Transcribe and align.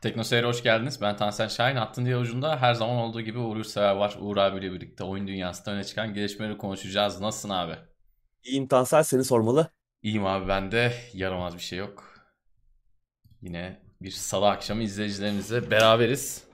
Teknoseyir'e 0.00 0.46
hoş 0.46 0.62
geldiniz. 0.62 1.00
Ben 1.00 1.16
Tansel 1.16 1.48
Şahin. 1.48 1.76
Hattın 1.76 2.04
diğer 2.04 2.16
ucunda 2.16 2.56
her 2.60 2.74
zaman 2.74 2.96
olduğu 2.96 3.20
gibi 3.20 3.38
Uğur 3.38 3.64
Sever 3.64 3.94
var. 3.96 4.16
Uğur 4.20 4.36
abiyle 4.36 4.72
birlikte 4.72 5.04
oyun 5.04 5.28
dünyasında 5.28 5.74
öne 5.74 5.84
çıkan 5.84 6.14
gelişmeleri 6.14 6.58
konuşacağız. 6.58 7.20
Nasılsın 7.20 7.50
abi? 7.50 7.76
İyiyim 8.44 8.68
Tansel 8.68 9.02
seni 9.02 9.24
sormalı. 9.24 9.70
İyiyim 10.02 10.26
abi 10.26 10.48
ben 10.48 10.72
de. 10.72 10.92
Yaramaz 11.12 11.54
bir 11.54 11.60
şey 11.60 11.78
yok. 11.78 12.14
Yine 13.42 13.80
bir 14.02 14.10
salı 14.10 14.48
akşamı 14.48 14.82
izleyicilerimizle 14.82 15.70
beraberiz. 15.70 16.44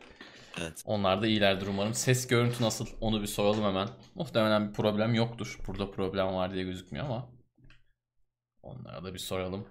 Evet. 0.60 0.82
Onlar 0.86 1.22
da 1.22 1.26
iyilerdir 1.26 1.66
umarım. 1.66 1.94
Ses 1.94 2.26
görüntü 2.26 2.64
nasıl 2.64 2.86
onu 3.00 3.22
bir 3.22 3.26
soralım 3.26 3.64
hemen. 3.64 3.88
Muhtemelen 4.14 4.68
bir 4.68 4.72
problem 4.72 5.14
yoktur. 5.14 5.58
Burada 5.66 5.90
problem 5.90 6.34
var 6.34 6.54
diye 6.54 6.64
gözükmüyor 6.64 7.06
ama. 7.06 7.28
Onlara 8.62 9.04
da 9.04 9.14
bir 9.14 9.18
soralım. 9.18 9.68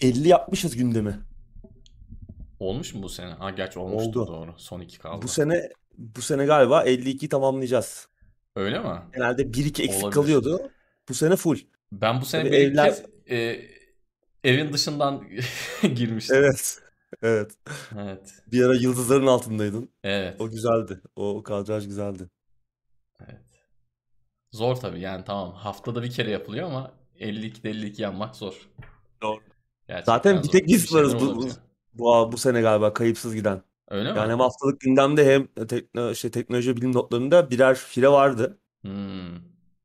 50 0.00 0.28
yapmışız 0.28 0.76
gündemi. 0.76 1.20
Olmuş 2.60 2.94
mu 2.94 3.02
bu 3.02 3.08
sene? 3.08 3.30
Ha 3.30 3.50
gerçi 3.50 3.78
olmuştu 3.78 4.20
Oldu. 4.20 4.26
doğru. 4.32 4.54
Son 4.56 4.80
iki 4.80 4.98
kaldı. 4.98 5.22
Bu 5.22 5.28
sene 5.28 5.70
bu 5.98 6.22
sene 6.22 6.46
galiba 6.46 6.82
52 6.82 7.28
tamamlayacağız. 7.28 8.08
Öyle 8.56 8.78
mi? 8.78 9.02
Genelde 9.14 9.42
1-2 9.42 9.82
eksik 9.82 9.90
Olabilir. 10.04 10.10
kalıyordu. 10.10 10.70
Bu 11.08 11.14
sene 11.14 11.36
full. 11.36 11.58
Ben 11.92 12.20
bu 12.20 12.24
sene 12.24 12.42
Tabii 12.42 12.52
bir 12.52 12.58
evler- 12.58 12.84
kez 12.86 13.02
e, 13.30 13.60
evin 14.44 14.72
dışından 14.72 15.24
girmiştim. 15.94 16.36
Evet. 16.36 16.78
Evet. 17.22 17.52
Evet. 17.98 18.34
Bir 18.52 18.62
ara 18.64 18.74
yıldızların 18.74 19.26
altındaydın. 19.26 19.88
Evet. 20.04 20.40
O 20.40 20.50
güzeldi. 20.50 21.00
O 21.16 21.42
kadraj 21.42 21.86
güzeldi. 21.86 22.30
Evet. 23.20 23.40
Zor 24.52 24.76
tabii 24.76 25.00
yani 25.00 25.24
tamam 25.24 25.52
haftada 25.54 26.02
bir 26.02 26.10
kere 26.10 26.30
yapılıyor 26.30 26.66
ama 26.66 26.92
52'de 27.20 27.70
52 27.70 28.02
yanmak 28.02 28.36
zor. 28.36 28.68
Doğru. 29.22 29.40
Gerçekten 29.88 30.12
Zaten 30.14 30.42
bir 30.42 30.48
tek 30.48 30.66
biz 30.66 30.88
şeyler 30.88 31.02
varız 31.02 31.14
bu, 31.20 31.36
bu, 31.36 31.48
bu, 31.94 32.32
bu 32.32 32.36
sene 32.38 32.60
galiba 32.60 32.92
kayıpsız 32.94 33.34
giden. 33.34 33.62
Öyle 33.88 34.12
mi? 34.12 34.18
Yani 34.18 34.32
hem 34.32 34.40
haftalık 34.40 34.80
gündemde 34.80 35.34
hem 35.34 35.66
tekno, 35.66 36.14
şey, 36.14 36.30
teknoloji 36.30 36.76
bilim 36.76 36.92
notlarında 36.94 37.50
birer 37.50 37.74
fire 37.74 38.08
vardı. 38.08 38.58
Hmm, 38.82 39.36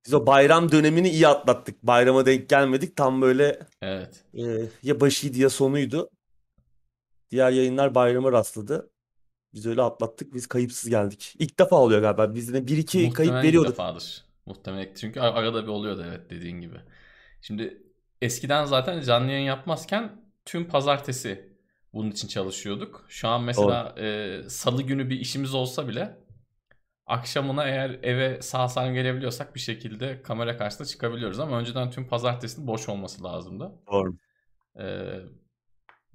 Biz 0.06 0.14
o 0.14 0.26
bayram 0.28 0.72
dönemini 0.72 1.10
iyi 1.10 1.28
atlattık. 1.28 1.84
Bayrama 1.84 2.26
denk 2.26 2.50
gelmedik. 2.50 2.96
Tam 2.98 3.22
böyle 3.22 3.60
Evet. 3.82 4.24
e, 4.34 4.42
ya 4.84 5.00
başıydı 5.00 5.40
ya 5.40 5.50
sonuydu. 5.50 6.10
Diğer 7.32 7.52
yayınlar 7.52 7.96
bayrama 7.96 8.32
rastladı. 8.32 8.90
Biz 9.54 9.66
öyle 9.66 9.82
atlattık. 9.82 10.34
Biz 10.34 10.48
kayıpsız 10.48 10.90
geldik. 10.90 11.36
İlk 11.40 11.60
defa 11.60 11.76
oluyor 11.76 12.02
galiba. 12.02 12.36
Biz 12.36 12.48
yine 12.50 12.68
1-2 12.68 13.14
kayıp 13.14 13.34
Muhtemelen 13.34 13.38
ilk 13.40 13.44
veriyorduk. 13.48 13.72
defadır. 13.72 14.26
Muhtemelen 14.46 14.90
çünkü 14.96 15.20
ar- 15.20 15.34
arada 15.44 15.64
bir 15.64 15.68
oluyordu 15.68 16.06
evet 16.08 16.30
dediğin 16.30 16.62
gibi. 16.62 16.76
Şimdi 17.42 17.84
eskiden 18.22 18.66
zaten 18.66 19.02
canlı 19.02 19.32
yayın 19.32 19.46
yapmazken 19.46 20.22
tüm 20.46 20.68
pazartesi 20.68 21.52
bunun 21.94 22.12
için 22.12 22.28
çalışıyorduk. 22.28 23.06
Şu 23.08 23.28
an 23.28 23.44
mesela 23.44 23.96
e, 24.00 24.40
salı 24.50 24.82
günü 24.84 25.10
bir 25.10 25.20
işimiz 25.20 25.54
olsa 25.54 25.88
bile 25.88 26.18
akşamına 27.06 27.64
eğer 27.68 27.90
eve 28.04 28.42
sağ 28.42 28.68
salim 28.68 28.94
gelebiliyorsak 28.94 29.56
bir 29.56 29.60
şekilde 29.60 30.22
kamera 30.22 30.58
karşısına 30.58 30.88
çıkabiliyoruz 30.88 31.40
ama 31.40 31.60
önceden 31.60 31.92
tüm 31.92 32.08
pazartesinin 32.08 32.68
boş 32.68 32.90
olması 32.90 33.24
lazımdı. 33.24 33.72
Doğru. 33.92 34.16
E, 34.80 34.86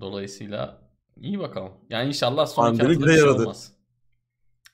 dolayısıyla 0.00 0.82
iyi 1.20 1.38
bakalım. 1.38 1.72
Yani 1.90 2.08
inşallah 2.08 2.46
son 2.46 2.74
iki 2.74 2.78
Pandemi 2.78 2.94
haftada 2.94 3.12
bir 3.12 3.16
şey 3.16 3.26
yaradı. 3.26 3.42
olmaz. 3.42 3.72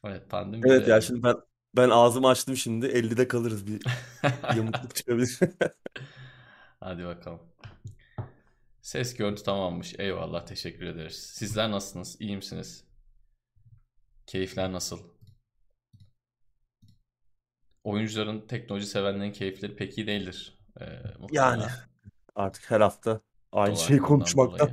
Evet 0.05 0.31
pandemi 0.31 0.63
Evet 0.67 0.89
ya 0.89 1.01
şimdi 1.01 1.23
ben 1.23 1.37
ben 1.77 1.91
ağzımı 1.91 2.29
açtım 2.29 2.57
şimdi. 2.57 2.87
50'de 2.87 3.29
kalırız 3.29 3.67
bir 3.67 3.83
yamukluk 4.57 4.95
çıkabilir. 4.95 5.39
Hadi 6.85 7.05
bakalım. 7.05 7.41
Ses 8.81 9.15
görüntü 9.17 9.43
tamammış. 9.43 9.95
Eyvallah 9.99 10.47
teşekkür 10.47 10.87
ederiz. 10.87 11.17
Sizler 11.17 11.71
nasılsınız? 11.71 12.17
İyi 12.21 12.37
misiniz? 12.37 12.85
Keyifler 14.27 14.73
nasıl? 14.73 14.99
Oyuncuların, 17.85 18.41
teknoloji 18.47 18.87
sevenlerin 18.87 19.33
keyifleri 19.33 19.77
pek 19.77 19.99
iyi 19.99 20.07
değildir. 20.07 20.59
Ee, 20.81 20.85
Yani 21.33 21.65
artık 22.35 22.71
her 22.71 22.81
hafta 22.81 23.21
aynı 23.53 23.77
şeyi 23.77 23.99
konuşmaktan. 24.01 24.71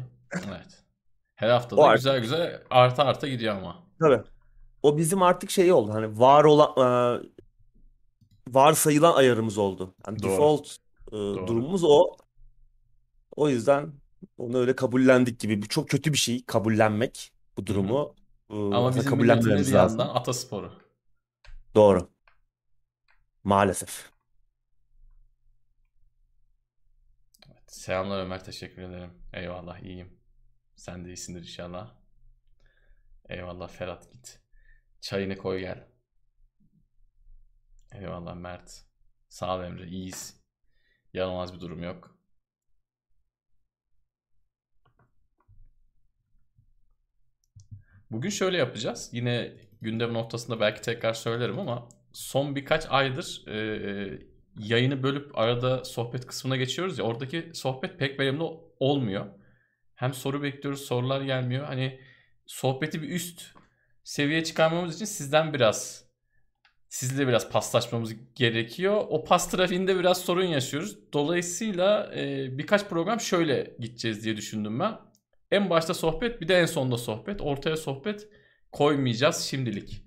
Evet. 0.47 0.83
Her 1.35 1.49
hafta 1.49 1.75
O 1.75 1.79
da 1.79 1.83
artık 1.83 1.97
güzel 1.97 2.19
güzel 2.19 2.63
arta 2.69 3.03
arta 3.05 3.27
gidiyor 3.27 3.55
ama. 3.55 3.83
tabii. 3.99 4.23
O 4.83 4.97
bizim 4.97 5.21
artık 5.21 5.49
şey 5.49 5.71
oldu. 5.71 5.93
Hani 5.93 6.19
var 6.19 6.43
olan 6.43 6.69
e, 6.77 7.21
varsayılan 8.47 9.13
ayarımız 9.15 9.57
oldu. 9.57 9.95
Yani 10.07 10.23
Doğru. 10.23 10.31
default 10.31 10.77
e, 11.09 11.11
Doğru. 11.11 11.47
durumumuz 11.47 11.83
o. 11.83 12.17
O 13.35 13.49
yüzden 13.49 13.93
onu 14.37 14.57
öyle 14.57 14.75
kabullendik 14.75 15.39
gibi. 15.39 15.61
Bu 15.61 15.67
çok 15.67 15.89
kötü 15.89 16.13
bir 16.13 16.17
şey 16.17 16.45
kabullenmek 16.45 17.31
bu 17.57 17.67
durumu. 17.67 18.15
E, 18.49 18.53
Ama 18.53 18.69
bizim 18.69 18.81
milletin 18.87 19.05
de 19.05 19.09
kabullenmememiz 19.09 19.67
bir 19.69 19.73
lazım. 19.73 19.99
yandan 19.99 20.15
atasporu. 20.15 20.73
Doğru. 21.75 22.09
Maalesef. 23.43 24.11
Selamlar 27.67 28.19
Ömer 28.23 28.43
teşekkür 28.43 28.81
ederim. 28.81 29.11
Eyvallah 29.33 29.79
iyiyim. 29.79 30.19
Sen 30.75 31.05
de 31.05 31.09
iyisindir 31.09 31.39
inşallah. 31.41 31.95
Eyvallah 33.29 33.67
Ferhat 33.69 34.11
git. 34.11 34.41
Çayını 35.01 35.37
koy 35.37 35.59
gel. 35.59 35.87
Eyvallah 37.91 38.35
Mert. 38.35 38.85
Sağ 39.29 39.57
ol 39.57 39.63
Emre 39.63 39.87
iyiyiz. 39.87 40.38
Yaramaz 41.13 41.53
bir 41.53 41.59
durum 41.59 41.83
yok. 41.83 42.19
Bugün 48.11 48.29
şöyle 48.29 48.57
yapacağız. 48.57 49.09
Yine 49.13 49.53
gündem 49.81 50.13
noktasında 50.13 50.59
belki 50.59 50.81
tekrar 50.81 51.13
söylerim 51.13 51.59
ama 51.59 51.89
son 52.13 52.55
birkaç 52.55 52.85
aydır 52.89 53.47
e, 53.47 54.19
yayını 54.59 55.03
bölüp 55.03 55.37
arada 55.37 55.85
sohbet 55.85 56.25
kısmına 56.25 56.55
geçiyoruz 56.55 56.99
ya 56.99 57.05
oradaki 57.05 57.51
sohbet 57.53 57.99
pek 57.99 58.19
verimli 58.19 58.43
olmuyor. 58.79 59.25
Hem 59.95 60.13
soru 60.13 60.43
bekliyoruz, 60.43 60.81
sorular 60.81 61.21
gelmiyor. 61.21 61.65
Hani 61.65 61.99
sohbeti 62.45 63.01
bir 63.01 63.09
üst 63.09 63.55
seviyeye 64.03 64.43
çıkarmamız 64.43 64.95
için 64.95 65.05
sizden 65.05 65.53
biraz 65.53 66.08
sizle 66.89 67.27
biraz 67.27 67.49
paslaşmamız 67.49 68.13
gerekiyor. 68.35 69.03
O 69.09 69.23
pas 69.23 69.49
trafiğinde 69.51 69.99
biraz 69.99 70.17
sorun 70.21 70.43
yaşıyoruz. 70.43 70.97
Dolayısıyla 71.13 72.11
e, 72.15 72.47
birkaç 72.57 72.85
program 72.85 73.19
şöyle 73.19 73.75
gideceğiz 73.79 74.23
diye 74.23 74.37
düşündüm 74.37 74.79
ben. 74.79 74.97
En 75.51 75.69
başta 75.69 75.93
sohbet 75.93 76.41
bir 76.41 76.47
de 76.47 76.55
en 76.59 76.65
sonda 76.65 76.97
sohbet. 76.97 77.41
Ortaya 77.41 77.77
sohbet 77.77 78.27
koymayacağız 78.71 79.37
şimdilik. 79.37 80.03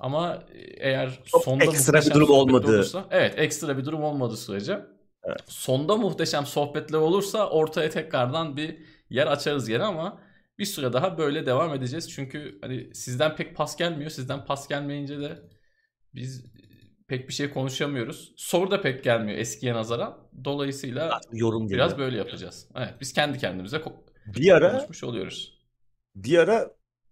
Ama 0.00 0.44
eğer 0.76 1.20
Çok 1.24 1.44
sonda 1.44 1.64
ekstra 1.64 2.00
bir 2.00 2.14
durum 2.14 2.26
sohbetler 2.26 2.54
olmadı. 2.54 2.66
olursa 2.76 3.04
evet 3.10 3.34
ekstra 3.38 3.78
bir 3.78 3.84
durum 3.84 4.02
olmadığı 4.02 4.36
sürece 4.36 4.80
Evet. 5.24 5.40
sonda 5.46 5.96
muhteşem 5.96 6.46
sohbetler 6.46 6.98
olursa 6.98 7.48
ortaya 7.50 7.90
tekrardan 7.90 8.56
bir 8.56 8.78
yer 9.10 9.26
açarız 9.26 9.68
yine 9.68 9.82
ama 9.82 10.20
bir 10.58 10.64
süre 10.64 10.92
daha 10.92 11.18
böyle 11.18 11.46
devam 11.46 11.74
edeceğiz. 11.74 12.10
Çünkü 12.10 12.58
hani 12.62 12.94
sizden 12.94 13.36
pek 13.36 13.56
pas 13.56 13.76
gelmiyor. 13.76 14.10
Sizden 14.10 14.44
pas 14.44 14.68
gelmeyince 14.68 15.20
de 15.20 15.38
biz 16.16 16.44
pek 17.08 17.28
bir 17.28 17.32
şey 17.34 17.50
konuşamıyoruz. 17.50 18.32
Soru 18.36 18.70
da 18.70 18.80
pek 18.80 19.04
gelmiyor 19.04 19.38
eskiye 19.38 19.74
nazaran. 19.74 20.18
Dolayısıyla 20.44 21.20
Yorum 21.32 21.68
biraz 21.70 21.90
geliyor. 21.90 22.06
böyle 22.06 22.18
yapacağız. 22.18 22.68
Evet 22.76 22.94
biz 23.00 23.12
kendi 23.12 23.38
kendimize 23.38 23.82
Bir 24.26 24.50
ara 24.52 24.72
konuşmuş 24.72 25.04
oluyoruz. 25.04 25.58
bir 26.16 26.38
ara 26.38 26.70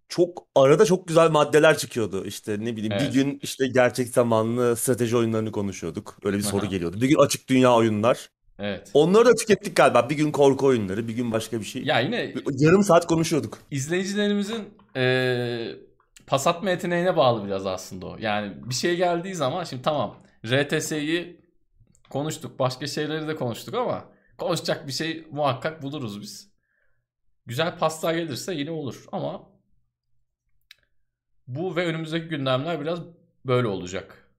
çok 0.08 0.46
arada 0.54 0.84
çok 0.84 1.08
güzel 1.08 1.30
maddeler 1.30 1.78
çıkıyordu. 1.78 2.26
İşte 2.26 2.52
ne 2.60 2.76
bileyim 2.76 2.90
bir 2.98 3.04
Evet. 3.04 3.14
gün 3.14 3.38
işte 3.42 3.66
gerçek 3.66 4.08
zamanlı 4.08 4.76
strateji 4.76 5.16
oyunlarını 5.16 5.52
konuşuyorduk. 5.52 6.18
Öyle 6.24 6.36
bir 6.36 6.42
soru 6.42 6.66
geliyordu. 6.66 7.00
Bir 7.00 7.08
gün 7.08 7.18
açık 7.18 7.48
dünya 7.48 7.74
oyunlar. 7.74 8.30
Evet. 8.58 8.90
Onları 8.94 9.24
da 9.26 9.34
tükettik 9.34 9.76
galiba. 9.76 10.10
Bir 10.10 10.16
gün 10.16 10.32
korku 10.32 10.66
oyunları, 10.66 11.08
bir 11.08 11.12
gün 11.12 11.32
başka 11.32 11.60
bir 11.60 11.64
şey. 11.64 11.82
Ya 11.84 12.00
yine 12.00 12.34
Yarım 12.58 12.82
saat 12.82 13.06
konuşuyorduk. 13.06 13.58
izleyicilerimizin 13.70 14.64
eee 14.96 15.76
pas 16.26 16.46
atma 16.46 16.70
yeteneğine 16.70 17.16
bağlı 17.16 17.46
biraz 17.46 17.66
aslında 17.66 18.06
o. 18.06 18.16
Yani 18.18 18.68
bir 18.70 18.74
şey 18.74 18.96
geldiği 18.96 19.34
zaman 19.34 19.64
şimdi 19.64 19.82
tamam 19.82 20.22
RTS'yi 20.46 21.44
konuştuk. 22.10 22.58
Başka 22.58 22.86
şeyleri 22.86 23.28
de 23.28 23.36
konuştuk 23.36 23.74
ama 23.74 24.04
konuşacak 24.38 24.86
bir 24.86 24.92
şey 24.92 25.26
muhakkak 25.30 25.82
buluruz 25.82 26.20
biz. 26.20 26.54
Güzel 27.46 27.78
paslar 27.78 28.14
gelirse 28.14 28.54
yine 28.54 28.70
olur 28.70 29.04
ama 29.12 29.54
bu 31.46 31.76
ve 31.76 31.86
önümüzdeki 31.86 32.28
gündemler 32.28 32.80
biraz 32.80 33.00
böyle 33.46 33.68
olacak. 33.68 34.30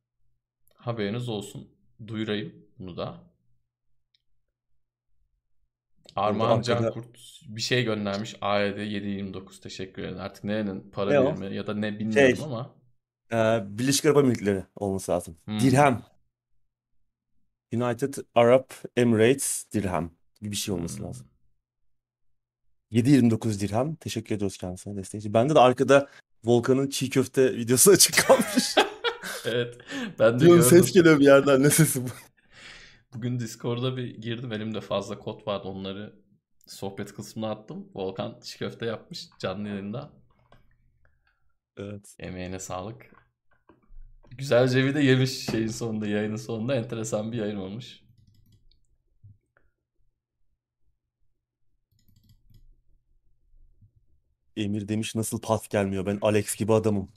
Haberiniz 0.76 1.30
olsun. 1.30 1.76
Duyurayım 2.08 2.66
bunu 2.80 2.98
da. 2.98 3.35
Armağan 6.16 6.58
arkada- 6.58 6.64
Cankurt 6.82 7.08
bir 7.48 7.62
şey 7.62 7.84
göndermiş. 7.84 8.36
AED 8.42 8.78
729 8.78 9.60
teşekkür 9.60 10.02
ederim. 10.04 10.20
Artık 10.20 10.44
nerenin 10.44 10.92
para 10.92 11.10
Ne 11.12 11.20
o? 11.20 11.36
birimi 11.38 11.56
ya 11.56 11.68
da 11.68 11.74
ne 11.74 12.00
bilmiyorum 12.00 12.36
Şey, 12.36 12.46
ama. 12.46 12.76
Ee, 13.32 13.64
Birleşik 13.80 14.06
Arap 14.06 14.18
Emirlikleri 14.18 14.64
olması 14.76 15.12
lazım. 15.12 15.38
Hmm. 15.46 15.60
Dirhem. 15.60 16.04
United 17.74 18.14
Arab 18.36 18.64
Emirates 18.98 19.66
Dirhem. 19.74 20.12
gibi 20.42 20.52
bir 20.52 20.56
şey 20.56 20.74
olması 20.76 20.98
Hmm. 20.98 21.06
lazım. 21.06 21.28
7.29 22.92 23.60
dirhem. 23.62 23.96
Teşekkür 23.96 24.36
ediyoruz 24.36 24.58
kendisine 24.58 24.96
destekçi. 24.96 25.34
Bende 25.34 25.56
de 25.56 25.60
arkada 25.60 26.10
Volkan'ın 26.44 26.90
çiğ 26.90 27.10
köfte 27.10 27.54
videosu 27.56 27.92
açık 27.92 28.28
kalmış. 28.28 28.76
Evet. 29.46 29.78
Ben 30.20 30.36
de 30.36 30.40
Diyorum 30.40 30.58
gördüm. 30.64 30.70
ses 30.84 30.92
geliyor 30.94 31.20
bir 31.20 31.26
yerden. 31.26 31.64
Ne 31.64 31.70
sesi 31.70 32.04
bu? 32.04 32.08
Bugün 33.16 33.40
Discord'a 33.40 33.98
bir 33.98 34.22
girdim. 34.22 34.52
Elimde 34.52 34.82
fazla 34.82 35.20
kod 35.20 35.48
vardı. 35.48 35.68
Onları 35.68 36.16
sohbet 36.68 37.14
kısmına 37.14 37.52
attım. 37.52 37.90
Volkan 37.96 38.40
çiğ 38.44 38.58
köfte 38.58 38.86
yapmış 38.86 39.30
canlı 39.40 39.70
yayında. 39.70 40.12
Evet. 41.78 42.16
Emeğine 42.20 42.60
sağlık. 42.60 43.12
Güzelce 44.32 44.86
bir 44.86 44.96
de 44.96 45.02
yemiş 45.02 45.46
şeyin 45.46 45.68
sonunda, 45.68 46.08
yayının 46.08 46.36
sonunda. 46.36 46.76
Enteresan 46.76 47.32
bir 47.32 47.38
yayın 47.38 47.56
olmuş. 47.56 48.00
Emir 54.58 54.88
demiş 54.88 55.16
nasıl 55.16 55.42
pas 55.42 55.68
gelmiyor. 55.68 56.06
Ben 56.06 56.18
Alex 56.22 56.56
gibi 56.56 56.74
adamım. 56.74 57.10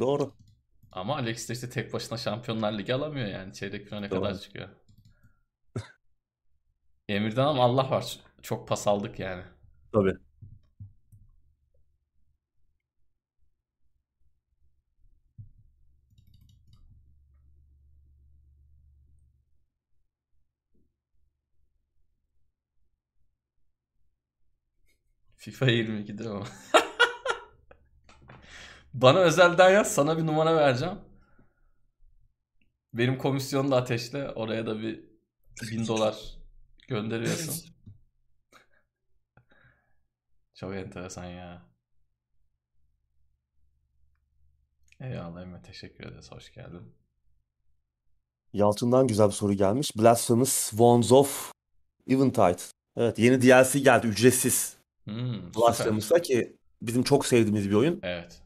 Doğru. 0.00 0.32
Ama 0.92 1.16
Alex 1.16 1.48
de 1.48 1.52
işte 1.52 1.70
tek 1.70 1.92
başına 1.92 2.18
Şampiyonlar 2.18 2.72
Ligi 2.78 2.94
alamıyor 2.94 3.26
yani. 3.28 3.52
Çeyrek 3.54 3.86
finale 3.88 4.10
Doğru. 4.10 4.20
kadar 4.22 4.38
çıkıyor. 4.38 4.68
Emir'den 7.08 7.46
ama 7.46 7.64
Allah 7.64 7.90
var. 7.90 8.20
Çok 8.42 8.68
pas 8.68 8.86
aldık 8.86 9.18
yani. 9.18 9.42
Tabii. 9.92 10.14
FIFA 25.36 25.66
22'dir 25.66 26.26
ama. 26.26 26.44
Bana 28.94 29.18
özelden 29.18 29.70
yaz. 29.70 29.94
Sana 29.94 30.18
bir 30.18 30.26
numara 30.26 30.56
vereceğim. 30.56 30.98
Benim 32.94 33.18
komisyonu 33.18 33.70
da 33.70 33.76
ateşle. 33.76 34.30
Oraya 34.30 34.66
da 34.66 34.78
bir 34.78 35.04
bin 35.62 35.86
dolar 35.86 36.38
gönderiyorsun. 36.88 37.54
Çok 40.54 40.74
enteresan 40.74 41.24
ya. 41.24 41.62
Eyvallah 45.00 45.42
Emre. 45.42 45.62
Teşekkür 45.62 46.04
ederiz. 46.04 46.32
Hoş 46.32 46.52
geldin. 46.52 46.94
Yalçın'dan 48.52 49.06
güzel 49.06 49.26
bir 49.26 49.32
soru 49.32 49.52
gelmiş. 49.52 49.96
Blasphemous 49.96 50.70
Wands 50.70 51.12
of 51.12 51.52
Eventide. 52.08 52.62
Evet 52.96 53.18
yeni 53.18 53.42
DLC 53.42 53.78
geldi 53.78 54.06
ücretsiz. 54.06 54.76
Hmm, 55.04 55.34
süper. 55.34 55.54
Blasphemours'a 55.54 56.22
ki 56.22 56.56
bizim 56.82 57.02
çok 57.02 57.26
sevdiğimiz 57.26 57.70
bir 57.70 57.74
oyun. 57.74 58.00
Evet. 58.02 58.41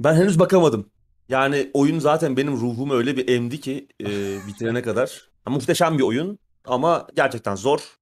Ben 0.00 0.14
henüz 0.14 0.38
bakamadım. 0.38 0.90
Yani 1.28 1.70
oyun 1.74 1.98
zaten 1.98 2.36
benim 2.36 2.52
ruhumu 2.52 2.94
öyle 2.94 3.16
bir 3.16 3.28
emdi 3.28 3.60
ki 3.60 3.88
e, 4.00 4.06
bitirene 4.46 4.82
kadar. 4.82 5.30
Ha, 5.44 5.50
muhteşem 5.50 5.98
bir 5.98 6.02
oyun 6.02 6.38
ama 6.64 7.06
gerçekten 7.16 7.54
zor. 7.54 7.98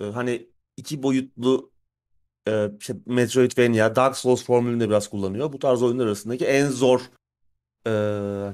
E, 0.00 0.04
hani 0.04 0.48
iki 0.76 1.02
boyutlu 1.02 1.72
e, 2.48 2.70
işte 2.80 2.96
Metroidvania, 3.06 3.96
Dark 3.96 4.16
Souls 4.16 4.44
formülünü 4.44 4.80
de 4.80 4.88
biraz 4.88 5.08
kullanıyor. 5.10 5.52
Bu 5.52 5.58
tarz 5.58 5.82
oyunlar 5.82 6.06
arasındaki 6.06 6.44
en 6.46 6.66
zor, 6.68 7.00
e, 7.86 7.90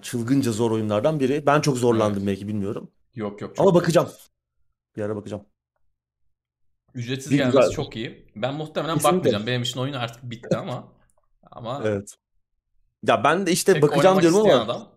çılgınca 0.03 0.53
zor 0.53 0.71
oyunlardan 0.71 1.21
biri. 1.21 1.47
Ben 1.47 1.61
çok 1.61 1.77
zorlandım 1.79 2.19
Evet. 2.19 2.27
belki 2.27 2.49
bilmiyorum. 2.49 2.91
Yok 3.15 3.41
yok. 3.41 3.55
Ama 3.59 3.75
bakacağım. 3.75 4.09
Bir 4.97 5.03
ara 5.03 5.17
bakacağım. 5.17 5.45
Ücretsiz 6.95 7.33
Bir 7.33 7.37
gelmesi 7.37 7.57
güzel- 7.59 7.71
çok 7.73 7.97
iyi. 7.97 8.33
Ben 8.37 8.55
muhtemelen 8.55 8.95
Kesinlikle. 8.95 9.17
bakmayacağım. 9.19 9.47
Benim 9.47 9.63
için 9.63 9.81
oyun 9.81 9.93
artık 9.93 10.31
bitti 10.31 10.57
ama 10.57 10.89
ama 11.51 11.83
Evet. 11.85 12.15
Ya 13.07 13.25
ben 13.25 13.47
de 13.47 13.53
işte 13.53 13.73
tek 13.73 13.83
bakacağım 13.83 14.21
diyorum 14.21 14.41
ama 14.41 14.55
adam 14.55 14.89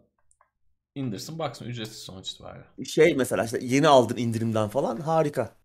indirsin 0.95 1.39
baksın 1.39 1.65
ücretsiz 1.65 1.97
sonuç 1.97 2.31
itibariyle. 2.31 2.65
şey 2.85 3.15
mesela 3.15 3.43
işte 3.45 3.59
yeni 3.61 3.87
aldın 3.87 4.17
indirimden 4.17 4.69
falan 4.69 4.97
harika. 4.97 5.55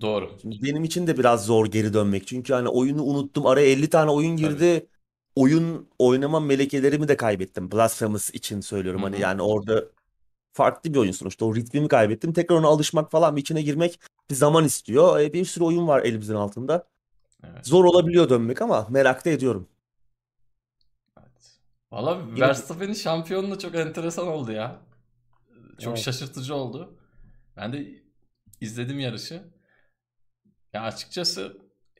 Doğru. 0.00 0.30
Şimdi 0.42 0.62
benim 0.62 0.84
için 0.84 1.06
de 1.06 1.18
biraz 1.18 1.46
zor 1.46 1.66
geri 1.66 1.94
dönmek. 1.94 2.26
Çünkü 2.26 2.52
hani 2.52 2.68
oyunu 2.68 3.02
unuttum. 3.02 3.46
Araya 3.46 3.66
50 3.66 3.90
tane 3.90 4.10
oyun 4.10 4.36
girdi. 4.36 4.86
Oyun 5.36 5.88
oynama 5.98 6.40
melekelerimi 6.40 7.08
de 7.08 7.16
kaybettim. 7.16 7.72
Blasphemous 7.72 8.30
için 8.30 8.60
söylüyorum. 8.60 9.00
Hı 9.00 9.04
Hani 9.04 9.20
yani 9.20 9.42
orada 9.42 9.84
farklı 10.52 10.94
bir 10.94 10.98
oyun 10.98 11.12
sonuçta. 11.12 11.44
O 11.44 11.54
ritmimi 11.54 11.88
kaybettim. 11.88 12.32
Tekrar 12.32 12.56
ona 12.56 12.66
alışmak 12.66 13.10
falan 13.10 13.36
bir 13.36 13.40
içine 13.40 13.62
girmek 13.62 14.00
bir 14.30 14.34
zaman 14.34 14.64
istiyor. 14.64 15.20
E, 15.20 15.32
bir 15.32 15.44
sürü 15.44 15.64
oyun 15.64 15.88
var 15.88 16.02
elimizin 16.02 16.34
altında. 16.34 16.86
Evet. 17.44 17.66
Zor 17.66 17.84
olabiliyor 17.84 18.28
dönmek 18.28 18.62
ama 18.62 18.86
merak 18.90 19.24
da 19.24 19.30
ediyorum. 19.30 19.68
Valla 21.92 22.18
Yine- 22.34 22.40
Verstappen'in 22.40 22.92
şampiyonluğu 22.94 23.58
çok 23.58 23.74
enteresan 23.74 24.28
oldu 24.28 24.52
ya. 24.52 24.76
Çok 25.80 25.88
Evet. 25.94 26.04
şaşırtıcı 26.04 26.54
oldu. 26.54 26.98
Ben 27.56 27.72
de 27.72 27.86
izledim 28.60 28.98
yarışı. 29.00 29.42
Ya 30.72 30.82
açıkçası 30.82 31.56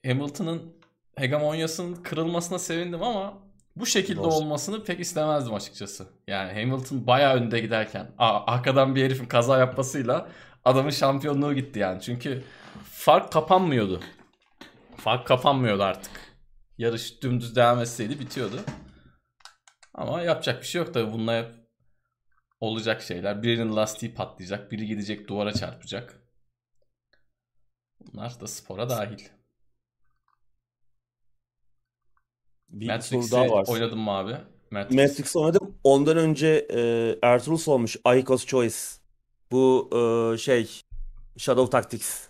Hamilton'ın 0.07 0.63
hegemonyasının 1.17 1.95
kırılmasına 2.03 2.59
sevindim 2.59 3.03
ama 3.03 3.39
bu 3.77 3.87
şekilde 3.87 4.19
Doğru. 4.19 4.29
olmasını 4.29 4.85
pek 4.85 5.01
istemezdim 5.01 5.55
açıkçası. 5.55 6.07
Yani 6.27 6.53
Hamilton 6.53 7.07
bayağı 7.07 7.35
önde 7.37 7.61
giderken 7.61 8.11
arkadan 8.19 8.95
bir 8.95 9.05
herifin 9.05 9.27
kaza 9.27 9.59
yapmasıyla 9.59 10.29
adamın 10.65 10.91
şampiyonluğu 10.91 11.55
gitti 11.55 11.79
yani. 11.79 12.01
Çünkü 12.03 12.43
fark 12.93 13.33
kapanmıyordu. 13.33 14.01
Fark 14.97 15.27
kapanmıyordu 15.27 15.83
artık. 15.83 16.13
Yarış 16.79 17.23
dümdüz 17.23 17.57
devam 17.57 17.81
etseydi 17.81 18.21
bitiyordu. 18.21 18.61
Ama 19.95 20.23
yapacak 20.23 20.63
bir 20.63 20.67
şey 20.67 20.83
yok 20.83 20.95
tabii 20.95 21.13
bunlar 21.13 21.45
hep 21.45 21.55
olacak 22.61 23.03
şeyler. 23.03 23.43
Birinin 23.43 23.77
lastiği 23.77 24.15
patlayacak, 24.15 24.73
biri 24.73 24.87
gidecek 24.87 25.29
duvara 25.29 25.53
çarpacak. 25.53 26.23
Bunlar 28.01 28.41
da 28.41 28.47
spora 28.47 28.91
dahil. 28.91 29.29
Bir 32.69 32.87
Matrix'i 32.87 33.37
oynadın 33.37 33.99
mı 33.99 34.11
abi? 34.11 34.37
Matrix. 34.71 34.97
Matrix 34.97 35.37
oynadım. 35.37 35.75
Ondan 35.85 36.17
önce 36.17 36.67
e, 36.71 36.81
Ertuğrul 37.23 37.57
sormuş. 37.57 37.97
Aykos 38.05 38.47
Choice. 38.47 38.77
Bu 39.51 39.91
e, 39.93 40.39
şey 40.39 40.81
Shadow 41.37 41.71
Tactics. 41.71 42.29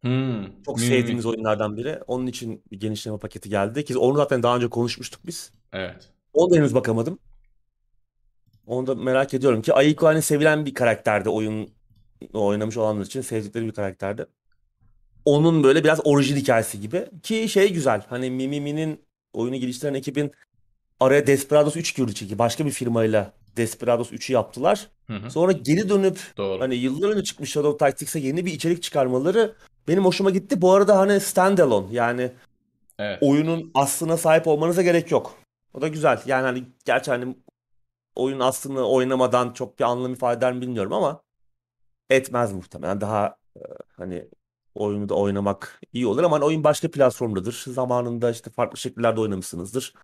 Hmm. 0.00 0.62
Çok 0.64 0.76
mi. 0.76 0.82
sevdiğimiz 0.82 1.26
oyunlardan 1.26 1.76
biri. 1.76 2.00
Onun 2.06 2.26
için 2.26 2.62
bir 2.72 2.80
genişleme 2.80 3.18
paketi 3.18 3.48
geldi. 3.48 3.84
Ki 3.84 3.98
onu 3.98 4.16
zaten 4.16 4.42
daha 4.42 4.56
önce 4.56 4.68
konuşmuştuk 4.68 5.20
biz. 5.26 5.52
Evet. 5.72 6.08
Onu 6.32 6.50
da 6.50 6.56
henüz 6.56 6.74
bakamadım. 6.74 7.18
Onu 8.66 8.86
da 8.86 8.94
merak 8.94 9.34
ediyorum 9.34 9.62
ki 9.62 9.72
Aiko 9.74 10.06
hani 10.06 10.22
sevilen 10.22 10.66
bir 10.66 10.74
karakterdi. 10.74 11.28
Oyun 11.28 11.70
oynamış 12.32 12.76
olanlar 12.76 13.04
için 13.04 13.20
sevdikleri 13.20 13.66
bir 13.66 13.72
karakterdi. 13.72 14.26
Onun 15.24 15.64
böyle 15.64 15.84
biraz 15.84 16.00
orijin 16.04 16.36
hikayesi 16.36 16.80
gibi. 16.80 17.06
Ki 17.22 17.48
şey 17.48 17.72
güzel. 17.72 18.02
Hani 18.08 18.30
Mimimi'nin 18.30 19.00
oyunu 19.32 19.56
geliştiren 19.56 19.94
ekibin 19.94 20.32
araya 21.00 21.26
Desperados 21.26 21.76
3 21.76 21.96
girdi 21.96 22.14
çünkü. 22.14 22.38
Başka 22.38 22.66
bir 22.66 22.70
firmayla 22.70 23.32
Desperados 23.56 24.12
3'ü 24.12 24.32
yaptılar. 24.32 24.88
Hı 25.06 25.16
hı. 25.16 25.30
Sonra 25.30 25.52
geri 25.52 25.88
dönüp 25.88 26.18
Doğru. 26.36 26.60
Hani 26.60 26.74
yıllar 26.74 27.10
önce 27.10 27.22
çıkmış 27.24 27.50
Shadow 27.50 27.78
Tactics'e 27.86 28.18
yeni 28.18 28.46
bir 28.46 28.52
içerik 28.52 28.82
çıkarmaları 28.82 29.54
benim 29.88 30.04
hoşuma 30.04 30.30
gitti. 30.30 30.62
Bu 30.62 30.72
arada 30.72 30.98
hani 30.98 31.20
standalone 31.20 31.86
yani 31.90 32.30
Evet. 32.98 33.18
oyunun 33.20 33.70
aslına 33.74 34.16
sahip 34.16 34.46
olmanıza 34.46 34.82
gerek 34.82 35.10
yok. 35.10 35.41
O 35.74 35.80
da 35.80 35.88
güzel. 35.88 36.22
Yani 36.26 36.42
hani 36.42 36.64
gerçi 36.84 37.10
hani 37.10 37.36
oyun 38.14 38.40
aslını 38.40 38.88
oynamadan 38.88 39.52
çok 39.52 39.78
bir 39.78 39.84
anlam 39.84 40.12
ifade 40.12 40.38
eder 40.38 40.52
mi 40.52 40.60
bilmiyorum 40.60 40.92
ama 40.92 41.22
etmez 42.10 42.52
muhtemelen. 42.52 43.00
Daha 43.00 43.36
e, 43.56 43.60
hani 43.96 44.28
oyunu 44.74 45.08
da 45.08 45.14
oynamak 45.14 45.80
iyi 45.92 46.06
olur 46.06 46.22
ama 46.22 46.36
hani 46.36 46.44
oyun 46.44 46.64
başka 46.64 46.90
platformdadır. 46.90 47.64
Zamanında 47.66 48.30
işte 48.30 48.50
farklı 48.50 48.78
şekillerde 48.78 49.20
oynamışsınızdır. 49.20 49.94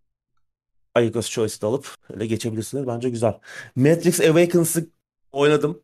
Aykos 0.95 1.31
Choice'ı 1.31 1.61
da 1.63 1.67
alıp 1.67 1.95
öyle 2.11 2.27
geçebilirsiniz. 2.27 2.87
Bence 2.87 3.11
güzel. 3.11 3.39
Matrix 3.77 4.21
Awakens'ı 4.21 4.87
oynadım. 5.33 5.83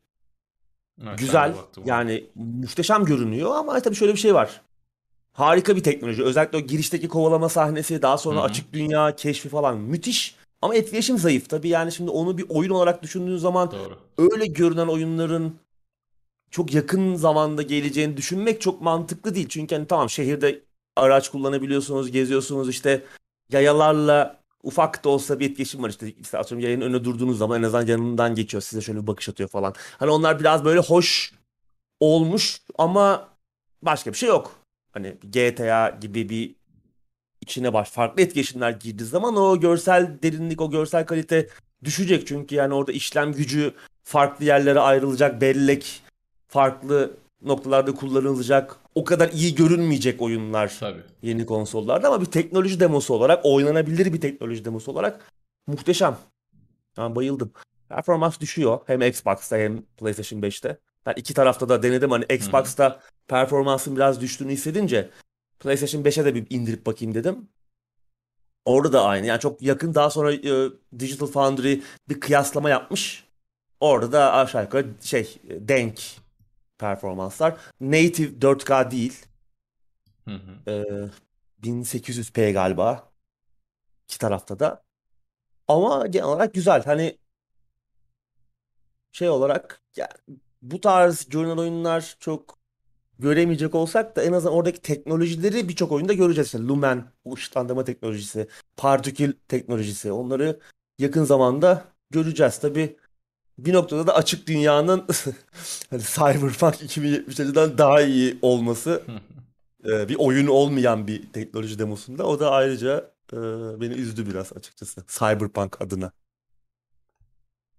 Evet, 1.03 1.19
Güzel. 1.19 1.55
Yani 1.85 2.31
muhteşem 2.35 3.05
görünüyor 3.05 3.57
ama 3.57 3.81
tabii 3.81 3.95
şöyle 3.95 4.12
bir 4.12 4.19
şey 4.19 4.35
var. 4.35 4.62
Harika 5.35 5.76
bir 5.76 5.83
teknoloji. 5.83 6.25
Özellikle 6.25 6.59
o 6.59 6.61
girişteki 6.61 7.09
kovalama 7.09 7.49
sahnesi, 7.49 8.03
daha 8.03 8.19
sonra 8.19 8.37
Hı 8.37 8.41
hı. 8.41 8.45
açık 8.45 8.73
dünya 8.73 9.17
keşfi 9.17 9.49
falan 9.49 9.79
müthiş. 9.79 10.37
Ama 10.62 10.75
etkileşim 10.75 11.19
zayıf. 11.19 11.49
Tabii 11.49 11.69
yani 11.69 11.93
şimdi 11.93 12.11
onu 12.11 12.38
bir 12.38 12.47
oyun 12.49 12.71
olarak 12.71 13.03
düşündüğün 13.03 13.37
zaman 13.37 13.71
Doğru. 13.71 13.99
öyle 14.19 14.47
görünen 14.47 14.87
oyunların 14.87 15.55
çok 16.50 16.75
yakın 16.75 17.14
zamanda 17.14 17.62
geleceğini 17.62 18.17
düşünmek 18.17 18.61
çok 18.61 18.81
mantıklı 18.81 19.35
değil. 19.35 19.49
Çünkü 19.49 19.75
hani 19.75 19.87
tamam 19.87 20.11
şehirde 20.11 20.62
araç 20.97 21.29
kullanabiliyorsunuz, 21.29 22.11
geziyorsunuz 22.11 22.69
işte 22.69 23.05
yayalarla 23.53 24.41
ufak 24.62 25.05
da 25.05 25.09
olsa 25.09 25.41
bir 25.41 25.50
etkileşim 25.50 25.83
var 25.83 25.88
işte. 25.88 26.12
İşte 26.12 26.38
atıyorum 26.38 26.64
yayın 26.64 26.81
önüne 26.81 27.05
durduğunuz 27.05 27.38
zaman 27.38 27.59
en 27.59 27.67
azından 27.67 27.87
yanından 27.87 28.35
geçiyor 28.35 28.61
size 28.62 28.83
şöyle 28.83 29.03
bir 29.03 29.07
bakış 29.07 29.29
atıyor 29.29 29.49
falan. 29.49 29.75
Hani 29.99 30.11
onlar 30.11 30.41
biraz 30.41 30.64
böyle 30.64 30.81
hoş 30.81 31.33
olmuş 32.00 32.61
ama 32.79 33.29
başka 33.83 34.12
bir 34.12 34.17
şey 34.17 34.29
yok. 34.29 34.63
Hani 34.95 35.17
GTA 35.33 35.91
gibi 36.01 36.29
bir 36.29 36.55
içine 37.41 37.73
baş 37.73 37.91
farklı 37.91 38.23
etkileşimler 38.23 38.71
girdiği 38.71 39.05
zaman 39.05 39.37
o 39.37 39.61
görsel 39.61 40.19
derinlik, 40.23 40.61
o 40.61 40.71
görsel 40.71 41.07
kalite 41.07 41.49
düşecek. 41.85 42.27
Çünkü 42.27 42.55
yani 42.55 42.75
orada 42.75 42.93
işlem 42.93 43.33
gücü 43.33 43.73
farklı 44.03 44.45
yerlere 44.45 44.81
ayrılacak, 44.81 45.41
bellek 45.41 46.03
farklı 46.49 47.17
noktalarda 47.43 47.95
kullanılacak. 47.95 48.77
O 48.95 49.05
kadar 49.05 49.29
iyi 49.29 49.55
görünmeyecek 49.55 50.23
oyunlar 50.23 50.77
Tabii. 50.81 51.03
yeni 51.23 51.47
konsollarda 51.47 52.09
ama 52.09 52.21
bir 52.21 52.27
teknoloji 52.27 52.81
demosu 52.81 53.15
olarak, 53.15 53.41
oynanabilir 53.45 54.13
bir 54.13 54.21
teknoloji 54.21 54.65
demosu 54.65 54.93
olarak 54.93 55.33
muhteşem. 55.67 56.17
Ben 56.99 57.17
bayıldım. 57.17 57.53
Performans 57.89 58.41
düşüyor 58.41 58.79
hem 58.87 59.03
Xbox'ta 59.03 59.57
hem 59.57 59.83
PlayStation 59.83 60.41
5'te. 60.41 60.79
Ben 61.07 61.15
iki 61.17 61.35
tarafta 61.35 61.69
da 61.69 61.83
denedim 61.83 62.11
hani 62.11 62.25
Xbox'ta 62.25 63.01
performansın 63.28 63.97
biraz 63.97 64.21
düştüğünü 64.21 64.52
hissedince 64.52 65.11
PlayStation 65.61 66.02
5'e 66.02 66.25
de 66.25 66.35
bir 66.35 66.47
indirip 66.50 66.87
bakayım 66.87 67.14
dedim. 67.14 67.49
Orada 68.64 68.93
da 68.93 69.04
aynı. 69.04 69.26
Yani 69.26 69.40
çok 69.40 69.62
yakın 69.62 69.95
daha 69.95 70.11
sonra 70.11 70.33
e, 70.35 70.71
Digital 70.99 71.26
Foundry 71.26 71.81
bir 72.09 72.21
kıyaslama 72.21 72.71
yapmış. 72.71 73.25
Orada 73.81 74.12
da 74.12 74.33
aşağı 74.33 74.62
yukarı 74.62 74.87
şey 75.00 75.40
e, 75.49 75.69
denk 75.69 76.00
performanslar. 76.78 77.57
Native 77.81 78.38
4K 78.40 78.90
değil. 78.90 79.26
Hı 80.28 80.35
hı. 80.35 80.71
E, 80.71 81.66
1800p 81.66 82.52
galiba. 82.52 83.12
İki 84.09 84.19
tarafta 84.19 84.59
da. 84.59 84.85
Ama 85.69 86.07
genel 86.07 86.26
olarak 86.26 86.54
güzel. 86.54 86.85
Hani 86.85 87.19
şey 89.12 89.28
olarak 89.28 89.83
yani 89.97 90.12
bu 90.62 90.81
tarz 90.81 91.28
görünen 91.28 91.57
oyunlar 91.57 92.16
çok 92.21 92.59
göremeyecek 93.18 93.75
olsak 93.75 94.16
da 94.16 94.23
en 94.23 94.33
azından 94.33 94.54
oradaki 94.54 94.80
teknolojileri 94.80 95.68
birçok 95.68 95.92
oyunda 95.92 96.12
göreceğiz. 96.12 96.47
İşte 96.47 96.59
Lumen, 96.59 97.04
bu 97.25 97.35
ışıklandırma 97.35 97.85
teknolojisi, 97.85 98.49
partikül 98.76 99.33
teknolojisi 99.49 100.12
onları 100.12 100.61
yakın 100.99 101.25
zamanda 101.25 101.85
göreceğiz. 102.11 102.59
Tabii 102.59 102.97
bir 103.59 103.73
noktada 103.73 104.06
da 104.06 104.14
açık 104.14 104.47
dünyanın 104.47 105.04
hani 105.90 106.02
Cyberpunk 106.02 106.75
2077'den 106.75 107.78
daha 107.78 108.02
iyi 108.02 108.38
olması 108.42 109.02
e, 109.87 110.09
bir 110.09 110.16
oyun 110.18 110.47
olmayan 110.47 111.06
bir 111.06 111.33
teknoloji 111.33 111.78
demosunda 111.78 112.26
o 112.26 112.40
da 112.40 112.50
ayrıca 112.50 113.11
e, 113.33 113.37
beni 113.80 113.92
üzdü 113.94 114.26
biraz 114.26 114.52
açıkçası 114.52 115.04
Cyberpunk 115.09 115.80
adına. 115.83 116.12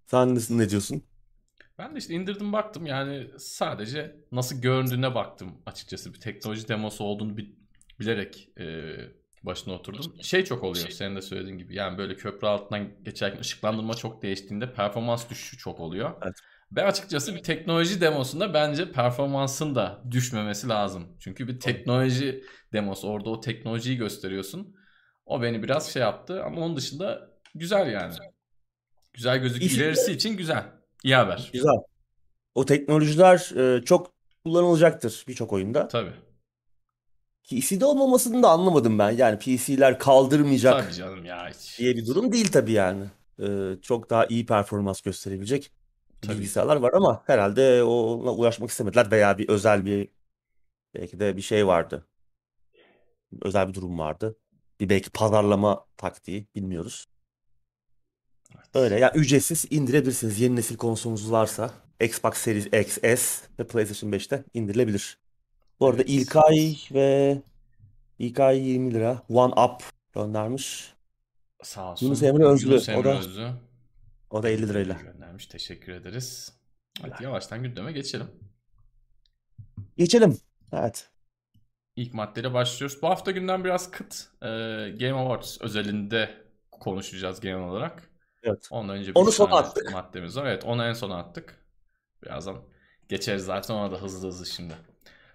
Sen 0.06 0.38
ne 0.50 0.70
diyorsun? 0.70 1.02
Ben 1.78 1.94
de 1.94 1.98
işte 1.98 2.14
indirdim 2.14 2.52
baktım 2.52 2.86
yani 2.86 3.30
sadece 3.38 4.16
nasıl 4.32 4.60
göründüğüne 4.62 5.14
baktım 5.14 5.62
açıkçası. 5.66 6.14
Bir 6.14 6.20
teknoloji 6.20 6.68
demosu 6.68 7.04
olduğunu 7.04 7.36
bi- 7.36 7.56
bilerek 8.00 8.48
e, 8.58 8.94
başına 9.42 9.74
oturdum. 9.74 10.14
Şey 10.22 10.44
çok 10.44 10.64
oluyor 10.64 10.88
senin 10.88 11.16
de 11.16 11.22
söylediğin 11.22 11.58
gibi. 11.58 11.74
Yani 11.74 11.98
böyle 11.98 12.16
köprü 12.16 12.46
altından 12.46 13.04
geçerken 13.04 13.40
ışıklandırma 13.40 13.94
çok 13.94 14.22
değiştiğinde 14.22 14.72
performans 14.72 15.30
düşüşü 15.30 15.58
çok 15.58 15.80
oluyor. 15.80 16.10
Evet. 16.24 16.34
Ben 16.70 16.86
açıkçası 16.86 17.34
bir 17.34 17.42
teknoloji 17.42 18.00
demosunda 18.00 18.54
bence 18.54 18.92
performansın 18.92 19.74
da 19.74 20.02
düşmemesi 20.10 20.68
lazım. 20.68 21.16
Çünkü 21.20 21.48
bir 21.48 21.60
teknoloji 21.60 22.44
demosu 22.72 23.08
orada 23.08 23.30
o 23.30 23.40
teknolojiyi 23.40 23.96
gösteriyorsun. 23.96 24.76
O 25.26 25.42
beni 25.42 25.62
biraz 25.62 25.92
şey 25.92 26.02
yaptı 26.02 26.44
ama 26.44 26.60
onun 26.60 26.76
dışında 26.76 27.30
güzel 27.54 27.92
yani. 27.92 28.14
Güzel 29.12 29.38
gözüküyor. 29.38 29.72
İlerisi 29.72 30.12
için 30.12 30.36
güzel. 30.36 30.64
İyi 31.06 31.14
haber. 31.16 31.50
Güzel. 31.52 31.76
O 32.54 32.64
teknolojiler 32.64 33.52
e, 33.56 33.84
çok 33.84 34.12
kullanılacaktır 34.44 35.24
birçok 35.28 35.52
oyunda. 35.52 35.88
Tabii. 35.88 36.12
PC'de 37.44 37.84
olmamasını 37.84 38.42
da 38.42 38.50
anlamadım 38.50 38.98
ben. 38.98 39.10
Yani 39.10 39.38
PC'ler 39.38 39.98
kaldırmayacak 39.98 40.82
Tabii 40.84 40.94
canım 40.94 41.24
ya 41.24 41.48
hiç. 41.48 41.78
diye 41.78 41.96
bir 41.96 42.06
durum 42.06 42.32
değil 42.32 42.52
tabii 42.52 42.72
yani. 42.72 43.04
E, 43.42 43.46
çok 43.82 44.10
daha 44.10 44.26
iyi 44.26 44.46
performans 44.46 45.00
gösterebilecek 45.00 45.72
Tabii. 46.22 46.34
bilgisayarlar 46.34 46.76
var 46.76 46.92
ama 46.92 47.22
herhalde 47.26 47.82
ona 47.82 48.30
ulaşmak 48.30 48.70
istemediler 48.70 49.10
veya 49.10 49.38
bir 49.38 49.48
özel 49.48 49.84
bir 49.84 50.08
belki 50.94 51.20
de 51.20 51.36
bir 51.36 51.42
şey 51.42 51.66
vardı. 51.66 52.06
Özel 53.42 53.68
bir 53.68 53.74
durum 53.74 53.98
vardı. 53.98 54.36
Bir 54.80 54.88
belki 54.88 55.10
pazarlama 55.10 55.86
taktiği 55.96 56.46
bilmiyoruz. 56.54 57.06
Evet. 58.54 58.66
Öyle 58.74 58.98
yani 58.98 59.12
ücretsiz 59.14 59.64
indirebilirsiniz. 59.70 60.40
Yeni 60.40 60.56
nesil 60.56 60.76
konsolunuz 60.76 61.32
varsa 61.32 61.70
Xbox 62.00 62.34
Series 62.38 62.66
X, 62.66 62.98
S 63.20 63.46
ve 63.58 63.66
PlayStation 63.66 64.10
5'te 64.12 64.44
indirilebilir. 64.54 65.18
Bu 65.80 65.86
arada 65.86 66.02
Evet. 66.02 66.10
İlkay 66.10 66.76
ve 66.92 67.42
İlkay 68.18 68.58
20 68.58 68.94
lira 68.94 69.22
One 69.28 69.52
Up 69.60 69.82
göndermiş. 70.14 70.94
Sağ 71.62 71.92
olsun. 71.92 72.06
Yunus 72.06 72.22
Emre 72.22 72.44
Özlü. 72.44 72.68
Yunus 72.70 72.88
O 72.88 72.92
Emre 72.92 73.04
da 73.04 73.18
Özlü 73.18 73.48
o 74.30 74.42
da 74.42 74.48
50 74.48 74.68
lirayla. 74.68 74.94
göndermiş. 74.94 75.46
Teşekkür 75.46 75.92
ederiz. 75.92 76.52
Evet 77.04 77.20
yavaştan 77.20 77.62
gündeme 77.62 77.92
geçelim. 77.92 78.26
Geçelim. 79.96 80.38
Evet. 80.72 81.08
İlk 81.96 82.14
maddeyle 82.14 82.54
başlıyoruz. 82.54 83.02
Bu 83.02 83.08
hafta 83.08 83.30
gündem 83.30 83.64
biraz 83.64 83.90
kıt. 83.90 84.28
Ee, 84.42 84.46
Game 85.00 85.12
Awards 85.12 85.60
özelinde 85.60 86.34
konuşacağız 86.70 87.40
genel 87.40 87.58
olarak. 87.60 88.10
Evet. 88.46 88.68
Ondan 88.70 88.96
önce 88.96 89.10
bir 89.10 89.20
Onu 89.20 89.30
tane 89.30 89.54
attık. 89.54 89.92
maddemiz 89.92 90.36
var. 90.36 90.46
Evet 90.46 90.64
onu 90.64 90.84
en 90.84 90.92
sona 90.92 91.18
attık. 91.18 91.66
Birazdan 92.22 92.56
geçeriz 93.08 93.44
zaten 93.44 93.74
ona 93.74 93.92
da 93.92 93.96
hızlı 94.02 94.28
hızlı 94.28 94.46
şimdi. 94.46 94.74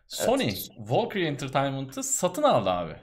Sony, 0.07 0.53
Valkyrie 0.79 1.27
Entertainment'ı 1.27 2.03
satın 2.03 2.43
aldı 2.43 2.69
abi. 2.69 2.95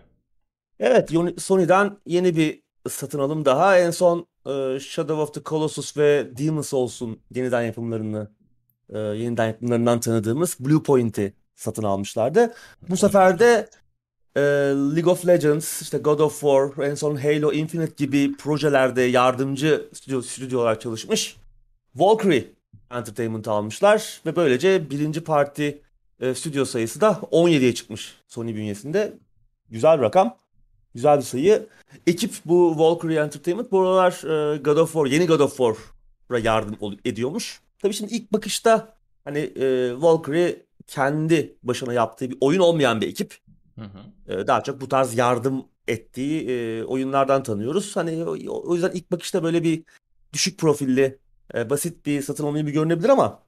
Evet, 0.80 1.10
Sony'den 1.38 1.98
yeni 2.06 2.36
bir 2.36 2.62
satın 2.88 3.18
alım 3.18 3.44
daha. 3.44 3.78
En 3.78 3.90
son 3.90 4.26
e, 4.46 4.78
Shadow 4.80 5.22
of 5.22 5.34
the 5.34 5.42
Colossus 5.42 5.96
ve 5.96 6.30
Demon's 6.38 6.68
Souls'un 6.68 7.22
yeniden 7.30 7.62
yapımlarını 7.62 8.30
e, 8.90 8.98
yeniden 8.98 9.46
yapımlarından 9.46 10.00
tanıdığımız 10.00 10.56
Bluepoint'i 10.60 11.34
satın 11.54 11.82
almışlardı. 11.82 12.54
Bu 12.88 12.96
sefer 12.96 13.38
de 13.38 13.68
e, 14.36 14.40
League 14.96 15.12
of 15.12 15.26
Legends, 15.26 15.82
işte 15.82 15.98
God 15.98 16.18
of 16.18 16.40
War, 16.40 16.86
en 16.86 16.94
son 16.94 17.16
Halo 17.16 17.52
Infinite 17.52 17.92
gibi 17.96 18.36
projelerde 18.36 19.02
yardımcı 19.02 19.88
stüdyo, 19.92 20.22
stüdyo 20.22 20.60
olarak 20.60 20.80
çalışmış 20.80 21.36
Valkyrie 21.94 22.44
Entertainment 22.90 23.48
almışlar 23.48 24.20
ve 24.26 24.36
böylece 24.36 24.90
birinci 24.90 25.20
parti 25.20 25.82
e, 26.20 26.34
stüdyo 26.34 26.64
sayısı 26.64 27.00
da 27.00 27.20
17'ye 27.32 27.74
çıkmış 27.74 28.14
Sony 28.28 28.54
bünyesinde. 28.54 29.18
Güzel 29.70 29.98
bir 29.98 30.02
rakam. 30.02 30.36
Güzel 30.94 31.18
bir 31.18 31.22
sayı. 31.22 31.66
Ekip 32.06 32.34
bu 32.44 32.78
Valkyrie 32.78 33.18
Entertainment 33.18 33.72
bu 33.72 33.80
aralar 33.80 34.12
e, 34.12 34.58
God 34.58 34.76
of 34.76 34.92
War, 34.92 35.06
yeni 35.06 35.26
God 35.26 35.40
of 35.40 35.56
War'a 35.56 36.38
yardım 36.38 36.98
ediyormuş. 37.04 37.60
Tabii 37.78 37.94
şimdi 37.94 38.14
ilk 38.14 38.32
bakışta 38.32 38.96
hani 39.24 39.38
e, 39.38 39.92
Valkyrie 40.02 40.66
kendi 40.86 41.56
başına 41.62 41.92
yaptığı 41.92 42.30
bir 42.30 42.38
oyun 42.40 42.60
olmayan 42.60 43.00
bir 43.00 43.08
ekip. 43.08 43.38
Hı 43.78 43.84
hı. 43.84 44.40
E, 44.40 44.46
daha 44.46 44.62
çok 44.62 44.80
bu 44.80 44.88
tarz 44.88 45.14
yardım 45.14 45.64
ettiği 45.88 46.48
e, 46.50 46.84
oyunlardan 46.84 47.42
tanıyoruz. 47.42 47.96
Hani 47.96 48.24
o, 48.24 48.70
o 48.70 48.74
yüzden 48.74 48.90
ilk 48.94 49.10
bakışta 49.10 49.42
böyle 49.42 49.62
bir 49.62 49.82
düşük 50.32 50.58
profilli, 50.58 51.18
e, 51.54 51.70
basit 51.70 52.06
bir 52.06 52.22
satın 52.22 52.44
alma 52.44 52.58
gibi 52.58 52.70
görünebilir 52.72 53.08
ama 53.08 53.42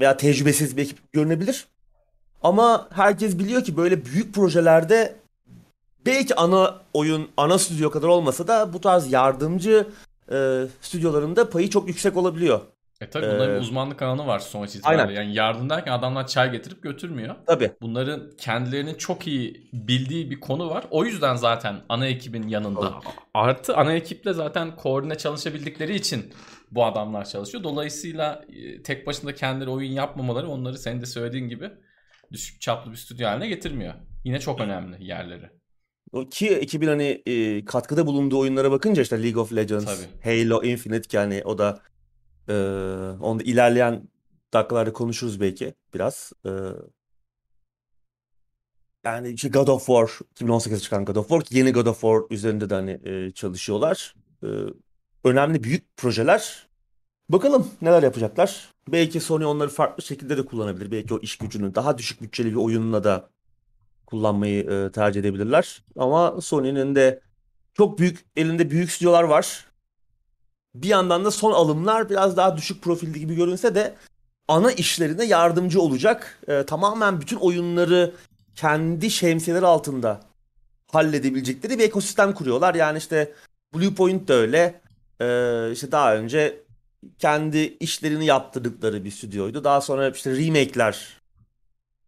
veya 0.00 0.16
tecrübesiz 0.16 0.76
bir 0.76 0.82
ekip 0.82 1.12
görünebilir. 1.12 1.66
Ama 2.42 2.88
herkes 2.92 3.38
biliyor 3.38 3.64
ki 3.64 3.76
böyle 3.76 4.04
büyük 4.04 4.34
projelerde 4.34 5.16
belki 6.06 6.34
ana 6.34 6.80
oyun, 6.94 7.28
ana 7.36 7.58
stüdyo 7.58 7.90
kadar 7.90 8.08
olmasa 8.08 8.48
da 8.48 8.72
bu 8.72 8.80
tarz 8.80 9.12
yardımcı 9.12 9.88
e, 10.32 10.66
stüdyolarında 10.80 11.50
payı 11.50 11.70
çok 11.70 11.88
yüksek 11.88 12.16
olabiliyor. 12.16 12.60
E 13.00 13.10
tabii 13.10 13.26
bunların 13.26 13.56
Ee, 13.56 13.58
uzmanlık 13.58 14.02
alanı 14.02 14.26
var 14.26 14.38
sonuç 14.38 14.74
itibariyle. 14.76 15.02
aynen. 15.02 15.14
Yani 15.14 15.34
yardım 15.34 15.70
derken 15.70 15.92
adamlar 15.92 16.26
çay 16.26 16.52
getirip 16.52 16.82
götürmüyor. 16.82 17.34
Tabii. 17.46 17.70
Bunların 17.82 18.30
kendilerinin 18.38 18.94
çok 18.94 19.26
iyi 19.26 19.68
bildiği 19.72 20.30
bir 20.30 20.40
konu 20.40 20.70
var. 20.70 20.84
O 20.90 21.04
yüzden 21.04 21.36
zaten 21.36 21.76
ana 21.88 22.06
ekibin 22.06 22.48
yanında. 22.48 23.00
Artı 23.34 23.76
ana 23.76 23.92
ekiple 23.92 24.32
zaten 24.32 24.76
koordine 24.76 25.14
çalışabildikleri 25.14 25.94
için 25.94 26.32
bu 26.70 26.84
adamlar 26.84 27.24
çalışıyor. 27.24 27.64
Dolayısıyla 27.64 28.44
e, 28.48 28.82
tek 28.82 29.06
başına 29.06 29.32
kendileri 29.34 29.70
oyun 29.70 29.92
yapmamaları 29.92 30.48
onları 30.48 30.78
senin 30.78 31.00
de 31.00 31.06
söylediğin 31.06 31.48
gibi 31.48 31.70
düşük 32.32 32.60
çaplı 32.60 32.90
bir 32.92 32.96
stüdyo 32.96 33.28
haline 33.28 33.48
getirmiyor. 33.48 33.94
Yine 34.24 34.40
çok 34.40 34.60
önemli 34.60 35.04
yerleri. 35.04 35.50
Ki 36.30 36.48
ekibin 36.48 36.88
hani 36.88 37.22
e, 37.26 37.64
katkıda 37.64 38.06
bulunduğu 38.06 38.38
oyunlara 38.38 38.70
bakınca 38.70 39.02
işte 39.02 39.22
League 39.22 39.42
of 39.42 39.52
Legends, 39.52 39.84
Tabii. 39.84 40.38
Halo 40.42 40.62
Infinite 40.62 41.08
ki 41.08 41.18
hani 41.18 41.42
o 41.44 41.58
da 41.58 41.78
e, 42.48 42.54
onu 43.20 43.40
da 43.40 43.42
ilerleyen 43.42 44.08
dakikalarda 44.52 44.92
konuşuruz 44.92 45.40
belki 45.40 45.74
biraz. 45.94 46.32
E, 46.46 46.50
yani 49.04 49.28
işte 49.28 49.48
God 49.48 49.68
of 49.68 49.86
War 49.86 50.06
2018'de 50.34 50.80
çıkan 50.80 51.04
God 51.04 51.16
of 51.16 51.28
War 51.28 51.42
yeni 51.50 51.72
God 51.72 51.86
of 51.86 52.00
War 52.00 52.20
üzerinde 52.30 52.70
de 52.70 52.74
hani 52.74 53.00
e, 53.04 53.30
çalışıyorlar. 53.30 54.14
E, 54.42 54.48
önemli 55.24 55.62
büyük 55.64 55.96
projeler 55.96 56.68
Bakalım 57.28 57.70
neler 57.82 58.02
yapacaklar. 58.02 58.74
Belki 58.88 59.20
Sony 59.20 59.46
onları 59.46 59.68
farklı 59.68 60.02
şekilde 60.02 60.36
de 60.36 60.44
kullanabilir. 60.44 60.90
Belki 60.90 61.14
o 61.14 61.18
iş 61.18 61.36
gücünü 61.36 61.74
daha 61.74 61.98
düşük 61.98 62.22
bütçeli 62.22 62.50
bir 62.50 62.56
oyunla 62.56 63.04
da 63.04 63.30
kullanmayı 64.06 64.70
e, 64.70 64.92
tercih 64.92 65.20
edebilirler. 65.20 65.84
Ama 65.96 66.40
Sony'nin 66.40 66.94
de 66.94 67.20
çok 67.74 67.98
büyük 67.98 68.24
elinde 68.36 68.70
büyük 68.70 68.90
stüdyolar 68.90 69.22
var. 69.22 69.66
Bir 70.74 70.88
yandan 70.88 71.24
da 71.24 71.30
son 71.30 71.52
alımlar 71.52 72.10
biraz 72.10 72.36
daha 72.36 72.56
düşük 72.56 72.82
profilde 72.82 73.18
gibi 73.18 73.34
görünse 73.34 73.74
de 73.74 73.94
ana 74.48 74.72
işlerine 74.72 75.24
yardımcı 75.24 75.80
olacak. 75.80 76.40
E, 76.48 76.62
tamamen 76.66 77.20
bütün 77.20 77.36
oyunları 77.36 78.14
kendi 78.54 79.10
şemsiyeleri 79.10 79.66
altında 79.66 80.20
halledebilecekleri 80.92 81.78
bir 81.78 81.84
ekosistem 81.84 82.34
kuruyorlar. 82.34 82.74
Yani 82.74 82.98
işte 82.98 83.32
Bluepoint 83.74 84.28
de 84.28 84.32
öyle. 84.32 84.80
E, 85.20 85.72
işte 85.72 85.92
daha 85.92 86.16
önce 86.16 86.64
kendi 87.18 87.58
işlerini 87.58 88.26
yaptırdıkları 88.26 89.04
bir 89.04 89.10
stüdyoydu. 89.10 89.64
Daha 89.64 89.80
sonra 89.80 90.08
işte 90.08 90.30
remake'ler 90.36 91.20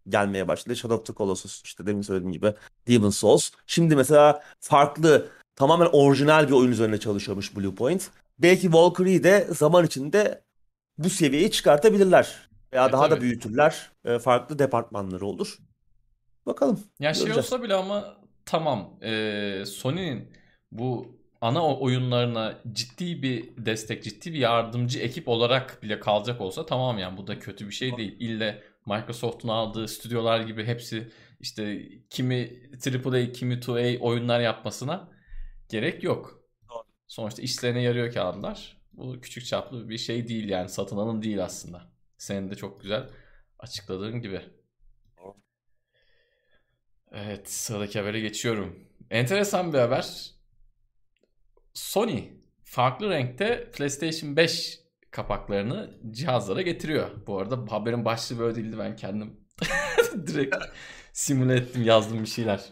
gelmeye 0.08 0.48
başladı. 0.48 0.76
Shadow 0.76 1.00
of 1.00 1.06
the 1.06 1.14
Colossus 1.14 1.62
işte 1.64 1.86
demin 1.86 2.02
söylediğim 2.02 2.32
gibi 2.32 2.54
Demon 2.88 3.10
Souls. 3.10 3.50
Şimdi 3.66 3.96
mesela 3.96 4.42
farklı 4.60 5.28
tamamen 5.56 5.88
orijinal 5.92 6.48
bir 6.48 6.52
oyun 6.52 6.72
üzerine 6.72 7.00
çalışıyormuş 7.00 7.56
Bluepoint. 7.56 8.10
Belki 8.38 8.72
Valkyrie 8.72 9.24
de 9.24 9.46
zaman 9.50 9.86
içinde 9.86 10.44
bu 10.98 11.10
seviyeyi 11.10 11.50
çıkartabilirler. 11.50 12.48
Veya 12.72 12.88
e, 12.88 12.92
daha 12.92 13.08
tabii. 13.08 13.16
da 13.16 13.20
büyütürler. 13.20 13.90
E, 14.04 14.18
farklı 14.18 14.58
departmanları 14.58 15.26
olur. 15.26 15.58
Bakalım. 16.46 16.80
Ya 17.00 17.14
şey 17.14 17.32
olsa 17.32 17.62
bile 17.62 17.74
ama 17.74 18.16
tamam. 18.44 18.98
Ee, 19.02 19.62
Sony'nin 19.66 20.32
bu 20.72 21.16
ana 21.40 21.76
oyunlarına 21.76 22.58
ciddi 22.72 23.22
bir 23.22 23.66
destek, 23.66 24.04
ciddi 24.04 24.32
bir 24.32 24.38
yardımcı 24.38 24.98
ekip 24.98 25.28
olarak 25.28 25.82
bile 25.82 26.00
kalacak 26.00 26.40
olsa 26.40 26.66
tamam 26.66 26.98
yani 26.98 27.16
bu 27.16 27.26
da 27.26 27.38
kötü 27.38 27.66
bir 27.66 27.72
şey 27.72 27.96
değil. 27.96 28.16
İlle 28.20 28.62
Microsoft'un 28.86 29.48
aldığı 29.48 29.88
stüdyolar 29.88 30.40
gibi 30.40 30.64
hepsi 30.64 31.12
işte 31.40 31.88
kimi 32.10 32.50
AAA, 32.86 33.32
kimi 33.32 33.54
2A 33.54 33.98
oyunlar 33.98 34.40
yapmasına 34.40 35.08
gerek 35.68 36.04
yok. 36.04 36.45
Sonuçta 37.08 37.42
işlerine 37.42 37.82
yarıyor 37.82 38.12
kağıtlar. 38.12 38.76
Bu 38.92 39.20
küçük 39.20 39.46
çaplı 39.46 39.88
bir 39.88 39.98
şey 39.98 40.28
değil 40.28 40.48
yani 40.48 40.68
satın 40.68 40.96
alım 40.96 41.22
değil 41.22 41.44
aslında. 41.44 41.90
Senin 42.18 42.50
de 42.50 42.54
çok 42.54 42.80
güzel 42.80 43.08
açıkladığın 43.58 44.20
gibi. 44.22 44.42
Evet 47.12 47.50
sıradaki 47.50 47.98
habere 47.98 48.20
geçiyorum. 48.20 48.88
Enteresan 49.10 49.72
bir 49.72 49.78
haber. 49.78 50.30
Sony 51.74 52.24
farklı 52.64 53.10
renkte 53.10 53.70
PlayStation 53.70 54.36
5 54.36 54.80
kapaklarını 55.10 55.90
cihazlara 56.10 56.62
getiriyor. 56.62 57.26
Bu 57.26 57.38
arada 57.38 57.72
haberin 57.72 58.04
başlığı 58.04 58.38
böyle 58.38 58.56
değildi 58.56 58.78
ben 58.78 58.96
kendim 58.96 59.40
direkt 60.26 60.56
simüle 61.12 61.54
ettim 61.54 61.82
yazdım 61.82 62.22
bir 62.22 62.28
şeyler. 62.28 62.64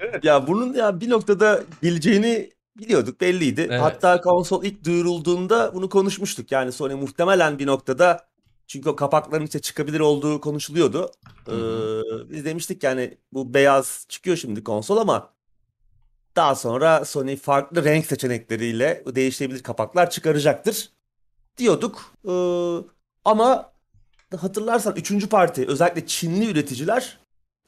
Evet 0.00 0.24
ya 0.24 0.46
bunun 0.46 0.74
ya 0.74 1.00
bir 1.00 1.10
noktada 1.10 1.62
geleceğini 1.82 2.50
biliyorduk 2.78 3.20
belliydi. 3.20 3.66
Evet. 3.70 3.80
Hatta 3.80 4.20
konsol 4.20 4.64
ilk 4.64 4.84
duyurulduğunda 4.84 5.74
bunu 5.74 5.88
konuşmuştuk. 5.88 6.52
Yani 6.52 6.72
Sony 6.72 6.94
muhtemelen 6.94 7.58
bir 7.58 7.66
noktada 7.66 8.28
çünkü 8.66 8.88
o 8.88 8.96
kapakların 8.96 9.44
işte 9.44 9.58
çıkabilir 9.58 10.00
olduğu 10.00 10.40
konuşuluyordu. 10.40 11.10
Ee, 11.48 11.52
biz 12.30 12.44
demiştik 12.44 12.82
yani 12.82 13.18
bu 13.32 13.54
beyaz 13.54 14.06
çıkıyor 14.08 14.36
şimdi 14.36 14.64
konsol 14.64 14.96
ama 14.96 15.32
daha 16.36 16.54
sonra 16.54 17.04
Sony 17.04 17.36
farklı 17.36 17.84
renk 17.84 18.06
seçenekleriyle 18.06 19.04
değişebilir 19.06 19.62
kapaklar 19.62 20.10
çıkaracaktır 20.10 20.90
diyorduk. 21.58 22.12
Ee, 22.28 22.32
ama 23.24 23.72
hatırlarsan 24.36 24.96
üçüncü 24.96 25.28
parti 25.28 25.66
özellikle 25.66 26.06
Çinli 26.06 26.50
üreticiler 26.50 27.18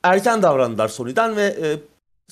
erken 0.03 0.43
davrandılar 0.43 0.89
Sony'den 0.89 1.37
ve 1.37 1.43
e, 1.63 1.79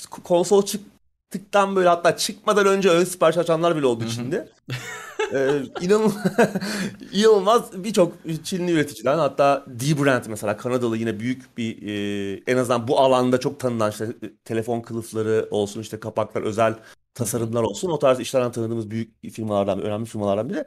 konsol 0.07 0.63
çıktıktan 0.67 1.77
böyle 1.77 1.89
hatta 1.89 2.17
çıkmadan 2.17 2.67
önce 2.67 2.91
ön 2.91 3.05
sipariş 3.05 3.39
açanlar 3.39 3.77
bile 3.77 3.87
oldu 3.87 4.05
Çin'de. 4.09 4.49
ee, 5.33 5.63
inanılmaz, 5.81 6.17
inanılmaz 7.13 7.85
birçok 7.85 8.13
Çinli 8.45 8.73
üreticiden 8.73 9.19
hatta 9.19 9.65
D-Brand 9.67 10.25
mesela 10.29 10.57
Kanadalı 10.57 10.97
yine 10.97 11.21
büyük 11.21 11.59
bir 11.59 11.83
e, 11.83 12.43
en 12.47 12.57
azından 12.57 12.89
bu 12.89 13.01
alanda 13.01 13.41
çok 13.41 13.61
tanınan 13.61 13.91
işte 13.91 14.07
telefon 14.45 14.81
kılıfları 14.81 15.49
olsun 15.51 15.81
işte 15.81 16.01
kapaklar 16.01 16.43
özel 16.43 16.75
tasarımlar 17.15 17.63
olsun 17.63 17.91
o 17.91 17.99
tarz 17.99 18.21
işlerden 18.21 18.53
tanıdığımız 18.53 18.91
büyük 18.91 19.33
firmalardan 19.33 19.83
önemli 19.83 20.07
firmalardan 20.07 20.49
biri. 20.51 20.65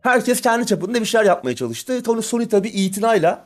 Herkes 0.00 0.40
kendi 0.40 0.66
çapında 0.66 1.00
bir 1.00 1.04
şeyler 1.04 1.24
yapmaya 1.24 1.56
çalıştı. 1.56 2.02
Tony 2.02 2.22
Sony 2.22 2.48
tabii 2.48 2.68
itinayla 2.68 3.44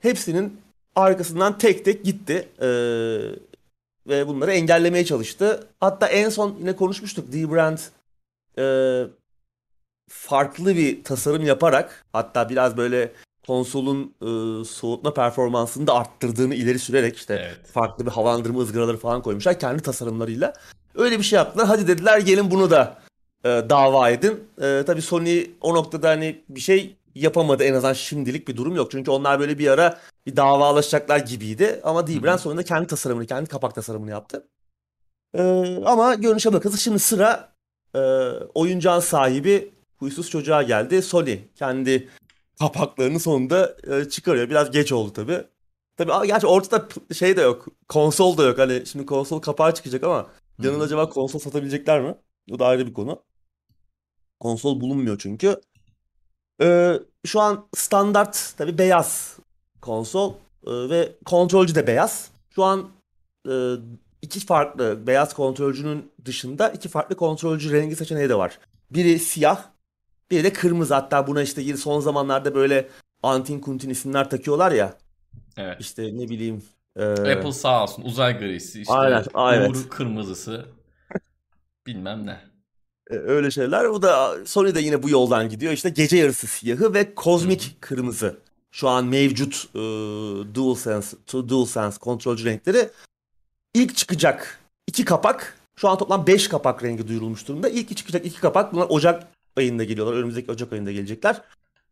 hepsinin 0.00 0.60
arkasından 0.96 1.58
tek 1.58 1.84
tek 1.84 2.04
gitti. 2.04 2.48
Ee, 2.62 2.66
ve 4.06 4.28
bunları 4.28 4.52
engellemeye 4.52 5.04
çalıştı. 5.04 5.66
Hatta 5.80 6.06
en 6.06 6.28
son 6.28 6.56
yine 6.58 6.76
konuşmuştuk. 6.76 7.32
D-Brand 7.32 7.78
e, 8.58 8.64
farklı 10.10 10.76
bir 10.76 11.04
tasarım 11.04 11.46
yaparak 11.46 12.04
hatta 12.12 12.48
biraz 12.48 12.76
böyle 12.76 13.12
konsolun 13.46 14.14
e, 14.20 14.64
soğutma 14.64 15.14
performansını 15.14 15.86
da 15.86 15.94
arttırdığını 15.94 16.54
ileri 16.54 16.78
sürerek 16.78 17.16
işte 17.16 17.34
evet. 17.34 17.66
farklı 17.72 18.06
bir 18.06 18.10
havalandırma 18.10 18.60
ızgaraları 18.60 18.96
falan 18.96 19.22
koymuşlar 19.22 19.58
kendi 19.58 19.82
tasarımlarıyla. 19.82 20.52
Öyle 20.94 21.18
bir 21.18 21.24
şey 21.24 21.36
yaptılar. 21.36 21.66
Hadi 21.66 21.88
dediler 21.88 22.18
gelin 22.18 22.50
bunu 22.50 22.70
da 22.70 23.02
e, 23.44 23.48
dava 23.48 24.10
edin. 24.10 24.44
E, 24.62 24.82
tabii 24.86 25.02
Sony 25.02 25.46
o 25.60 25.74
noktada 25.74 26.08
hani 26.08 26.42
bir 26.48 26.60
şey 26.60 26.96
yapamadı 27.14 27.64
en 27.64 27.74
azından 27.74 27.92
şimdilik 27.92 28.48
bir 28.48 28.56
durum 28.56 28.76
yok. 28.76 28.90
Çünkü 28.90 29.10
onlar 29.10 29.40
böyle 29.40 29.58
bir 29.58 29.68
ara 29.68 30.00
bir 30.26 30.36
davalaşacaklar 30.36 31.18
gibiydi. 31.18 31.80
Ama 31.84 32.06
Dibren 32.06 32.36
sonunda 32.36 32.62
kendi 32.62 32.86
tasarımını, 32.86 33.26
kendi 33.26 33.48
kapak 33.48 33.74
tasarımını 33.74 34.10
yaptı. 34.10 34.48
E, 35.34 35.42
ama 35.84 36.14
görünüşe 36.14 36.52
bakılırsa 36.52 36.78
şimdi 36.78 36.98
sıra 36.98 37.52
e, 37.94 37.98
oyuncağın 38.54 39.00
sahibi 39.00 39.72
huysuz 39.96 40.30
çocuğa 40.30 40.62
geldi. 40.62 41.02
Sony 41.02 41.38
kendi 41.54 42.08
kapaklarını 42.58 43.20
sonunda 43.20 43.76
e, 43.90 44.08
çıkarıyor. 44.08 44.50
Biraz 44.50 44.70
geç 44.70 44.92
oldu 44.92 45.12
tabi. 45.12 45.44
Tabi 45.96 46.26
gerçi 46.26 46.46
ortada 46.46 46.88
şey 47.14 47.36
de 47.36 47.40
yok. 47.40 47.66
Konsol 47.88 48.36
da 48.36 48.44
yok. 48.44 48.58
Hani 48.58 48.86
şimdi 48.86 49.06
konsol 49.06 49.40
kapağı 49.40 49.74
çıkacak 49.74 50.04
ama 50.04 50.26
yanına 50.62 50.82
acaba 50.82 51.08
konsol 51.08 51.38
satabilecekler 51.38 52.00
mi? 52.00 52.14
Bu 52.48 52.58
da 52.58 52.66
ayrı 52.66 52.86
bir 52.86 52.94
konu. 52.94 53.22
Konsol 54.40 54.80
bulunmuyor 54.80 55.18
çünkü. 55.18 55.60
Ee, 56.62 57.00
şu 57.26 57.40
an 57.40 57.66
standart 57.76 58.54
tabi 58.58 58.78
beyaz 58.78 59.38
konsol 59.80 60.34
ee, 60.66 60.70
ve 60.70 61.12
kontrolcü 61.24 61.74
de 61.74 61.86
beyaz. 61.86 62.30
Şu 62.50 62.64
an 62.64 62.88
e, 63.48 63.52
iki 64.22 64.40
farklı 64.40 65.06
beyaz 65.06 65.34
kontrolcünün 65.34 66.12
dışında 66.24 66.68
iki 66.68 66.88
farklı 66.88 67.16
kontrolcü 67.16 67.72
rengi 67.72 67.96
seçeneği 67.96 68.28
de 68.28 68.34
var. 68.34 68.58
Biri 68.90 69.18
siyah, 69.18 69.64
biri 70.30 70.44
de 70.44 70.52
kırmızı. 70.52 70.94
Hatta 70.94 71.26
buna 71.26 71.42
işte 71.42 71.76
son 71.76 72.00
zamanlarda 72.00 72.54
böyle 72.54 72.88
antin 73.22 73.60
kuntin 73.60 73.90
isimler 73.90 74.30
takıyorlar 74.30 74.72
ya. 74.72 74.98
Evet. 75.56 75.76
İşte 75.80 76.02
ne 76.02 76.28
bileyim. 76.28 76.62
E... 76.96 77.04
Apple 77.04 77.52
sağ 77.52 77.82
olsun 77.82 78.02
uzay 78.02 78.38
grisi 78.38 78.80
işte 78.80 78.94
aynen, 78.94 79.24
aynen. 79.34 79.72
Kırmızısı 79.90 80.66
bilmem 81.86 82.26
ne. 82.26 82.51
E, 83.12 83.16
öyle 83.16 83.50
şeyler. 83.50 83.90
Bu 83.90 84.02
da 84.02 84.36
Sony 84.46 84.74
de 84.74 84.80
yine 84.80 85.02
bu 85.02 85.10
yoldan 85.10 85.48
gidiyor. 85.48 85.72
İşte 85.72 85.90
gece 85.90 86.16
yarısı 86.16 86.46
siyahı 86.46 86.94
ve 86.94 87.14
kozmik 87.14 87.76
kırmızı. 87.80 88.36
Şu 88.70 88.88
an 88.88 89.04
mevcut 89.04 89.68
e, 89.74 89.78
DualSense, 90.54 91.16
DualSense 91.32 91.98
kontrolcü 91.98 92.44
renkleri 92.44 92.88
ilk 93.74 93.96
çıkacak 93.96 94.60
iki 94.86 95.04
kapak. 95.04 95.58
Şu 95.76 95.88
an 95.88 95.98
toplam 95.98 96.26
5 96.26 96.48
kapak 96.48 96.82
rengi 96.84 97.08
duyurulmuş 97.08 97.48
durumda. 97.48 97.68
İlk 97.68 97.96
çıkacak 97.96 98.26
iki 98.26 98.40
kapak 98.40 98.72
bunlar 98.72 98.86
Ocak 98.88 99.26
ayında 99.56 99.84
geliyorlar. 99.84 100.14
Önümüzdeki 100.14 100.52
Ocak 100.52 100.72
ayında 100.72 100.92
gelecekler. 100.92 101.42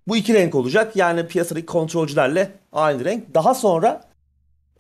Bu 0.09 0.17
iki 0.17 0.35
renk 0.35 0.55
olacak. 0.55 0.97
Yani 0.97 1.27
piyasadaki 1.27 1.67
kontrolcülerle 1.67 2.53
aynı 2.73 3.05
renk. 3.05 3.35
Daha 3.35 3.55
sonra 3.55 4.05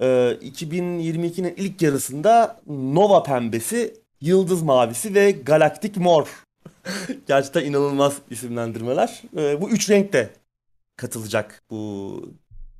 e, 0.00 0.06
2022'nin 0.42 1.54
ilk 1.56 1.82
yarısında 1.82 2.60
Nova 2.66 3.22
pembesi, 3.22 3.99
Yıldız 4.20 4.62
mavisi 4.62 5.14
ve 5.14 5.30
Galaktik 5.30 5.96
mor. 5.96 6.44
Gerçekten 7.26 7.64
inanılmaz 7.64 8.18
isimlendirmeler. 8.30 9.22
E, 9.36 9.60
bu 9.60 9.70
üç 9.70 9.90
renk 9.90 10.12
de 10.12 10.30
katılacak 10.96 11.62
bu 11.70 12.22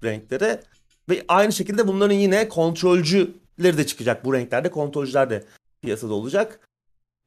renklere. 0.05 0.61
Ve 1.09 1.25
aynı 1.29 1.53
şekilde 1.53 1.89
bunların 1.89 2.15
yine 2.15 2.49
kontrolcüleri 2.49 3.79
de 3.79 3.87
çıkacak. 3.87 4.25
Bu 4.25 4.35
renklerde 4.35 4.71
kontrolcüler 4.71 5.31
de 5.31 5.45
piyasada 5.83 6.15
olacak. 6.15 6.61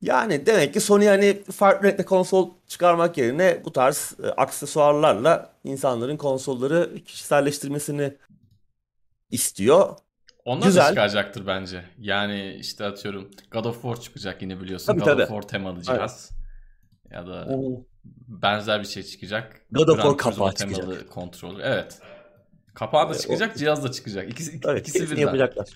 Yani 0.02 0.46
demek 0.46 0.74
ki 0.74 0.80
Sony 0.80 1.08
hani 1.08 1.44
farklı 1.44 1.88
renkli 1.88 2.06
konsol 2.06 2.50
çıkarmak 2.68 3.18
yerine 3.18 3.62
bu 3.66 3.72
tarz 3.72 4.16
e, 4.24 4.28
aksesuarlarla 4.28 5.54
insanların 5.64 6.18
konsolları 6.18 7.04
kişiselleştirmesini 7.06 8.14
istiyor. 9.32 9.98
Onlar 10.46 10.66
Güzel. 10.66 10.84
da 10.84 10.90
çıkaracaktır 10.90 11.48
bence. 11.48 11.84
Yani 12.00 12.54
işte 12.60 12.86
atıyorum 12.86 13.32
God 13.52 13.66
of 13.66 13.82
War 13.82 14.00
çıkacak 14.00 14.42
yine 14.42 14.62
biliyorsun. 14.62 14.86
Tabii, 14.88 15.00
God 15.00 15.06
tabii. 15.06 15.22
of 15.24 15.30
War 15.30 15.42
temalı 15.42 15.82
cihaz. 15.82 16.32
ya 17.12 17.28
da 17.28 17.48
Oo. 17.50 17.82
benzer 18.28 18.80
bir 18.80 18.88
şey 18.88 19.04
çıkacak. 19.04 19.62
God 19.72 19.88
of 19.88 19.96
War 20.02 20.18
kapağı 20.18 20.54
temalı 20.54 20.76
çıkacak. 20.76 21.10
kontrolü. 21.10 21.62
Evet. 21.64 22.00
Kapağı 22.74 23.10
da 23.10 23.16
Ee, 23.16 23.18
çıkacak, 23.20 23.58
cihaz 23.58 23.84
da 23.84 23.92
çıkacak. 23.92 24.30
İkisi, 24.32 24.52
ik- 24.52 24.70
Evet, 24.72 24.88
ikisi 24.90 25.12
birden. 25.12 25.22
yapacaklar. 25.22 25.68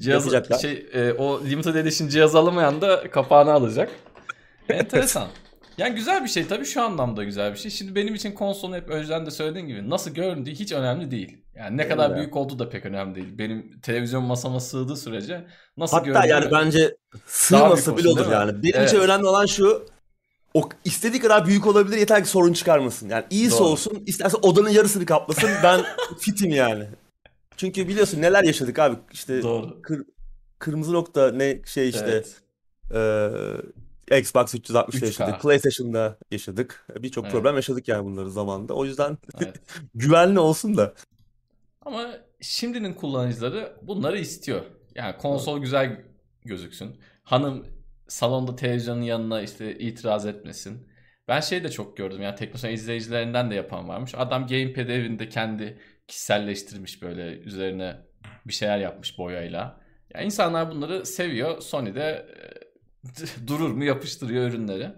Cihaz 0.00 0.24
Yapacaklar. 0.24 0.58
şey 0.58 0.86
e, 0.92 1.12
o 1.12 1.44
limited 1.44 1.74
edition 1.74 2.08
cihaz 2.08 2.34
alamayan 2.34 2.80
da 2.80 3.10
kapağını 3.10 3.52
alacak. 3.52 3.90
Enteresan. 4.68 5.28
Yani 5.78 5.94
güzel 5.94 6.24
bir 6.24 6.28
şey 6.28 6.46
tabii 6.46 6.64
şu 6.64 6.82
anlamda 6.82 7.24
güzel 7.24 7.52
bir 7.52 7.58
şey. 7.58 7.70
Şimdi 7.70 7.94
benim 7.94 8.14
için 8.14 8.32
konsolun 8.32 8.72
hep 8.72 8.88
önceden 8.88 9.26
de 9.26 9.30
söylediğim 9.30 9.66
gibi 9.68 9.90
nasıl 9.90 10.10
göründüğü 10.10 10.50
hiç 10.50 10.72
önemli 10.72 11.10
değil. 11.10 11.38
Yani 11.54 11.76
ne 11.76 11.88
kadar 11.88 12.10
Öyle. 12.10 12.18
büyük 12.20 12.36
olduğu 12.36 12.58
da 12.58 12.68
pek 12.68 12.86
önemli 12.86 13.14
değil. 13.14 13.38
Benim 13.38 13.80
televizyon 13.80 14.24
masama 14.24 14.60
sığdığı 14.60 14.96
sürece 14.96 15.46
nasıl 15.76 15.96
Hatta 15.96 16.06
göründüğü 16.10 16.28
yani 16.28 16.50
bence 16.52 16.96
sığması 17.26 17.96
bile 17.96 18.08
olur 18.08 18.32
yani. 18.32 18.62
Benim 18.62 18.76
Evet. 18.76 18.88
için 18.88 19.00
önemli 19.00 19.26
olan 19.26 19.46
şu. 19.46 19.86
O 20.54 20.68
istediği 20.84 21.20
kadar 21.20 21.46
büyük 21.46 21.66
olabilir 21.66 21.96
yeter 21.98 22.22
ki 22.24 22.28
sorun 22.30 22.52
çıkarmasın. 22.52 23.08
Yani 23.08 23.24
iyisi 23.30 23.58
Doğru. 23.58 23.68
olsun, 23.68 24.02
isterse 24.06 24.36
odanın 24.36 24.68
yarısını 24.68 25.06
kaplasın. 25.06 25.50
Ben 25.62 25.80
fitim 26.20 26.50
yani. 26.50 26.84
Çünkü 27.56 27.88
biliyorsun 27.88 28.22
neler 28.22 28.44
yaşadık 28.44 28.78
abi. 28.78 28.96
İşte 29.12 29.42
Doğru. 29.42 29.82
kır- 29.82 30.04
kırmızı 30.58 30.92
nokta 30.92 31.32
ne 31.32 31.60
şey 31.66 31.88
işte 31.88 32.04
Evet. 32.08 32.40
eee, 32.94 33.30
Xbox 34.10 34.54
360'da 34.54 34.80
3K. 34.80 35.04
yaşadık. 35.06 35.40
PlayStation'da 35.42 36.18
yaşadık. 36.30 36.86
Birçok 37.00 37.24
Evet. 37.24 37.32
problem 37.32 37.54
yaşadık 37.56 37.88
yani 37.88 38.04
bunları 38.04 38.30
zamanında. 38.30 38.74
O 38.74 38.84
yüzden 38.84 39.18
Evet. 39.42 39.56
güvenli 39.94 40.38
olsun 40.38 40.76
da. 40.76 40.94
Ama 41.84 42.10
şimdinin 42.40 42.94
kullanıcıları 42.94 43.76
bunları 43.82 44.18
istiyor. 44.18 44.62
Yani 44.94 45.16
konsol 45.16 45.58
güzel 45.58 46.00
gözüksün. 46.44 46.96
Hanım 47.24 47.66
salonda 48.08 48.56
televizyonun 48.56 49.02
yanına 49.02 49.42
işte 49.42 49.78
itiraz 49.78 50.26
etmesin. 50.26 50.88
Ben 51.28 51.40
şey 51.40 51.64
de 51.64 51.70
çok 51.70 51.96
gördüm 51.96 52.22
yani 52.22 52.36
Teknosan 52.36 52.70
izleyicilerinden 52.72 53.50
de 53.50 53.54
yapan 53.54 53.88
varmış. 53.88 54.14
Adam 54.16 54.46
gamepad 54.46 54.88
evinde 54.88 55.28
kendi 55.28 55.78
kişiselleştirmiş 56.08 57.02
böyle 57.02 57.38
üzerine 57.38 57.96
bir 58.46 58.52
şeyler 58.52 58.78
yapmış 58.78 59.18
boyayla. 59.18 59.80
Yani 60.14 60.24
insanlar 60.24 60.70
bunları 60.70 61.06
seviyor. 61.06 61.60
Sony 61.60 61.94
de 61.94 62.00
e, 62.02 62.65
durur 63.46 63.70
mu 63.70 63.84
yapıştırıyor 63.84 64.48
ürünleri. 64.48 64.92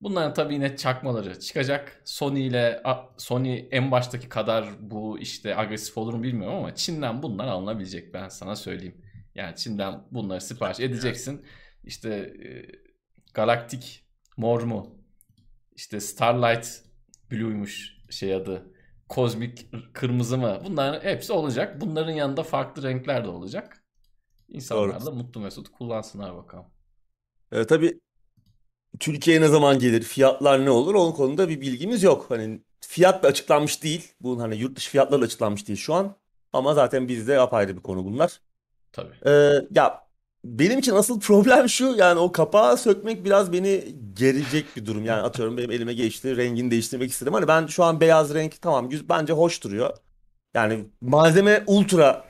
Bunların 0.00 0.34
tabii 0.34 0.54
yine 0.54 0.76
çakmaları 0.76 1.40
çıkacak. 1.40 2.02
Sony 2.04 2.46
ile 2.46 2.82
Sony 3.18 3.68
en 3.70 3.90
baştaki 3.90 4.28
kadar 4.28 4.68
bu 4.80 5.18
işte 5.18 5.56
agresif 5.56 5.98
olur 5.98 6.14
mu 6.14 6.22
bilmiyorum 6.22 6.56
ama 6.56 6.74
Çin'den 6.74 7.22
bunlar 7.22 7.48
alınabilecek 7.48 8.14
ben 8.14 8.28
sana 8.28 8.56
söyleyeyim. 8.56 9.04
Yani 9.34 9.56
Çin'den 9.56 10.02
bunları 10.10 10.40
sipariş 10.40 10.80
edeceksin. 10.80 11.46
İşte 11.84 12.08
e, 12.44 12.48
Galaktik 13.34 14.08
mor 14.36 14.62
mu? 14.62 14.98
İşte 15.72 16.00
Starlight 16.00 16.82
Blue'ymuş 17.30 17.96
şey 18.10 18.34
adı. 18.34 18.72
Kozmik 19.08 19.66
kırmızı 19.94 20.38
mı? 20.38 20.60
Bunların 20.64 21.00
hepsi 21.00 21.32
olacak. 21.32 21.80
Bunların 21.80 22.12
yanında 22.12 22.42
farklı 22.42 22.82
renkler 22.82 23.24
de 23.24 23.28
olacak. 23.28 23.84
İnsanlar 24.48 25.00
Doğru. 25.00 25.06
da 25.06 25.10
mutlu 25.10 25.40
mesut 25.40 25.68
kullansınlar 25.68 26.36
bakalım. 26.36 26.66
E, 27.52 27.64
tabii 27.66 28.00
Türkiye'ye 29.00 29.42
ne 29.42 29.48
zaman 29.48 29.78
gelir, 29.78 30.02
fiyatlar 30.02 30.64
ne 30.64 30.70
olur 30.70 30.94
onun 30.94 31.12
konuda 31.12 31.48
bir 31.48 31.60
bilgimiz 31.60 32.02
yok. 32.02 32.26
Hani 32.28 32.60
fiyat 32.80 33.22
da 33.22 33.28
açıklanmış 33.28 33.82
değil. 33.82 34.12
Bu 34.20 34.42
hani 34.42 34.56
yurt 34.56 34.76
dışı 34.76 34.90
fiyatları 34.90 35.20
da 35.20 35.24
açıklanmış 35.24 35.68
değil 35.68 35.78
şu 35.78 35.94
an. 35.94 36.16
Ama 36.52 36.74
zaten 36.74 37.08
bizde 37.08 37.40
apayrı 37.40 37.76
bir 37.76 37.82
konu 37.82 38.04
bunlar. 38.04 38.40
Tabii. 38.92 39.14
E, 39.26 39.30
ya 39.70 40.02
benim 40.44 40.78
için 40.78 40.92
asıl 40.92 41.20
problem 41.20 41.68
şu 41.68 41.84
yani 41.84 42.20
o 42.20 42.32
kapağı 42.32 42.76
sökmek 42.76 43.24
biraz 43.24 43.52
beni 43.52 43.94
gerecek 44.14 44.66
bir 44.76 44.86
durum. 44.86 45.04
Yani 45.04 45.22
atıyorum 45.22 45.56
benim 45.56 45.70
elime 45.70 45.94
geçti, 45.94 46.36
rengini 46.36 46.70
değiştirmek 46.70 47.10
istedim. 47.10 47.32
Hani 47.32 47.48
ben 47.48 47.66
şu 47.66 47.84
an 47.84 48.00
beyaz 48.00 48.34
renk 48.34 48.62
tamam 48.62 48.90
bence 49.08 49.32
hoş 49.32 49.64
duruyor. 49.64 49.96
Yani 50.54 50.84
malzeme 51.00 51.64
ultra 51.66 52.24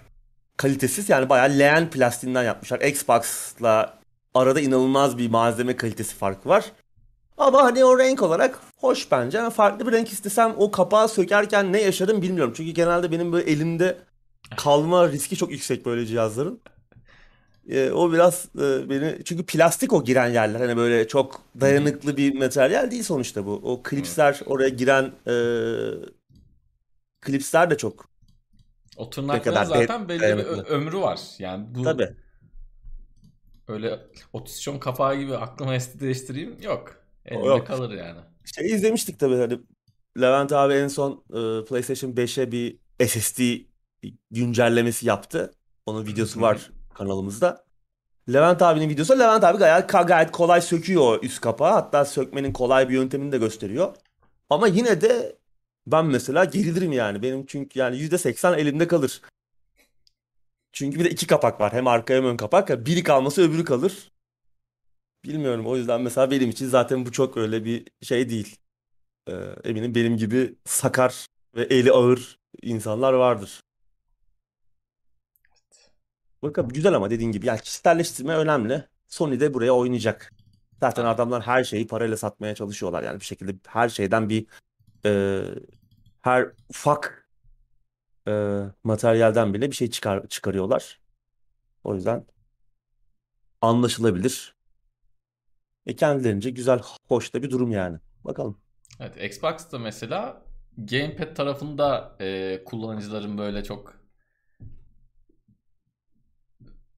kalitesiz 0.56 1.08
yani 1.08 1.28
bayağı 1.28 1.58
leğen 1.58 1.90
plastiğinden 1.90 2.42
yapmışlar. 2.42 2.80
Xbox'la 2.80 4.01
arada 4.34 4.60
inanılmaz 4.60 5.18
bir 5.18 5.30
malzeme 5.30 5.76
kalitesi 5.76 6.14
farkı 6.14 6.48
var. 6.48 6.72
Ama 7.38 7.62
hani 7.62 7.84
o 7.84 7.98
renk 7.98 8.22
olarak 8.22 8.60
hoş 8.80 9.10
bence. 9.10 9.40
Ama 9.40 9.50
farklı 9.50 9.86
bir 9.86 9.92
renk 9.92 10.12
istesem 10.12 10.54
o 10.56 10.70
kapağı 10.70 11.08
sökerken 11.08 11.72
ne 11.72 11.82
yaşarım 11.82 12.22
bilmiyorum. 12.22 12.52
Çünkü 12.56 12.70
genelde 12.70 13.12
benim 13.12 13.32
böyle 13.32 13.50
elimde 13.50 13.98
kalma 14.56 15.08
riski 15.08 15.36
çok 15.36 15.50
yüksek 15.50 15.86
böyle 15.86 16.06
cihazların. 16.06 16.60
Ee, 17.68 17.90
o 17.90 18.12
biraz 18.12 18.48
e, 18.58 18.90
beni 18.90 19.24
çünkü 19.24 19.46
plastik 19.46 19.92
o 19.92 20.04
giren 20.04 20.28
yerler 20.28 20.60
hani 20.60 20.76
böyle 20.76 21.08
çok 21.08 21.42
dayanıklı 21.60 22.16
bir 22.16 22.34
materyal 22.38 22.90
değil 22.90 23.02
sonuçta 23.02 23.46
bu. 23.46 23.52
O 23.52 23.82
klipsler 23.82 24.40
oraya 24.46 24.68
giren 24.68 25.12
e, 25.26 25.34
klipsler 27.20 27.70
de 27.70 27.76
çok 27.76 28.08
O 28.96 29.10
tırnakların 29.10 29.64
zaten 29.64 30.08
belli 30.08 30.18
bir 30.18 30.22
dayanıklı. 30.22 30.62
ömrü 30.62 30.98
var. 30.98 31.20
Yani 31.38 31.66
bu 31.74 31.82
Tabii. 31.82 32.16
Öyle 33.68 33.98
33 34.32 34.80
kafağı 34.80 35.16
gibi 35.16 35.36
aklıma 35.36 35.74
esti 35.74 36.00
değiştireyim 36.00 36.56
yok. 36.62 36.96
Elinde 37.24 37.46
Yok. 37.46 37.66
kalır 37.66 37.90
yani. 37.90 38.20
Şey 38.56 38.66
izlemiştik 38.66 39.18
tabii 39.18 39.36
hani 39.36 39.60
Levent 40.20 40.52
abi 40.52 40.74
en 40.74 40.88
son 40.88 41.24
e, 41.30 41.64
PlayStation 41.64 42.10
5'e 42.12 42.52
bir 42.52 42.78
SSD 43.06 43.40
güncellemesi 44.30 45.06
yaptı. 45.06 45.52
Onun 45.86 46.06
videosu 46.06 46.40
var 46.40 46.70
kanalımızda. 46.94 47.64
Levent 48.32 48.62
abinin 48.62 48.88
videosu 48.88 49.18
Levent 49.18 49.44
abi 49.44 49.58
gayet, 49.58 49.88
gayet 49.88 50.30
kolay 50.30 50.60
söküyor 50.60 51.02
o 51.02 51.20
üst 51.22 51.40
kapağı. 51.40 51.72
Hatta 51.72 52.04
sökmenin 52.04 52.52
kolay 52.52 52.88
bir 52.88 52.94
yöntemini 52.94 53.32
de 53.32 53.38
gösteriyor. 53.38 53.94
Ama 54.50 54.66
yine 54.66 55.00
de 55.00 55.38
ben 55.86 56.06
mesela 56.06 56.44
gerilirim 56.44 56.92
yani. 56.92 57.22
Benim 57.22 57.46
çünkü 57.46 57.78
yani 57.78 57.96
%80 57.96 58.56
elimde 58.56 58.88
kalır. 58.88 59.20
Çünkü 60.72 60.98
bir 60.98 61.04
de 61.04 61.10
iki 61.10 61.26
kapak 61.26 61.60
var. 61.60 61.72
Hem 61.72 61.86
arka 61.86 62.14
hem 62.14 62.24
ön 62.24 62.36
kapak. 62.36 62.86
Biri 62.86 63.02
kalması 63.02 63.42
öbürü 63.42 63.64
kalır. 63.64 64.12
Bilmiyorum. 65.24 65.66
O 65.66 65.76
yüzden 65.76 66.00
mesela 66.02 66.30
benim 66.30 66.50
için 66.50 66.66
zaten 66.68 67.06
bu 67.06 67.12
çok 67.12 67.36
öyle 67.36 67.64
bir 67.64 67.84
şey 68.02 68.28
değil. 68.30 68.56
Ee, 69.28 69.32
eminim 69.64 69.94
benim 69.94 70.16
gibi 70.16 70.54
sakar 70.64 71.26
ve 71.56 71.62
eli 71.62 71.92
ağır 71.92 72.38
insanlar 72.62 73.12
vardır. 73.12 73.62
Bakalım 76.42 76.68
güzel 76.70 76.94
ama 76.94 77.10
dediğin 77.10 77.32
gibi. 77.32 77.46
Yani 77.46 77.60
kişiselleştirme 77.60 78.34
önemli. 78.36 78.84
Sony 79.08 79.40
de 79.40 79.54
buraya 79.54 79.72
oynayacak. 79.72 80.32
Zaten 80.80 81.04
adamlar 81.04 81.42
her 81.42 81.64
şeyi 81.64 81.86
parayla 81.86 82.16
satmaya 82.16 82.54
çalışıyorlar. 82.54 83.02
Yani 83.02 83.20
bir 83.20 83.24
şekilde 83.24 83.54
her 83.68 83.88
şeyden 83.88 84.28
bir 84.28 84.46
e, 85.06 85.42
her 86.22 86.48
ufak 86.68 87.21
e, 88.28 88.62
materyalden 88.84 89.54
bile 89.54 89.70
bir 89.70 89.76
şey 89.76 89.90
çıkar 89.90 90.28
çıkarıyorlar. 90.28 91.00
O 91.84 91.94
yüzden 91.94 92.26
anlaşılabilir. 93.60 94.54
E 95.86 95.96
kendilerince 95.96 96.50
güzel, 96.50 96.80
hoş 97.08 97.34
da 97.34 97.42
bir 97.42 97.50
durum 97.50 97.72
yani. 97.72 97.98
Bakalım. 98.24 98.58
Evet 99.00 99.24
Xbox'ta 99.24 99.78
mesela 99.78 100.42
gamepad 100.76 101.36
tarafında 101.36 102.16
e, 102.20 102.60
kullanıcıların 102.64 103.38
böyle 103.38 103.64
çok 103.64 104.02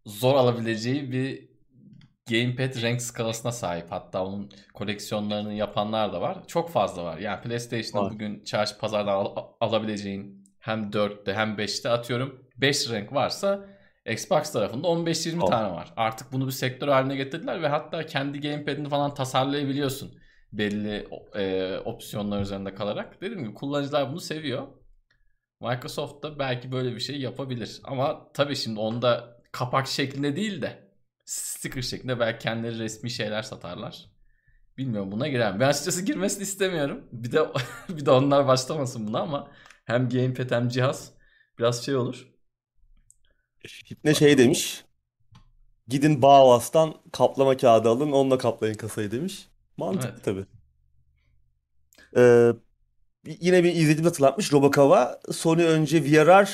zor 0.06 0.34
alabileceği 0.34 1.12
bir 1.12 1.48
gamepad 2.28 2.82
renk 2.82 3.02
skalasına 3.02 3.52
sahip. 3.52 3.86
Hatta 3.90 4.24
onun 4.24 4.50
koleksiyonlarını 4.74 5.54
yapanlar 5.54 6.12
da 6.12 6.20
var. 6.20 6.46
Çok 6.46 6.70
fazla 6.70 7.04
var. 7.04 7.18
Yani 7.18 7.42
PlayStation'da 7.42 8.10
bugün 8.10 8.44
çarşı 8.44 8.78
pazardan 8.78 9.12
al- 9.12 9.46
alabileceğin 9.60 10.43
hem 10.64 10.90
4'te 10.92 11.34
hem 11.34 11.56
5'te 11.58 11.90
atıyorum 11.90 12.44
5 12.56 12.90
renk 12.90 13.12
varsa 13.12 13.66
Xbox 14.06 14.52
tarafında 14.52 14.86
15-20 14.86 15.30
Tamam. 15.30 15.50
tane 15.50 15.72
var. 15.72 15.92
Artık 15.96 16.32
bunu 16.32 16.46
bir 16.46 16.52
sektör 16.52 16.88
haline 16.88 17.16
getirdiler 17.16 17.62
ve 17.62 17.68
hatta 17.68 18.06
kendi 18.06 18.40
gamepad'ini 18.40 18.88
falan 18.88 19.14
tasarlayabiliyorsun. 19.14 20.18
Belli 20.52 21.08
e, 21.34 21.76
opsiyonlar 21.84 22.40
üzerinde 22.40 22.74
kalarak. 22.74 23.20
Dediğim 23.20 23.44
gibi 23.44 23.54
kullanıcılar 23.54 24.10
bunu 24.10 24.20
seviyor. 24.20 24.66
Microsoft 25.60 26.22
da 26.22 26.38
belki 26.38 26.72
böyle 26.72 26.94
bir 26.94 27.00
şey 27.00 27.20
yapabilir. 27.20 27.80
Ama 27.84 28.32
tabii 28.32 28.56
şimdi 28.56 28.80
onda 28.80 29.40
kapak 29.52 29.86
şeklinde 29.86 30.36
değil 30.36 30.62
de 30.62 30.88
sticker 31.24 31.82
şeklinde 31.82 32.20
belki 32.20 32.38
kendileri 32.38 32.78
resmi 32.78 33.10
şeyler 33.10 33.42
satarlar. 33.42 34.06
Bilmiyorum 34.78 35.12
buna 35.12 35.28
girer 35.28 35.54
mi? 35.54 35.60
Ben 35.60 35.68
açıkçası 35.68 36.04
girmesini 36.04 36.42
istemiyorum. 36.42 37.08
Bir 37.12 37.32
de 37.32 37.40
bir 37.88 38.06
de 38.06 38.10
onlar 38.10 38.46
başlamasın 38.46 39.06
buna 39.06 39.20
ama 39.20 39.50
hem 39.84 40.08
gamepad 40.08 40.50
hem 40.50 40.68
cihaz 40.68 41.10
biraz 41.58 41.84
şey 41.84 41.96
olur. 41.96 42.28
Ne 44.04 44.14
şey 44.14 44.38
demiş. 44.38 44.84
Gidin 45.88 46.22
Bauhaus'tan 46.22 46.94
kaplama 47.12 47.56
kağıdı 47.56 47.88
alın, 47.88 48.12
onunla 48.12 48.38
kaplayın 48.38 48.74
kasayı 48.74 49.10
demiş. 49.10 49.48
Mantıklı 49.76 50.08
Evet. 50.08 50.24
tabii. 50.24 50.46
Ee, 52.16 52.52
yine 53.40 53.64
bir 53.64 53.68
izleyicimiz 53.68 54.10
hatırlatmış. 54.10 54.52
Robocop'a 54.52 55.20
Sony 55.32 55.62
önce 55.62 56.04
VRR 56.04 56.48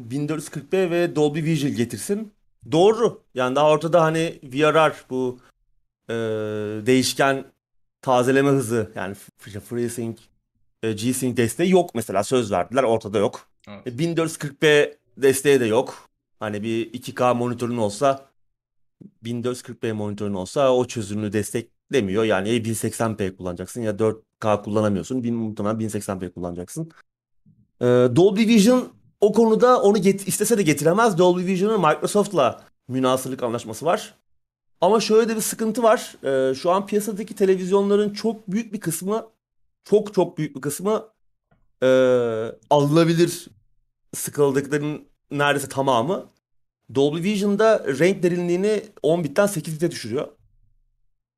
1440p 0.00 0.90
ve 0.90 1.16
Dolby 1.16 1.42
Vision 1.42 1.74
getirsin. 1.74 2.32
Doğru. 2.72 3.24
Yani 3.34 3.56
daha 3.56 3.70
ortada 3.70 4.02
hani 4.02 4.40
VRR 4.42 5.04
bu 5.10 5.38
e, 6.08 6.14
değişken 6.86 7.44
tazeleme 8.02 8.50
hızı 8.50 8.92
yani 8.94 9.14
FreeSync, 9.38 10.20
e, 10.82 10.92
G-Sync 10.92 11.36
desteği 11.36 11.70
yok 11.70 11.94
mesela 11.94 12.24
söz 12.24 12.52
verdiler 12.52 12.82
ortada 12.82 13.18
yok. 13.18 13.48
Evet. 13.68 14.00
1440p 14.00 14.94
desteği 15.16 15.60
de 15.60 15.66
yok. 15.66 16.08
Hani 16.40 16.62
bir 16.62 16.92
2K 16.92 17.34
monitörün 17.34 17.76
olsa 17.76 18.28
1440p 19.24 19.92
monitörün 19.92 20.34
olsa 20.34 20.74
o 20.74 20.84
çözünürlüğü 20.84 21.32
desteklemiyor. 21.32 22.24
Yani 22.24 22.48
ya 22.48 22.54
1080p 22.56 23.36
kullanacaksın 23.36 23.82
ya 23.82 23.92
4K 23.92 24.62
kullanamıyorsun. 24.62 25.24
Bin, 25.24 25.34
muhtemelen 25.34 25.76
1080p 25.76 26.30
kullanacaksın. 26.32 26.90
Ee, 27.80 27.84
Dolby 27.86 28.46
Vision 28.46 28.88
o 29.20 29.32
konuda 29.32 29.82
onu 29.82 29.98
get 29.98 30.28
istese 30.28 30.58
de 30.58 30.62
getiremez. 30.62 31.18
Dolby 31.18 31.46
Vision'ın 31.46 31.80
Microsoft'la 31.80 32.64
münasırlık 32.88 33.42
anlaşması 33.42 33.86
var. 33.86 34.14
Ama 34.80 35.00
şöyle 35.00 35.28
de 35.28 35.36
bir 35.36 35.40
sıkıntı 35.40 35.82
var. 35.82 36.16
Ee, 36.24 36.54
şu 36.54 36.70
an 36.70 36.86
piyasadaki 36.86 37.34
televizyonların 37.34 38.10
çok 38.10 38.48
büyük 38.50 38.72
bir 38.72 38.80
kısmı 38.80 39.26
çok 39.90 40.14
çok 40.14 40.38
büyük 40.38 40.56
bir 40.56 40.60
kısmı 40.60 41.08
e, 41.82 41.88
alınabilir 42.70 43.48
sıkıldıkların 44.14 45.08
neredeyse 45.30 45.68
tamamı. 45.68 46.30
Dolby 46.94 47.22
Vision'da 47.22 47.84
renk 47.98 48.22
derinliğini 48.22 48.82
10 49.02 49.24
bitten 49.24 49.46
8 49.46 49.74
bite 49.74 49.90
düşürüyor. 49.90 50.28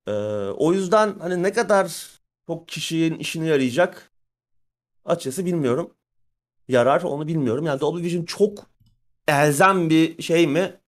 Ee, 0.07 0.13
o 0.57 0.73
yüzden 0.73 1.19
hani 1.19 1.43
ne 1.43 1.53
kadar 1.53 2.11
çok 2.47 2.69
kişinin 2.69 3.19
işine 3.19 3.47
yarayacak 3.47 4.13
açıkçası 5.05 5.47
bilmiyorum. 5.47 5.95
Yarar 6.69 7.03
onu 7.03 7.27
bilmiyorum. 7.29 7.67
Yani 7.67 7.81
Dolby 7.81 8.03
Vision 8.03 8.25
çok 8.25 8.67
elzem 9.29 9.91
bir 9.91 10.23
şey 10.23 10.47
mi? 10.47 10.81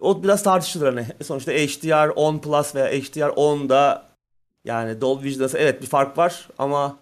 O 0.00 0.22
biraz 0.22 0.42
tartışılır 0.42 0.86
hani. 0.86 1.06
Sonuçta 1.24 1.52
HDR 1.52 2.08
10 2.08 2.38
Plus 2.38 2.74
veya 2.74 2.86
HDR 2.86 3.30
10'da 3.30 4.05
yani 4.66 5.00
Dolby 5.00 5.24
Vision'da 5.24 5.58
evet 5.58 5.82
bir 5.82 5.86
fark 5.86 6.18
var 6.18 6.48
ama 6.58 6.98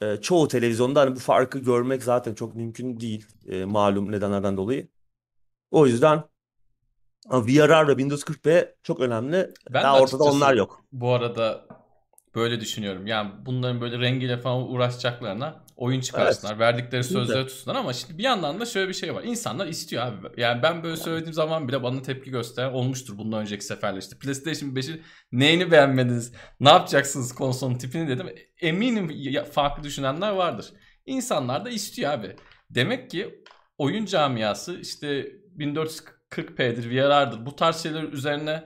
e, 0.00 0.16
çoğu 0.16 0.48
televizyonda 0.48 1.00
hani 1.00 1.16
bu 1.16 1.20
farkı 1.20 1.58
görmek 1.58 2.02
zaten 2.02 2.34
çok 2.34 2.54
mümkün 2.54 3.00
değil. 3.00 3.26
E, 3.48 3.64
malum 3.64 4.12
nedenlerden 4.12 4.56
dolayı. 4.56 4.88
O 5.70 5.86
yüzden 5.86 6.22
VRR 7.30 7.88
ve 7.88 7.92
Windows 7.92 8.22
40p 8.24 8.74
çok 8.82 9.00
önemli. 9.00 9.50
Ben 9.70 9.82
Daha 9.82 10.00
ortada 10.00 10.24
onlar 10.24 10.54
yok. 10.54 10.84
Bu 10.92 11.12
arada 11.12 11.66
böyle 12.34 12.60
düşünüyorum. 12.60 13.06
Yani 13.06 13.30
bunların 13.46 13.80
böyle 13.80 13.98
rengiyle 13.98 14.38
falan 14.38 14.72
uğraşacaklarına 14.72 15.61
oyun 15.82 16.00
çıkarsınlar. 16.00 16.52
Evet. 16.52 16.60
Verdikleri 16.60 17.04
sözleri 17.04 17.46
tutsunlar 17.46 17.76
ama 17.76 17.92
şimdi 17.92 18.18
bir 18.18 18.22
yandan 18.22 18.60
da 18.60 18.64
şöyle 18.64 18.88
bir 18.88 18.94
şey 18.94 19.14
var. 19.14 19.22
İnsanlar 19.24 19.66
istiyor 19.66 20.06
abi. 20.06 20.40
Yani 20.40 20.62
ben 20.62 20.82
böyle 20.82 20.96
söylediğim 20.96 21.32
zaman 21.32 21.68
bile 21.68 21.82
bana 21.82 22.02
tepki 22.02 22.30
gösteren 22.30 22.72
olmuştur 22.72 23.18
bundan 23.18 23.40
önceki 23.40 23.64
seferler 23.64 23.98
işte. 23.98 24.16
PlayStation 24.18 24.70
5'i 24.70 25.02
neyini 25.32 25.70
beğenmediniz? 25.70 26.32
Ne 26.60 26.68
yapacaksınız 26.68 27.34
konsolun 27.34 27.74
tipini 27.74 28.08
dedim. 28.08 28.26
Eminim 28.60 29.10
farklı 29.52 29.84
düşünenler 29.84 30.30
vardır. 30.30 30.66
İnsanlar 31.06 31.64
da 31.64 31.70
istiyor 31.70 32.12
abi. 32.12 32.36
Demek 32.70 33.10
ki 33.10 33.44
oyun 33.78 34.04
camiası 34.04 34.80
işte 34.80 35.26
1440p'dir, 35.58 36.90
VR'dır 36.90 37.46
bu 37.46 37.56
tarz 37.56 37.82
şeyler 37.82 38.02
üzerine 38.02 38.64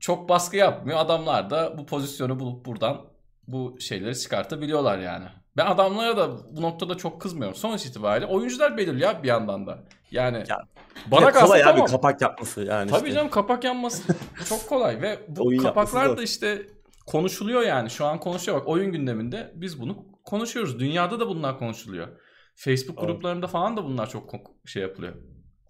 çok 0.00 0.28
baskı 0.28 0.56
yapmıyor. 0.56 0.98
Adamlar 0.98 1.50
da 1.50 1.78
bu 1.78 1.86
pozisyonu 1.86 2.40
bulup 2.40 2.66
buradan 2.66 3.06
bu 3.46 3.76
şeyleri 3.80 4.18
çıkartabiliyorlar 4.18 4.98
yani. 4.98 5.26
Ben 5.56 5.66
adamlara 5.66 6.16
da 6.16 6.56
bu 6.56 6.62
noktada 6.62 6.96
çok 6.96 7.20
kızmıyorum. 7.20 7.54
Sonuç 7.54 7.86
itibariyle 7.86 8.26
oyuncular 8.26 8.76
belirliyor 8.76 9.22
bir 9.22 9.28
yandan 9.28 9.66
da. 9.66 9.84
Yani 10.10 10.44
ya, 10.48 10.60
bana 11.06 11.30
kalsa 11.30 11.46
kolay 11.46 11.62
tamam. 11.62 11.82
abi 11.82 11.90
kapak 11.90 12.20
yapması 12.20 12.64
yani. 12.64 12.90
Tabii 12.90 13.08
işte. 13.08 13.14
canım 13.14 13.30
kapak 13.30 13.64
yapması 13.64 14.02
çok 14.48 14.68
kolay 14.68 15.02
ve 15.02 15.18
bu 15.28 15.46
Oyun 15.46 15.62
kapaklar 15.62 16.16
da 16.16 16.22
işte 16.22 16.66
konuşuluyor 17.06 17.62
yani. 17.62 17.90
Şu 17.90 18.04
an 18.04 18.20
konuşuyor 18.20 18.60
bak 18.60 18.68
oyun 18.68 18.92
gündeminde 18.92 19.52
biz 19.54 19.80
bunu 19.80 20.06
konuşuyoruz. 20.24 20.78
Dünyada 20.78 21.20
da 21.20 21.28
bunlar 21.28 21.58
konuşuluyor. 21.58 22.08
Facebook 22.54 22.98
evet. 22.98 23.08
gruplarında 23.08 23.46
falan 23.46 23.76
da 23.76 23.84
bunlar 23.84 24.10
çok 24.10 24.34
şey 24.66 24.82
yapılıyor. 24.82 25.14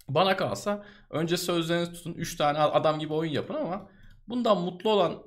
Bana 0.09 0.37
kalsa 0.37 0.85
önce 1.11 1.37
sözlerinizi 1.37 1.92
tutun 1.92 2.14
3 2.14 2.37
tane 2.37 2.59
adam 2.59 2.99
gibi 2.99 3.12
oyun 3.12 3.33
yapın 3.33 3.55
ama 3.55 3.88
bundan 4.29 4.61
mutlu 4.61 4.90
olan 4.90 5.23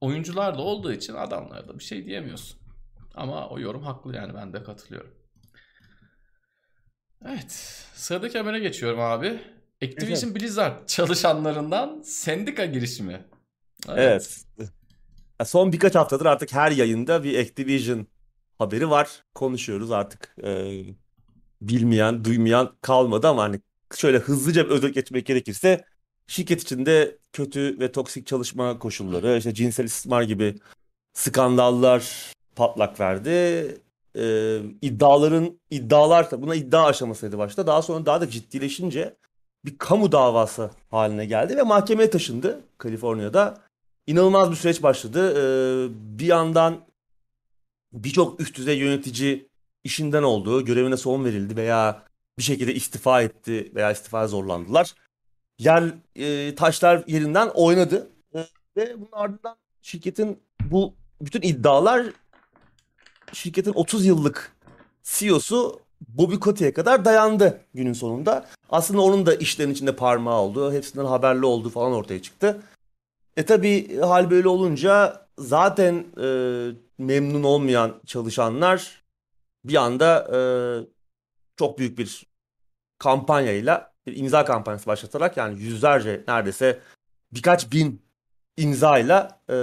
oyuncular 0.00 0.58
da 0.58 0.62
olduğu 0.62 0.92
için 0.92 1.14
adamlara 1.14 1.68
da 1.68 1.78
bir 1.78 1.84
şey 1.84 2.06
diyemiyorsun. 2.06 2.59
Ama 3.14 3.48
o 3.48 3.58
yorum 3.58 3.82
haklı 3.82 4.16
yani 4.16 4.34
ben 4.34 4.52
de 4.52 4.62
katılıyorum. 4.62 5.10
Evet. 7.26 7.52
Sıradaki 7.94 8.38
habere 8.38 8.58
geçiyorum 8.58 9.00
abi. 9.00 9.40
Activision 9.82 10.34
Blizzard 10.34 10.86
çalışanlarından 10.86 12.02
sendika 12.04 12.64
girişimi. 12.64 13.24
Evet. 13.88 14.44
evet. 14.58 14.70
Son 15.44 15.72
birkaç 15.72 15.94
haftadır 15.94 16.26
artık 16.26 16.52
her 16.52 16.70
yayında 16.70 17.24
bir 17.24 17.38
Activision 17.38 18.06
haberi 18.58 18.90
var. 18.90 19.24
Konuşuyoruz 19.34 19.90
artık. 19.90 20.36
Ee, 20.44 20.82
bilmeyen, 21.62 22.24
duymayan 22.24 22.76
kalmadı 22.80 23.28
ama 23.28 23.42
hani 23.42 23.60
şöyle 23.96 24.18
hızlıca 24.18 24.64
bir 24.64 24.70
özet 24.70 24.94
geçmek 24.94 25.26
gerekirse 25.26 25.84
şirket 26.26 26.62
içinde 26.62 27.18
kötü 27.32 27.80
ve 27.80 27.92
toksik 27.92 28.26
çalışma 28.26 28.78
koşulları, 28.78 29.38
işte 29.38 29.54
cinsel 29.54 29.84
istismar 29.84 30.22
gibi 30.22 30.54
skandallar 31.12 32.32
patlak 32.56 33.00
verdi. 33.00 33.30
Ee, 34.16 34.58
iddiaların 34.82 35.60
iddialar 35.70 36.28
buna 36.32 36.54
iddia 36.54 36.86
aşamasıydı 36.86 37.38
başta. 37.38 37.66
Daha 37.66 37.82
sonra 37.82 38.06
daha 38.06 38.20
da 38.20 38.30
ciddileşince 38.30 39.16
bir 39.64 39.78
kamu 39.78 40.12
davası 40.12 40.70
haline 40.90 41.26
geldi 41.26 41.56
ve 41.56 41.62
mahkemeye 41.62 42.10
taşındı 42.10 42.60
Kaliforniya'da. 42.78 43.58
İnanılmaz 44.06 44.50
bir 44.50 44.56
süreç 44.56 44.82
başladı. 44.82 45.32
Ee, 45.32 45.88
bir 46.18 46.26
yandan 46.26 46.80
birçok 47.92 48.40
üst 48.40 48.56
düzey 48.56 48.78
yönetici 48.78 49.48
işinden 49.84 50.22
oldu, 50.22 50.64
görevine 50.64 50.96
son 50.96 51.24
verildi 51.24 51.56
veya 51.56 52.02
bir 52.38 52.42
şekilde 52.42 52.74
istifa 52.74 53.22
etti 53.22 53.72
veya 53.74 53.90
istifa 53.90 54.28
zorlandılar. 54.28 54.94
Yer 55.58 55.84
e, 56.16 56.54
taşlar 56.54 57.04
yerinden 57.06 57.48
oynadı 57.48 58.10
e, 58.34 58.38
ve 58.76 58.94
bunun 58.96 59.12
ardından 59.12 59.56
şirketin 59.82 60.42
bu 60.60 60.94
bütün 61.20 61.42
iddialar 61.42 62.06
şirketin 63.32 63.72
30 63.72 64.06
yıllık 64.06 64.56
CEO'su 65.02 65.80
Bobby 66.08 66.34
Kotick'e 66.34 66.72
kadar 66.72 67.04
dayandı 67.04 67.60
günün 67.74 67.92
sonunda. 67.92 68.46
Aslında 68.70 69.00
onun 69.00 69.26
da 69.26 69.34
işlerin 69.34 69.72
içinde 69.72 69.96
parmağı 69.96 70.40
oldu. 70.40 70.72
Hepsinden 70.72 71.04
haberli 71.04 71.46
olduğu 71.46 71.70
falan 71.70 71.92
ortaya 71.92 72.22
çıktı. 72.22 72.62
E 73.36 73.46
tabi 73.46 73.98
hal 73.98 74.30
böyle 74.30 74.48
olunca 74.48 75.26
zaten 75.38 76.04
e, 76.22 76.26
memnun 76.98 77.42
olmayan 77.42 78.00
çalışanlar 78.06 79.02
bir 79.64 79.74
anda 79.74 80.28
e, 80.34 80.40
çok 81.56 81.78
büyük 81.78 81.98
bir 81.98 82.26
kampanyayla 82.98 83.92
bir 84.06 84.16
imza 84.16 84.44
kampanyası 84.44 84.86
başlatarak 84.86 85.36
yani 85.36 85.60
yüzlerce 85.60 86.24
neredeyse 86.28 86.80
birkaç 87.32 87.72
bin 87.72 88.02
imzayla 88.56 89.40
e, 89.48 89.54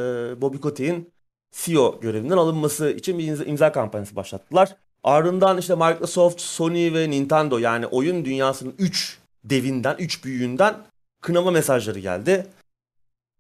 Bobby 0.41 0.58
Kotick'in 0.58 1.13
CEO 1.51 1.99
görevinden 2.01 2.38
alınması 2.38 2.89
için 2.89 3.19
bir 3.19 3.47
imza, 3.47 3.71
kampanyası 3.71 4.15
başlattılar. 4.15 4.75
Ardından 5.03 5.57
işte 5.57 5.75
Microsoft, 5.75 6.41
Sony 6.41 6.93
ve 6.93 7.10
Nintendo 7.10 7.57
yani 7.57 7.88
oyun 7.88 8.25
dünyasının 8.25 8.75
3 8.79 9.19
devinden, 9.43 9.95
3 9.99 10.23
büyüğünden 10.23 10.75
kınama 11.21 11.51
mesajları 11.51 11.99
geldi. 11.99 12.47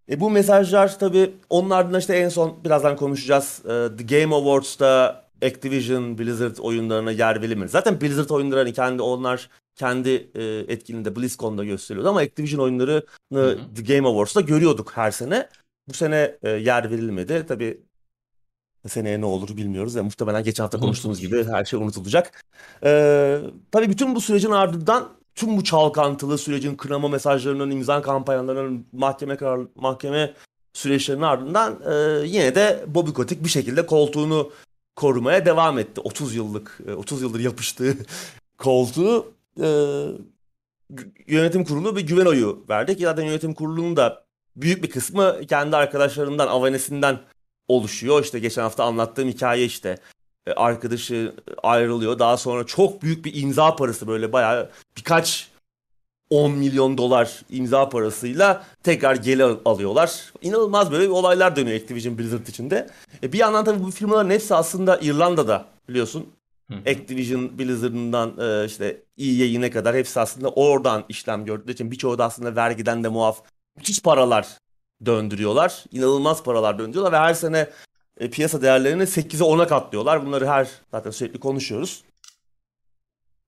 E 0.09 0.19
bu 0.19 0.29
mesajlar 0.29 0.99
tabii 0.99 1.33
onun 1.49 1.69
ardından 1.69 1.99
işte 1.99 2.15
en 2.15 2.29
son 2.29 2.63
birazdan 2.65 2.95
konuşacağız. 2.95 3.61
E, 3.65 3.97
The 3.97 4.19
Game 4.19 4.35
Awards'ta 4.35 5.23
Activision, 5.45 6.17
Blizzard 6.17 6.57
oyunlarına 6.57 7.11
yer 7.11 7.41
verilmedi. 7.41 7.69
Zaten 7.69 8.01
Blizzard 8.01 8.29
oyunları 8.29 8.59
hani 8.59 8.73
kendi 8.73 9.01
onlar 9.01 9.49
kendi 9.75 10.29
e, 10.35 10.43
etkinliğinde 10.67 11.15
BlizzCon'da 11.15 11.63
gösteriyordu 11.63 12.09
ama 12.09 12.19
Activision 12.19 12.59
oyunlarını 12.59 13.03
Hı-hı. 13.33 13.59
The 13.75 13.95
Game 13.95 14.07
Awards'ta 14.07 14.41
görüyorduk 14.41 14.91
her 14.97 15.11
sene. 15.11 15.49
Bu 15.87 15.93
sene 15.93 16.37
e, 16.43 16.49
yer 16.49 16.91
verilmedi. 16.91 17.45
Tabii 17.47 17.81
seneye 18.87 19.21
ne 19.21 19.25
olur 19.25 19.57
bilmiyoruz. 19.57 19.95
Ya, 19.95 20.03
muhtemelen 20.03 20.43
geçen 20.43 20.63
hafta 20.63 20.79
konuştuğumuz 20.79 21.19
gibi 21.19 21.43
her 21.43 21.65
şey 21.65 21.79
unutulacak. 21.79 22.45
Ee, 22.83 23.39
tabii 23.71 23.89
bütün 23.89 24.15
bu 24.15 24.21
sürecin 24.21 24.51
ardından 24.51 25.09
tüm 25.35 25.57
bu 25.57 25.63
çalkantılı 25.63 26.37
sürecin 26.37 26.75
kınama 26.75 27.07
mesajlarının, 27.07 27.71
imza 27.71 28.01
kampanyalarının, 28.01 28.85
mahkeme 28.91 29.35
karar, 29.35 29.59
mahkeme 29.75 30.33
süreçlerinin 30.73 31.23
ardından 31.23 31.79
e, 31.91 32.27
yine 32.27 32.55
de 32.55 32.85
Bobby 32.87 33.11
Kotick 33.11 33.43
bir 33.43 33.49
şekilde 33.49 33.85
koltuğunu 33.85 34.51
korumaya 34.95 35.45
devam 35.45 35.79
etti. 35.79 36.01
30 36.01 36.35
yıllık, 36.35 36.81
30 36.97 37.21
e, 37.21 37.25
yıldır 37.25 37.39
yapıştığı 37.39 37.97
koltuğu 38.57 39.33
e, 39.61 39.67
yönetim 41.27 41.63
kurulu 41.63 41.95
bir 41.95 42.01
güven 42.01 42.25
oyu 42.25 42.65
verdi 42.69 42.97
ki 42.97 43.03
zaten 43.03 43.23
yönetim 43.23 43.53
kurulunun 43.53 43.97
da 43.97 44.23
büyük 44.55 44.83
bir 44.83 44.89
kısmı 44.89 45.41
kendi 45.47 45.75
arkadaşlarından, 45.75 46.47
avanesinden 46.47 47.19
oluşuyor. 47.67 48.23
İşte 48.23 48.39
geçen 48.39 48.61
hafta 48.61 48.83
anlattığım 48.83 49.29
hikaye 49.29 49.65
işte 49.65 49.97
e, 50.47 50.51
arkadaşı 50.51 51.33
ayrılıyor. 51.63 52.19
Daha 52.19 52.37
sonra 52.37 52.65
çok 52.65 53.01
büyük 53.01 53.25
bir 53.25 53.41
imza 53.41 53.75
parası 53.75 54.07
böyle 54.07 54.33
bayağı 54.33 54.69
birkaç 54.97 55.49
10 56.29 56.51
milyon 56.51 56.97
dolar 56.97 57.41
imza 57.49 57.89
parasıyla 57.89 58.63
tekrar 58.83 59.15
geri 59.15 59.43
alıyorlar. 59.43 60.33
İnanılmaz 60.41 60.91
böyle 60.91 61.09
olaylar 61.09 61.55
dönüyor 61.55 61.81
Activision 61.81 62.17
Blizzard 62.17 62.47
içinde. 62.47 62.89
E 63.23 63.33
bir 63.33 63.37
yandan 63.37 63.65
tabii 63.65 63.83
bu 63.83 63.91
firmaların 63.91 64.29
hepsi 64.29 64.55
aslında 64.55 64.97
İrlanda'da 64.97 65.65
biliyorsun. 65.89 66.25
Activision 66.87 67.59
Blizzard'ından 67.59 68.33
e, 68.39 68.65
işte 68.65 69.01
EA'ye 69.17 69.71
kadar 69.71 69.95
hepsi 69.95 70.19
aslında 70.19 70.49
oradan 70.49 71.05
işlem 71.09 71.45
gördüğü 71.45 71.71
için 71.71 71.91
birçoğu 71.91 72.17
da 72.17 72.25
aslında 72.25 72.55
vergiden 72.55 73.03
de 73.03 73.07
muaf 73.07 73.41
müthiş 73.77 74.01
paralar 74.01 74.47
döndürüyorlar. 75.05 75.83
İnanılmaz 75.91 76.43
paralar 76.43 76.79
döndürüyorlar 76.79 77.11
ve 77.11 77.17
her 77.17 77.33
sene 77.33 77.69
e, 78.17 78.29
piyasa 78.29 78.61
değerlerini 78.61 79.03
8'e 79.03 79.43
10'a 79.43 79.67
katlıyorlar. 79.67 80.25
Bunları 80.25 80.47
her 80.47 80.67
zaten 80.91 81.11
sürekli 81.11 81.39
konuşuyoruz. 81.39 82.03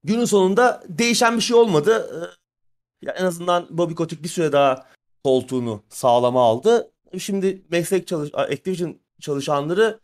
Günün 0.04 0.26
sonunda 0.26 0.84
değişen 0.90 1.38
bir 1.38 1.42
şey 1.42 1.58
olmadı. 1.58 2.10
E, 3.02 3.06
ya 3.06 3.14
en 3.14 3.26
azından 3.26 3.68
Bobby 3.70 3.94
Kotick 3.94 4.24
bir 4.24 4.30
süre 4.30 4.52
daha 4.52 4.86
koltuğunu 5.24 5.84
sağlama 5.90 6.44
aldı. 6.44 6.92
Şimdi 7.18 7.62
meslek 7.70 8.08
çalış 8.08 8.30
Activision 8.34 8.98
çalışanları 9.22 10.00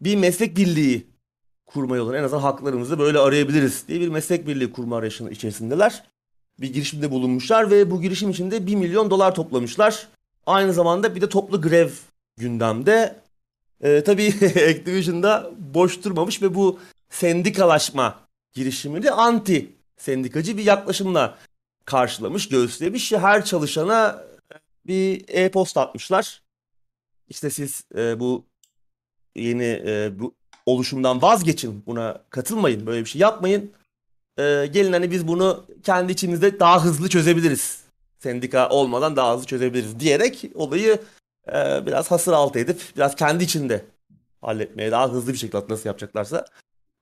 bir 0.00 0.16
meslek 0.16 0.56
birliği 0.56 1.06
kurma 1.66 1.96
yolunu 1.96 2.16
en 2.16 2.22
azından 2.22 2.42
haklarımızı 2.42 2.98
böyle 2.98 3.18
arayabiliriz 3.18 3.88
diye 3.88 4.00
bir 4.00 4.08
meslek 4.08 4.46
birliği 4.46 4.72
kurma 4.72 4.96
arayışının 4.96 5.30
içerisindeler. 5.30 6.04
Bir 6.60 6.72
girişimde 6.72 7.10
bulunmuşlar 7.10 7.70
ve 7.70 7.90
bu 7.90 8.02
girişim 8.02 8.30
içinde 8.30 8.66
1 8.66 8.74
milyon 8.74 9.10
dolar 9.10 9.34
toplamışlar. 9.34 10.08
Aynı 10.50 10.72
zamanda 10.72 11.14
bir 11.14 11.20
de 11.20 11.28
toplu 11.28 11.62
grev 11.62 11.90
gündemde. 12.36 13.20
Ee, 13.80 14.04
tabii 14.04 14.28
Activision'da 14.70 15.50
boş 15.58 16.04
durmamış 16.04 16.42
ve 16.42 16.54
bu 16.54 16.78
sendikalaşma 17.10 18.20
girişimini 18.52 19.10
anti 19.10 19.70
sendikacı 19.96 20.58
bir 20.58 20.64
yaklaşımla 20.64 21.38
karşılamış, 21.84 22.48
göğüslemiş. 22.48 23.12
Her 23.12 23.44
çalışana 23.44 24.24
bir 24.86 25.24
e-posta 25.28 25.80
atmışlar. 25.80 26.42
İşte 27.28 27.50
siz 27.50 27.84
e, 27.96 28.20
bu 28.20 28.44
yeni 29.36 29.82
e, 29.86 30.10
bu 30.18 30.34
oluşumdan 30.66 31.22
vazgeçin. 31.22 31.82
Buna 31.86 32.22
katılmayın. 32.30 32.86
Böyle 32.86 33.00
bir 33.00 33.08
şey 33.08 33.20
yapmayın. 33.20 33.72
E, 34.38 34.66
gelin 34.72 34.92
hani 34.92 35.10
biz 35.10 35.28
bunu 35.28 35.66
kendi 35.82 36.12
içimizde 36.12 36.60
daha 36.60 36.84
hızlı 36.84 37.08
çözebiliriz. 37.08 37.89
Sendika 38.22 38.68
olmadan 38.68 39.16
daha 39.16 39.34
hızlı 39.34 39.46
çözebiliriz 39.46 40.00
diyerek 40.00 40.50
olayı 40.54 40.98
e, 41.48 41.86
biraz 41.86 42.10
hasır 42.10 42.32
altı 42.32 42.58
edip 42.58 42.82
biraz 42.96 43.16
kendi 43.16 43.44
içinde 43.44 43.84
halletmeye 44.40 44.90
daha 44.90 45.12
hızlı 45.12 45.32
bir 45.32 45.38
şekilde 45.38 45.64
nasıl 45.68 45.88
yapacaklarsa 45.88 46.44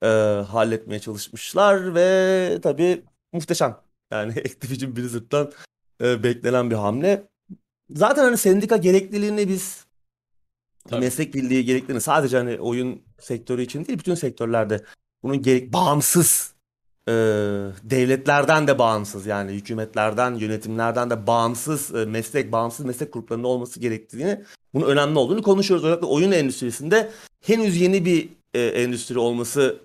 e, 0.02 0.06
halletmeye 0.48 1.00
çalışmışlar 1.00 1.94
ve 1.94 2.58
tabii 2.62 3.04
muhteşem. 3.32 3.76
Yani 4.10 4.32
Activision 4.38 4.96
Blizzard'dan 4.96 5.52
e, 6.02 6.22
beklenen 6.22 6.70
bir 6.70 6.76
hamle. 6.76 7.28
Zaten 7.90 8.24
hani 8.24 8.36
sendika 8.36 8.76
gerekliliğini 8.76 9.48
biz 9.48 9.86
Tabii. 10.88 11.00
meslek 11.00 11.34
birliği 11.34 11.64
gerekliliğini 11.64 12.00
sadece 12.00 12.36
hani 12.36 12.60
oyun 12.60 13.02
sektörü 13.20 13.62
için 13.62 13.84
değil 13.86 13.98
bütün 13.98 14.14
sektörlerde 14.14 14.84
bunun 15.22 15.42
gerek 15.42 15.72
bağımsız 15.72 16.54
e, 17.08 17.12
devletlerden 17.82 18.68
de 18.68 18.78
bağımsız 18.78 19.26
yani 19.26 19.52
hükümetlerden 19.52 20.34
yönetimlerden 20.34 21.10
de 21.10 21.26
bağımsız 21.26 21.94
e, 21.94 22.04
meslek 22.04 22.52
bağımsız 22.52 22.86
meslek 22.86 23.12
gruplarının 23.12 23.44
olması 23.44 23.80
gerektiğini 23.80 24.44
bunun 24.74 24.86
önemli 24.86 25.18
olduğunu 25.18 25.42
konuşuyoruz. 25.42 25.84
Özellikle 25.84 26.06
oyun 26.06 26.32
endüstrisinde 26.32 27.10
henüz 27.46 27.80
yeni 27.80 28.04
bir 28.04 28.28
e, 28.54 28.60
endüstri 28.60 29.18
olması 29.18 29.80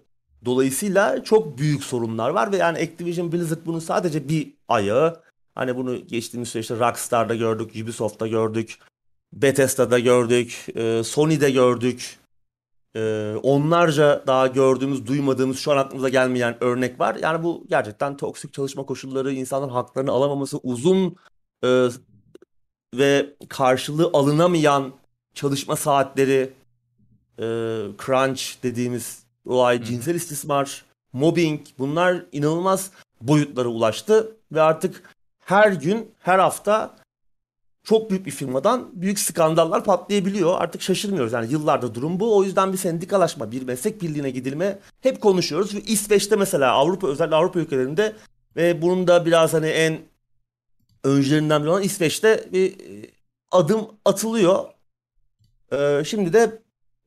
dolayısıyla 0.45 1.23
çok 1.23 1.57
büyük 1.57 1.83
sorunlar 1.83 2.29
var 2.29 2.51
ve 2.51 2.57
yani 2.57 2.77
Activision 2.77 3.31
Blizzard 3.31 3.65
bunun 3.65 3.79
sadece 3.79 4.29
bir 4.29 4.53
ayağı. 4.67 5.21
Hani 5.55 5.75
bunu 5.77 6.07
geçtiğimiz 6.07 6.49
süreçte 6.49 6.79
Rockstar'da 6.79 7.35
gördük, 7.35 7.71
Ubisoft'ta 7.83 8.27
gördük, 8.27 8.77
Bethesda'da 9.33 9.99
gördük, 9.99 10.65
e, 10.75 11.03
Sony'de 11.03 11.51
gördük. 11.51 12.19
E, 12.95 13.33
onlarca 13.43 14.23
daha 14.27 14.47
gördüğümüz, 14.47 15.07
duymadığımız, 15.07 15.59
şu 15.59 15.71
an 15.71 15.77
aklımıza 15.77 16.09
gelmeyen 16.09 16.63
örnek 16.63 16.99
var. 16.99 17.15
Yani 17.15 17.43
bu 17.43 17.65
gerçekten 17.69 18.17
toksik 18.17 18.53
çalışma 18.53 18.85
koşulları, 18.85 19.31
insanların 19.31 19.71
haklarını 19.71 20.11
alamaması, 20.11 20.57
uzun 20.57 21.15
e, 21.63 21.87
ve 22.95 23.35
karşılığı 23.49 24.09
alınamayan 24.13 24.93
çalışma 25.33 25.75
saatleri, 25.75 26.53
crunch 28.05 28.41
dediğimiz 28.63 29.23
olay, 29.45 29.83
cinsel 29.83 30.15
istismar, 30.15 30.85
mobbing 31.13 31.61
bunlar 31.79 32.25
inanılmaz 32.31 32.91
boyutlara 33.21 33.67
ulaştı 33.67 34.37
ve 34.51 34.61
artık 34.61 35.15
her 35.39 35.71
gün, 35.71 36.11
her 36.19 36.39
hafta 36.39 36.95
çok 37.83 38.09
büyük 38.09 38.25
bir 38.25 38.31
firmadan 38.31 38.89
büyük 38.93 39.19
skandallar 39.19 39.83
patlayabiliyor. 39.83 40.61
Artık 40.61 40.81
şaşırmıyoruz. 40.81 41.33
Yani 41.33 41.51
yıllardır 41.51 41.93
durum 41.93 42.19
bu. 42.19 42.37
O 42.37 42.43
yüzden 42.43 42.73
bir 42.73 42.77
sendikalaşma, 42.77 43.51
bir 43.51 43.63
meslek 43.63 44.01
birliğine 44.01 44.29
gidilme 44.29 44.79
hep 45.01 45.21
konuşuyoruz. 45.21 45.75
Ve 45.75 45.81
İsveç'te 45.81 46.35
mesela 46.35 46.71
Avrupa 46.71 47.07
özellikle 47.07 47.35
Avrupa 47.35 47.59
ülkelerinde 47.59 48.15
ve 48.55 48.81
bunun 48.81 49.07
da 49.07 49.25
biraz 49.25 49.53
hani 49.53 49.67
en 49.67 49.99
öncülerinden 51.03 51.61
biri 51.61 51.69
olan 51.69 51.83
İsveç'te 51.83 52.49
bir 52.53 52.71
e, 52.71 53.11
adım 53.51 53.87
atılıyor. 54.05 54.65
Ee, 55.73 56.03
şimdi 56.05 56.33
de 56.33 56.61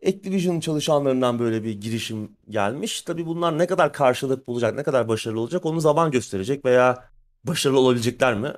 Activision 0.07 0.61
çalışanlarından 0.61 1.39
böyle 1.39 1.65
bir 1.65 1.81
girişim 1.81 2.37
gelmiş. 2.49 3.03
Tabii 3.03 3.27
bunlar 3.27 3.59
ne 3.59 3.67
kadar 3.67 3.93
karşılık 3.93 4.47
bulacak, 4.47 4.75
ne 4.75 4.83
kadar 4.83 5.09
başarılı 5.09 5.41
olacak 5.41 5.67
onu 5.67 5.81
zaman 5.81 6.11
gösterecek 6.11 6.65
veya 6.65 7.09
başarılı 7.45 7.79
olabilecekler 7.81 8.35
mi? 8.35 8.53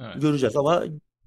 Evet. 0.00 0.22
Göreceğiz 0.22 0.56
ama 0.56 0.84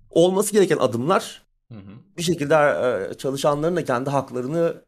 olması 0.09 0.53
gereken 0.53 0.77
adımlar 0.77 1.41
hı 1.71 1.77
hı. 1.77 1.91
bir 2.17 2.23
şekilde 2.23 2.55
e, 2.55 3.13
çalışanların 3.13 3.75
da 3.75 3.85
kendi 3.85 4.09
haklarını 4.09 4.81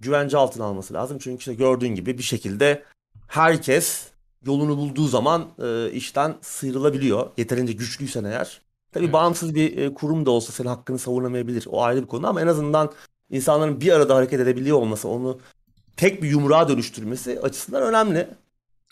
güvence 0.00 0.36
altına 0.36 0.64
alması 0.64 0.94
lazım. 0.94 1.18
Çünkü 1.20 1.38
işte 1.38 1.54
gördüğün 1.54 1.94
gibi 1.94 2.18
bir 2.18 2.22
şekilde 2.22 2.82
herkes 3.28 4.08
yolunu 4.46 4.76
bulduğu 4.76 5.08
zaman 5.08 5.48
e, 5.62 5.90
işten 5.90 6.34
sıyrılabiliyor. 6.40 7.30
Yeterince 7.36 7.72
güçlüysen 7.72 8.24
eğer. 8.24 8.60
Tabii 8.92 9.04
evet. 9.04 9.12
bağımsız 9.12 9.54
bir 9.54 9.76
e, 9.76 9.94
kurum 9.94 10.26
da 10.26 10.30
olsa 10.30 10.52
senin 10.52 10.68
hakkını 10.68 10.98
savunamayabilir. 10.98 11.64
O 11.70 11.82
ayrı 11.82 12.02
bir 12.02 12.06
konu 12.06 12.26
ama 12.26 12.40
en 12.40 12.46
azından 12.46 12.92
insanların 13.30 13.80
bir 13.80 13.92
arada 13.92 14.16
hareket 14.16 14.40
edebiliyor 14.40 14.76
olması, 14.76 15.08
onu 15.08 15.40
tek 15.96 16.22
bir 16.22 16.28
yumruğa 16.28 16.68
dönüştürmesi 16.68 17.40
açısından 17.40 17.82
önemli. 17.82 18.28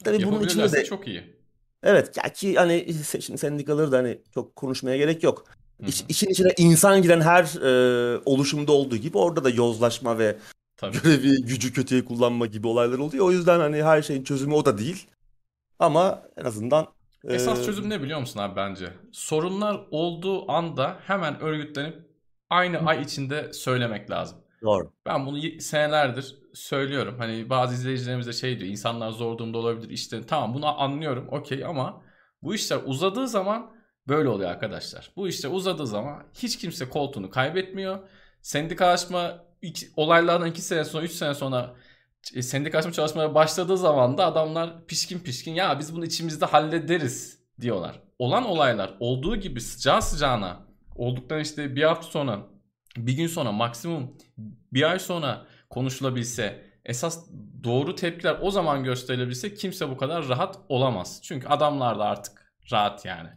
Tabii 0.05 0.25
bunun 0.27 0.45
içinde 0.45 0.73
de 0.73 0.85
çok 0.85 1.09
iyi. 1.09 1.41
Evet, 1.83 2.15
gerçi 2.15 2.55
hani 2.55 2.95
şimdi 3.21 3.39
sendikaları 3.39 3.93
da 3.93 3.99
hani 3.99 4.19
çok 4.35 4.57
konuşmaya 4.57 4.97
gerek 4.97 5.23
yok. 5.23 5.45
İç, 5.87 6.05
işin 6.09 6.29
içine 6.29 6.53
insan 6.59 7.03
giren 7.03 7.21
her 7.21 7.45
e, 7.45 8.21
oluşumda 8.25 8.73
olduğu 8.73 8.97
gibi 8.97 9.19
orada 9.19 9.45
da 9.45 9.51
yozlaşma 9.51 10.19
ve 10.19 10.37
Tabii. 10.77 10.97
görevi 11.03 11.43
gücü 11.43 11.73
kötüye 11.73 12.05
kullanma 12.05 12.47
gibi 12.47 12.67
olaylar 12.67 12.99
oluyor. 12.99 13.27
O 13.27 13.33
yüzden 13.33 13.61
hani 13.61 13.83
her 13.83 14.03
şeyin 14.03 14.25
çözümü 14.25 14.55
o 14.55 14.65
da 14.65 14.79
değil. 14.79 15.07
Ama 15.79 16.23
en 16.37 16.45
azından 16.45 16.87
e... 17.25 17.35
Esas 17.35 17.65
çözüm 17.65 17.91
ne 17.91 18.03
biliyor 18.03 18.21
musun 18.21 18.41
abi 18.41 18.57
bence? 18.57 18.93
Sorunlar 19.13 19.81
olduğu 19.91 20.53
anda 20.53 20.97
hemen 21.07 21.41
örgütlenip 21.41 21.97
aynı 22.51 22.79
ay 22.79 23.03
içinde 23.03 23.53
söylemek 23.53 24.11
lazım. 24.11 24.39
Doğru. 24.63 24.93
Ben 25.07 25.27
bunu 25.27 25.61
senelerdir 25.61 26.37
söylüyorum. 26.55 27.15
Hani 27.19 27.51
bazı 27.51 27.75
izleyicilerimiz 27.75 28.27
de 28.27 28.33
şey 28.33 28.61
diyor. 28.61 28.71
insanlar 28.71 29.11
zor 29.11 29.39
durumda 29.39 29.59
olabilir 29.59 29.91
işte. 29.91 30.27
Tamam 30.27 30.55
bunu 30.55 30.81
anlıyorum. 30.81 31.29
Okey 31.31 31.65
ama 31.65 32.03
bu 32.43 32.55
işler 32.55 32.81
uzadığı 32.85 33.29
zaman 33.29 33.71
Böyle 34.09 34.29
oluyor 34.29 34.51
arkadaşlar. 34.51 35.11
Bu 35.17 35.29
işte 35.29 35.49
uzadığı 35.49 35.87
zaman 35.87 36.23
hiç 36.35 36.59
kimse 36.59 36.89
koltuğunu 36.89 37.31
kaybetmiyor. 37.31 37.99
Sendikalaşma 38.43 39.45
iki, 39.63 39.87
olaylardan 39.97 40.47
2 40.47 40.63
sene 40.63 40.85
sonra 40.85 41.05
3 41.05 41.13
sene 41.13 41.35
sonra 41.35 41.75
e, 42.35 42.43
sendikalaşma 42.43 42.93
çalışmaya 42.93 43.35
başladığı 43.35 43.77
zaman 43.77 44.19
da 44.19 44.27
adamlar 44.27 44.87
pişkin 44.87 45.19
pişkin 45.19 45.55
ya 45.55 45.79
biz 45.79 45.97
bunu 45.97 46.05
içimizde 46.05 46.47
hallederiz 46.47 47.39
diyorlar. 47.61 48.03
Olan 48.19 48.45
olaylar 48.45 48.95
olduğu 49.01 49.37
gibi 49.37 49.61
sıcağı 49.61 50.03
sıcağına 50.03 50.67
olduktan 50.97 51.41
işte 51.41 51.77
bir 51.77 51.83
hafta 51.83 52.07
sonra 52.07 52.47
bir 52.97 53.13
gün 53.13 53.27
sonra 53.27 53.53
maksimum 53.53 54.17
bir 54.73 54.91
ay 54.91 54.99
sonra 54.99 55.47
konuşulabilse 55.71 56.65
esas 56.85 57.27
doğru 57.65 57.95
tepkiler 57.95 58.39
o 58.43 58.51
zaman 58.51 58.85
gösterilebilse 58.85 59.55
kimse 59.55 59.91
bu 59.91 59.97
kadar 59.97 60.29
rahat 60.29 60.59
olamaz. 60.69 61.21
Çünkü 61.23 61.49
adamlar 61.49 61.99
da 61.99 62.05
artık 62.05 62.53
rahat 62.73 63.05
yani 63.05 63.29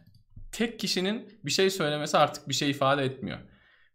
tek 0.54 0.78
kişinin 0.78 1.38
bir 1.44 1.50
şey 1.50 1.70
söylemesi 1.70 2.18
artık 2.18 2.48
bir 2.48 2.54
şey 2.54 2.70
ifade 2.70 3.04
etmiyor. 3.04 3.38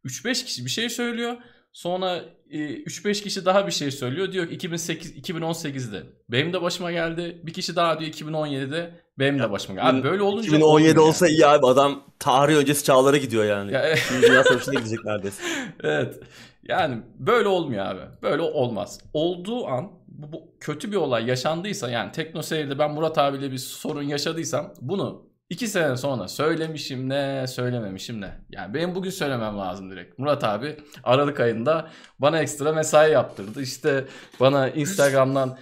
3-5 0.05 0.45
kişi 0.45 0.66
bir 0.66 0.70
şey 0.70 0.89
söylüyor. 0.89 1.38
Sonra 1.74 2.22
3-5 2.51 3.10
e, 3.10 3.14
kişi 3.14 3.45
daha 3.45 3.68
bir 3.68 3.72
şey 3.72 3.91
söylüyor. 3.91 4.32
Diyor 4.32 4.47
ki 4.47 4.53
2008 4.53 5.18
2018'de 5.18 6.03
benim 6.30 6.53
de 6.53 6.62
başıma 6.62 6.91
geldi. 6.91 7.41
Bir 7.43 7.53
kişi 7.53 7.76
daha 7.76 7.99
diyor 7.99 8.12
2017'de 8.12 8.91
benim 9.20 9.39
de 9.39 9.51
başıma 9.51 9.82
geldi. 9.82 9.97
Abi 9.97 10.03
böyle 10.03 10.24
olunca 10.24 10.47
2017 10.47 10.99
olsa 10.99 11.28
yani. 11.28 11.36
iyi 11.36 11.45
abi 11.45 11.68
adam 11.68 12.03
tarih 12.20 12.55
öncesi 12.55 12.84
çağlara 12.84 13.18
gidiyor 13.18 13.45
yani. 13.45 13.74
Ya, 13.74 13.95
Şimdi 13.95 14.28
Dünya 14.28 14.43
Savaşı'na 14.43 14.80
gidecek 14.80 15.05
neredeyse. 15.05 15.43
evet. 15.84 16.20
Yani 16.64 17.01
böyle 17.20 17.47
olmuyor 17.47 17.86
abi. 17.86 18.01
Böyle 18.22 18.41
olmaz. 18.41 18.99
Olduğu 19.14 19.68
an 19.68 19.91
bu, 20.07 20.32
bu 20.32 20.57
kötü 20.60 20.91
bir 20.91 20.97
olay 20.97 21.26
yaşandıysa 21.26 21.89
yani 21.89 22.12
Tekno 22.12 22.41
Seyir'de 22.41 22.80
ben 22.80 22.91
Murat 22.91 23.18
abiyle 23.18 23.51
bir 23.51 23.57
sorun 23.57 24.03
yaşadıysam 24.03 24.74
bunu 24.82 25.29
İki 25.50 25.68
sene 25.68 25.97
sonra 25.97 26.28
söylemişim 26.28 27.10
ne 27.10 27.47
söylememişim 27.47 28.22
ne. 28.22 28.32
Yani 28.50 28.74
benim 28.74 28.95
bugün 28.95 29.10
söylemem 29.10 29.58
lazım 29.58 29.91
direkt. 29.91 30.20
Murat 30.20 30.43
abi 30.43 30.78
Aralık 31.04 31.39
ayında 31.39 31.89
bana 32.20 32.39
ekstra 32.39 32.74
mesai 32.74 33.12
yaptırdı. 33.12 33.62
İşte 33.62 34.06
bana 34.39 34.70
Instagram'dan 34.70 35.58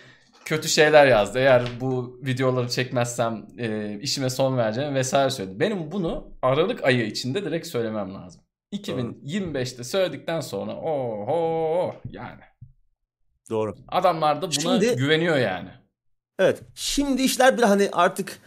kötü 0.46 0.68
şeyler 0.70 1.08
yazdı. 1.08 1.40
Eğer 1.40 1.64
bu 1.82 2.20
videoları 2.26 2.70
çekmezsem 2.70 3.48
e, 3.58 3.98
işime 4.02 4.30
son 4.30 4.58
vereceğim 4.58 4.96
vesaire 4.96 5.30
söyledi. 5.30 5.60
Benim 5.60 5.92
bunu 5.92 6.28
Aralık 6.42 6.84
ayı 6.84 7.06
içinde 7.06 7.46
direkt 7.46 7.68
söylemem 7.68 8.14
lazım. 8.14 8.42
2025'te 8.74 9.84
söyledikten 9.84 10.42
sonra 10.42 10.76
oho 10.76 11.96
yani. 12.10 12.42
Doğru. 13.50 13.76
Adamlar 13.88 14.38
da 14.38 14.42
buna 14.42 14.52
Şimdi, 14.52 14.96
güveniyor 14.96 15.38
yani. 15.38 15.70
Evet. 16.40 16.62
Şimdi 16.76 17.22
işler 17.22 17.58
bir 17.58 17.64
hani 17.64 17.90
artık 17.92 18.40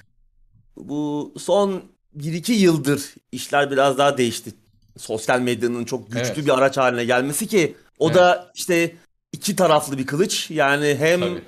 bu 0.89 1.35
son 1.39 1.83
1-2 2.17 2.53
yıldır 2.53 3.15
işler 3.33 3.71
biraz 3.71 3.99
daha 3.99 4.19
değişti. 4.19 4.51
Sosyal 4.97 5.41
medyanın 5.41 5.85
çok 5.85 6.07
güçlü 6.07 6.21
evet. 6.21 6.47
bir 6.47 6.59
araç 6.59 6.77
haline 6.77 7.05
gelmesi 7.05 7.47
ki 7.47 7.77
o 7.99 8.07
evet. 8.07 8.17
da 8.17 8.51
işte 8.55 8.95
iki 9.33 9.57
taraflı 9.57 9.99
bir 9.99 10.07
kılıç. 10.07 10.51
Yani 10.51 10.97
hem 10.99 11.21
Tabii. 11.21 11.43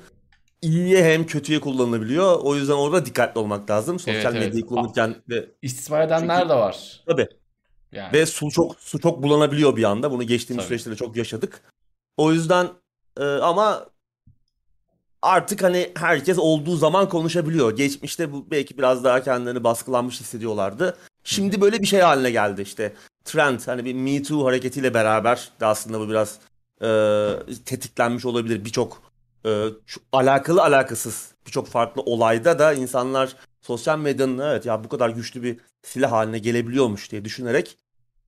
iyiye 0.62 1.04
hem 1.04 1.26
kötüye 1.26 1.60
kullanılabiliyor. 1.60 2.40
O 2.42 2.56
yüzden 2.56 2.72
orada 2.72 3.06
dikkatli 3.06 3.38
olmak 3.38 3.70
lazım. 3.70 3.98
Sosyal 3.98 4.16
evet, 4.16 4.34
medyayı 4.34 4.52
evet. 4.52 4.66
kullanırken 4.66 5.14
ve 5.28 5.46
istismar 5.62 6.06
edenler 6.06 6.36
Çünkü, 6.36 6.48
de 6.48 6.54
var. 6.54 7.02
Tabii. 7.06 7.28
Yani. 7.92 8.12
Ve 8.12 8.26
su 8.26 8.50
çok 8.50 8.80
su 8.80 9.00
çok 9.00 9.22
bulanabiliyor 9.22 9.76
bir 9.76 9.84
anda. 9.84 10.10
Bunu 10.10 10.22
geçtiğimiz 10.22 10.64
Tabii. 10.64 10.68
süreçte 10.68 10.90
de 10.90 10.96
çok 10.96 11.16
yaşadık. 11.16 11.62
O 12.16 12.32
yüzden 12.32 12.68
e, 13.20 13.24
ama 13.24 13.86
artık 15.22 15.62
hani 15.62 15.92
herkes 15.94 16.38
olduğu 16.38 16.76
zaman 16.76 17.08
konuşabiliyor. 17.08 17.76
Geçmişte 17.76 18.32
bu 18.32 18.46
belki 18.50 18.78
biraz 18.78 19.04
daha 19.04 19.22
kendilerini 19.22 19.64
baskılanmış 19.64 20.20
hissediyorlardı. 20.20 20.96
Şimdi 21.24 21.60
böyle 21.60 21.80
bir 21.80 21.86
şey 21.86 22.00
haline 22.00 22.30
geldi 22.30 22.62
işte. 22.62 22.92
Trend 23.24 23.60
hani 23.66 23.84
bir 23.84 23.94
Me 23.94 24.22
Too 24.22 24.46
hareketiyle 24.46 24.94
beraber 24.94 25.50
de 25.60 25.66
aslında 25.66 26.00
bu 26.00 26.08
biraz 26.08 26.38
e, 26.82 27.54
tetiklenmiş 27.64 28.24
olabilir. 28.24 28.64
Birçok 28.64 29.02
e, 29.46 29.66
alakalı 30.12 30.62
alakasız 30.62 31.32
birçok 31.46 31.68
farklı 31.68 32.02
olayda 32.02 32.58
da 32.58 32.72
insanlar 32.72 33.36
sosyal 33.60 33.98
medyanın 33.98 34.38
evet 34.38 34.66
ya 34.66 34.84
bu 34.84 34.88
kadar 34.88 35.10
güçlü 35.10 35.42
bir 35.42 35.60
silah 35.82 36.12
haline 36.12 36.38
gelebiliyormuş 36.38 37.10
diye 37.10 37.24
düşünerek 37.24 37.76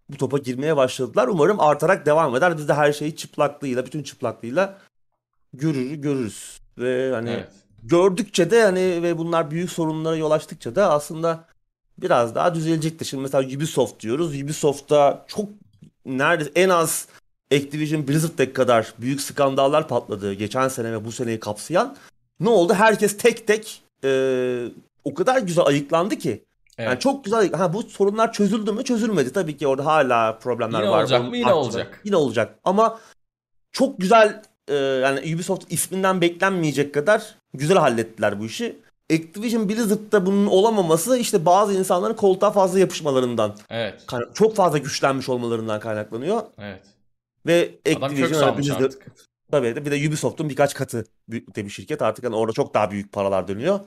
bu 0.09 0.17
topa 0.17 0.39
girmeye 0.39 0.77
başladılar. 0.77 1.29
Umarım 1.29 1.61
artarak 1.61 2.07
devam 2.07 2.37
eder. 2.37 2.59
Biz 2.59 2.69
de 2.69 2.75
her 2.75 2.93
şeyi 2.93 3.17
çıplaklığıyla, 3.17 3.87
bütün 3.87 4.03
çıplaklığıyla 4.03 4.79
görür, 5.53 5.91
görürüz. 5.95 6.64
Ve 6.79 7.11
hani 7.13 7.31
evet. 7.31 7.49
gördükçe 7.83 8.51
de 8.51 8.63
hani 8.63 9.03
ve 9.03 9.19
bunlar 9.19 9.51
büyük 9.51 9.71
sorunlara 9.71 10.17
yol 10.17 10.31
açtıkça 10.31 10.75
da 10.75 10.91
aslında 10.91 11.45
biraz 11.99 12.35
daha 12.35 12.55
düzelecektir. 12.55 13.07
Şimdi 13.07 13.23
mesela 13.23 13.57
Ubisoft 13.57 14.03
diyoruz. 14.03 14.43
Ubisoft'ta 14.43 15.25
çok 15.29 15.49
neredeyse 16.07 16.53
en 16.55 16.69
az 16.69 17.09
Activision 17.53 18.09
Blizzard'daki 18.09 18.53
kadar 18.53 18.95
büyük 18.99 19.21
skandallar 19.21 19.89
patladı 19.89 20.33
geçen 20.33 20.69
sene 20.69 20.93
ve 20.93 21.05
bu 21.05 21.13
seneyi 21.13 21.41
kapsayan. 21.41 21.97
Ne 22.41 22.49
oldu? 22.49 22.75
Herkes 22.75 23.17
tek 23.17 23.47
tek 23.47 23.83
e, 24.05 24.69
o 25.05 25.15
kadar 25.15 25.39
güzel 25.39 25.67
ayıklandı 25.67 26.17
ki. 26.17 26.45
Evet. 26.79 26.89
Yani 26.89 26.99
çok 26.99 27.25
güzel. 27.25 27.53
Ha 27.53 27.73
bu 27.73 27.83
sorunlar 27.83 28.33
çözüldü 28.33 28.73
mü? 28.73 28.85
Çözülmedi. 28.85 29.33
Tabii 29.33 29.57
ki 29.57 29.67
orada 29.67 29.85
hala 29.85 30.39
problemler 30.39 30.81
yine 30.81 30.91
var. 30.91 31.01
Olacak 31.01 31.29
mı? 31.29 31.37
Yine 31.37 31.47
artacak. 31.47 31.65
olacak. 31.65 32.01
Yine 32.05 32.17
olacak. 32.17 32.59
Ama 32.65 33.01
çok 33.73 34.01
güzel 34.01 34.43
e, 34.69 34.75
yani 34.75 35.35
Ubisoft 35.35 35.73
isminden 35.73 36.21
beklenmeyecek 36.21 36.95
kadar 36.95 37.35
güzel 37.55 37.79
hallettiler 37.79 38.41
bu 38.41 38.47
işi. 38.47 38.77
Activision 39.13 39.69
Blizzard'da 39.69 40.27
bunun 40.27 40.47
olamaması 40.47 41.19
işte 41.19 41.47
bazı 41.47 41.75
insanların 41.75 42.15
koltuğa 42.15 42.51
fazla 42.51 42.79
yapışmalarından. 42.79 43.57
Evet. 43.71 44.05
Çok 44.35 44.57
fazla 44.57 44.79
güçlenmiş 44.79 45.29
olmalarından 45.29 45.81
kaynaklanıyor. 45.81 46.43
Evet. 46.59 46.83
Ve 47.47 47.75
Activision 47.87 48.59
Blizzard 48.59 48.83
artık. 48.83 49.07
Tabii 49.51 49.77
de 49.77 49.85
bir 49.85 49.91
de 49.91 50.09
Ubisoft'un 50.09 50.49
birkaç 50.49 50.75
katı 50.75 51.05
büyüklükte 51.29 51.65
bir 51.65 51.71
şirket. 51.71 52.03
Artık 52.03 52.25
yani 52.25 52.37
orada 52.37 52.53
çok 52.53 52.75
daha 52.75 52.91
büyük 52.91 53.13
paralar 53.13 53.49
dönüyor. 53.49 53.81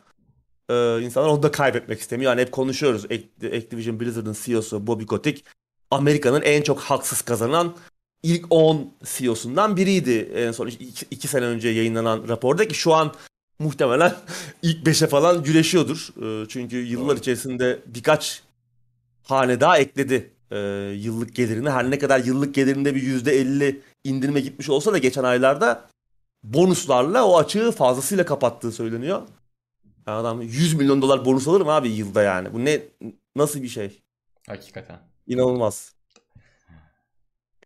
Ee, 0.69 1.01
insanlar 1.01 1.29
onu 1.29 1.43
da 1.43 1.51
kaybetmek 1.51 1.99
istemiyor. 1.99 2.31
Yani 2.31 2.41
hep 2.41 2.51
konuşuyoruz. 2.51 3.05
Activision 3.55 3.99
Blizzard'ın 3.99 4.35
CEO'su 4.43 4.87
Bobby 4.87 5.03
Kotick 5.03 5.45
Amerika'nın 5.91 6.41
en 6.41 6.61
çok 6.61 6.79
haksız 6.79 7.21
kazanan 7.21 7.75
ilk 8.23 8.45
10 8.49 8.93
CEO'sundan 9.03 9.77
biriydi 9.77 10.31
en 10.35 10.51
son 10.51 10.67
2 11.11 11.27
sene 11.27 11.45
önce 11.45 11.69
yayınlanan 11.69 12.27
raporda 12.27 12.67
ki 12.67 12.73
şu 12.75 12.93
an 12.93 13.13
muhtemelen 13.59 14.15
ilk 14.61 14.87
5'e 14.87 15.07
falan 15.07 15.43
güreşiyordur. 15.43 16.09
Ee, 16.21 16.47
çünkü 16.49 16.77
yıllar 16.77 17.17
içerisinde 17.17 17.79
birkaç 17.85 18.43
hane 19.23 19.59
daha 19.59 19.77
ekledi 19.77 20.31
e, 20.51 20.57
yıllık 20.95 21.35
gelirini. 21.35 21.69
Her 21.69 21.91
ne 21.91 21.99
kadar 21.99 22.19
yıllık 22.19 22.55
gelirinde 22.55 22.95
bir 22.95 23.03
%50 23.03 23.79
indirime 24.03 24.39
gitmiş 24.39 24.69
olsa 24.69 24.93
da 24.93 24.97
geçen 24.97 25.23
aylarda 25.23 25.89
bonuslarla 26.43 27.27
o 27.27 27.37
açığı 27.37 27.71
fazlasıyla 27.71 28.25
kapattığı 28.25 28.71
söyleniyor. 28.71 29.21
Yani 30.07 30.17
adam 30.17 30.41
100 30.41 30.73
milyon 30.73 31.01
dolar 31.01 31.25
bonus 31.25 31.47
alır 31.47 31.61
mı 31.61 31.71
abi 31.71 31.89
yılda 31.89 32.21
yani? 32.21 32.53
Bu 32.53 32.65
ne 32.65 32.81
nasıl 33.35 33.61
bir 33.61 33.67
şey? 33.67 34.01
Hakikaten. 34.47 34.99
İnanılmaz. 35.27 35.96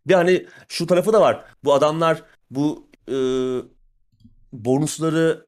Bir 0.06 0.14
hani 0.14 0.46
şu 0.68 0.86
tarafı 0.86 1.12
da 1.12 1.20
var. 1.20 1.44
Bu 1.64 1.74
adamlar 1.74 2.22
bu 2.50 2.86
e, 3.08 3.16
bonusları 4.52 5.46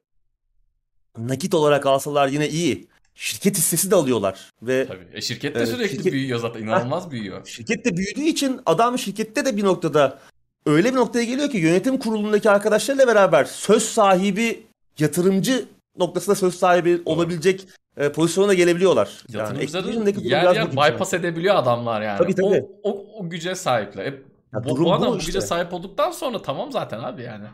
nakit 1.17 1.53
olarak 1.53 1.85
alsalar 1.85 2.27
yine 2.27 2.49
iyi. 2.49 2.87
Şirket 3.15 3.57
hissesi 3.57 3.91
de 3.91 3.95
alıyorlar 3.95 4.49
ve 4.61 4.87
Tabii. 4.87 5.07
E 5.13 5.21
şirket 5.21 5.55
de 5.55 5.61
e, 5.61 5.65
sürekli 5.65 5.95
şirket, 5.95 6.13
büyüyor 6.13 6.39
zaten. 6.39 6.61
inanılmaz 6.61 7.11
büyüyor. 7.11 7.45
Şirket 7.47 7.85
de 7.85 7.97
büyüdüğü 7.97 8.23
için 8.23 8.61
adam 8.65 8.97
şirkette 8.97 9.45
de 9.45 9.57
bir 9.57 9.63
noktada 9.63 10.19
öyle 10.65 10.91
bir 10.91 10.95
noktaya 10.95 11.25
geliyor 11.25 11.49
ki 11.49 11.57
yönetim 11.57 11.97
kurulundaki 11.97 12.49
arkadaşlarıyla 12.49 13.07
beraber 13.07 13.43
söz 13.43 13.83
sahibi 13.83 14.63
yatırımcı 14.99 15.65
noktasında 15.97 16.35
söz 16.35 16.55
sahibi 16.55 16.97
Doğru. 17.05 17.15
olabilecek 17.15 17.67
e, 17.97 18.11
pozisyona 18.11 18.53
gelebiliyorlar. 18.53 19.23
Yatırımcıların 19.29 20.05
yani, 20.05 20.27
yer 20.27 20.55
yer 20.55 20.71
bypass 20.71 21.13
edebiliyor 21.13 21.55
adamlar 21.55 22.01
yani. 22.01 22.17
Tabii, 22.17 22.35
tabii. 22.35 22.65
O, 22.83 22.91
o, 22.91 23.19
o 23.19 23.29
güce 23.29 23.55
sahipler. 23.55 24.05
E, 24.05 24.21
ya 24.55 24.63
bu, 24.63 24.79
bu 24.79 24.93
adam 24.93 25.13
bu, 25.13 25.17
işte. 25.17 25.31
güce 25.31 25.41
sahip 25.41 25.73
olduktan 25.73 26.11
sonra 26.11 26.41
tamam 26.41 26.71
zaten 26.71 26.99
abi 26.99 27.23
yani. 27.23 27.45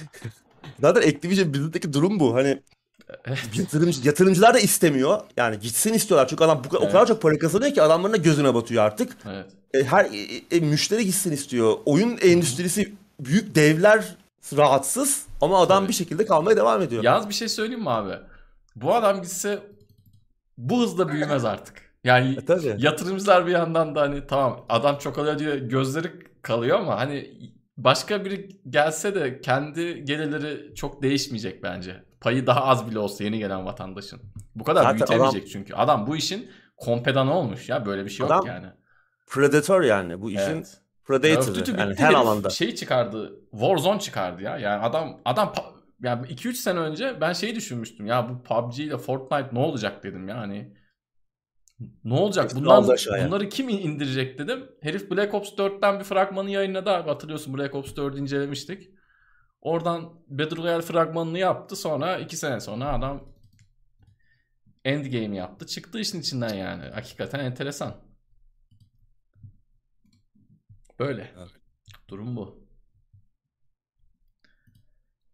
zaten 0.80 1.08
Activision 1.08 1.54
Blizzard'daki 1.54 1.92
durum 1.92 2.20
bu. 2.20 2.34
Hani 2.34 2.62
yatırımcı, 3.54 4.08
yatırımcılar 4.08 4.54
da 4.54 4.58
istemiyor. 4.58 5.20
Yani 5.36 5.58
gitsin 5.60 5.92
istiyorlar. 5.92 6.28
Çünkü 6.28 6.44
adam 6.44 6.64
bu, 6.64 6.76
evet. 6.78 6.88
o 6.88 6.92
kadar 6.92 7.06
çok 7.06 7.22
para 7.22 7.38
kazanıyor 7.38 7.74
ki 7.74 7.82
adamların 7.82 8.12
da 8.12 8.16
gözüne 8.16 8.54
batıyor 8.54 8.84
artık. 8.84 9.16
Evet. 9.26 9.46
E, 9.74 9.84
her 9.84 10.04
e, 10.04 10.56
e, 10.56 10.60
müşteri 10.60 11.04
gitsin 11.04 11.32
istiyor. 11.32 11.78
Oyun 11.84 12.18
endüstrisi 12.22 12.94
büyük 13.20 13.54
devler 13.54 14.16
rahatsız 14.56 15.26
ama 15.40 15.60
adam 15.60 15.78
evet. 15.82 15.88
bir 15.88 15.94
şekilde 15.94 16.26
kalmaya 16.26 16.56
devam 16.56 16.82
ediyor. 16.82 17.02
Yaz 17.02 17.28
bir 17.28 17.34
şey 17.34 17.48
söyleyeyim 17.48 17.82
mi 17.82 17.90
abi? 17.90 18.14
Bu 18.76 18.94
adam 18.94 19.22
gitse 19.22 19.62
bu 20.58 20.82
hızla 20.82 21.08
büyümez 21.08 21.44
artık. 21.44 21.89
Yani 22.04 22.36
e, 22.36 22.44
tabii. 22.44 22.76
yatırımcılar 22.78 23.46
bir 23.46 23.52
yandan 23.52 23.94
da 23.94 24.00
hani 24.00 24.26
tamam 24.26 24.66
adam 24.68 24.98
çok 24.98 25.18
alıyor 25.18 25.38
diyor 25.38 25.56
gözleri 25.56 26.12
kalıyor 26.42 26.78
ama 26.78 27.00
hani 27.00 27.30
başka 27.76 28.24
biri 28.24 28.48
gelse 28.68 29.14
de 29.14 29.40
kendi 29.40 30.04
gelirleri 30.04 30.74
çok 30.74 31.02
değişmeyecek 31.02 31.62
bence. 31.62 32.04
Payı 32.20 32.46
daha 32.46 32.64
az 32.64 32.90
bile 32.90 32.98
olsa 32.98 33.24
yeni 33.24 33.38
gelen 33.38 33.66
vatandaşın. 33.66 34.20
Bu 34.54 34.64
kadar 34.64 34.82
Zaten 34.82 34.96
büyütemeyecek 34.96 35.42
adam, 35.42 35.50
çünkü. 35.52 35.74
Adam 35.74 36.06
bu 36.06 36.16
işin 36.16 36.50
kompedanı 36.76 37.34
olmuş 37.34 37.68
ya 37.68 37.86
böyle 37.86 38.04
bir 38.04 38.10
şey 38.10 38.26
yok 38.26 38.46
yani. 38.46 38.66
Predator 39.26 39.82
yani 39.82 40.20
bu 40.20 40.30
işin 40.30 40.40
evet. 40.40 40.80
Predator 41.04 41.78
yani 41.78 41.94
her 41.94 42.14
alanda. 42.14 42.50
Şey 42.50 42.74
çıkardı. 42.74 43.32
Warzone 43.50 44.00
çıkardı 44.00 44.42
ya. 44.42 44.58
Yani 44.58 44.82
adam 44.82 45.20
adam 45.24 45.52
yani 46.02 46.26
2-3 46.26 46.52
sene 46.52 46.78
önce 46.78 47.20
ben 47.20 47.32
şeyi 47.32 47.54
düşünmüştüm. 47.54 48.06
Ya 48.06 48.28
bu 48.28 48.42
PUBG 48.42 48.78
ile 48.78 48.98
Fortnite 48.98 49.48
ne 49.52 49.58
olacak 49.58 50.04
dedim 50.04 50.28
ya 50.28 50.38
hani. 50.38 50.79
Ne 52.04 52.14
olacak? 52.14 52.54
Bundan, 52.54 52.84
bunları 52.86 53.48
kim 53.48 53.68
indirecek 53.68 54.38
dedim. 54.38 54.70
Herif 54.80 55.10
Black 55.10 55.34
Ops 55.34 55.52
4'ten 55.52 55.98
bir 55.98 56.04
fragmanı 56.04 56.50
yayınladı 56.50 56.90
abi. 56.90 57.08
Hatırlıyorsun 57.08 57.58
Black 57.58 57.74
Ops 57.74 57.92
4'ü 57.92 58.20
incelemiştik. 58.20 58.90
Oradan 59.60 60.22
Battle 60.28 60.56
Royale 60.56 60.82
fragmanını 60.82 61.38
yaptı. 61.38 61.76
Sonra 61.76 62.18
2 62.18 62.36
sene 62.36 62.60
sonra 62.60 62.92
adam 62.92 63.28
Endgame 64.84 65.36
yaptı. 65.36 65.66
Çıktı 65.66 66.00
işin 66.00 66.20
içinden 66.20 66.54
yani. 66.54 66.84
Hakikaten 66.84 67.40
enteresan. 67.40 67.96
Böyle. 70.98 71.34
Evet. 71.38 71.50
Durum 72.08 72.36
bu. 72.36 72.66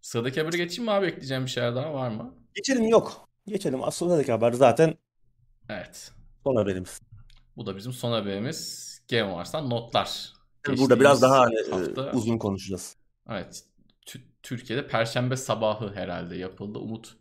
Sıradaki 0.01 0.41
haberi 0.41 0.57
geçeyim 0.57 0.85
mi 0.85 0.91
abi? 0.91 1.07
Ekleyeceğim 1.07 1.45
bir 1.45 1.51
şeyler 1.51 1.75
daha 1.75 1.95
var 1.95 2.11
mı? 2.11 2.35
Geçelim 2.55 2.89
yok. 2.89 3.29
Geçelim. 3.47 3.83
Aslında 3.83 4.11
sıradaki 4.11 4.33
haber 4.33 4.53
zaten 4.53 4.95
Evet. 5.69 6.13
Son 6.47 6.57
haberimiz. 6.57 7.01
Bu 7.57 7.67
da 7.67 7.77
bizim 7.77 7.93
son 7.93 8.13
haberimiz. 8.13 8.87
Game 9.11 9.31
Wars'tan 9.31 9.71
notlar. 9.71 10.33
Burada 10.69 11.01
biraz 11.01 11.23
daha 11.23 11.41
hani, 11.41 11.55
e, 11.55 11.71
hafta, 11.71 12.11
uzun 12.13 12.39
konuşacağız. 12.39 12.97
Evet. 13.31 13.65
Türkiye'de 14.43 14.87
Perşembe 14.87 15.37
sabahı 15.37 15.95
herhalde 15.95 16.37
yapıldı. 16.37 16.79
Umut 16.79 17.17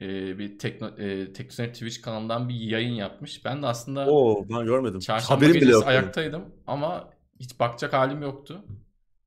e, 0.00 0.38
bir 0.38 0.58
tekno, 0.58 0.88
e, 0.88 1.32
Teknoseyir 1.32 1.72
Twitch 1.72 2.02
kanalından 2.02 2.48
bir 2.48 2.54
yayın 2.54 2.94
yapmış. 2.94 3.44
Ben 3.44 3.62
de 3.62 3.66
aslında 3.66 4.06
Oo 4.10 4.46
ben 4.48 4.64
görmedim. 4.64 5.00
çarşamba 5.00 5.36
Haberim 5.36 5.54
bile 5.54 5.58
gecesi 5.60 5.74
yok. 5.74 5.82
benim. 5.88 5.98
ayaktaydım 5.98 6.44
ama 6.66 7.10
hiç 7.40 7.60
bakacak 7.60 7.92
halim 7.92 8.22
yoktu. 8.22 8.64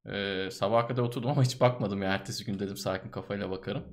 E, 0.05 0.49
sabaha 0.51 0.87
kadar 0.87 1.01
oturdum 1.03 1.29
ama 1.29 1.43
hiç 1.43 1.61
bakmadım 1.61 2.01
ya. 2.01 2.09
Ertesi 2.13 2.45
gün 2.45 2.59
dedim 2.59 2.77
sakin 2.77 3.09
kafayla 3.11 3.49
bakarım. 3.51 3.83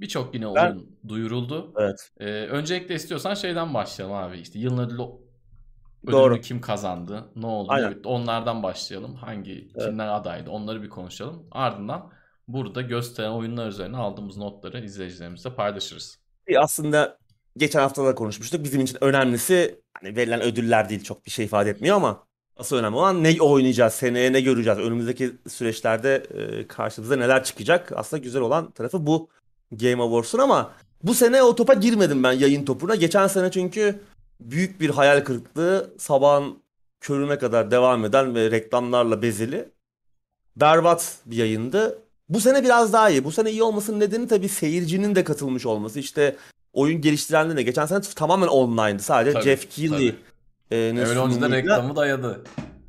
Birçok 0.00 0.34
yine 0.34 0.54
Ben- 0.54 0.70
oyun 0.70 0.98
duyuruldu. 1.08 1.72
Evet. 1.78 2.10
E, 2.20 2.24
öncelikle 2.26 2.94
istiyorsan 2.94 3.34
şeyden 3.34 3.74
başlayalım 3.74 4.16
abi. 4.16 4.38
İşte 4.38 4.58
yılın 4.58 4.86
ödülü 4.86 5.02
ödülünü 6.04 6.12
Doğru. 6.12 6.40
kim 6.40 6.60
kazandı? 6.60 7.24
Ne 7.36 7.46
oldu? 7.46 7.68
ne 7.70 7.74
Aynen. 7.74 7.90
bitti? 7.90 8.08
Onlardan 8.08 8.62
başlayalım. 8.62 9.14
Hangi 9.14 9.52
Evet. 9.52 9.86
kimler 9.86 10.08
adaydı? 10.08 10.50
Onları 10.50 10.82
bir 10.82 10.88
konuşalım. 10.88 11.46
Ardından 11.50 12.10
burada 12.48 12.82
gösteren 12.82 13.30
oyunlar 13.30 13.68
üzerine 13.68 13.96
aldığımız 13.96 14.36
notları 14.36 14.84
izleyicilerimizle 14.84 15.54
paylaşırız. 15.54 16.18
Aslında 16.58 17.18
geçen 17.56 17.80
hafta 17.80 18.04
da 18.04 18.14
konuşmuştuk. 18.14 18.64
Bizim 18.64 18.80
için 18.80 18.98
önemlisi 19.00 19.80
hani 20.02 20.16
verilen 20.16 20.40
ödüller 20.42 20.88
değil 20.88 21.04
çok 21.04 21.26
bir 21.26 21.30
şey 21.30 21.44
ifade 21.44 21.70
etmiyor 21.70 21.96
ama 21.96 22.24
asıl 22.56 22.76
önemli 22.76 22.96
olan 22.96 23.24
ne 23.24 23.36
oynayacağız, 23.42 23.92
seneye 23.94 24.32
ne 24.32 24.40
göreceğiz, 24.40 24.78
önümüzdeki 24.78 25.32
süreçlerde 25.48 26.26
karşımıza 26.68 27.16
neler 27.16 27.44
çıkacak. 27.44 27.92
Aslında 27.96 28.22
güzel 28.22 28.42
olan 28.42 28.70
tarafı 28.70 29.06
bu 29.06 29.28
Game 29.72 30.02
Awards'un 30.02 30.38
ama 30.38 30.72
bu 31.02 31.14
sene 31.14 31.42
o 31.42 31.54
topa 31.54 31.74
girmedim 31.74 32.22
ben 32.22 32.32
yayın 32.32 32.64
topuna. 32.64 32.94
Geçen 32.94 33.26
sene 33.26 33.50
çünkü 33.50 34.00
büyük 34.40 34.80
bir 34.80 34.90
hayal 34.90 35.20
kırıklığı 35.24 35.90
sabahın 35.98 36.58
körüne 37.00 37.38
kadar 37.38 37.70
devam 37.70 38.04
eden 38.04 38.34
ve 38.34 38.50
reklamlarla 38.50 39.22
bezeli 39.22 39.68
berbat 40.56 41.16
bir 41.26 41.36
yayındı. 41.36 41.98
Bu 42.28 42.40
sene 42.40 42.64
biraz 42.64 42.92
daha 42.92 43.10
iyi. 43.10 43.24
Bu 43.24 43.32
sene 43.32 43.50
iyi 43.50 43.62
olmasının 43.62 44.00
nedeni 44.00 44.28
tabii 44.28 44.48
seyircinin 44.48 45.14
de 45.14 45.24
katılmış 45.24 45.66
olması. 45.66 45.98
İşte 45.98 46.36
oyun 46.72 47.00
geliştirenlerin 47.00 47.56
de. 47.56 47.62
Geçen 47.62 47.86
sene 47.86 48.00
tamamen 48.00 48.46
online'dı. 48.46 49.02
Sadece 49.02 49.32
Tabii, 49.32 49.44
Jeff 49.44 49.70
Keighley 49.70 50.14
tabii. 50.70 50.76
e, 50.76 50.92
sunumuyla- 51.06 51.52
reklamı 51.52 51.96
dayadı. 51.96 52.44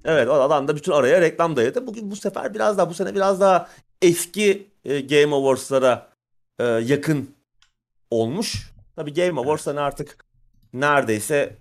Evet 0.05 0.27
o 0.29 0.33
adam 0.33 0.67
da 0.67 0.75
bütün 0.75 0.91
araya 0.91 1.21
reklam 1.21 1.55
dayadı. 1.55 1.87
Bugün 1.87 2.11
bu 2.11 2.15
sefer 2.15 2.53
biraz 2.53 2.77
daha 2.77 2.89
bu 2.89 2.93
sene 2.93 3.15
biraz 3.15 3.41
daha 3.41 3.67
eski 4.01 4.67
e, 4.85 5.01
Game 5.01 5.35
Awards'lara 5.35 6.10
e, 6.59 6.63
yakın 6.63 7.35
olmuş. 8.11 8.71
Tabii 8.95 9.13
Game 9.13 9.41
Awards 9.41 9.67
hani 9.67 9.79
artık 9.79 10.25
neredeyse 10.73 11.57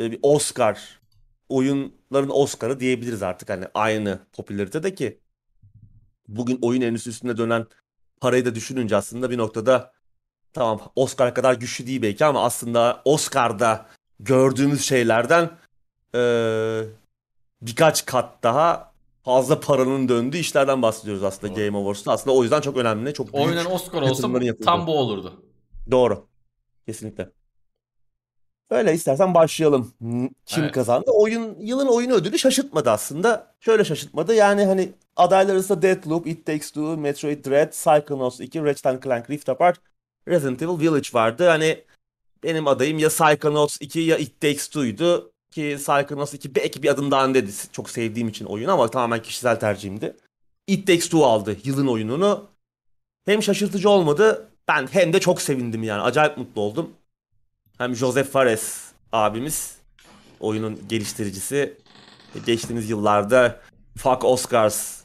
e, 0.00 0.12
bir 0.12 0.18
Oscar 0.22 1.00
oyunların 1.48 2.30
Oscar'ı 2.30 2.80
diyebiliriz 2.80 3.22
artık 3.22 3.50
hani 3.50 3.66
aynı 3.74 4.18
popülaritede 4.32 4.94
ki 4.94 5.20
bugün 6.28 6.58
oyun 6.62 6.80
endüstrisinde 6.80 7.36
dönen 7.36 7.66
parayı 8.20 8.44
da 8.44 8.54
düşününce 8.54 8.96
aslında 8.96 9.30
bir 9.30 9.38
noktada 9.38 9.92
tamam 10.52 10.80
Oscar 10.96 11.34
kadar 11.34 11.54
güçlü 11.54 11.86
değil 11.86 12.02
belki 12.02 12.24
ama 12.24 12.44
aslında 12.44 13.02
Oscar'da 13.04 13.86
gördüğümüz 14.20 14.84
şeylerden 14.84 15.50
e, 16.14 16.20
birkaç 17.62 18.06
kat 18.06 18.42
daha 18.42 18.89
fazla 19.24 19.60
paranın 19.60 20.08
döndüğü 20.08 20.38
işlerden 20.38 20.82
bahsediyoruz 20.82 21.22
aslında 21.22 21.54
Doğru. 21.54 21.64
Game 21.64 21.78
Awards'ta. 21.78 22.12
Aslında 22.12 22.36
o 22.36 22.42
yüzden 22.42 22.60
çok 22.60 22.76
önemli. 22.76 23.14
Çok 23.14 23.34
büyük 23.34 23.46
Oyunun 23.46 23.64
Oscar 23.64 24.02
olsa 24.02 24.28
tam 24.64 24.86
bu 24.86 24.98
olurdu. 24.98 25.42
Doğru. 25.90 26.26
Kesinlikle. 26.86 27.30
Öyle 28.70 28.94
istersen 28.94 29.34
başlayalım. 29.34 29.92
Hmm, 29.98 30.28
Kim 30.46 30.62
Evet. 30.64 30.74
kazandı? 30.74 31.10
Oyun 31.14 31.56
yılın 31.60 31.86
oyunu 31.86 32.12
ödülü 32.14 32.38
şaşırtmadı 32.38 32.90
aslında. 32.90 33.54
Şöyle 33.60 33.84
şaşırtmadı. 33.84 34.34
Yani 34.34 34.64
hani 34.64 34.92
adaylar 35.16 35.54
arasında 35.54 35.82
Deathloop, 35.82 36.26
It 36.26 36.46
Takes 36.46 36.70
Two, 36.70 36.96
Metroid 36.96 37.44
Dread, 37.44 37.70
Psychonauts 37.70 38.40
2, 38.40 38.64
Ratchet 38.64 39.02
Clank 39.02 39.30
Rift 39.30 39.48
Apart, 39.48 39.80
Resident 40.28 40.62
Evil 40.62 40.80
Village 40.80 41.08
vardı. 41.12 41.48
Hani 41.48 41.84
benim 42.42 42.66
adayım 42.66 42.98
ya 42.98 43.08
Psychonauts 43.08 43.76
2 43.80 44.00
ya 44.00 44.16
It 44.16 44.40
Takes 44.40 44.68
Two'ydu. 44.68 45.32
Ki 45.50 45.76
Psychonauts 45.78 46.34
2 46.34 46.54
belki 46.54 46.82
bir 46.82 46.88
adım 46.88 47.10
daha 47.10 47.24
öndeydi. 47.24 47.50
Çok 47.72 47.90
sevdiğim 47.90 48.28
için 48.28 48.44
oyun 48.44 48.68
ama 48.68 48.88
tamamen 48.88 49.22
kişisel 49.22 49.60
tercihimdi. 49.60 50.16
It 50.66 50.86
Takes 50.86 51.04
Two 51.04 51.26
aldı 51.26 51.56
yılın 51.64 51.86
oyununu. 51.86 52.48
Hem 53.24 53.42
şaşırtıcı 53.42 53.90
olmadı 53.90 54.50
ben 54.68 54.88
hem 54.90 55.12
de 55.12 55.20
çok 55.20 55.42
sevindim 55.42 55.82
yani. 55.82 56.02
Acayip 56.02 56.36
mutlu 56.36 56.60
oldum. 56.60 56.90
Hem 57.78 57.94
Joseph 57.94 58.28
Fares 58.28 58.84
abimiz 59.12 59.76
oyunun 60.40 60.88
geliştiricisi 60.88 61.78
geçtiğimiz 62.46 62.90
yıllarda 62.90 63.60
Fuck 63.98 64.24
Oscars 64.24 65.04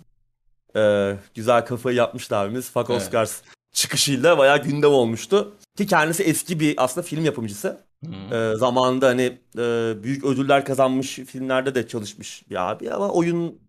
e, 0.75 1.13
güzel 1.35 1.65
kafayı 1.65 1.97
yapmıştı 1.97 2.35
abimiz. 2.35 2.71
Fuck 2.71 2.89
Evet. 2.89 3.01
Oscars 3.01 3.41
çıkışıyla 3.71 4.37
bayağı 4.37 4.63
gündem 4.63 4.89
olmuştu. 4.89 5.55
Ki 5.77 5.87
kendisi 5.87 6.23
eski 6.23 6.59
bir 6.59 6.83
aslında 6.83 7.07
film 7.07 7.25
yapımcısı. 7.25 7.84
Hı. 8.07 8.35
E, 8.35 8.55
zamanında 8.57 9.07
hani 9.07 9.37
e, 9.57 9.93
büyük 10.03 10.25
ödüller 10.25 10.65
kazanmış 10.65 11.15
filmlerde 11.15 11.75
de 11.75 11.87
çalışmış 11.87 12.49
bir 12.49 12.71
abi 12.71 12.91
ama 12.91 13.09
oyun 13.09 13.59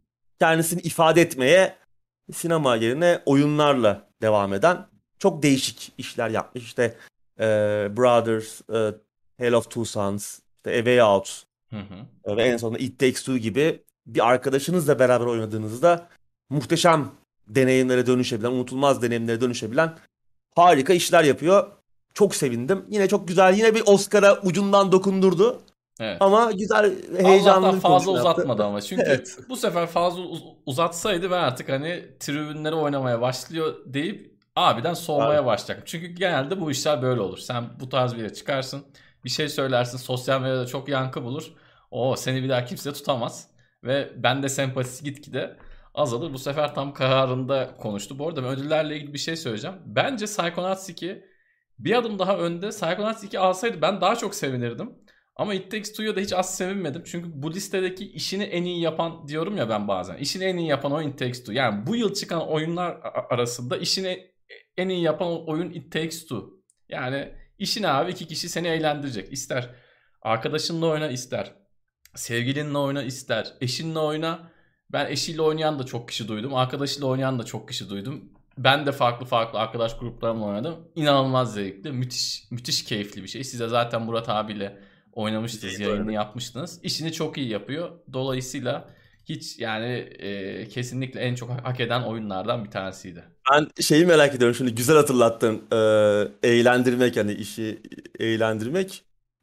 kendisini 0.41 0.80
ifade 0.80 1.22
etmeye 1.22 1.76
sinema 2.32 2.76
yerine 2.76 3.22
oyunlarla 3.26 4.09
devam 4.22 4.55
eden 4.55 4.87
çok 5.18 5.43
değişik 5.43 5.93
işler 5.99 6.30
yapmış. 6.30 6.64
İşte 6.64 6.97
e, 7.41 7.45
Brothers, 7.97 8.61
e, 8.61 8.95
Tale 9.39 9.57
of 9.57 9.64
Two 9.64 9.84
Sons, 9.84 10.41
işte 10.57 10.70
A 10.70 10.76
Way 10.76 11.03
Out 11.03 11.43
Hı 11.70 11.76
hı. 11.76 12.32
e, 12.32 12.37
ve 12.37 12.43
en 12.43 12.57
sonunda 12.57 12.78
It 12.78 12.99
Takes 12.99 13.20
Two 13.20 13.39
gibi 13.39 13.82
bir 14.07 14.28
arkadaşınızla 14.28 14.99
beraber 14.99 15.26
oynadığınızda 15.26 16.09
muhteşem 16.51 17.11
deneyimlere 17.49 18.07
dönüşebilen, 18.07 18.51
unutulmaz 18.51 19.03
deneyimlere 19.03 19.41
dönüşebilen 19.41 19.99
harika 20.55 20.93
işler 20.93 21.24
yapıyor. 21.24 21.72
Çok 22.17 22.35
sevindim. 22.35 22.85
Yine 22.91 23.09
çok 23.09 23.29
güzel. 23.29 23.55
Yine 23.55 23.75
bir 23.75 23.83
Oscar'a 23.87 24.41
ucundan 24.41 24.93
dokundurdu. 24.93 25.62
Evet. 26.01 26.17
Ama 26.21 26.53
güzel, 26.53 26.93
heyecanlı 27.19 27.67
Allah'tan 27.67 27.81
fazla 27.81 28.12
yaptı. 28.12 28.29
uzatmadı 28.31 28.64
ama. 28.64 28.81
Çünkü 28.83 29.03
Evet. 29.07 29.39
bu 29.49 29.57
sefer 29.57 29.87
fazla 29.87 30.23
uz- 30.23 30.45
uzatsaydı 30.67 31.31
ben 31.31 31.39
artık 31.43 31.69
hani 31.69 32.05
tribünlere 32.21 32.75
oynamaya 32.75 33.21
başlıyor 33.21 33.75
deyip 33.87 34.37
abiden 34.57 34.95
soğumaya 34.95 35.47
başlayacak. 35.47 35.87
Çünkü 35.87 36.07
genelde 36.07 36.61
bu 36.61 36.71
işler 36.71 37.03
böyle 37.03 37.21
olur. 37.21 37.39
Sen 37.39 37.64
bu 37.81 37.89
tarz 37.89 38.14
bir 38.14 38.19
yere 38.19 38.33
çıkarsın. 38.35 38.83
Bir 39.25 39.31
şey 39.31 39.49
söylersin. 39.49 39.99
Sosyal 39.99 40.41
medyada 40.41 40.67
çok 40.67 40.89
yankı 40.89 41.23
bulur. 41.25 41.53
O 41.91 42.17
seni 42.17 42.43
bir 42.43 42.49
daha 42.49 42.64
kimse 42.64 42.93
tutamaz. 42.93 43.49
Ve 43.85 44.11
bende 44.17 44.49
sempatisi 44.49 45.05
gitgide 45.05 45.57
azalır. 45.95 46.33
Bu 46.33 46.39
sefer 46.39 46.75
tam 46.75 46.95
kararında 46.95 47.77
konuştu. 47.77 48.19
Bu 48.19 48.29
arada 48.29 48.43
ben 48.45 48.51
ödüllerle 48.51 48.97
ilgili 48.97 49.12
bir 49.12 49.19
şey 49.19 49.37
söyleyeceğim. 49.37 49.77
Bence 49.87 50.25
Psychonauts 50.27 50.89
2 50.89 51.25
bir 51.79 51.99
adım 51.99 52.18
daha 52.18 52.39
önde. 52.39 52.68
Psychonauts 52.68 53.24
2 53.24 53.39
alsaydı 53.39 53.83
ben 53.83 54.01
daha 54.01 54.16
çok 54.16 54.35
sevinirdim. 54.35 54.93
Ama 55.37 55.55
It 55.55 55.70
Takes 55.70 55.91
Two'ya 55.91 56.16
da 56.16 56.20
hiç 56.20 56.33
az 56.33 56.57
sevinmedim. 56.57 57.03
Çünkü 57.07 57.29
bu 57.33 57.53
listedeki 57.55 58.12
işini 58.12 58.45
en 58.45 58.62
iyi 58.62 58.81
yapan 58.81 59.29
diyorum 59.29 59.57
ya 59.57 59.68
ben 59.68 59.89
bazen. 59.89 60.16
İşini 60.16 60.45
en 60.45 60.57
iyi 60.57 60.68
yapan 60.68 60.93
oyun 60.93 61.09
It 61.09 61.18
Takes 61.18 61.41
Two. 61.41 61.53
Yani 61.55 61.87
bu 61.87 61.97
yıl 61.97 62.14
çıkan 62.14 62.49
oyunlar 62.49 62.99
arasında 63.31 63.77
işini 63.77 64.31
en 64.77 64.89
iyi 64.89 65.03
yapan 65.03 65.49
oyun 65.49 65.70
It 65.70 65.93
Takes 65.93 66.22
Two. 66.22 66.51
Yani 66.89 67.33
işini 67.59 67.89
abi 67.89 68.11
iki 68.11 68.27
kişi 68.27 68.49
seni 68.49 68.68
eğlendirecek. 68.68 69.33
İster 69.33 69.74
arkadaşınla 70.22 70.87
oyna 70.87 71.09
ister. 71.09 71.55
Sevgilinle 72.14 72.79
oyna 72.79 73.03
ister. 73.03 73.55
Eşinle 73.61 73.99
oyna. 73.99 74.53
Ben 74.93 75.07
eşiyle 75.07 75.43
oynayan 75.43 75.79
da 75.79 75.87
çok 75.87 76.09
kişi 76.09 76.29
duydum. 76.29 76.55
Arkadaşıyla 76.55 77.07
oynayan 77.07 77.39
da 77.39 77.45
çok 77.45 77.68
kişi 77.68 77.91
duydum. 77.91 78.33
Ben 78.59 78.87
de 78.87 78.93
farklı 78.93 79.27
farklı 79.27 79.59
arkadaş 79.59 79.99
gruplarımla 79.99 80.47
oynadım. 80.47 80.75
İnanılmaz 80.95 81.55
zevkli. 81.55 81.93
Müthiş 81.93 82.45
müthiş 82.51 82.85
keyifli 82.85 83.23
bir 83.23 83.29
şey. 83.29 83.45
Size 83.45 83.69
zaten 83.69 84.03
Murat 84.03 84.29
abiyle 84.29 84.79
oynamıştınız, 85.13 85.81
yayını 85.81 85.93
oynadık. 85.99 86.15
yapmıştınız. 86.15 86.81
İşini 86.83 87.13
çok 87.13 87.39
iyi 87.39 87.49
yapıyor. 87.49 87.91
Dolayısıyla 88.13 88.89
hiç 89.25 89.59
yani 89.59 89.93
e, 90.19 90.69
kesinlikle 90.69 91.21
en 91.21 91.35
çok 91.35 91.51
hak 91.51 91.81
eden 91.81 92.03
oyunlardan 92.03 92.65
bir 92.65 92.71
tanesiydi. 92.71 93.25
Ben 93.53 93.83
şeyi 93.83 94.07
merak 94.07 94.35
ediyorum 94.35 94.55
şimdi 94.55 94.75
güzel 94.75 94.97
hatırlattın. 94.97 95.63
Ee, 95.73 96.49
eğlendirmek 96.49 97.17
hani 97.17 97.33
işi 97.33 97.83
eğlendirmek. 98.19 99.03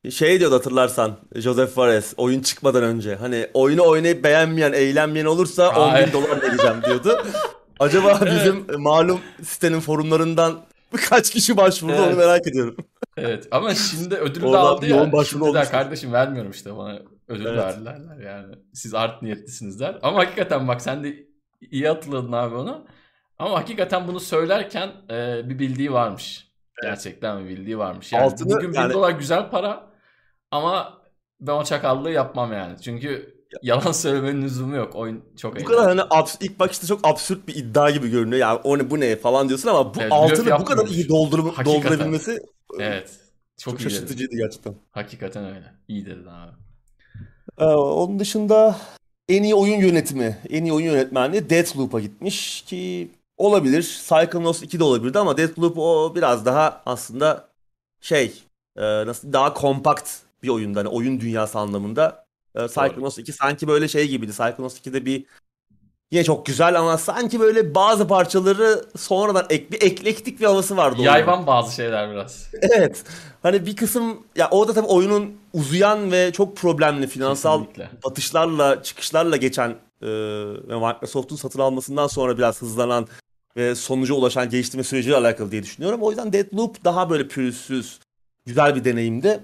Şey 0.09 0.39
diyordu 0.39 0.55
hatırlarsan 0.55 1.17
Joseph 1.35 1.69
Fares 1.69 2.13
oyun 2.17 2.41
çıkmadan 2.41 2.83
önce. 2.83 3.15
Hani 3.15 3.47
oyunu 3.53 3.83
oynayıp 3.87 4.23
beğenmeyen, 4.23 4.73
eğlenmeyen 4.73 5.25
olursa 5.25 5.69
10 5.69 5.89
Ay. 5.89 6.07
bin 6.07 6.13
dolar 6.13 6.41
vereceğim 6.41 6.75
diyordu. 6.85 7.17
Acaba 7.79 8.19
bizim 8.25 8.81
malum 8.81 9.21
sitenin 9.43 9.79
forumlarından 9.79 10.61
kaç 11.09 11.29
kişi 11.31 11.57
başvurdu 11.57 11.93
onu 11.93 12.05
Evet. 12.05 12.17
merak 12.17 12.47
ediyorum. 12.47 12.75
Evet 13.17 13.47
ama 13.51 13.75
şimdi 13.75 14.15
ödül 14.15 14.41
de 14.41 14.57
aldı 14.57 14.85
ya. 14.87 15.05
Şimdi 15.25 15.43
olmuştur. 15.43 15.71
kardeşim 15.71 16.13
vermiyorum 16.13 16.51
işte 16.51 16.77
bana 16.77 16.99
ödül 17.27 17.45
Evet. 17.45 17.57
verdiler 17.59 17.97
yani. 18.25 18.55
Siz 18.73 18.93
art 18.93 19.21
niyetlisiniz 19.21 19.79
der. 19.79 19.97
Ama 20.03 20.17
hakikaten 20.19 20.67
bak 20.67 20.81
sen 20.81 21.03
de 21.03 21.27
iyi 21.61 21.87
hatırladın 21.87 22.31
abi 22.31 22.55
onu. 22.55 22.85
Ama 23.39 23.57
hakikaten 23.59 24.07
bunu 24.07 24.19
söylerken 24.19 24.91
e, 25.09 25.49
bir 25.49 25.59
bildiği 25.59 25.93
varmış. 25.93 26.47
Gerçekten 26.81 27.45
bir 27.45 27.49
bildiği 27.49 27.77
varmış. 27.77 28.13
Yani 28.13 28.23
Altını- 28.25 28.49
bugün 28.55 28.69
bin 28.69 28.75
yani- 28.77 28.93
dolar 28.93 29.11
güzel 29.11 29.49
para 29.49 29.87
ama 30.51 31.01
ben 31.39 31.51
o 31.53 31.63
çakallığı 31.63 32.11
yapmam 32.11 32.53
yani. 32.53 32.81
Çünkü 32.81 33.32
yalan 33.61 33.91
söylemenin 33.91 34.41
lüzumu 34.41 34.75
yok. 34.75 34.95
Oyun 34.95 35.23
çok 35.37 35.53
Bu 35.55 35.57
eğlenceli. 35.59 35.75
kadar 35.77 35.89
hani 35.89 36.01
abs- 36.01 36.37
ilk 36.45 36.59
bakışta 36.59 36.87
çok 36.87 37.07
absürt 37.07 37.47
bir 37.47 37.55
iddia 37.55 37.89
gibi 37.89 38.09
görünüyor. 38.09 38.41
Yani 38.41 38.59
o 38.63 38.77
ne 38.77 38.89
bu 38.89 38.99
ne 38.99 39.15
falan 39.15 39.47
diyorsun 39.49 39.69
ama 39.69 39.95
bu 39.95 40.01
Evet, 40.01 40.11
altını 40.11 40.59
bu 40.59 40.65
kadar 40.65 40.87
iyi 40.87 41.07
Hakikaten. 41.07 41.65
doldurabilmesi 41.65 42.39
Evet. 42.79 43.11
Çok, 43.57 43.71
çok 43.71 43.81
iyi 43.81 43.83
dedin. 43.85 43.89
şaşırtıcıydı 43.95 44.35
gerçekten. 44.35 44.75
Hakikaten 44.91 45.45
öyle. 45.45 45.73
İyi 45.87 46.05
dedin 46.05 46.25
abi. 46.25 46.51
Ee, 47.59 47.65
onun 47.65 48.19
dışında 48.19 48.75
en 49.29 49.43
iyi 49.43 49.55
oyun 49.55 49.79
yönetimi, 49.79 50.37
en 50.49 50.63
iyi 50.63 50.73
oyun 50.73 50.85
yönetmenliği 50.85 51.49
Deathloop'a 51.49 51.99
gitmiş 51.99 52.61
ki 52.61 53.11
olabilir. 53.37 53.81
Psychonauts 53.81 54.63
2 54.63 54.79
de 54.79 54.83
olabilirdi 54.83 55.19
ama 55.19 55.37
Deathloop 55.37 55.77
o 55.77 56.13
biraz 56.15 56.45
daha 56.45 56.81
aslında 56.85 57.47
şey 58.01 58.33
e, 58.77 58.81
nasıl 59.05 59.33
daha 59.33 59.53
kompakt 59.53 60.09
bir 60.43 60.49
oyunda 60.49 60.79
hani 60.79 60.87
oyun 60.87 61.19
dünyası 61.19 61.59
anlamında. 61.59 62.22
E, 62.55 62.67
Psychonauts 62.67 63.17
2 63.17 63.33
sanki 63.33 63.67
böyle 63.67 63.87
şey 63.87 64.07
gibiydi. 64.07 64.31
Psychonauts 64.31 64.79
2'de 64.79 65.05
bir 65.05 65.25
yine 66.11 66.23
çok 66.23 66.45
güzel 66.45 66.79
ama 66.79 66.97
sanki 66.97 67.39
böyle 67.39 67.75
bazı 67.75 68.07
parçaları 68.07 68.85
sonradan 68.97 69.45
ek, 69.49 69.71
bir 69.71 69.81
eklektik 69.81 70.39
bir 70.39 70.45
havası 70.45 70.77
vardı. 70.77 71.01
Yayvan 71.01 71.47
bazı 71.47 71.75
şeyler 71.75 72.11
biraz. 72.11 72.51
Evet. 72.61 73.03
Hani 73.43 73.65
bir 73.65 73.75
kısım 73.75 74.23
ya 74.35 74.47
orada 74.51 74.73
tabii 74.73 74.87
oyunun 74.87 75.37
uzayan 75.53 76.11
ve 76.11 76.31
çok 76.31 76.57
problemli 76.57 77.07
finansal 77.07 77.59
Kesinlikle. 77.59 77.89
batışlarla 78.05 78.83
çıkışlarla 78.83 79.37
geçen 79.37 79.69
e, 80.01 80.07
ve 80.67 80.75
Microsoft'un 80.75 81.35
satın 81.35 81.59
almasından 81.59 82.07
sonra 82.07 82.37
biraz 82.37 82.61
hızlanan 82.61 83.07
ve 83.57 83.75
sonuca 83.75 84.13
ulaşan 84.13 84.49
geliştirme 84.49 84.83
süreciyle 84.83 85.15
alakalı 85.17 85.51
diye 85.51 85.63
düşünüyorum. 85.63 86.01
O 86.01 86.09
yüzden 86.09 86.33
Deathloop 86.33 86.83
daha 86.83 87.09
böyle 87.09 87.27
pürüzsüz, 87.27 87.99
güzel 88.45 88.75
bir 88.75 88.83
deneyimdi. 88.83 89.39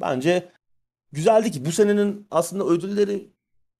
Bence 0.00 0.48
güzeldi 1.12 1.50
ki 1.50 1.64
bu 1.64 1.72
senenin 1.72 2.26
aslında 2.30 2.64
ödülleri 2.64 3.30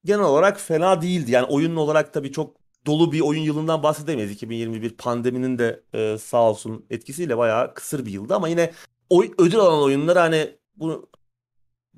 genel 0.04 0.24
olarak 0.24 0.60
fena 0.60 1.02
değildi. 1.02 1.30
Yani 1.30 1.46
oyun 1.46 1.76
olarak 1.76 2.12
tabii 2.12 2.32
çok 2.32 2.56
dolu 2.86 3.12
bir 3.12 3.20
oyun 3.20 3.42
yılından 3.42 3.82
bahsedemeyiz. 3.82 4.30
2021 4.30 4.90
pandeminin 4.90 5.58
de 5.58 5.82
e, 5.94 6.18
sağ 6.18 6.50
olsun 6.50 6.86
etkisiyle 6.90 7.38
bayağı 7.38 7.74
kısır 7.74 8.06
bir 8.06 8.10
yıldı 8.10 8.34
ama 8.34 8.48
yine 8.48 8.72
oy, 9.10 9.30
ödül 9.38 9.58
alan 9.58 9.82
oyunlar 9.82 10.18
hani 10.18 10.50
bu 10.76 11.08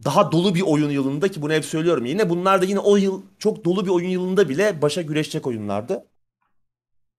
daha 0.04 0.32
dolu 0.32 0.54
bir 0.54 0.62
oyun 0.62 0.90
yılında 0.90 1.28
ki 1.28 1.42
bunu 1.42 1.52
hep 1.52 1.64
söylüyorum. 1.64 2.04
Yine 2.04 2.30
bunlar 2.30 2.62
da 2.62 2.64
yine 2.64 2.78
o 2.78 2.96
yıl 2.96 3.22
çok 3.38 3.64
dolu 3.64 3.84
bir 3.84 3.90
oyun 3.90 4.08
yılında 4.08 4.48
bile 4.48 4.82
başa 4.82 5.02
güreşecek 5.02 5.46
oyunlardı. 5.46 6.06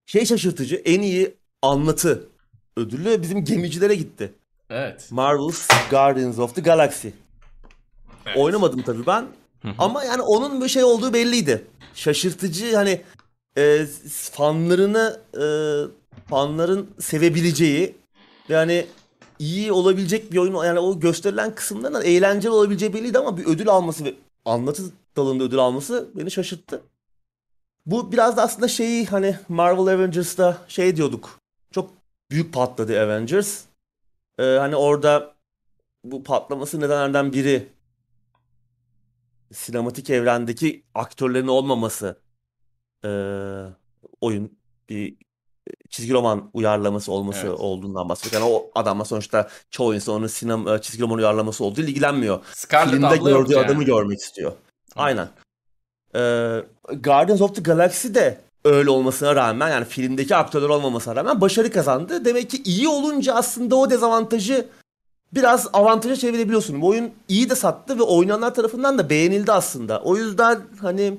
Şey 0.06 0.26
şaşırtıcı 0.26 0.76
en 0.76 1.02
iyi 1.02 1.38
anlatı 1.62 2.30
ödülü 2.78 3.22
bizim 3.22 3.46
gemicilere 3.46 3.96
gitti. 3.96 4.34
Evet. 4.70 5.08
Marvel's 5.12 5.68
Guardians 5.90 6.40
of 6.40 6.56
the 6.56 6.62
Galaxy. 6.62 7.10
Evet. 8.26 8.38
Oynamadım 8.38 8.82
tabii 8.82 9.06
ben. 9.06 9.26
Ama 9.78 10.04
yani 10.04 10.22
onun 10.22 10.62
bir 10.62 10.68
şey 10.68 10.84
olduğu 10.84 11.14
belliydi. 11.14 11.68
Şaşırtıcı 11.94 12.76
hani 12.76 13.02
e, 13.58 13.86
fanlarını 14.32 15.20
e, 15.34 15.46
fanların 16.30 16.90
sevebileceği 17.00 17.96
ve 18.50 18.56
hani 18.56 18.86
iyi 19.40 19.72
olabilecek 19.72 20.32
bir 20.32 20.38
oyun 20.38 20.64
yani 20.66 20.80
o 20.80 21.00
gösterilen 21.00 21.56
kısımların 21.56 22.02
eğlenceli 22.02 22.52
olabileceği 22.52 22.94
belliydi 22.94 23.18
ama 23.20 23.38
bir 23.38 23.46
ödül 23.46 23.70
alması 23.70 24.06
ve 24.06 24.14
anlatı 24.46 24.84
dalında 25.18 25.44
ödül 25.44 25.60
alması 25.60 26.10
beni 26.16 26.32
şaşırttı. 26.32 26.82
Bu 27.86 28.12
biraz 28.12 28.38
da 28.38 28.42
aslında 28.42 28.68
şeyi 28.68 29.06
hani 29.06 29.36
Marvel 29.50 29.94
Avengers'ta 29.94 30.58
şey 30.68 30.96
diyorduk. 30.96 31.40
Çok 31.72 31.90
büyük 32.32 32.54
patladı 32.54 33.02
Avengers. 33.02 33.62
Ee, 34.40 34.44
hani 34.44 34.76
orada 34.76 35.34
bu 36.04 36.24
patlaması 36.24 36.80
nedenlerden 36.80 37.34
biri 37.34 37.68
sinematik 39.54 40.10
evrendeki 40.10 40.84
aktörlerin 40.96 41.48
olmaması 41.48 42.20
ee, 43.06 43.10
oyun 44.22 44.58
bir 44.90 45.16
çizgi 45.90 46.14
roman 46.14 46.50
uyarlaması 46.54 47.12
olması 47.12 47.48
Evet. 47.48 47.60
olduğundan 47.60 48.10
bahsediyor. 48.10 48.42
Yani 48.42 48.52
o 48.54 48.72
adamla 48.76 49.06
sonuçta 49.06 49.50
çoğu 49.72 49.96
insan 49.96 50.16
onun 50.16 50.28
sinema, 50.28 50.82
çizgi 50.82 51.04
roman 51.04 51.18
uyarlaması 51.18 51.64
olduğu 51.64 51.82
ilgilenmiyor. 51.82 52.40
Scarlet 52.54 52.94
Filmde 52.94 53.18
gördüğü 53.18 53.54
yani. 53.54 53.66
adamı 53.66 53.84
görmek 53.84 54.20
istiyor. 54.20 54.52
Aynen. 54.96 55.28
Ee, 56.16 56.20
Guardians 57.04 57.42
of 57.42 57.56
the 57.56 57.62
Galaxy 57.62 58.14
de 58.14 58.38
öyle 58.66 58.90
olmasına 58.90 59.36
rağmen 59.36 59.70
yani 59.70 59.86
filmdeki 59.86 60.36
aktörler 60.36 60.70
olmamasına 60.70 61.16
rağmen 61.16 61.42
başarı 61.42 61.72
kazandı. 61.72 62.26
Demek 62.26 62.50
ki 62.50 62.62
iyi 62.64 62.88
olunca 62.88 63.34
aslında 63.34 63.76
o 63.76 63.90
dezavantajı 63.90 64.68
biraz 65.34 65.68
avantaja 65.74 66.16
çevirebiliyorsun. 66.16 66.82
Bu 66.82 66.88
oyun 66.88 67.12
iyi 67.28 67.50
de 67.50 67.56
sattı 67.56 68.00
ve 68.00 68.04
oynayanlar 68.04 68.54
tarafından 68.56 68.98
da 68.98 69.10
beğenildi 69.10 69.52
aslında. 69.52 70.02
O 70.02 70.16
yüzden 70.18 70.60
hani 70.82 71.18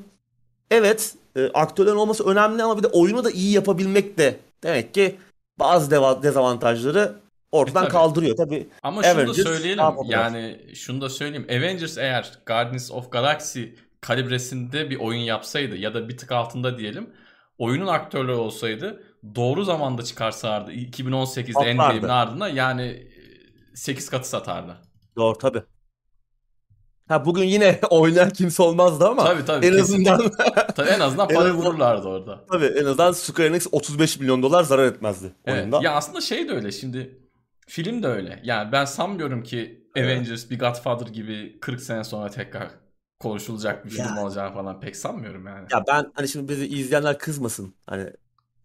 evet 0.71 1.15
e, 1.37 1.47
aktörlerin 1.55 1.97
olması 1.97 2.25
önemli 2.31 2.63
ama 2.63 2.79
bir 2.79 2.83
de 2.83 2.87
oyunu 2.87 3.25
da 3.25 3.31
iyi 3.31 3.53
yapabilmek 3.53 4.19
de 4.19 4.37
demek 4.63 4.95
ki 4.95 5.17
bazı 5.59 5.95
deva- 5.95 6.23
dezavantajları 6.23 7.15
ortadan 7.53 7.83
E, 7.83 7.85
tabii. 7.85 7.93
kaldırıyor. 7.93 8.37
Tabii 8.37 8.69
Ama 8.83 9.03
şunu 9.03 9.13
da 9.13 9.21
Avengers 9.21 9.37
söyleyelim. 9.47 9.85
Yani 10.05 10.61
şunu 10.75 11.01
da 11.01 11.09
söyleyeyim. 11.09 11.47
Avengers 11.51 11.99
eğer 11.99 12.33
Guardians 12.47 12.91
of 12.91 13.13
Galaxy 13.13 13.63
kalibresinde 14.01 14.91
bir 14.91 14.97
oyun 14.97 15.21
yapsaydı 15.21 15.77
ya 15.77 15.95
da 15.95 16.09
bir 16.09 16.17
tık 16.17 16.33
altında 16.33 16.79
diyelim. 16.79 17.11
Oyunun 17.59 17.87
aktörleri 17.87 18.37
olsaydı 18.37 19.03
doğru 19.35 19.65
zamanda 19.65 20.03
çıkarsalardı. 20.03 20.73
2018'de 20.73 21.53
Patlardı. 21.53 21.69
Endgame'in 21.71 22.09
ardından 22.09 22.49
yani 22.49 23.07
8 23.75 24.09
katı 24.09 24.29
satardı. 24.29 24.77
Doğru 25.17 25.39
tabii. 25.39 25.63
Ha 27.09 27.25
bugün 27.25 27.45
yine 27.45 27.81
oynayan 27.91 28.31
kimse 28.31 28.63
olmazdı 28.63 29.09
ama 29.09 29.25
Tabii 29.25 29.45
tabii. 29.45 29.67
en 29.67 29.73
kesin. 29.77 30.05
azından 30.05 30.31
Tabii 30.77 30.89
en 30.91 31.01
azından 31.01 31.29
En 31.31 31.35
para 31.35 31.45
azından- 31.49 31.67
vururlardı 31.67 32.09
orada. 32.09 32.45
tabii 32.51 32.65
en 32.65 32.85
azından 32.85 33.13
Square 33.13 33.47
Enix 33.49 33.67
35 33.73 34.19
milyon 34.21 34.43
dolar 34.43 34.63
zarar 34.65 34.85
etmezdi 34.85 35.33
Evet. 35.45 35.59
oyunda. 35.59 35.81
Ya 35.83 35.93
aslında 35.93 36.21
şey 36.21 36.49
de 36.49 36.53
öyle 36.53 36.73
şimdi 36.73 37.19
film 37.69 38.03
de 38.03 38.07
öyle. 38.07 38.41
Yani 38.45 38.73
ben 38.73 38.85
sanmıyorum 38.85 39.43
ki 39.43 39.89
Avengers 39.97 40.51
bir 40.51 40.59
Godfather 40.59 41.07
gibi 41.07 41.59
40 41.61 41.81
sene 41.81 42.05
sonra 42.05 42.31
tekrar 42.31 42.69
konuşulacak 43.21 43.85
bir 43.85 43.91
film 43.91 44.17
Ya. 44.17 44.23
olacağını 44.23 44.55
falan 44.55 44.81
pek 44.81 44.97
sanmıyorum 44.97 45.47
yani. 45.47 45.67
Ya 45.73 45.85
ben 45.89 46.13
hani 46.15 46.29
şimdi 46.29 46.49
bizi 46.53 46.67
izleyenler 46.67 47.19
kızmasın. 47.19 47.75
Hani 47.87 48.11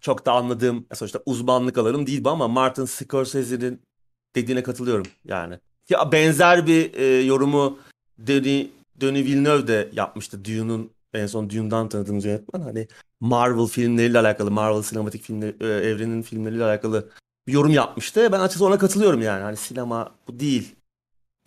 çok 0.01 0.26
da 0.26 0.32
anladığım 0.32 0.88
sonuçta 0.93 1.20
uzmanlık 1.26 1.78
alanım 1.78 2.08
değil 2.08 2.24
bu 2.24 2.30
ama 2.30 2.47
Martin 2.47 2.86
Scorsese'nin 2.86 3.87
dediğine 4.36 4.64
katılıyorum 4.64 5.06
yani. 5.26 5.60
Ya 5.90 6.12
benzer 6.12 6.68
bir 6.68 6.94
e, 6.94 7.06
yorumu 7.06 7.80
Denis, 8.18 8.68
Denis 9.02 9.26
Villeneuve 9.26 9.68
de 9.68 9.90
yapmıştı. 9.94 10.46
Dune'un 10.46 10.92
en 11.14 11.28
son 11.28 11.50
Dune'dan 11.50 11.90
tanıdığımız 11.90 12.26
yönetmen. 12.26 12.62
Hani 12.62 12.88
Marvel 13.20 13.66
filmleriyle 13.66 14.20
alakalı, 14.20 14.52
Marvel 14.52 14.82
sinematik 14.82 15.22
filmleri, 15.24 15.56
e, 15.62 15.66
evrenin 15.68 16.22
filmleriyle 16.22 16.64
alakalı 16.64 17.10
bir 17.48 17.54
yorum 17.54 17.72
yapmıştı. 17.72 18.30
Ben 18.32 18.40
açıkçası 18.40 18.66
ona 18.66 18.78
katılıyorum 18.78 19.22
yani. 19.22 19.44
Hani 19.44 19.58
sinema 19.58 20.16
bu 20.28 20.40
değil 20.40 20.76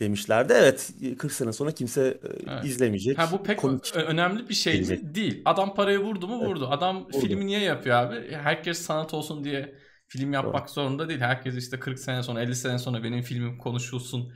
demişlerdi. 0.00 0.52
Evet 0.56 0.90
40 1.18 1.32
sene 1.32 1.52
sonra 1.52 1.72
kimse 1.72 2.02
e, 2.02 2.50
Evet. 2.50 2.64
izlemeyecek. 2.64 3.18
Ha 3.18 3.28
bu 3.32 3.42
pek 3.42 3.58
Komik. 3.58 3.96
önemli 3.96 4.48
bir 4.48 4.54
şey 4.54 4.72
gelecek. 4.72 5.14
değil. 5.14 5.42
Adam 5.44 5.74
parayı 5.74 5.98
vurdu 5.98 6.28
mu 6.28 6.38
vurdu. 6.46 6.68
Adam 6.70 7.04
Vurdu. 7.04 7.20
filmi 7.20 7.46
niye 7.46 7.60
yapıyor 7.60 7.96
abi? 7.96 8.32
Herkes 8.32 8.78
sanat 8.78 9.14
olsun 9.14 9.44
diye 9.44 9.74
film 10.10 10.32
yapmak 10.32 10.70
zorunda 10.70 11.08
değil. 11.08 11.20
Herkes 11.20 11.56
işte 11.56 11.80
40 11.80 11.98
sene 11.98 12.22
sonra 12.22 12.42
50 12.42 12.56
sene 12.56 12.78
sonra 12.78 13.02
benim 13.02 13.22
filmim 13.22 13.58
konuşulsun 13.58 14.32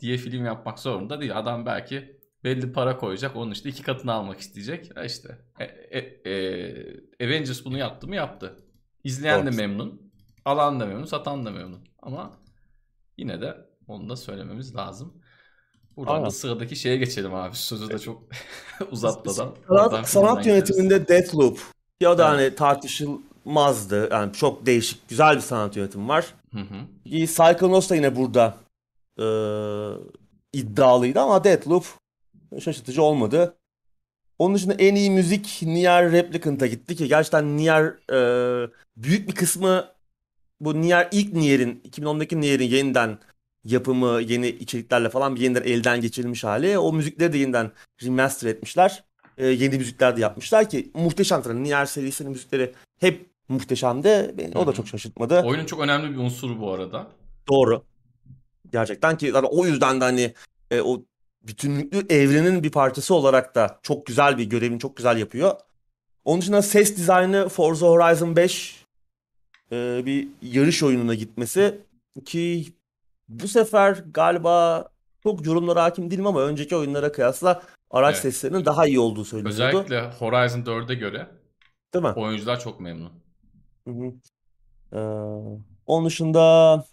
diye 0.00 0.16
film 0.16 0.44
yapmak 0.44 0.78
zorunda 0.78 1.20
değil. 1.20 1.38
Adam 1.38 1.66
belki 1.66 2.20
belli 2.44 2.72
para 2.72 2.96
koyacak. 2.96 3.36
Onun 3.36 3.50
işte 3.50 3.68
iki 3.68 3.82
katını 3.82 4.12
almak 4.12 4.40
isteyecek. 4.40 4.96
Ha 4.96 5.04
işte 5.04 5.38
e, 5.58 5.64
e, 5.64 5.98
e, 6.30 7.26
Avengers 7.26 7.64
bunu 7.64 7.78
yaptı 7.78 8.08
mı 8.08 8.16
yaptı. 8.16 8.56
İzleyen 9.04 9.46
de 9.46 9.50
Doğru. 9.50 9.56
memnun. 9.56 10.12
Alan 10.44 10.80
da 10.80 10.86
memnun. 10.86 11.04
Satan 11.04 11.46
da 11.46 11.50
memnun. 11.50 11.88
Ama 12.02 12.40
yine 13.16 13.40
de 13.40 13.56
onu 13.86 14.08
da 14.08 14.16
söylememiz 14.16 14.76
lazım. 14.76 15.22
Buradan 15.96 16.14
Aynen. 16.14 16.26
da 16.26 16.30
sıradaki 16.30 16.76
şeye 16.76 16.96
geçelim 16.96 17.34
abi. 17.34 17.56
Sözü 17.56 17.88
de 17.88 17.98
çok 17.98 18.22
uzatmadan. 18.90 19.54
Sanat, 19.68 20.08
sanat 20.08 20.46
yönetiminde 20.46 21.08
Deathloop. 21.08 21.58
Ya 22.00 22.18
da 22.18 22.34
Evet. 22.34 22.40
hani 22.40 22.54
tartışılmazdı. 23.48 24.08
Yani 24.12 24.32
çok 24.32 24.66
değişik, 24.66 25.08
güzel 25.08 25.36
bir 25.36 25.40
sanat 25.40 25.76
yönetimi 25.76 26.08
var. 26.08 26.34
Hı 26.52 26.60
hı. 26.60 27.26
Psychonauts 27.26 27.90
da 27.90 27.94
yine 27.94 28.16
burada 28.16 28.56
e, 29.18 29.26
iddialıydı 30.52 31.20
ama 31.20 31.44
Deathloop 31.44 31.84
şaşırtıcı 32.60 33.02
olmadı. 33.02 33.54
Onun 34.38 34.54
dışında 34.54 34.74
en 34.74 34.94
iyi 34.94 35.10
müzik 35.10 35.60
Nier 35.62 36.12
Replicant'a 36.12 36.66
gitti 36.66 36.96
ki 36.96 37.08
gerçekten 37.08 37.56
Nier 37.56 37.84
e, 38.12 38.70
büyük 38.96 39.28
bir 39.28 39.34
kısmı 39.34 39.84
bu 40.60 40.80
Nier 40.80 41.08
ilk 41.12 41.32
Nier'in 41.32 41.82
2010'daki 41.90 42.40
Nier'in 42.40 42.68
yeniden 42.68 43.18
yapımı 43.64 44.20
yeni 44.20 44.48
içeriklerle 44.48 45.08
falan 45.08 45.36
bir 45.36 45.40
yeniden 45.40 45.62
elden 45.62 46.00
geçirilmiş 46.00 46.44
hali. 46.44 46.78
O 46.78 46.92
müzikleri 46.92 47.32
de 47.32 47.38
yeniden 47.38 47.70
remaster 48.02 48.48
etmişler. 48.48 49.04
E, 49.38 49.46
yeni 49.46 49.78
müzikler 49.78 50.16
de 50.16 50.20
yapmışlar 50.20 50.68
ki 50.68 50.90
muhteşem 50.94 51.42
tabii. 51.42 51.62
Nier 51.62 51.86
serisinin 51.86 52.30
müzikleri 52.32 52.72
hep 53.00 53.26
muhteşemdi. 53.48 54.34
Beni 54.38 54.58
o 54.58 54.66
da 54.66 54.72
çok 54.72 54.88
şaşırtmadı. 54.88 55.42
Oyunun 55.42 55.64
çok 55.66 55.80
önemli 55.80 56.10
bir 56.10 56.16
unsuru 56.16 56.60
bu 56.60 56.72
arada. 56.72 57.06
Doğru. 57.48 57.84
Gerçekten 58.72 59.16
ki 59.18 59.30
zaten 59.32 59.48
o 59.52 59.66
yüzden 59.66 60.00
de 60.00 60.04
hani 60.04 60.34
e, 60.70 60.80
o 60.80 61.02
bütünlüklü 61.42 62.06
evrenin 62.08 62.62
bir 62.62 62.70
parçası 62.70 63.14
olarak 63.14 63.54
da 63.54 63.78
çok 63.82 64.06
güzel 64.06 64.38
bir 64.38 64.44
görevini 64.44 64.78
çok 64.78 64.96
güzel 64.96 65.16
yapıyor. 65.18 65.52
Onun 66.24 66.40
dışında 66.40 66.62
ses 66.62 66.96
dizaynı 66.96 67.48
Forza 67.48 67.86
Horizon 67.86 68.36
5 68.36 68.84
e, 69.72 70.06
bir 70.06 70.28
yarış 70.42 70.82
oyununa 70.82 71.14
gitmesi 71.14 71.80
ki 72.24 72.66
Bu 73.28 73.48
sefer 73.48 74.04
galiba 74.10 74.84
çok 75.22 75.46
yorumlara 75.46 75.82
hakim 75.84 76.10
değilim 76.10 76.26
ama 76.26 76.42
önceki 76.42 76.76
oyunlara 76.76 77.12
kıyasla 77.12 77.62
araç 77.90 78.14
Evet. 78.14 78.22
seslerinin 78.22 78.64
daha 78.64 78.86
iyi 78.86 79.00
olduğu 79.00 79.24
söyleniyordu. 79.24 79.62
Özellikle 79.62 80.00
Horizon 80.18 80.60
4'e 80.60 80.94
göre 80.94 81.26
Değil 81.94 82.04
mi? 82.04 82.10
oyuncular 82.16 82.60
çok 82.60 82.80
memnun. 82.80 83.12
Hı 83.88 83.92
hı. 83.92 84.12
Ee, 84.92 84.98
onun 85.86 86.06
dışında 86.06 86.84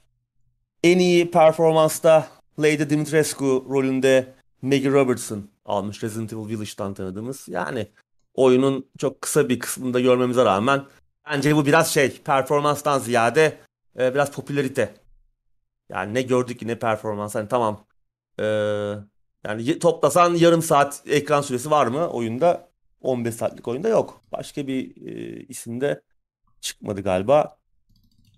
en 0.84 1.00
iyi 1.00 1.32
performansta 1.32 2.28
Lady 2.60 2.90
Dimitrescu 2.90 3.66
rolünde 3.70 4.34
Maggie 4.62 4.92
Robertson 4.92 5.50
almış 5.66 6.04
Resident 6.04 6.34
Evil 6.34 6.48
Village'dan 6.50 6.94
tanıdığımız. 6.94 7.48
Yani 7.48 7.88
oyunun 8.34 8.90
çok 8.98 9.22
kısa 9.22 9.50
bir 9.50 9.60
kısmında 9.60 10.00
görmemize 10.00 10.46
rağmen 10.46 10.86
bence 11.30 11.56
bu 11.56 11.66
biraz 11.66 11.94
şey 11.94 12.22
performanstan 12.22 13.00
ziyade 13.00 13.58
e, 14.00 14.14
biraz 14.14 14.32
popülarite. 14.32 14.94
Yani 15.90 16.14
ne 16.14 16.22
gördük 16.22 16.60
ki 16.60 16.68
ne 16.68 16.80
performans. 16.80 17.36
Hani 17.36 17.48
tamam 17.48 17.86
e, 18.40 18.46
yani 19.46 19.80
toplasan 19.80 20.36
yarım 20.36 20.62
saat 20.62 21.04
ekran 21.08 21.42
süresi 21.42 21.72
var 21.72 21.88
mı 21.88 22.10
oyunda? 22.10 22.70
15 23.02 23.36
saatlik 23.36 23.68
oyunda 23.68 23.88
yok. 23.90 24.22
Başka 24.32 24.68
bir 24.68 25.08
e, 25.08 25.44
isimde 25.44 26.02
çıkmadı 26.62 27.02
galiba. 27.02 27.58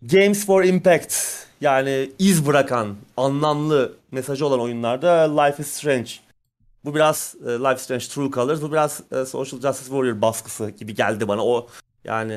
Games 0.02 0.46
for 0.46 0.64
Impact 0.64 1.14
yani 1.62 2.12
iz 2.20 2.46
bırakan, 2.46 2.96
anlamlı 3.18 3.98
mesajı 4.12 4.46
olan 4.46 4.60
oyunlarda 4.60 5.42
Life 5.42 5.64
is 5.64 5.70
Strange. 5.70 6.12
Bu 6.86 6.96
biraz 6.96 7.36
e, 7.46 7.50
Life 7.50 7.76
is 7.76 7.82
Strange 7.82 8.06
True 8.06 8.32
Colors, 8.32 8.62
bu 8.62 8.72
biraz 8.72 9.02
e, 9.12 9.26
Social 9.26 9.62
Justice 9.62 9.90
Warrior 9.90 10.22
baskısı 10.22 10.70
gibi 10.70 10.96
geldi 10.96 11.28
bana. 11.28 11.46
O 11.46 11.68
yani 12.04 12.34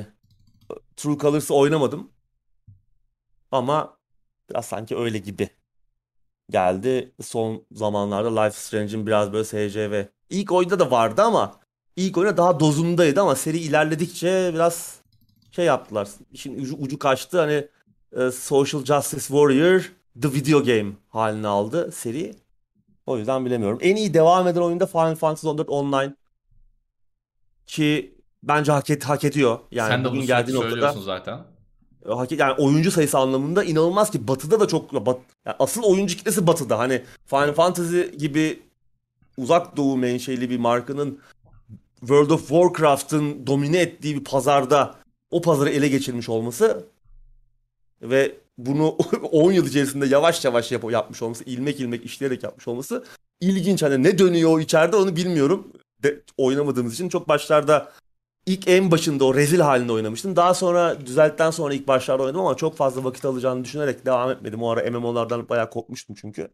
e, 0.71 0.75
True 0.97 1.19
Colors'ı 1.19 1.55
oynamadım. 1.55 2.11
Ama 3.53 3.97
biraz 4.51 4.67
sanki 4.67 4.97
öyle 4.97 5.19
gibi 5.19 5.51
geldi. 6.51 7.13
Son 7.23 7.67
zamanlarda 7.73 8.41
Life 8.41 8.57
is 8.57 8.63
Strange'in 8.65 9.07
biraz 9.07 9.33
böyle 9.33 9.45
SCV. 9.45 10.05
İlk 10.31 10.53
oyunda 10.53 10.79
da 10.79 10.91
vardı 10.91 11.23
ama 11.23 11.61
ilk 11.97 12.19
oyunda 12.19 12.37
daha 12.37 12.61
dozundaydı 12.61 13.21
ama 13.21 13.37
seri 13.37 13.59
ilerledikçe 13.59 14.51
biraz 14.55 15.00
şey 15.51 15.65
yaptılar. 15.65 16.09
İşin 16.33 16.61
ucu, 16.63 16.77
ucu 16.77 16.99
kaçtı. 16.99 17.41
Hani 17.41 17.69
e, 18.17 18.31
Social 18.31 18.85
Justice 18.85 19.21
Warrior 19.27 19.93
The 20.23 20.33
Video 20.33 20.65
Game 20.65 20.93
halini 21.09 21.47
aldı 21.47 21.93
seri. 21.93 22.35
O 23.07 23.19
yüzden 23.19 23.45
bilemiyorum. 23.47 23.79
En 23.83 23.97
iyi 23.97 24.15
devam 24.15 24.49
eden 24.49 24.61
oyunda 24.61 24.87
Final 24.87 25.15
Fantasy 25.15 25.47
14 25.49 25.69
Online 25.69 26.15
ki 27.67 28.15
bence 28.43 28.73
hak, 28.73 28.91
et, 28.91 29.05
hak 29.05 29.25
ediyor. 29.25 29.59
Yani 29.71 29.89
Sen 29.89 30.01
de 30.01 30.05
bugün 30.05 30.19
bunu 30.19 30.27
geldiği 30.27 30.53
sürekli 30.53 30.81
noktada 30.81 31.01
zaten. 31.01 31.39
e, 32.07 32.09
hak- 32.13 32.39
yani 32.39 32.53
oyuncu 32.53 32.91
sayısı 32.91 33.19
anlamında 33.19 33.65
inanılmaz 33.65 34.11
ki 34.11 34.29
Batı'da 34.29 34.61
da 34.61 34.69
çok 34.69 35.07
bat, 35.07 35.19
yani 35.47 35.57
asıl 35.59 35.83
oyuncu 35.83 36.17
kitlesi 36.17 36.47
Batı'da. 36.47 36.79
Hani 36.79 37.03
Final 37.27 37.53
Fantasy 37.53 38.01
gibi 38.03 38.63
uzak 39.37 39.77
doğu 39.77 39.97
menşeli 39.97 40.51
bir 40.51 40.59
markanın 40.59 41.21
World 42.01 42.31
of 42.31 42.49
Warcraft'ın 42.49 43.47
domine 43.47 43.79
ettiği 43.79 44.17
bir 44.17 44.25
pazarda 44.25 44.95
o 45.31 45.41
pazarı 45.41 45.71
ele 45.71 45.89
geçirmiş 45.89 46.29
olması 46.29 46.87
ve 48.03 48.37
bunu 48.59 48.89
10 49.33 49.53
yıl 49.53 49.67
içerisinde 49.67 50.07
yavaş 50.07 50.45
yavaş 50.45 50.73
yap 50.73 50.91
yapmış 50.91 51.23
olması, 51.23 51.45
ilmek 51.45 51.81
ilmek 51.81 52.05
işleyerek 52.05 52.43
yapmış 52.43 52.69
olması 52.69 53.05
ilginç. 53.41 53.83
Hani 53.83 54.03
ne 54.03 54.19
dönüyor 54.19 54.61
içeride 54.61 54.97
onu 54.97 55.17
bilmiyorum. 55.17 55.73
De, 56.03 56.21
oynamadığımız 56.37 56.95
için 56.95 57.09
çok 57.09 57.29
başlarda 57.29 57.93
ilk 58.47 58.69
en 58.69 58.91
başında 58.91 59.25
o 59.25 59.35
rezil 59.35 59.61
halinde 59.61 59.93
oynamıştım. 59.93 60.37
Daha 60.37 60.55
sonra 60.55 61.07
düzelttikten 61.07 61.51
sonra 61.51 61.75
ilk 61.75 61.89
başlarda 61.89 62.23
oynadım 62.23 62.41
ama 62.41 62.57
çok 62.57 62.77
fazla 62.77 63.05
vakit 63.05 63.25
alacağını 63.25 63.65
düşünerek 63.65 64.07
devam 64.07 64.31
etmedim. 64.31 64.63
O 64.63 64.71
ara 64.71 64.91
MMO'lardan 64.91 65.49
bayağı 65.49 65.71
kopmuştum 65.71 66.17
çünkü. 66.21 66.49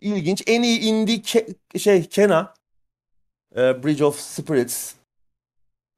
İlginç. 0.00 0.42
En 0.46 0.62
iyi 0.62 0.80
indie 0.80 1.16
Ke- 1.16 1.78
şey 1.78 2.04
Kena 2.08 2.54
e, 3.56 3.84
Bridge 3.84 4.04
of 4.04 4.20
Spirits. 4.20 4.94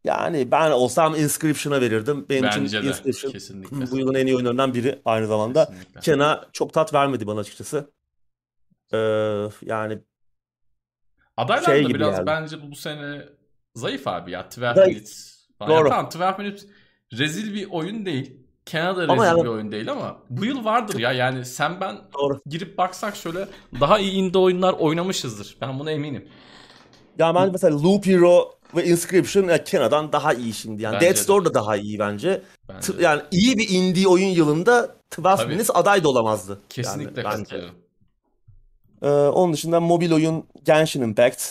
Yani 0.09 0.51
ben 0.51 0.71
olsam 0.71 1.15
Inscription'a 1.15 1.81
verirdim. 1.81 2.27
Benim 2.29 2.43
Bence 2.43 2.65
için 2.65 2.83
de 2.83 2.87
Inscription 2.89 3.33
kesinlikle. 3.33 3.91
bu 3.91 3.99
yılın 3.99 4.15
en 4.15 4.27
iyi 4.27 4.37
oyunlarından 4.37 4.75
biri 4.75 5.03
aynı 5.05 5.27
zamanda. 5.27 5.65
Kesinlikle. 5.67 6.01
Kena 6.01 6.45
çok 6.53 6.73
tat 6.75 6.95
vermedi 6.95 7.27
bana 7.27 7.41
açıkçası. 7.41 7.91
Ee, 8.93 8.99
yani 9.63 9.99
Adaylar 11.37 11.63
şey 11.65 11.85
da 11.85 11.89
biraz 11.89 12.15
geldi. 12.17 12.27
bence 12.27 12.71
bu 12.71 12.77
sene 12.77 13.23
zayıf 13.75 14.07
abi 14.09 14.31
ya. 14.31 14.41
12 14.41 14.61
Zayıf. 14.61 14.87
Minutes 14.87 15.47
falan. 15.59 15.71
Ya 15.71 15.81
Doğru. 15.81 15.89
tamam 15.89 16.09
12 16.17 16.43
Minutes 16.43 16.67
rezil 17.13 17.55
bir 17.55 17.71
oyun 17.71 18.07
değil. 18.07 18.37
Kenada 18.67 19.03
rezil 19.09 19.23
yani- 19.25 19.43
bir 19.43 19.49
oyun 19.49 19.73
değil 19.73 19.91
ama 19.93 20.23
bu 20.31 20.45
yıl 20.45 20.65
vardır 20.65 20.99
ya. 20.99 21.13
Yani 21.13 21.45
sen 21.45 21.81
ben 21.81 21.97
doğru. 22.15 22.41
girip 22.47 22.79
baksak 22.79 23.17
şöyle 23.17 23.49
daha 23.81 23.99
iyi 23.99 24.13
indie 24.13 24.41
oyunlar 24.41 24.73
oynamışızdır. 24.73 25.57
Ben 25.61 25.79
buna 25.79 25.91
eminim. 25.91 26.29
Ya 27.19 27.35
ben 27.35 27.53
mesela 27.53 27.83
Loop 27.83 28.07
Hero 28.07 28.58
ve 28.77 28.85
Inscription 28.87 29.49
ya 29.49 29.65
Kena'dan 29.65 30.13
daha 30.13 30.35
iyi 30.35 30.53
şimdi. 30.55 30.83
Yani 30.83 30.95
Bence 30.95 31.07
Dead 31.07 31.15
de. 31.15 31.21
Store 31.21 31.45
da 31.45 31.55
daha 31.55 31.77
iyi 31.77 31.99
bence. 31.99 32.43
Bence. 32.69 32.93
T- 32.93 33.03
yani 33.03 33.23
iyi 33.31 33.59
bir 33.59 33.69
indie 33.69 34.07
oyun 34.07 34.29
yılında 34.29 34.83
12 35.19 35.23
Tabii. 35.37 35.49
Minutes 35.49 35.71
aday 35.75 36.05
da 36.05 36.09
olamazdı. 36.09 36.61
Kesinlikle 36.69 37.23
Yani 37.23 37.45
katılıyorum. 37.45 37.75
Ee, 39.03 39.09
onun 39.09 39.53
dışında 39.53 39.81
mobil 39.81 40.13
oyun 40.13 40.47
Genshin 40.65 41.03
Impact. 41.03 41.43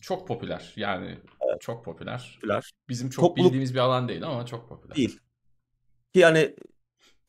Çok 0.00 0.28
popüler. 0.28 0.72
Yani 0.76 1.18
çok 1.60 1.84
popüler. 1.84 2.32
Popüler. 2.40 2.70
Bizim 2.88 3.10
çok 3.10 3.24
Topluluk- 3.24 3.44
bildiğimiz 3.44 3.74
bir 3.74 3.78
alan 3.78 4.08
değil 4.08 4.22
ama 4.26 4.46
çok 4.46 4.68
popüler. 4.68 4.96
Değil. 4.96 5.18
Ki 6.14 6.20
yani 6.20 6.54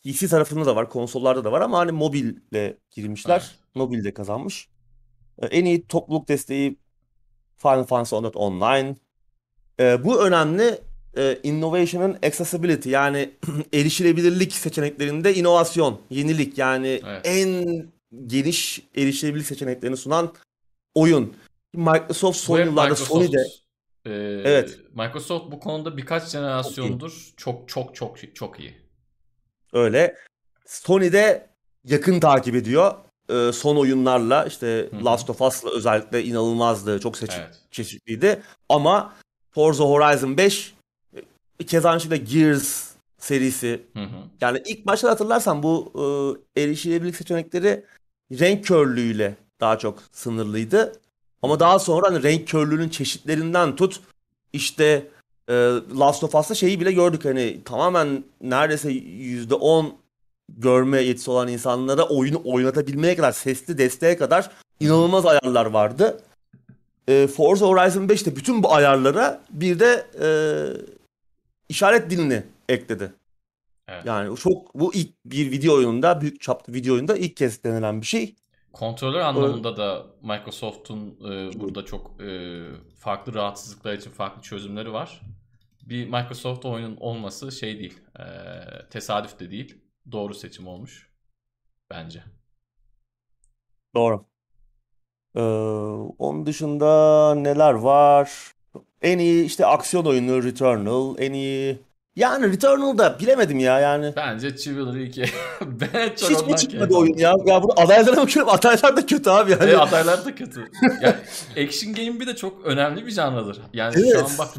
PC 0.03 0.27
tarafında 0.27 0.65
da 0.65 0.75
var, 0.75 0.89
konsollarda 0.89 1.43
da 1.43 1.51
var 1.51 1.61
ama 1.61 1.77
hani 1.79 1.91
mobille 1.91 2.77
girmişler. 2.91 3.37
Evet. 3.39 3.55
Mobilde 3.75 4.13
kazanmış. 4.13 4.69
Ee, 5.41 5.45
En 5.45 5.65
iyi 5.65 5.87
topluluk 5.87 6.27
desteği 6.27 6.79
Final 7.57 7.83
Fantasy 7.83 8.15
14 8.15 8.35
Online. 8.35 8.95
Ee, 9.79 10.03
bu 10.03 10.25
önemli. 10.25 10.79
Ee, 11.17 11.39
innovation'ın 11.43 12.13
accessibility 12.13 12.89
yani 12.89 13.31
erişilebilirlik 13.73 14.53
seçeneklerinde 14.53 15.35
inovasyon, 15.35 16.01
yenilik 16.09 16.57
yani 16.57 17.01
Evet. 17.05 17.21
en 17.27 17.65
geniş 18.27 18.81
erişilebilirlik 18.95 19.47
seçeneklerini 19.47 19.97
sunan 19.97 20.33
oyun. 20.95 21.33
Microsoft 21.73 22.37
son 22.37 22.59
yıllarda. 22.59 22.95
Sony'de 22.95 23.43
Ee, 24.05 24.11
Evet. 24.45 24.79
Microsoft 24.93 25.51
bu 25.51 25.59
konuda 25.59 25.97
birkaç 25.97 26.29
jenerasyondur 26.29 27.33
çok 27.37 27.69
çok 27.69 27.95
çok 27.95 28.35
çok 28.35 28.59
iyi. 28.59 28.73
Öyle. 29.73 30.15
Sony'de 30.65 31.49
yakın 31.83 32.19
takip 32.19 32.55
ediyor. 32.55 32.93
Ee, 33.29 33.51
son 33.53 33.75
oyunlarla 33.75 34.45
işte 34.45 34.89
Hı 34.91 34.97
hı. 34.97 35.05
Last 35.05 35.29
of 35.29 35.41
Us'la 35.41 35.69
özellikle 35.69 36.23
inanılmazdı. 36.23 36.99
Çok 36.99 37.17
seçi- 37.17 37.37
Evet. 37.37 37.59
çeşitliydi. 37.71 38.41
Ama 38.69 39.13
Forza 39.51 39.83
Horizon 39.83 40.37
5 40.37 40.73
e, 41.59 41.65
keza 41.65 41.89
aynı 41.89 42.01
şekilde 42.01 42.17
Gears 42.17 42.87
serisi. 43.17 43.81
Hı 43.93 44.03
hı. 44.03 44.07
Yani 44.41 44.61
ilk 44.65 44.85
başta 44.85 45.09
hatırlarsan 45.09 45.63
bu 45.63 45.91
e, 46.55 46.61
erişilebilirlik 46.61 47.15
seçenekleri 47.15 47.85
renk 48.31 48.65
körlüğüyle 48.65 49.35
daha 49.59 49.77
çok 49.77 50.03
sınırlıydı. 50.11 50.93
Ama 51.41 51.59
daha 51.59 51.79
sonra 51.79 52.07
hani 52.07 52.23
renk 52.23 52.47
körlüğünün 52.47 52.89
çeşitlerinden 52.89 53.75
tut 53.75 53.99
işte 54.53 55.07
e, 55.49 55.53
Last 55.99 56.23
of 56.23 56.35
Us'ta 56.35 56.55
şeyi 56.55 56.79
bile 56.79 56.91
gördük 56.91 57.25
hani 57.25 57.61
tamamen 57.65 58.23
neredeyse 58.41 58.89
%10 58.91 59.91
görme 60.49 61.01
yetisi 61.01 61.31
olan 61.31 61.47
insanlara 61.47 62.07
oyunu 62.07 62.41
oynatabilmeye 62.45 63.15
kadar 63.15 63.31
sesli 63.31 63.77
desteğe 63.77 64.17
kadar 64.17 64.51
inanılmaz 64.79 65.25
ayarlar 65.25 65.65
vardı. 65.65 66.21
E, 67.07 67.27
Forza 67.27 67.65
Horizon 67.65 68.09
5 68.09 68.25
de 68.25 68.35
bütün 68.35 68.63
bu 68.63 68.73
ayarlara 68.73 69.41
bir 69.49 69.79
de 69.79 70.05
e, 70.21 70.29
işaret 71.69 72.09
dilini 72.09 72.43
ekledi. 72.69 73.13
Evet. 73.87 74.05
Yani 74.05 74.37
çok 74.37 74.75
bu 74.75 74.93
ilk 74.93 75.09
bir 75.25 75.51
video 75.51 75.75
oyununda 75.75 76.21
büyük 76.21 76.41
çaplı 76.41 76.73
video 76.73 76.93
oyunda 76.93 77.17
ilk 77.17 77.37
kez 77.37 77.63
denilen 77.63 78.01
bir 78.01 78.05
şey. 78.05 78.35
Kontrolör 78.73 79.19
anlamında 79.19 79.77
da 79.77 80.05
Microsoft'un 80.21 81.15
e, 81.31 81.59
burada 81.59 81.85
çok 81.85 82.21
e, 82.21 82.61
farklı 82.99 83.33
rahatsızlıklar 83.33 83.93
için 83.93 84.11
farklı 84.11 84.41
çözümleri 84.41 84.93
var. 84.93 85.21
Bir 85.83 86.05
Microsoft 86.05 86.65
oyunun 86.65 86.97
olması 86.97 87.51
şey 87.51 87.79
değil, 87.79 87.99
e, 88.19 88.23
tesadüf 88.89 89.39
de 89.39 89.51
değil, 89.51 89.77
doğru 90.11 90.33
seçim 90.33 90.67
olmuş 90.67 91.09
bence. 91.89 92.23
Doğru. 93.95 94.25
Ee, 95.35 95.41
onun 96.19 96.45
dışında 96.45 97.35
neler 97.35 97.73
var? 97.73 98.31
En 99.01 99.19
iyi 99.19 99.45
işte 99.45 99.65
aksiyon 99.65 100.05
oyunu 100.05 100.43
Returnal, 100.43 101.15
en 101.19 101.33
iyi 101.33 101.79
yani 102.15 102.51
Returnal'da 102.53 103.19
bilemedim 103.19 103.59
ya 103.59 103.79
yani. 103.79 104.13
Bence 104.15 104.57
Chivalry 104.57 105.03
2 105.03 105.21
ben 105.61 106.15
çok 106.15 106.29
Hiç 106.29 106.47
mi 106.47 106.55
çıkmadı 106.55 106.95
oyun 106.95 107.17
ya? 107.17 107.33
Ya 107.45 107.63
bunu 107.63 107.71
adaylara 107.79 108.17
bakıyorum. 108.17 108.53
Adaylar 108.53 108.97
da 108.97 109.05
kötü 109.05 109.29
abi 109.29 109.51
yani. 109.51 109.69
E, 109.71 109.77
adaylar 109.77 110.25
da 110.25 110.35
kötü. 110.35 110.71
Yani 111.01 111.15
action 111.67 111.93
game 111.93 112.19
bir 112.19 112.27
de 112.27 112.35
çok 112.35 112.65
önemli 112.65 113.05
bir 113.05 113.11
janradır. 113.11 113.61
Yani 113.73 113.93
şu 113.93 114.05
Evet. 114.05 114.23
an 114.23 114.29
bak 114.37 114.53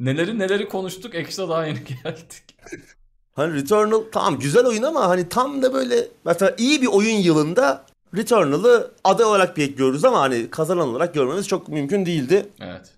neleri 0.00 0.38
neleri 0.38 0.68
konuştuk, 0.68 1.14
action'a 1.14 1.50
daha 1.50 1.66
yeni 1.66 1.78
geldik. 2.04 2.56
Hani 3.34 3.54
Returnal 3.54 4.02
tamam 4.12 4.38
güzel 4.38 4.66
oyun 4.66 4.82
ama 4.82 5.08
hani 5.08 5.28
tam 5.28 5.62
da 5.62 5.74
böyle 5.74 6.08
mesela 6.24 6.54
iyi 6.58 6.82
bir 6.82 6.86
oyun 6.86 7.16
yılında 7.16 7.84
Returnal'ı 8.16 8.90
aday 9.04 9.26
olarak 9.26 9.56
bekliyoruz 9.56 10.04
ama 10.04 10.20
hani 10.20 10.50
kazanan 10.50 10.88
olarak 10.88 11.14
görmemiz 11.14 11.48
çok 11.48 11.68
mümkün 11.68 12.06
değildi. 12.06 12.46
Evet. 12.60 12.92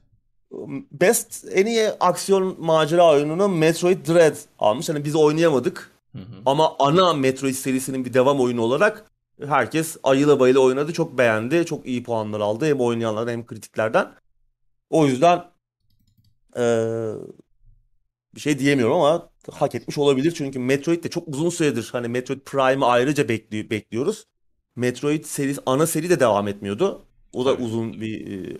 Best 0.92 1.44
en 1.52 1.66
iyi 1.66 1.90
aksiyon 2.00 2.56
macera 2.58 3.12
oyununu 3.12 3.48
Metroid 3.48 4.06
Dread 4.06 4.36
almış. 4.58 4.88
Hani 4.88 5.04
biz 5.04 5.14
oynayamadık. 5.16 5.90
Hı 6.12 6.18
hı. 6.18 6.42
Ama 6.46 6.76
ana 6.78 7.12
Metroid 7.12 7.54
serisinin 7.54 8.04
bir 8.04 8.14
devam 8.14 8.40
oyunu 8.40 8.62
olarak 8.62 9.04
herkes 9.46 9.96
ayıla 10.02 10.40
bayıla 10.40 10.60
oynadı. 10.60 10.92
Çok 10.92 11.18
beğendi. 11.18 11.66
Çok 11.66 11.86
iyi 11.86 12.02
puanlar 12.02 12.40
aldı. 12.40 12.66
Hem 12.66 12.80
oynayanlardan 12.80 13.32
hem 13.32 13.46
kritiklerden. 13.46 14.12
O 14.90 15.06
yüzden 15.06 15.44
eee, 16.56 17.12
bir 18.34 18.40
şey 18.40 18.58
diyemiyorum 18.58 18.96
ama 18.96 19.28
hak 19.52 19.74
etmiş 19.74 19.98
olabilir. 19.98 20.32
Çünkü 20.36 20.58
Metroid 20.58 21.04
de 21.04 21.10
çok 21.10 21.28
uzun 21.28 21.50
süredir 21.50 21.88
hani 21.92 22.08
Metroid 22.08 22.40
Prime'ı 22.40 22.86
ayrıca 22.88 23.24
bekli- 23.28 23.70
bekliyoruz. 23.70 24.24
Metroid 24.76 25.24
serisi 25.24 25.60
ana 25.66 25.86
seri 25.86 26.10
de 26.10 26.20
devam 26.20 26.48
etmiyordu. 26.48 27.06
O 27.32 27.44
da 27.46 27.54
Tabii. 27.54 27.62
uzun 27.64 28.00
bir 28.00 28.26
eee, 28.26 28.58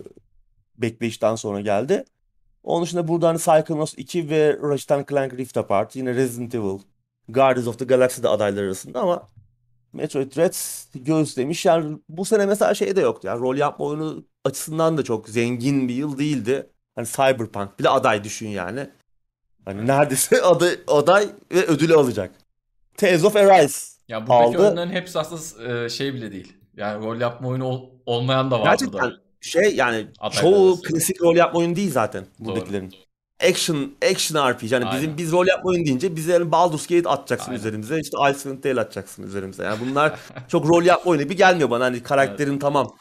bekleyişten 0.79 1.35
sonra 1.35 1.61
geldi. 1.61 2.05
Onun 2.63 2.85
dışında 2.85 3.09
burada 3.09 3.29
hani 3.29 3.39
Psychonauts 3.39 3.95
2 3.99 4.31
ve 4.31 4.59
Ratchet 4.63 5.09
Clank 5.09 5.33
Rift 5.35 5.57
Apart, 5.57 5.97
yine 5.97 6.15
Resident 6.15 6.55
Evil, 6.55 6.79
Guardians 7.29 7.67
of 7.69 7.79
the 7.79 7.85
Galaxy 7.85 8.23
de 8.23 8.29
adaylar 8.29 8.63
arasında 8.65 9.01
ama 9.01 9.29
Metroid 9.93 10.37
Dread 10.37 10.55
göğüslemiş. 11.05 11.65
Yani 11.67 11.99
bu 12.09 12.25
sene 12.25 12.47
mesela 12.47 12.75
şey 12.75 12.97
de 12.97 13.01
yoktu. 13.01 13.29
Yani 13.29 13.41
rol 13.41 13.57
yapma 13.57 13.87
oyunu 13.87 14.25
açısından 14.45 14.99
da 14.99 15.05
çok 15.05 15.29
zengin 15.29 15.89
bir 15.89 15.95
yıl 15.95 16.19
değildi. 16.19 16.71
Hani 16.95 17.07
Cyberpunk 17.07 17.79
bile 17.79 17.89
aday 17.89 18.25
düşün 18.25 18.49
yani. 18.49 18.91
Hani 19.67 19.87
neredeyse 19.87 20.43
aday, 20.43 20.79
aday 20.89 21.29
ve 21.53 21.67
ödülü 21.67 21.95
alacak. 21.95 22.31
Tales 22.97 23.25
of 23.25 23.37
Arise. 23.37 23.97
Ya 24.09 24.27
buradaki 24.27 24.59
Aldı. 24.59 24.67
oyunların 24.67 24.91
hepsi 24.91 25.19
aslında 25.19 25.85
e, 25.85 25.89
şey 25.89 26.15
bile 26.15 26.33
değil. 26.33 26.53
Yani 26.77 27.05
rol 27.05 27.21
yapma 27.21 27.49
oyunu 27.49 27.65
ol- 27.65 27.91
olmayan 28.07 28.51
da 28.51 28.61
var 28.61 28.65
Gerçekten 28.65 29.01
burada. 29.01 29.17
şey 29.41 29.75
yani 29.77 30.07
Adaylar 30.21 30.41
çoğu 30.43 30.69
arasında. 30.69 30.89
klasik 30.89 31.23
rol 31.23 31.37
yapma 31.37 31.61
oyunu 31.61 31.77
değil 31.77 31.93
zaten 31.93 32.25
buradakilerin. 32.39 32.95
Action, 33.51 33.93
action 34.13 34.51
RPG. 34.53 34.73
Yani 34.73 34.85
bizim 34.93 35.05
Aynen. 35.09 35.19
biz 35.19 35.33
rol 35.33 35.47
yapma 35.47 35.71
oyunu 35.71 35.85
deyince 35.87 36.17
bize 36.17 36.33
yani 36.33 36.53
Baldur's 36.53 36.87
Gate 36.87 37.09
atacaksın 37.09 37.51
Aynen. 37.51 37.59
üzerimize. 37.61 38.01
işte 38.01 38.17
Icewind 38.31 38.65
Dale 38.65 38.81
atacaksın 38.81 39.23
üzerimize. 39.23 39.65
Yani 39.65 39.79
bunlar 39.91 40.21
çok 40.49 40.69
rol 40.69 40.83
yapma 40.83 41.11
oyunu 41.11 41.25
gibi 41.25 41.37
gelmiyor 41.37 41.71
bana. 41.71 41.85
Hani 41.85 42.03
karakterin 42.03 42.59
tamam 42.59 42.97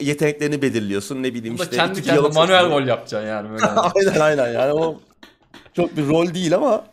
yeteneklerini 0.00 0.62
belirliyorsun. 0.62 1.22
Ne 1.22 1.34
bileyim 1.34 1.54
işte 1.54 1.76
kendi 1.76 2.02
kendine 2.02 2.28
manuel 2.28 2.70
rol 2.70 2.86
yapacaksın 2.86 3.28
yani 3.28 3.50
böyle. 3.50 3.66
aynen 3.66 4.20
aynen 4.20 4.52
yani 4.52 4.72
o 4.72 5.00
çok 5.72 5.96
bir 5.96 6.08
rol 6.08 6.34
değil 6.34 6.54
ama 6.54 6.86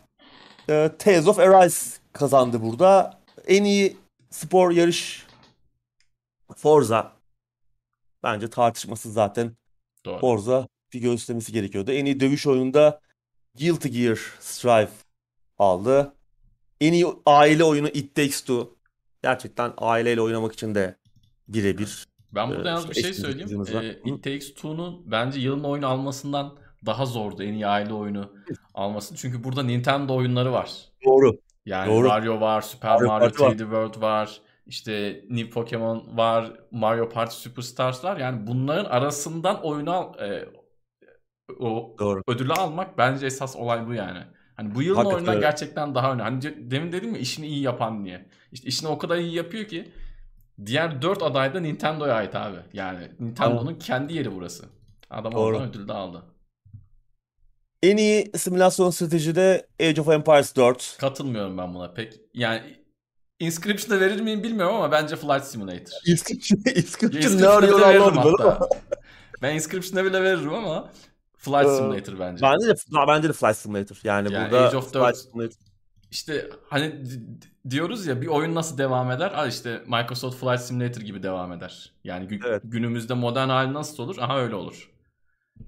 e, 0.68 0.90
Tales 0.98 1.26
of 1.26 1.38
Arise 1.38 1.98
kazandı 2.12 2.62
burada. 2.62 3.20
En 3.46 3.64
iyi 3.64 3.96
spor 4.30 4.70
yarış 4.70 5.26
Forza. 6.56 7.12
Bence 8.22 8.50
tartışmasız 8.50 9.12
zaten 9.12 9.56
Doğru. 10.04 10.18
Forza 10.18 10.68
bir 10.92 11.00
göğüslemesi 11.00 11.52
gerekiyordu. 11.52 11.92
En 11.92 12.04
iyi 12.04 12.20
dövüş 12.20 12.46
oyununda 12.46 13.00
Guilty 13.58 13.88
Gear 13.88 14.18
Strive 14.40 14.90
aldı. 15.58 16.14
En 16.80 16.92
iyi 16.92 17.06
aile 17.26 17.64
oyunu 17.64 17.88
It 17.88 18.14
Takes 18.14 18.40
Two. 18.40 18.76
Gerçekten 19.22 19.72
aileyle 19.78 20.20
oynamak 20.20 20.52
için 20.52 20.74
de 20.74 20.96
birebir. 21.48 22.06
Ben 22.34 22.50
burada 22.50 22.68
Ee, 22.68 22.72
yalnız 22.72 22.90
bir 22.90 22.94
şey 22.94 23.14
söyleyeyim. 23.14 23.64
Ee. 23.74 24.10
It 24.10 24.24
Takes 24.24 24.54
Two'nun 24.54 25.02
bence 25.10 25.40
yılın 25.40 25.64
oyunu 25.64 25.86
almasından 25.86 26.58
daha 26.86 27.06
zordu 27.06 27.42
en 27.42 27.52
iyi 27.52 27.66
aile 27.66 27.92
oyunu 27.94 28.32
alması. 28.74 29.16
Çünkü 29.16 29.44
burada 29.44 29.62
Nintendo 29.62 30.14
oyunları 30.14 30.52
var. 30.52 30.70
Doğru. 31.06 31.32
Yani 31.66 31.90
Doğru. 31.92 32.08
Mario 32.08 32.40
var, 32.40 32.60
Super 32.62 32.90
Mario 32.90 33.08
Mario 33.08 33.24
Party 33.28 33.42
var. 33.44 33.50
3D 33.52 33.58
World 33.58 34.02
var, 34.02 34.40
işte 34.66 35.24
New 35.30 35.50
Pokemon 35.50 36.16
var, 36.16 36.52
Mario 36.70 37.08
Party 37.08 37.34
Superstars 37.36 38.04
var. 38.04 38.16
Yani 38.16 38.46
bunların 38.46 38.84
arasından 38.90 39.62
oyunu 39.64 39.90
al, 39.92 40.18
e, 40.18 40.48
o 41.60 41.96
Doğru. 41.98 42.22
ödülü 42.28 42.52
almak 42.52 42.98
bence 42.98 43.26
esas 43.26 43.56
olay 43.56 43.86
bu 43.86 43.94
yani. 43.94 44.18
Hani 44.56 44.74
bu 44.74 44.82
yılın 44.82 44.94
Hakikaten 44.96 45.16
oyundan 45.16 45.34
öyle. 45.34 45.46
gerçekten 45.46 45.94
daha 45.94 46.08
önemli. 46.12 46.22
Hani 46.22 46.42
de- 46.42 46.70
demin 46.70 46.92
dedim 46.92 47.14
ya 47.14 47.20
işini 47.20 47.46
iyi 47.46 47.62
yapan 47.62 48.04
diye. 48.04 48.28
İşte 48.52 48.68
işini 48.68 48.88
o 48.88 48.98
kadar 48.98 49.16
iyi 49.16 49.34
yapıyor 49.34 49.64
ki 49.64 49.92
diğer 50.66 51.02
4 51.02 51.22
aday 51.22 51.54
da 51.54 51.60
Nintendo'ya 51.60 52.14
ait 52.14 52.34
abi. 52.34 52.56
Yani 52.72 53.08
Nintendo'nun 53.20 53.74
kendi 53.74 54.14
yeri 54.14 54.34
burası. 54.34 54.64
Adam 55.10 55.32
Doğru. 55.32 55.56
oradan 55.56 55.68
ödül 55.68 55.88
de 55.88 55.92
aldı. 55.92 56.22
En 57.82 57.96
iyi 57.96 58.30
simülasyon 58.36 58.90
stratejide 58.90 59.66
Age 59.80 60.00
of 60.00 60.08
Empires 60.08 60.56
4. 60.56 60.96
Katılmıyorum 61.00 61.58
ben 61.58 61.74
buna 61.74 61.92
pek. 61.92 62.14
Yani 62.34 62.62
Inscription'da 63.40 64.00
verir 64.00 64.20
miyim 64.20 64.42
bilmiyorum 64.42 64.76
ama 64.76 64.92
bence 64.92 65.16
Flight 65.16 65.44
Simulator. 65.44 65.92
Inscription, 66.06 66.58
Inscription 66.76 67.38
ne 67.42 67.48
arıyor 67.48 67.80
anlamadım 67.80 68.34
ben 68.38 68.44
ama. 68.44 68.68
Ben 69.42 69.54
Inscription'da 69.54 70.04
bile 70.04 70.22
veririm 70.22 70.54
ama 70.54 70.90
Flight 71.36 71.66
Ee, 71.66 71.76
Simulator 71.76 72.18
bence. 72.18 72.42
Bence 72.42 72.66
de, 72.68 72.74
bence 73.08 73.28
de 73.28 73.32
Flight 73.32 73.56
Simulator. 73.56 74.00
Yani, 74.04 74.32
Yani 74.32 74.50
burada 74.50 74.68
Age 74.68 74.76
of 74.76 74.92
Flight 74.92 75.04
4 75.04 75.16
Simulator. 75.16 75.69
İşte 76.10 76.50
hani 76.68 76.94
diyoruz 77.70 78.06
ya 78.06 78.20
bir 78.22 78.26
oyun 78.26 78.54
nasıl 78.54 78.78
devam 78.78 79.10
eder? 79.10 79.32
Al 79.32 79.48
işte 79.48 79.82
Microsoft 79.86 80.40
Flight 80.40 80.60
Simulator 80.60 81.00
gibi 81.00 81.22
devam 81.22 81.52
eder. 81.52 81.92
Yani 82.04 82.26
gü- 82.26 82.48
Evet. 82.48 82.62
günümüzde 82.64 83.14
modern 83.14 83.48
hali 83.48 83.72
nasıl 83.74 84.02
olur? 84.02 84.18
Aha 84.18 84.38
öyle 84.38 84.54
olur. 84.54 84.90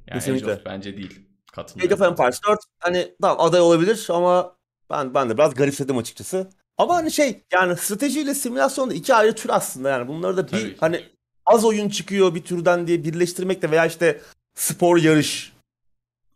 Yani 0.07 0.19
Kesinlikle. 0.19 0.53
Age 0.53 0.61
of 0.61 0.67
bence 0.67 0.97
değil. 0.97 1.11
Age 1.11 1.21
of 1.25 1.55
Katılmıyorum. 1.55 2.03
Empires 2.05 2.41
4 2.49 2.59
hani 2.79 3.15
tamam 3.23 3.47
aday 3.47 3.61
olabilir 3.61 4.07
ama 4.11 4.57
ben 4.91 5.15
ben 5.15 5.31
de 5.31 5.35
biraz 5.39 5.55
garipsedim 5.55 5.99
açıkçası. 5.99 6.51
Ama 6.79 6.95
hani 6.95 7.11
şey 7.13 7.41
yani 7.53 7.77
stratejiyle 7.77 8.35
simülasyon 8.35 8.91
da 8.91 8.95
iki 8.95 9.15
ayrı 9.15 9.35
tür 9.35 9.51
aslında 9.51 9.89
yani 9.91 10.09
bunları 10.09 10.37
da 10.37 10.47
bir 10.47 10.51
Tabii 10.51 10.77
hani 10.81 11.05
az 11.47 11.65
oyun 11.65 11.89
çıkıyor 11.89 12.35
bir 12.35 12.43
türden 12.45 12.87
diye 12.87 13.05
birleştirmekle 13.05 13.71
veya 13.71 13.87
işte 13.87 14.21
spor 14.55 14.97
yarış 14.99 15.53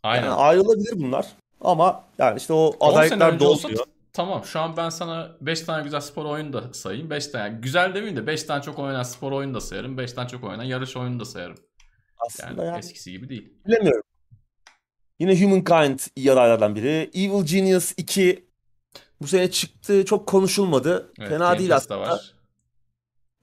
Aynen. 0.02 0.24
yani 0.24 0.34
ayrılabilir 0.34 0.92
bunlar. 0.96 1.26
Ama 1.60 2.04
yani 2.18 2.38
işte 2.38 2.52
o 2.52 2.56
10 2.80 2.90
sene 2.90 2.98
adaylıklar 2.98 3.40
dolmuyor. 3.40 3.84
Tamam 4.16 4.44
şu 4.44 4.60
an 4.60 4.76
ben 4.76 4.88
sana 4.88 5.36
5 5.40 5.60
tane 5.60 5.84
güzel 5.84 6.00
spor 6.00 6.24
oyunu 6.24 6.52
da 6.52 6.72
sayayım. 6.72 7.10
5 7.10 7.26
tane 7.26 7.58
güzel 7.60 7.88
demeyeyim 7.94 8.16
de 8.16 8.26
5 8.26 8.42
tane 8.42 8.62
çok 8.62 8.78
oynanan 8.78 9.02
spor 9.02 9.32
oyunu 9.32 9.54
da 9.54 9.60
sayarım. 9.60 9.98
5 9.98 10.12
tane 10.12 10.28
çok 10.28 10.44
oynanan 10.44 10.64
yarış 10.64 10.96
oyunu 10.96 11.20
da 11.20 11.24
sayarım. 11.24 11.56
Aslında 12.18 12.48
Yani 12.62 12.66
yani 12.66 12.78
eskisi 12.78 13.12
gibi 13.12 13.28
değil. 13.28 13.52
bilemiyorum. 13.66 14.02
Yine 15.18 15.42
Humankind 15.42 15.98
iyi 16.16 16.32
adaylardan 16.32 16.74
biri. 16.74 17.10
Evil 17.14 17.46
Genius 17.46 17.92
2 17.96 18.48
bu 19.20 19.26
sene 19.26 19.50
çıktı. 19.50 20.04
Çok 20.04 20.28
konuşulmadı. 20.28 21.12
Evet, 21.18 21.28
Fena 21.28 21.58
değil 21.58 21.76
aslında. 21.76 22.00
var. 22.00 22.34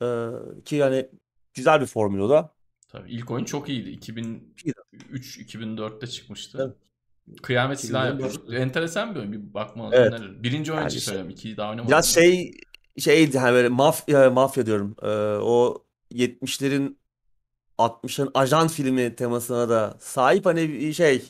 Ee, 0.01 0.29
ki 0.63 0.75
yani 0.75 1.09
güzel 1.53 1.81
bir 1.81 1.85
formül 1.85 2.19
o 2.19 2.29
da. 2.29 2.53
Tabii 2.87 3.11
ilk 3.11 3.31
oyun 3.31 3.45
çok 3.45 3.69
iyiydi. 3.69 3.89
2003-2004'te 3.89 6.07
çıkmıştı. 6.07 6.77
Kıyamet 7.43 7.79
silah 7.79 8.05
2004. 8.07 8.33
yapıyordu. 8.33 8.55
Enteresan 8.55 9.15
bir 9.15 9.19
oyun. 9.19 9.31
Bir 9.31 9.53
bakmanızı 9.53 9.95
Evet. 9.95 10.43
Birinci 10.43 10.71
oyun 10.71 10.81
Yani 10.81 10.89
için 10.89 10.99
şey- 10.99 11.05
söylüyorum. 11.05 11.29
İkiyi 11.31 11.57
daha 11.57 11.69
oynamadım. 11.69 11.87
Biraz 11.91 12.05
şey 12.13 12.51
şeydi 12.99 13.39
hani 13.39 13.53
böyle 13.53 13.69
mafya 13.69 14.29
mafya 14.29 14.65
diyorum. 14.65 14.95
Ee, 15.01 15.07
o 15.43 15.83
70'lerin 16.11 16.95
60'ların 17.77 18.31
ajan 18.33 18.67
filmi 18.67 19.15
temasına 19.15 19.69
da 19.69 19.97
sahip 19.99 20.45
hani 20.45 20.69
bir 20.69 20.93
şey 20.93 21.23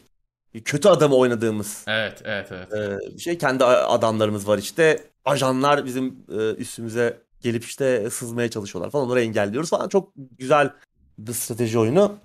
kötü 0.65 0.89
adamı 0.89 1.15
oynadığımız 1.15 1.83
Evet, 1.87 2.21
evet, 2.25 2.47
evet. 2.51 2.73
e, 2.73 3.15
bir 3.15 3.19
şey. 3.21 3.37
Kendi 3.37 3.63
adamlarımız 3.65 4.47
var 4.47 4.57
işte. 4.57 5.03
Ajanlar 5.25 5.85
bizim 5.85 6.15
e, 6.31 6.53
üstümüze 6.53 7.17
gelip 7.41 7.63
işte 7.63 8.09
sızmaya 8.09 8.49
çalışıyorlar 8.49 8.91
falan. 8.91 9.05
Onları 9.05 9.21
engelliyoruz 9.21 9.69
falan. 9.69 9.89
Çok 9.89 10.11
güzel 10.15 10.69
bir 11.17 11.33
strateji 11.33 11.79
oyunu. 11.79 12.15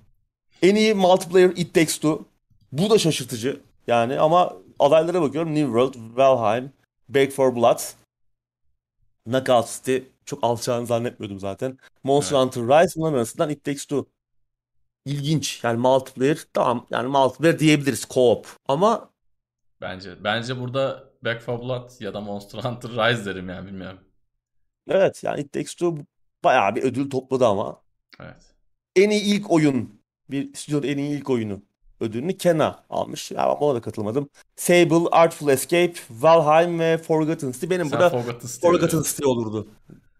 En 0.61 0.75
iyi 0.75 0.93
multiplayer 0.93 1.49
It 1.55 1.73
Takes 1.73 1.97
Two. 1.97 2.25
Bu 2.71 2.89
da 2.89 2.97
şaşırtıcı. 2.97 3.61
Yani 3.87 4.19
ama 4.19 4.53
adaylara 4.79 5.21
bakıyorum. 5.21 5.55
New 5.55 5.65
World, 5.65 6.17
Valheim, 6.17 6.71
Back 7.09 7.37
4 7.37 7.55
Blood, 7.55 7.79
Knockout 9.25 9.67
City. 9.67 9.97
Çok 10.25 10.43
alçağını 10.43 10.85
zannetmiyordum 10.85 11.39
zaten. 11.39 11.77
Monster 12.03 12.37
Evet. 12.37 12.45
Hunter 12.55 12.63
Rise 12.83 12.99
bunların 12.99 13.17
arasından 13.17 13.49
It 13.49 13.63
Takes 13.63 13.85
Two. 13.85 14.05
İlginç. 15.05 15.63
Yani 15.63 15.77
multiplayer 15.77 16.37
tamam 16.53 16.87
yani 16.91 17.07
multiplayer 17.07 17.59
diyebiliriz 17.59 18.03
co-op. 18.03 18.45
Ama 18.67 19.09
Bence 19.81 20.23
bence 20.23 20.59
burada 20.59 21.09
Back 21.25 21.47
4 21.47 21.61
Blood 21.61 21.89
ya 21.99 22.13
da 22.13 22.21
Monster 22.21 22.59
Hunter 22.59 22.91
Rise 22.91 23.25
derim 23.25 23.49
yani 23.49 23.67
bilmiyorum. 23.67 23.99
evet 24.87 25.23
yani 25.23 25.41
It 25.41 25.51
Takes 25.53 25.73
Two 25.75 25.97
bayağı 26.43 26.75
bir 26.75 26.83
ödül 26.83 27.09
topladı 27.09 27.45
ama. 27.47 27.81
Evet. 28.19 28.55
En 28.95 29.09
iyi 29.09 29.23
ilk 29.23 29.51
oyun. 29.51 29.99
Bir 30.29 30.53
stüdyoda 30.53 30.87
en 30.87 30.97
iyi 30.97 31.17
ilk 31.17 31.29
oyunu 31.29 31.61
ödülünü 31.99 32.37
Kena 32.37 32.83
almış. 32.89 33.31
Ya 33.31 33.53
ona 33.53 33.75
da 33.75 33.81
katılmadım. 33.81 34.29
Sable, 34.55 35.09
Artful 35.11 35.49
Escape, 35.49 35.93
Valheim 36.09 36.79
ve 36.79 36.97
Forgotten 36.97 37.51
City. 37.51 37.69
Benim 37.69 37.89
Sen 37.89 37.99
burada 37.99 38.09
Forgotten 38.09 38.47
City 38.47 38.59
Forgotten. 38.67 39.01
City 39.01 39.25
olurdu 39.25 39.67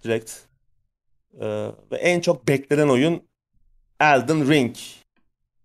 direkt. 0.04 0.32
Ee, 1.42 1.72
ve 1.92 1.96
en 1.98 2.20
çok 2.22 2.48
beklenen 2.48 2.88
oyun 2.90 3.22
Elden 4.00 4.50
Ring. 4.50 4.76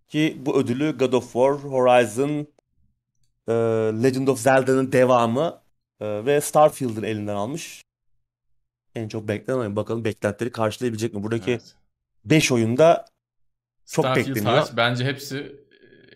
Ki 0.09 0.37
bu 0.47 0.57
ödülü 0.59 0.99
God 0.99 1.13
of 1.13 1.25
War, 1.25 1.53
Horizon, 1.53 2.47
e, 3.49 3.53
Legend 4.03 4.29
of 4.29 4.39
Zelda'nın 4.41 4.93
devamı 4.93 5.61
e, 6.01 6.27
ve 6.27 6.41
Starfield'ın 6.41 7.03
elinden 7.03 7.35
almış. 7.35 7.85
En 8.95 9.09
çok 9.09 9.29
beklenen 9.29 9.59
oyun. 9.59 9.77
Bakalım 9.77 10.05
beklentileri 10.05 10.53
karşılayabilecek 10.53 11.15
mi? 11.15 11.23
Buradaki 11.23 11.51
Evet. 11.51 11.75
5 12.25 12.53
oyunda 12.53 13.05
çok 13.87 14.05
Starfield 14.05 14.29
bekleniyor. 14.29 14.55
hariç 14.55 14.71
bence 14.77 15.05
hepsi 15.05 15.64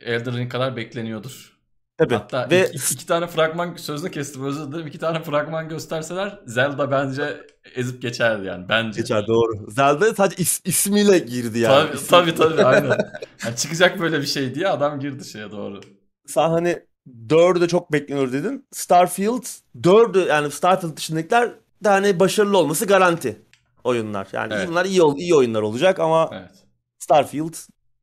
Elden 0.01 0.37
Ring 0.37 0.53
kadar 0.53 0.77
bekleniyordur. 0.77 1.59
tabii. 1.99 2.15
Hatta 2.15 2.51
ve 2.51 2.69
iki, 2.73 2.95
iki 2.95 3.07
tane 3.07 3.27
fragman 3.27 3.77
sözünü 3.77 4.11
kestim 4.11 4.45
özür 4.45 4.73
dilerim. 4.73 4.87
İki 4.87 4.99
tane 4.99 5.23
fragman 5.23 5.69
gösterseler 5.69 6.41
Zelda 6.47 6.91
bence 6.91 7.41
ezip 7.75 8.03
geçerdi 8.03 8.47
yani 8.47 8.69
bence. 8.69 9.01
geçer 9.01 9.27
doğru. 9.27 9.71
Zelda 9.71 10.15
sadece 10.15 10.43
is- 10.43 10.61
ismiyle 10.69 11.19
girdi 11.19 11.59
yani. 11.59 11.87
Tabii 11.89 11.97
İsmi- 11.97 12.09
tabii, 12.11 12.35
tabii 12.35 12.65
aynen. 12.65 12.99
Yani 13.45 13.57
çıkacak 13.57 14.01
böyle 14.01 14.21
bir 14.21 14.27
şey 14.27 14.55
diye 14.55 14.69
adam 14.69 15.01
girdi 15.01 15.25
şeye 15.25 15.51
doğru. 15.51 15.81
Sen 16.27 16.49
hani 16.51 16.83
4'ü 17.29 17.61
de 17.61 17.69
çok 17.69 17.93
bekleniyor 17.93 18.33
dedin. 18.33 18.67
Starfield 18.73 19.45
4'ü 19.83 20.29
yani 20.29 20.51
Starfield 20.51 20.97
dışındakiler 20.97 21.51
de 21.85 21.89
hani 21.89 22.21
başarılı 22.21 22.59
olması 22.59 22.87
garanti 22.87 23.43
oyunlar. 23.85 24.29
Yani 24.33 24.53
Evet. 24.55 24.69
bunlar 24.69 24.85
iyi 24.85 25.01
iyi 25.17 25.35
oyunlar 25.35 25.63
olacak 25.63 25.99
ama 26.01 26.31
Evet. 26.33 26.51
Starfield 26.99 27.55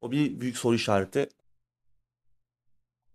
o 0.01 0.11
bir 0.11 0.39
büyük 0.39 0.57
soru 0.57 0.75
işareti. 0.75 1.29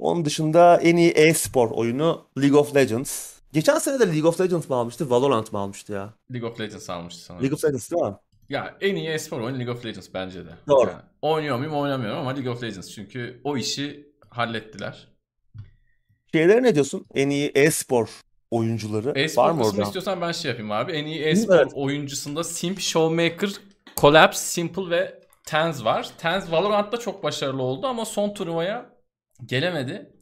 Onun 0.00 0.24
dışında 0.24 0.76
en 0.76 0.96
iyi 0.96 1.10
e-spor 1.10 1.70
oyunu 1.70 2.24
League 2.38 2.58
of 2.60 2.74
Legends. 2.76 3.34
Geçen 3.52 3.78
sene 3.78 4.00
de 4.00 4.06
League 4.06 4.28
of 4.28 4.40
Legends 4.40 4.68
mı 4.68 4.76
almıştı? 4.76 5.10
Valorant 5.10 5.52
mı 5.52 5.58
almıştı 5.58 5.92
ya? 5.92 6.14
League 6.32 6.50
of 6.50 6.60
Legends 6.60 6.90
almıştı 6.90 7.22
sanırım. 7.22 7.42
League 7.44 7.54
of 7.56 7.64
Legends 7.64 7.90
değil 7.90 8.02
mi? 8.02 8.14
Ya 8.48 8.76
en 8.80 8.96
iyi 8.96 9.08
espor 9.08 9.40
oyunu 9.40 9.58
League 9.58 9.74
of 9.74 9.84
Legends 9.86 10.08
bence 10.14 10.44
de. 10.46 10.50
Doğru. 10.68 10.90
Yani 10.90 11.02
oynuyor 11.22 11.58
muyum 11.58 11.74
oynamıyorum 11.74 12.18
ama 12.18 12.30
League 12.30 12.50
of 12.52 12.62
Legends 12.62 12.90
çünkü 12.90 13.40
o 13.44 13.56
işi 13.56 14.06
hallettiler. 14.30 15.08
Şeylere 16.34 16.62
ne 16.62 16.74
diyorsun? 16.74 17.06
En 17.14 17.30
iyi 17.30 17.52
e-spor 17.54 18.08
oyuncuları 18.50 19.06
var 19.08 19.16
E-spor 19.16 19.50
mı 19.50 19.58
kısmını 19.62 19.76
orada? 19.78 19.82
istiyorsan 19.82 20.20
ben 20.20 20.32
şey 20.32 20.50
yapayım 20.50 20.72
abi. 20.72 20.92
En 20.92 21.06
iyi 21.06 21.20
e-spor 21.22 21.54
Evet. 21.56 21.72
oyuncusunda 21.74 22.44
Simp, 22.44 22.80
Showmaker, 22.80 23.50
Collapse, 23.96 24.40
Simple 24.40 24.90
ve 24.90 25.20
Tenz 25.46 25.84
var. 25.84 26.10
Tenz 26.18 26.52
Valorant'ta 26.52 26.96
çok 26.96 27.22
başarılı 27.24 27.62
oldu 27.62 27.86
ama 27.86 28.04
son 28.04 28.34
turnuvaya 28.34 28.89
gelemedi. 29.46 30.12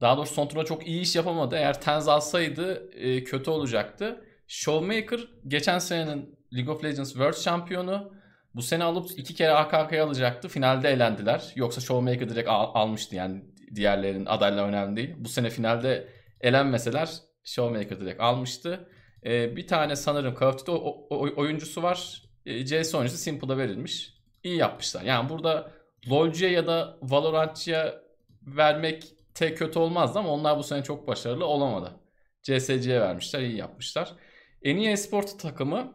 Daha 0.00 0.16
doğrusu 0.16 0.34
son 0.34 0.48
turnuva 0.48 0.64
çok 0.64 0.86
iyi 0.86 1.00
iş 1.00 1.16
yapamadı. 1.16 1.56
Eğer 1.56 1.80
Tenz 1.80 2.08
alsaydı 2.08 2.90
e, 2.94 3.24
kötü 3.24 3.50
olacaktı. 3.50 4.24
Showmaker 4.46 5.20
geçen 5.48 5.78
senenin 5.78 6.38
League 6.56 6.74
of 6.74 6.84
Legends 6.84 7.08
World 7.08 7.34
şampiyonu. 7.34 8.12
Bu 8.54 8.62
sene 8.62 8.84
alıp 8.84 9.10
iki 9.16 9.34
kere 9.34 9.50
AKK'ya 9.52 10.04
alacaktı. 10.04 10.48
Finalde 10.48 10.88
elendiler. 10.88 11.52
Yoksa 11.56 11.80
Showmaker 11.80 12.28
direkt 12.28 12.48
al- 12.48 12.70
almıştı 12.74 13.16
yani 13.16 13.44
diğerlerinin 13.74 14.26
adayla 14.26 14.64
önemli 14.64 14.96
değil. 14.96 15.14
Bu 15.18 15.28
sene 15.28 15.50
finalde 15.50 16.08
elenmeseler 16.40 17.10
Showmaker 17.44 18.00
direkt 18.00 18.20
almıştı. 18.20 18.88
Ee, 19.26 19.56
bir 19.56 19.66
tane 19.66 19.96
sanırım 19.96 20.34
Call 20.40 20.46
of 20.48 20.58
Duty 20.58 20.70
o- 20.70 21.06
o- 21.10 21.40
oyuncusu 21.40 21.82
var. 21.82 22.22
Ee, 22.46 22.64
CS 22.66 22.94
oyuncusu 22.94 23.18
Simple'a 23.18 23.58
verilmiş. 23.58 24.14
İyi 24.42 24.56
yapmışlar. 24.56 25.02
Yani 25.02 25.28
burada 25.28 25.70
LoL'cuya 26.10 26.50
ya 26.50 26.66
da 26.66 26.98
Valorantçıya 27.02 28.03
vermek 28.46 29.04
tek 29.34 29.58
kötü 29.58 29.78
olmazdı 29.78 30.18
ama 30.18 30.28
onlar 30.30 30.58
bu 30.58 30.62
sene 30.62 30.82
çok 30.82 31.06
başarılı 31.08 31.46
olamadı. 31.46 32.00
CSG'ye 32.42 33.00
vermişler, 33.00 33.40
iyi 33.40 33.56
yapmışlar. 33.56 34.12
En 34.62 34.76
iyi 34.76 34.88
esport 34.88 35.40
takımı 35.40 35.92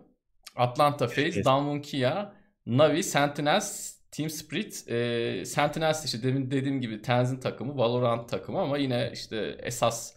Atlanta 0.56 1.08
FaZe, 1.08 1.22
Evet. 1.22 1.46
Damwon 1.46 1.80
Kia, 1.80 2.34
Navi, 2.66 3.04
Sentinels, 3.04 4.00
Team 4.12 4.30
Spirit. 4.30 4.90
Ee, 4.90 5.46
Sentinels 5.46 6.06
işte 6.06 6.24
demin 6.24 6.52
dediğim 6.52 6.82
gibi 6.82 7.02
Tenzin 7.02 7.40
takımı, 7.40 7.78
Valorant 7.78 8.30
takımı 8.30 8.60
ama 8.60 8.78
yine 8.78 9.12
işte 9.14 9.58
esas 9.64 10.16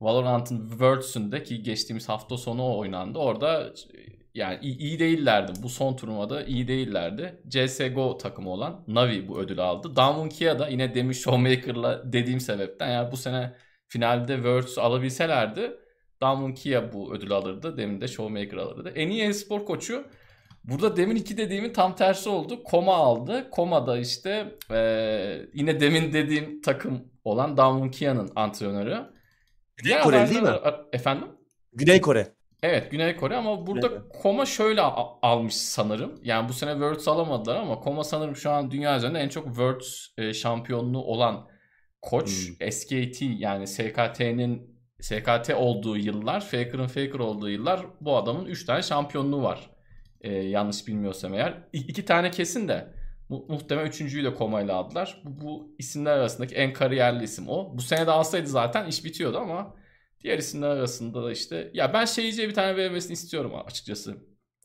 Valorant'ın 0.00 0.70
Worlds'ünde 0.70 1.42
ki 1.42 1.62
geçtiğimiz 1.62 2.08
hafta 2.08 2.36
sonu 2.36 2.62
o 2.62 2.78
oynandı. 2.78 3.18
Orada 3.18 3.66
e, 3.68 4.21
yani 4.34 4.58
iyi, 4.62 4.78
iyi 4.78 4.98
değillerdi. 4.98 5.52
Bu 5.62 5.68
son 5.68 5.96
turnuvada 5.96 6.44
iyi 6.44 6.68
değillerdi. 6.68 7.42
CSGO 7.48 8.18
takımı 8.18 8.50
olan 8.50 8.84
Navi 8.88 9.28
bu 9.28 9.38
ödülü 9.40 9.62
aldı. 9.62 9.96
Damwon 9.96 10.28
Kia 10.28 10.58
da 10.58 10.68
yine 10.68 10.94
demin 10.94 11.12
Showmaker'la 11.12 12.12
dediğim 12.12 12.40
sebepten 12.40 12.90
yani 12.90 13.12
bu 13.12 13.16
sene 13.16 13.54
finalde 13.88 14.34
Worlds 14.34 14.78
alabilselerdi 14.78 15.72
Damwon 16.20 16.52
Kia 16.52 16.92
bu 16.92 17.14
ödülü 17.14 17.34
alırdı. 17.34 17.76
Demin 17.76 18.00
de 18.00 18.08
Showmaker 18.08 18.56
alırdı. 18.56 18.92
En 18.94 19.08
iyi 19.08 19.22
e-spor 19.22 19.66
koçu 19.66 20.04
Burada 20.64 20.96
demin 20.96 21.16
iki 21.16 21.36
dediğimin 21.36 21.72
tam 21.72 21.96
tersi 21.96 22.28
oldu. 22.28 22.62
Koma 22.64 22.94
aldı. 22.94 23.50
Koma'da 23.50 23.98
işte 23.98 24.54
eee, 24.70 25.48
yine 25.54 25.80
demin 25.80 26.12
dediğim 26.12 26.60
takım 26.60 27.04
olan 27.24 27.56
Damwon 27.56 27.88
Kia'nın 27.88 28.30
antrenörü. 28.36 28.98
Diğer 29.84 30.02
Koreli 30.02 30.30
değil 30.30 30.42
mi? 30.42 30.50
Efendim? 30.92 31.28
Güney 31.72 32.00
Kore. 32.00 32.32
Evet 32.62 32.90
Güney 32.90 33.16
Kore 33.16 33.36
ama 33.36 33.66
burada 33.66 33.86
Evet. 33.86 34.00
Koma 34.22 34.46
şöyle 34.46 34.80
almış 34.80 35.54
sanırım. 35.54 36.20
Yani 36.22 36.48
bu 36.48 36.52
sene 36.52 36.72
Worlds 36.72 37.08
alamadılar 37.08 37.56
ama 37.56 37.80
Koma 37.80 38.04
sanırım 38.04 38.36
şu 38.36 38.50
an 38.50 38.70
dünya 38.70 38.96
üzerinde 38.96 39.18
en 39.18 39.28
çok 39.28 39.46
Worlds 39.46 40.06
e, 40.18 40.32
şampiyonluğu 40.34 41.02
olan 41.04 41.48
koç. 42.02 42.48
Hmm. 42.60 42.72
SKT 42.72 43.22
yani 43.22 43.66
SKT'nin 43.66 44.72
SKT 45.00 45.50
olduğu 45.56 45.96
yıllar, 45.96 46.40
Faker'ın 46.40 46.86
Faker 46.86 47.18
olduğu 47.18 47.50
yıllar 47.50 47.86
bu 48.00 48.16
adamın 48.16 48.44
3 48.44 48.66
tane 48.66 48.82
şampiyonluğu 48.82 49.42
var. 49.42 49.70
E, 50.20 50.32
yanlış 50.32 50.86
bilmiyorsam 50.88 51.34
eğer. 51.34 51.54
İ- 51.72 51.78
iki 51.78 52.04
tane 52.04 52.30
kesin 52.30 52.68
de 52.68 52.94
mu- 53.28 53.44
muhtemelen 53.48 53.86
üçüncüyü 53.88 54.24
de 54.24 54.34
Koma 54.34 54.60
ile 54.62 54.72
aldılar. 54.72 55.22
Bu, 55.24 55.40
bu 55.44 55.74
isimler 55.78 56.12
arasındaki 56.12 56.54
en 56.54 56.72
kariyerli 56.72 57.24
isim 57.24 57.48
o. 57.48 57.76
Bu 57.76 57.82
sene 57.82 58.06
de 58.06 58.10
alsaydı 58.10 58.46
zaten 58.46 58.86
iş 58.86 59.04
bitiyordu 59.04 59.38
ama 59.38 59.74
Diğer 60.22 60.38
isimler 60.38 60.68
arasında 60.68 61.24
da 61.24 61.32
işte 61.32 61.70
ya 61.74 61.92
ben 61.92 62.04
şeyciye 62.04 62.48
bir 62.48 62.54
tane 62.54 62.76
verilmesini 62.76 63.12
istiyorum 63.12 63.52
açıkçası. 63.66 64.16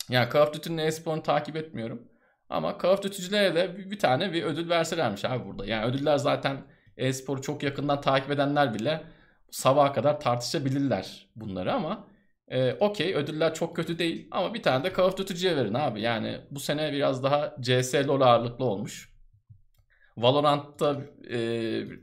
Yani 0.10 0.30
Call 0.34 0.42
of 0.42 0.54
Duty'nin 0.54 0.78
e-sporunu 0.78 1.24
takip 1.24 1.56
etmiyorum. 1.56 2.02
Ama 2.50 2.78
Call 2.84 2.90
of 2.90 3.04
Duty'cilere 3.04 3.56
de 3.56 3.92
bir, 3.92 4.00
tane 4.00 4.34
bir 4.34 4.44
ödül 4.44 4.70
verselermiş 4.70 5.26
abi 5.26 5.46
burada. 5.46 5.66
Yani 5.66 5.86
ödüller 5.86 6.18
zaten 6.18 6.58
e-sporu 6.98 7.42
çok 7.42 7.64
yakından 7.64 8.02
takip 8.02 8.32
edenler 8.32 8.74
bile 8.74 9.04
sabaha 9.52 9.94
kadar 9.94 10.20
tartışabilirler 10.20 11.30
bunları 11.36 11.74
ama 11.74 12.08
e, 12.48 12.74
okey 12.74 13.16
ödüller 13.16 13.54
çok 13.54 13.76
kötü 13.76 14.00
değil 14.00 14.28
ama 14.32 14.54
bir 14.54 14.64
tane 14.64 14.84
de 14.84 14.94
Call 14.98 15.04
of 15.04 15.18
Duty'ciye 15.18 15.56
verin 15.58 15.74
abi. 15.74 16.02
Yani 16.02 16.38
bu 16.52 16.60
sene 16.60 16.94
biraz 16.94 17.24
daha 17.24 17.56
CS 17.62 17.96
LoL 18.08 18.22
ağırlıklı 18.22 18.66
olmuş. 18.66 19.17
Valorant'ta 20.18 21.02
e, 21.30 21.40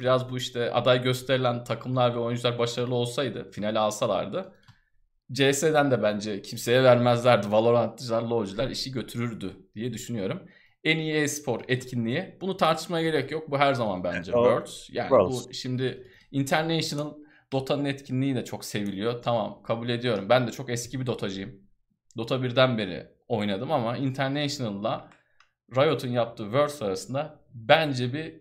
biraz 0.01 0.31
bu 0.31 0.37
işte 0.39 0.73
aday 0.73 1.03
gösterilen 1.03 1.65
takımlar 1.65 2.15
ve 2.15 2.19
oyuncular 2.19 2.59
başarılı 2.59 2.95
olsaydı, 2.95 3.51
finale 3.51 3.79
alsalardı 3.79 4.55
CS'den 5.33 5.91
de 5.91 6.03
bence 6.03 6.43
kimseye 6.43 6.83
vermezlerdi. 6.85 7.53
Valorant'cılar, 7.53 8.23
LoL'cular 8.23 8.71
işi 8.71 8.93
götürürdü 8.93 9.57
diye 9.75 9.93
düşünüyorum. 9.93 10.43
En 10.85 10.99
iyi 10.99 11.15
e-spor 11.15 11.61
etkinliği. 11.69 12.39
Bunu 12.41 12.57
tartışmaya 12.57 13.03
gerek 13.03 13.31
yok. 13.31 13.51
Bu 13.51 13.59
her 13.59 13.75
zaman 13.75 14.05
bence 14.05 14.33
Evet. 14.35 14.45
Worlds. 14.45 14.91
Yani 14.91 15.09
Worlds. 15.09 15.49
bu 15.49 15.55
şimdi 15.55 16.07
International 16.31 17.15
Dota'nın 17.53 17.85
etkinliği 17.85 18.35
de 18.37 18.45
çok 18.45 18.65
seviliyor. 18.65 19.23
Tamam 19.23 19.63
kabul 19.63 19.89
ediyorum. 19.89 20.29
Ben 20.29 20.47
de 20.47 20.51
çok 20.53 20.71
eski 20.71 21.01
bir 21.01 21.07
Dota'cıyım. 21.07 21.61
Dota 22.17 22.35
1'den 22.35 22.79
beri 22.79 23.07
oynadım 23.29 23.73
ama 23.73 23.97
International'la 23.97 25.11
Riot'un 25.77 26.09
yaptığı 26.09 26.45
Worlds 26.45 26.83
arasında 26.83 27.44
bence 27.55 28.13
bir 28.13 28.35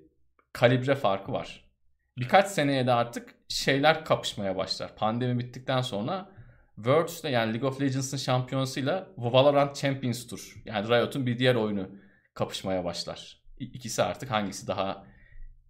kalibre 0.53 0.95
farkı 0.95 1.31
var. 1.31 1.69
Birkaç 2.17 2.47
seneye 2.47 2.87
de 2.87 2.93
artık 2.93 3.35
şeyler 3.47 4.05
kapışmaya 4.05 4.55
başlar. 4.55 4.95
Pandemi 4.95 5.39
bittikten 5.39 5.81
sonra 5.81 6.29
Worlds'te 6.75 7.29
yani 7.29 7.53
League 7.53 7.69
of 7.69 7.81
Legends'ın 7.81 8.17
şampiyonasıyla 8.17 9.07
Valorant 9.17 9.75
Champions 9.75 10.27
Tour 10.27 10.55
yani 10.65 10.87
Riot'un 10.87 11.25
bir 11.25 11.39
diğer 11.39 11.55
oyunu 11.55 11.89
kapışmaya 12.33 12.85
başlar. 12.85 13.43
İkisi 13.59 14.03
artık 14.03 14.31
hangisi 14.31 14.67
daha 14.67 15.05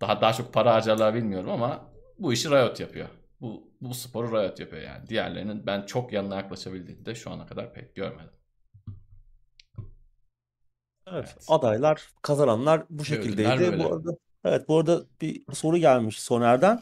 daha 0.01 0.21
daha 0.21 0.33
çok 0.33 0.53
para 0.53 0.73
harcarlar 0.73 1.13
bilmiyorum 1.15 1.51
ama 1.51 1.91
bu 2.19 2.33
işi 2.33 2.49
Riot 2.49 2.79
yapıyor. 2.79 3.09
Bu 3.41 3.73
bu 3.81 3.93
sporu 3.93 4.31
Riot 4.31 4.59
yapıyor 4.59 4.81
yani. 4.81 5.09
Diğerlerinin 5.09 5.65
ben 5.65 5.81
çok 5.81 6.13
yanına 6.13 6.35
yaklaşabildiğini 6.35 7.05
de 7.05 7.15
şu 7.15 7.31
ana 7.31 7.45
kadar 7.45 7.73
pek 7.73 7.95
görmedim. 7.95 8.33
Evet. 11.13 11.29
Evet. 11.33 11.45
Adaylar, 11.47 12.07
kazananlar 12.21 12.83
bu 12.89 13.05
şekildeydi. 13.05 13.59
böyle. 13.59 13.83
Bu 13.83 13.93
arada 13.93 14.11
evet 14.45 14.67
bu 14.67 14.77
arada 14.77 15.01
bir 15.21 15.43
soru 15.53 15.77
gelmiş 15.77 16.21
Soner'den. 16.21 16.81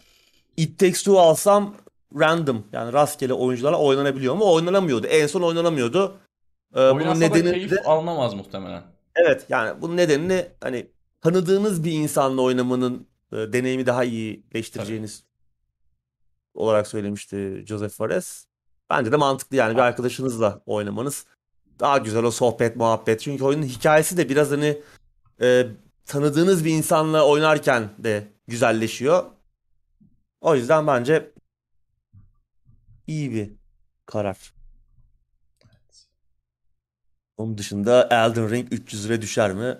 It 0.57 0.79
Takes 0.79 0.99
Two 1.03 1.19
alsam 1.19 1.75
random 2.19 2.63
yani 2.73 2.93
rastgele 2.93 3.33
oyuncularla 3.33 3.77
oynanabiliyor 3.77 4.35
mu? 4.35 4.53
Oynanamıyordu. 4.53 5.07
En 5.07 5.27
son 5.27 5.41
oynanamıyordu. 5.41 6.17
Ee, 6.75 6.77
bunun 6.77 7.05
da 7.05 7.13
nedeni 7.13 7.51
keyif 7.51 7.71
de 7.71 7.81
alınamaz 7.81 8.33
muhtemelen. 8.33 8.83
evet 9.15 9.45
yani 9.49 9.81
bunun 9.81 9.97
nedenini 9.97 10.45
hani 10.61 10.87
tanıdığınız 11.21 11.83
bir 11.83 11.91
insanla 11.91 12.41
oynamanın 12.41 13.07
e, 13.31 13.35
deneyimi 13.35 13.85
daha 13.85 14.03
iyileştireceğiniz 14.03 15.23
olarak 16.53 16.87
söylemişti 16.87 17.63
Joseph 17.67 17.91
Fares. 17.91 18.45
Bence 18.89 19.11
de 19.11 19.15
mantıklı 19.15 19.57
yani 19.57 19.73
bir 19.75 19.81
arkadaşınızla 19.81 20.61
oynamanız 20.65 21.25
daha 21.81 21.97
güzel 21.97 22.23
o 22.23 22.31
sohbet 22.31 22.75
muhabbet. 22.75 23.19
Çünkü 23.21 23.43
oyunun 23.43 23.63
hikayesi 23.65 24.17
de 24.17 24.29
biraz 24.29 24.51
hani 24.51 24.81
e, 25.41 25.67
tanıdığınız 26.05 26.65
bir 26.65 26.71
insanla 26.71 27.27
oynarken 27.27 27.89
de 27.97 28.27
güzelleşiyor. 28.47 29.23
O 30.41 30.55
yüzden 30.55 30.87
bence 30.87 31.31
iyi 33.07 33.31
bir 33.31 33.51
karar. 34.05 34.53
Onun 37.37 37.57
dışında 37.57 38.07
Elden 38.11 38.49
Ring 38.49 38.73
300 38.73 39.09
lira 39.09 39.21
düşer 39.21 39.53
mi? 39.53 39.77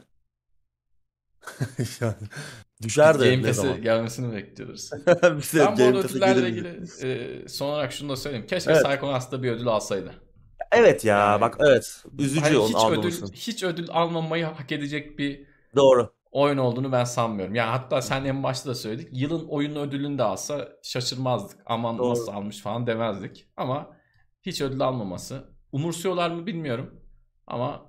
yani, 2.02 2.16
düşer 2.82 3.20
de 3.20 3.36
Game 3.36 3.48
Pass'e 3.48 3.78
gelmesini 3.78 4.34
bekliyoruz. 4.34 4.90
Ben 5.08 5.78
bu 5.78 5.84
arada 5.84 6.02
Pass'e 6.02 6.16
ödüllerle 6.16 6.50
ilgili 6.50 6.84
e, 7.04 7.48
son 7.48 7.68
olarak 7.68 7.94
şunu 7.94 8.10
da 8.10 8.16
söyleyeyim. 8.16 8.48
Keşke 8.48 8.72
Evet. 8.72 8.86
Psychonauts'ta 8.86 9.44
bir 9.44 9.52
ödül 9.52 9.68
alsaydı. 9.68 10.31
Evet 10.72 11.06
ya 11.06 11.18
Yani- 11.18 11.42
bak 11.42 11.58
evet. 11.60 12.04
Üzücü 12.20 12.42
Hani 12.42 12.58
hiç 12.68 12.76
ödül 12.92 13.34
hiç 13.34 13.64
ödül 13.64 13.88
almamayı 13.90 14.46
hak 14.46 14.72
edecek 14.72 15.20
bir 15.20 15.46
Doğru. 15.76 16.14
oyun 16.32 16.58
olduğunu 16.58 16.92
ben 16.92 17.04
sanmıyorum. 17.04 17.56
Yani 17.56 17.70
hatta 17.70 18.02
sen 18.02 18.26
en 18.26 18.44
başta 18.44 18.70
da 18.70 18.76
söyledik. 18.76 19.10
Yılın 19.12 19.48
oyunu 19.48 19.80
ödülünü 19.80 20.18
de 20.18 20.24
alsa 20.24 20.70
şaşırmazdık. 20.84 21.60
Aman 21.66 21.98
Doğru. 21.98 22.10
nasıl 22.10 22.28
almış 22.32 22.62
falan 22.62 22.88
demezdik. 22.88 23.46
Ama 23.58 23.98
hiç 24.42 24.62
ödül 24.62 24.82
almaması. 24.82 25.44
Umursuyorlar 25.72 26.30
mı 26.32 26.46
bilmiyorum. 26.46 27.02
Ama 27.48 27.86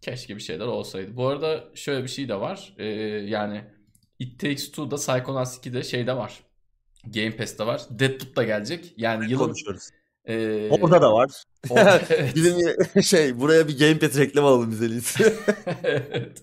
keşke 0.00 0.36
bir 0.36 0.40
şeyler 0.40 0.66
olsaydı. 0.66 1.16
Bu 1.16 1.26
arada 1.28 1.64
şöyle 1.74 2.02
bir 2.02 2.08
şey 2.08 2.28
de 2.28 2.40
var. 2.40 2.74
Ee, 2.78 2.84
yani 3.26 3.64
It 4.18 4.40
Takes 4.40 4.68
Two'da 4.70 4.96
Psychonauts 4.96 5.58
2'de 5.58 5.82
şeyde 5.82 6.16
var. 6.16 6.40
Game 7.06 7.36
Pass'te 7.36 7.66
var. 7.66 7.82
Deadloop 7.90 8.36
da 8.36 8.42
gelecek. 8.44 8.94
Yani 8.96 9.30
yılın 9.30 9.44
Konuşuyoruz. 9.44 9.88
e, 10.24 10.68
Orada 10.70 11.02
da 11.02 11.12
var. 11.12 11.30
Bizim 12.34 12.76
şey 13.02 13.40
buraya 13.40 13.68
bir 13.68 13.78
Game 13.78 13.98
Pass 13.98 14.16
reklam 14.18 14.44
alalım 14.44 14.70
biz 14.70 14.82
en 14.82 14.88
iyisi. 14.88 15.34
evet. 15.82 16.42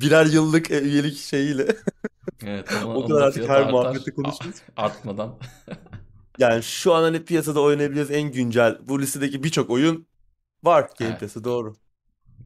Birer 0.00 0.26
yıllık 0.26 0.70
e, 0.70 0.80
üyelik 0.80 1.18
şeyiyle. 1.18 1.76
Evet, 2.46 2.72
ama 2.82 2.94
O 2.94 3.06
kadar 3.06 3.20
da 3.20 3.24
artık 3.24 3.48
her 3.48 3.70
muhabbeti 3.70 4.14
konuşuyoruz. 4.14 4.60
A- 4.76 4.82
Artmadan. 4.82 5.38
Yani 6.38 6.62
şu 6.62 6.94
an 6.94 7.02
hani 7.02 7.24
piyasada 7.24 7.60
oynayabileceğiz 7.60 8.10
en 8.10 8.32
güncel 8.32 8.78
bu 8.88 9.00
listedeki 9.02 9.42
birçok 9.44 9.70
oyun 9.70 10.06
var 10.62 10.90
Game 10.98 11.10
Evet. 11.10 11.20
Pass'e 11.20 11.44
doğru. 11.44 11.76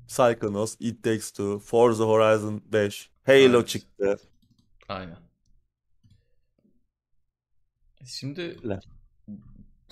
Psychonauts, 0.08 0.76
It 0.80 1.04
Takes 1.04 1.30
Two, 1.30 1.58
Forza 1.58 2.04
Horizon 2.04 2.62
5, 2.72 3.10
Halo 3.26 3.38
Evet. 3.58 3.68
çıktı. 3.68 4.18
Aynen. 4.88 5.16
Şimdi 8.04 8.40
Öyle. 8.64 8.80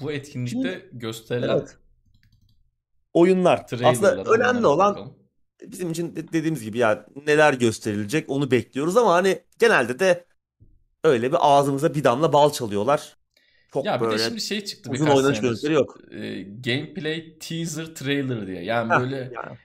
Bu 0.01 0.13
etkinlikte 0.13 0.89
gösterilen 0.93 1.49
Evet. 1.49 1.77
Oyunlar. 3.15 3.67
Aslında 3.85 4.25
önemli 4.25 4.67
olan 4.67 4.95
bakalım. 4.95 5.15
bizim 5.67 5.91
için 5.91 6.17
de- 6.17 6.33
dediğimiz 6.33 6.63
gibi 6.63 6.79
ya 6.79 7.07
neler 7.27 7.55
gösterilecek 7.55 8.31
onu 8.31 8.51
bekliyoruz 8.51 8.97
ama 8.97 9.15
hani 9.15 9.39
genelde 9.59 9.99
de 9.99 10.25
öyle 11.05 11.33
bir 11.33 11.37
ağzımıza 11.41 11.95
bir 11.95 12.05
damla 12.05 12.33
bal 12.33 12.53
çalıyorlar. 12.53 13.17
Çok 13.73 13.85
Ya 13.85 14.01
bir 14.01 14.07
de 14.07 14.11
böyle 14.11 14.23
şimdi 14.23 14.41
şey 14.41 14.65
çıktı 14.65 14.91
uzun 14.91 15.07
oynanış 15.07 15.41
görüntüleri 15.41 15.75
yok. 15.75 15.99
Ee, 16.11 16.43
gameplay 16.43 17.39
teaser 17.39 17.87
trailer 17.87 18.47
diye. 18.47 18.65
Yani 18.65 18.93
Heh, 18.93 19.01
böyle 19.01 19.17
yani 19.17 19.59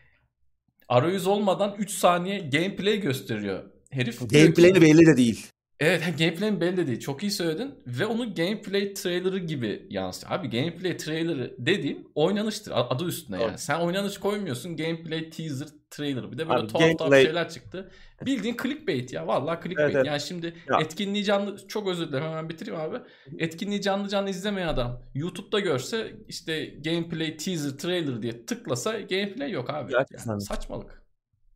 arayüz 0.88 1.28
olmadan 1.28 1.76
3 1.78 1.92
saniye 1.92 2.40
gameplay 2.40 3.00
gösteriyor. 3.00 3.64
Herif 3.90 4.20
gameplay'i 4.20 4.82
belli 4.82 5.06
de 5.06 5.18
değil. 5.18 5.48
Evet 5.84 6.02
ha, 6.02 6.10
gameplay'in 6.20 6.62
belli 6.62 6.78
de 6.78 6.88
değil. 6.88 7.00
Çok 7.00 7.24
iyi 7.24 7.32
söyledin. 7.32 7.76
Ve 7.88 8.06
onu 8.06 8.36
gameplay 8.36 8.94
trailer'ı 8.94 9.40
gibi 9.40 9.88
yansıtıyor. 9.90 10.40
Abi 10.40 10.50
gameplay 10.50 10.98
trailer'ı 10.98 11.56
dediğin 11.60 12.12
oynanıştır. 12.16 12.72
Adı 12.76 13.06
üstünde 13.06 13.38
Doğru. 13.38 13.48
yani. 13.48 13.58
Sen 13.58 13.80
oynanış 13.80 14.18
koymuyorsun. 14.18 14.78
Gameplay 14.78 15.30
teaser 15.30 15.68
trailer. 15.92 16.32
Bir 16.32 16.38
de 16.38 16.50
böyle 16.50 16.60
Abi 16.60 16.68
tuhaf 16.68 16.98
tuhaf 16.98 17.12
gameplay- 17.12 17.24
şeyler 17.24 17.50
çıktı. 17.50 17.92
Bildiğin 18.26 18.58
clickbait 18.64 19.14
ya. 19.14 19.28
Vallahi 19.28 19.64
clickbait. 19.64 19.86
Evet, 19.86 19.96
evet. 19.96 20.06
Yani 20.08 20.22
şimdi 20.22 20.54
Ya. 20.70 20.80
etkinliği 20.82 21.24
canlı... 21.24 21.68
Çok 21.68 21.88
özür 21.88 22.08
dilerim 22.08 22.24
hemen 22.26 22.50
bitireyim 22.50 22.80
abi. 22.80 22.98
Etkinliği 23.40 23.82
canlı 23.82 24.10
canlı 24.10 24.30
izlemeyen 24.30 24.68
adam 24.68 25.02
YouTube'da 25.16 25.60
görse 25.60 26.14
işte 26.28 26.66
gameplay 26.66 27.38
teaser 27.38 27.70
trailer 27.78 28.22
diye 28.22 28.46
tıklasa 28.46 29.00
gameplay 29.00 29.52
yok 29.52 29.70
abi. 29.70 29.92
Gerçekten. 29.92 30.32
Yani 30.32 30.42
saçmalık. 30.42 31.04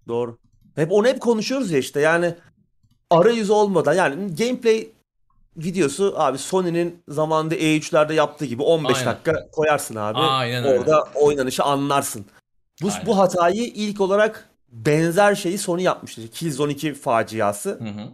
Doğru. 0.08 0.38
Hep 0.76 0.92
onu 0.92 1.08
hep 1.08 1.20
konuşuyoruz 1.22 1.72
ya 1.72 1.78
işte 1.80 2.00
yani 2.00 2.36
arayüz 3.10 3.50
olmadan 3.50 3.94
yani 3.94 4.36
gameplay 4.36 4.88
videosu 5.58 6.14
abi 6.18 6.38
Sony'nin 6.38 7.04
zamanında 7.08 7.56
E3'lerde 7.56 8.14
yaptığı 8.14 8.46
gibi 8.46 8.62
15 8.62 8.98
Aynen. 8.98 9.08
dakika 9.08 9.48
koyarsın 9.52 9.96
abi. 9.96 10.18
Aynen 10.18 10.64
öyle. 10.64 10.80
Orada 10.80 11.08
oynanışı 11.16 11.64
anlarsın. 11.64 12.26
Bu 12.82 12.88
Aynen. 12.92 13.06
bu 13.06 13.18
hatayı 13.18 13.64
ilk 13.64 14.02
olarak 14.02 14.50
benzer 14.72 15.36
şeyi 15.36 15.58
Sony 15.58 15.84
yapmıştı. 15.84 16.28
Killzone 16.28 16.72
2 16.72 16.94
faciası. 16.94 17.70
Hı 17.70 17.84
hı. 17.84 18.14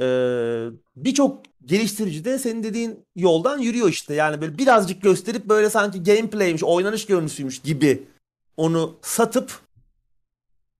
Ee, 0.00 0.68
birçok 0.96 1.42
geliştirici 1.64 2.24
de 2.24 2.38
senin 2.38 2.62
dediğin 2.62 3.06
yoldan 3.16 3.58
yürüyor 3.58 3.88
işte. 3.88 4.14
Yani 4.14 4.40
böyle 4.40 4.58
birazcık 4.58 5.02
gösterip 5.02 5.44
böyle 5.44 5.70
sanki 5.70 6.02
gameplay'miş, 6.02 6.64
oynanış 6.64 7.06
görüntüsüymüş 7.06 7.58
gibi 7.58 8.08
onu 8.56 8.98
satıp 9.02 9.60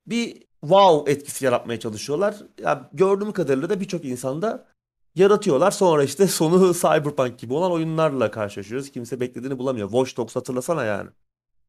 bir 0.06 0.42
wow 0.61 1.12
etkisi 1.12 1.44
yaratmaya 1.44 1.80
çalışıyorlar. 1.80 2.36
Ya 2.62 2.88
gördüğüm 2.92 3.32
kadarıyla 3.32 3.70
da 3.70 3.80
birçok 3.80 4.04
insanda 4.04 4.66
yaratıyorlar. 5.14 5.70
Sonra 5.70 6.04
işte 6.04 6.26
sonu 6.26 6.74
Cyberpunk 6.80 7.38
gibi 7.38 7.54
olan 7.54 7.72
oyunlarla 7.72 8.30
karşılaşıyoruz. 8.30 8.90
Kimse 8.90 9.20
beklediğini 9.20 9.58
bulamıyor. 9.58 9.88
Watch 9.88 10.16
Dogs 10.16 10.36
hatırlasana 10.36 10.84
yani. 10.84 11.08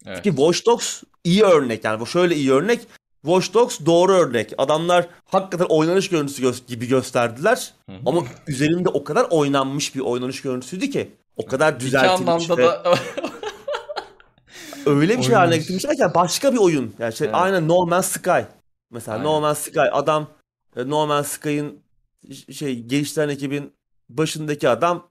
Evet. 0.05 0.21
Ki 0.23 0.29
Watch 0.29 0.65
Dogs 0.65 1.03
iyi 1.23 1.43
örnek 1.43 1.83
yani 1.83 1.99
bu 1.99 2.05
şöyle 2.05 2.35
iyi 2.35 2.51
örnek. 2.51 2.87
Watch 3.21 3.53
Dogs 3.53 3.79
doğru 3.85 4.13
örnek. 4.13 4.53
Adamlar 4.57 5.07
hakikaten 5.25 5.65
oynanış 5.65 6.09
görüntüsü 6.09 6.43
gö- 6.43 6.67
gibi 6.67 6.87
gösterdiler. 6.87 7.73
Hı 7.85 7.91
hı. 7.91 7.97
Ama 8.05 8.23
üzerinde 8.47 8.89
o 8.89 9.03
kadar 9.03 9.27
oynanmış 9.29 9.95
bir 9.95 9.99
oynanış 9.99 10.41
görüntüsüydü 10.41 10.89
ki. 10.89 11.11
O 11.37 11.45
kadar 11.45 11.73
İki 11.73 11.85
düzeltilmiş 11.85 12.49
anlamda 12.49 12.57
ve 12.57 12.63
da 12.63 12.83
öyle 14.85 15.17
bir 15.17 15.23
şey 15.23 15.35
haline 15.35 15.57
getirmişler 15.57 15.95
ki 15.95 16.03
başka 16.15 16.53
bir 16.53 16.57
oyun. 16.57 16.93
Yani 16.99 17.13
şey, 17.13 17.27
Evet. 17.27 17.35
aynen 17.35 17.67
No 17.67 17.85
Man's 17.85 18.07
Sky. 18.07 18.41
Mesela 18.91 19.17
Aynen. 19.17 19.25
No 19.25 19.41
Man's 19.41 19.57
Sky 19.57 19.79
adam 19.91 20.27
e, 20.75 20.89
No 20.89 21.07
Man's 21.07 21.27
Sky'ın 21.27 21.79
şey 22.51 22.83
geliştiren 22.83 23.29
ekibin 23.29 23.73
başındaki 24.09 24.69
adam 24.69 25.07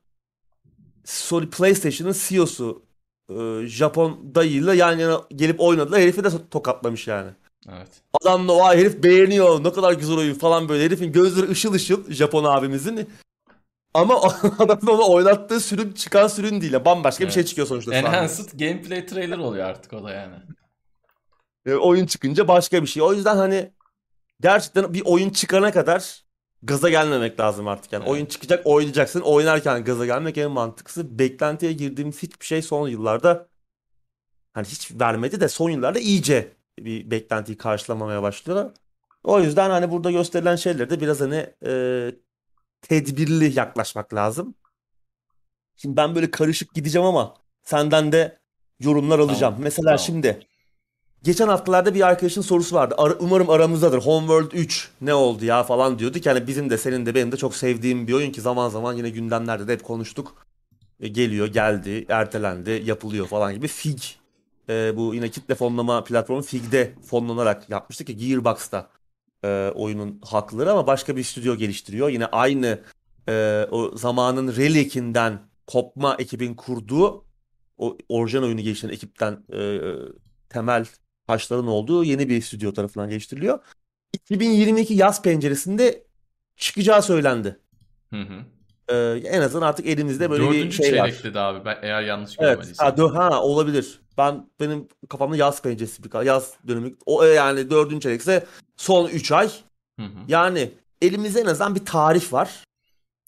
Sony 1.05 1.51
PlayStation'ın 1.51 2.14
CEO'su 2.28 2.83
e, 3.31 3.66
Japon 3.66 4.35
dayıyla 4.35 4.74
yan 4.74 4.99
yana 4.99 5.20
gelip 5.37 5.61
oynadılar. 5.61 6.01
Herifi 6.01 6.24
de 6.24 6.28
to- 6.28 6.49
tokatlamış 6.51 7.07
yani. 7.09 7.31
evet. 7.68 7.89
Adam 8.22 8.49
da 8.49 8.57
vay 8.57 8.78
herif 8.78 9.03
beğeniyor 9.03 9.64
ne 9.64 9.72
kadar 9.72 9.93
güzel 9.93 10.16
oyun 10.16 10.35
falan 10.35 10.68
böyle. 10.68 10.85
Herifin 10.85 11.12
gözleri 11.12 11.51
ışıl 11.51 11.72
ışıl 11.72 12.11
Japon 12.12 12.45
abimizin. 12.45 13.09
Ama 13.95 14.20
adam 14.59 14.87
da 14.87 14.93
ona 14.93 15.03
oynattığı 15.03 15.61
sürüm 15.61 15.95
çıkan 15.95 16.28
sürüm 16.28 16.61
değil. 16.61 16.72
Bambaşka 16.85 17.26
bir 17.26 17.31
şey 17.31 17.41
Evet. 17.41 17.49
çıkıyor 17.49 17.66
sonuçta. 17.68 17.95
Enhanced 17.95 18.59
gameplay 18.59 19.07
trailer 19.07 19.39
oluyor 19.39 19.64
artık 19.66 19.93
o 19.93 20.05
da 20.05 20.11
yani. 20.12 20.35
E, 21.66 21.74
oyun 21.74 22.07
çıkınca 22.07 22.49
başka 22.49 22.82
bir 22.82 22.87
şey. 22.87 23.03
O 23.03 23.12
yüzden 23.12 23.37
hani 23.37 23.73
gerçekten 24.41 24.95
bir 24.95 25.03
oyun 25.05 25.31
çıkana 25.31 25.73
kadar 25.73 26.24
gaza 26.62 26.91
gelmemek 26.91 27.41
lazım 27.41 27.69
artık. 27.69 27.93
Yani 27.93 28.03
Evet. 28.03 28.12
oyun 28.12 28.27
çıkacak 28.27 28.66
oynayacaksın. 28.66 29.20
Oynarken 29.20 29.85
gaza 29.85 30.07
gelmek 30.07 30.39
en 30.39 30.51
mantıklısı. 30.51 31.19
Beklentiye 31.19 31.73
girdiğimiz 31.73 32.23
hiçbir 32.23 32.47
şey 32.47 32.62
son 32.62 32.89
yıllarda 32.89 33.49
hani 34.53 34.66
hiç 34.66 34.93
vermedi 35.01 35.41
de 35.41 35.49
son 35.49 35.70
yıllarda 35.70 35.99
iyice 35.99 36.53
bir 36.78 37.11
beklentiyi 37.11 37.59
karşılamamaya 37.59 38.23
başlıyorlar. 38.23 38.73
O 39.24 39.41
yüzden 39.41 39.70
hani 39.70 39.91
burada 39.91 40.11
gösterilen 40.11 40.57
şeyleri 40.57 40.91
de 40.91 41.01
biraz 41.01 41.20
hani 41.20 41.47
e, 41.66 41.73
tedbirli 42.82 43.59
yaklaşmak 43.59 44.15
lazım. 44.15 44.55
Şimdi 45.77 45.97
ben 45.97 46.15
böyle 46.15 46.31
karışık 46.31 46.74
gideceğim 46.74 47.07
ama 47.07 47.35
senden 47.62 48.12
de 48.12 48.39
yorumlar 48.81 49.19
alacağım. 49.19 49.57
Mesela 49.59 49.85
tamam. 49.87 49.99
şimdi 49.99 50.47
geçen 51.22 51.48
haftalarda 51.48 51.94
bir 51.94 52.06
arkadaşın 52.06 52.40
sorusu 52.40 52.76
vardı. 52.76 52.94
Ar- 52.98 53.16
umarım 53.20 53.51
aramızdadır. 53.51 53.98
Homeworld 53.98 54.52
3 54.52 54.90
ne 55.01 55.14
oldu 55.14 55.44
ya 55.44 55.62
falan 55.62 55.98
diyorduk. 55.98 56.26
Yani 56.26 56.47
bizim 56.47 56.70
de 56.70 56.78
senin 56.78 57.06
de 57.06 57.14
benim 57.14 57.32
de 57.32 57.36
çok 57.36 57.56
sevdiğim 57.56 58.06
bir 58.06 58.12
oyun 58.12 58.32
ki 58.32 58.40
zaman 58.40 58.68
zaman 58.68 58.94
yine 58.94 59.10
gündemlerde 59.10 59.68
de 59.68 59.72
hep 59.72 59.84
konuştuk. 59.84 60.47
E, 61.01 61.09
geliyor, 61.09 61.47
geldi, 61.47 62.06
ertelendi, 62.09 62.82
yapılıyor 62.84 63.26
falan 63.26 63.55
gibi. 63.55 63.68
Fig 63.68 63.98
e, 64.68 64.97
bu 64.97 65.14
yine 65.14 65.28
kitle 65.30 65.55
fonlama 65.55 66.05
platformu 66.05 66.42
Fig'de 66.42 66.94
fonlanarak 67.06 67.70
yapmıştık 67.70 68.06
ki 68.06 68.16
Gearbox'ta 68.16 68.90
e, 69.44 69.72
oyunun 69.74 70.20
hakları 70.24 70.72
ama 70.72 70.86
başka 70.86 71.16
bir 71.16 71.22
stüdyo 71.22 71.56
geliştiriyor. 71.56 72.09
Yine 72.09 72.26
aynı 72.26 72.80
e, 73.28 73.66
o 73.70 73.97
zamanın 73.97 74.56
Relic'inden 74.56 75.38
kopma 75.66 76.16
ekibin 76.18 76.55
kurduğu 76.55 77.24
o 77.78 77.97
orijinal 78.09 78.42
oyunu 78.42 78.60
geliştiren 78.60 78.92
ekipten 78.92 79.44
e, 79.52 79.80
temel 80.48 80.86
taşların 81.31 81.66
olduğu 81.66 82.05
yeni 82.05 82.28
bir 82.28 82.43
stüdyo 82.43 82.73
tarafından 82.73 83.09
geliştiriliyor. 83.09 83.59
2022 84.12 84.94
yaz 84.94 85.23
penceresinde 85.23 86.05
çıkacağı 86.57 87.02
söylendi. 87.02 87.59
Hı 88.11 88.20
hı. 88.23 88.44
E, 88.89 89.20
en 89.28 89.40
azından 89.43 89.66
artık 89.66 89.86
elimizde 89.86 90.31
böyle 90.31 90.43
bir 90.43 90.48
Dördüncü 90.48 90.77
şey 90.77 90.98
var. 91.01 91.07
çeyrek 91.09 91.24
dedi 91.24 91.40
abi 91.40 91.65
ben 91.65 91.78
eğer 91.82 92.02
yanlış 92.02 92.36
Evet. 92.39 92.51
görmediysem. 92.57 92.86
Ha, 92.86 92.93
dö- 92.93 93.15
ha 93.16 93.43
olabilir. 93.43 94.01
Ben 94.19 94.51
benim 94.61 94.89
kafamda 95.09 95.36
yaz 95.36 95.62
penceresi 95.62 96.05
bir 96.05 96.23
yaz 96.27 96.55
dönümü. 96.69 96.94
O 97.07 97.24
e, 97.24 97.28
yani 97.28 97.70
dördüncü 97.70 98.01
çeyrekse 98.01 98.47
son 98.77 99.09
3 99.09 99.32
ay. 99.32 99.51
Hı 100.01 100.07
hı. 100.07 100.19
Yani 100.28 100.70
elimizde 101.02 101.40
en 101.40 101.47
azından 101.47 101.74
bir 101.74 101.85
tarih 101.85 102.32
var. 102.32 102.65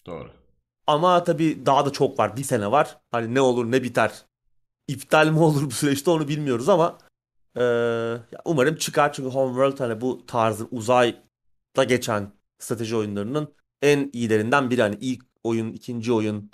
Doğru. 0.06 0.30
Ama 0.86 1.24
tabii 1.24 1.66
daha 1.66 1.86
da 1.86 1.90
çok 1.92 2.18
var. 2.18 2.36
Bir 2.36 2.44
sene 2.44 2.70
var. 2.70 2.98
Hani 3.10 3.34
ne 3.34 3.40
olur 3.40 3.70
ne 3.70 3.82
biter. 3.82 4.12
İptal 4.88 5.26
mi 5.26 5.38
olur 5.38 5.62
bu 5.66 5.70
süreçte 5.70 6.10
onu 6.10 6.28
bilmiyoruz 6.28 6.68
ama 6.68 6.98
e, 7.58 7.64
umarım 8.44 8.76
çıkar. 8.76 9.12
Çünkü 9.12 9.30
Homeworld 9.30 9.80
hani 9.80 10.00
bu 10.00 10.26
tarzın 10.26 10.68
uzayda 10.70 11.84
geçen 11.88 12.32
strateji 12.58 12.96
oyunlarının 12.96 13.54
en 13.82 14.10
iyilerinden 14.12 14.70
biri. 14.70 14.82
Hani 14.82 14.96
ilk 15.00 15.24
oyun, 15.44 15.72
ikinci 15.72 16.12
oyun. 16.12 16.50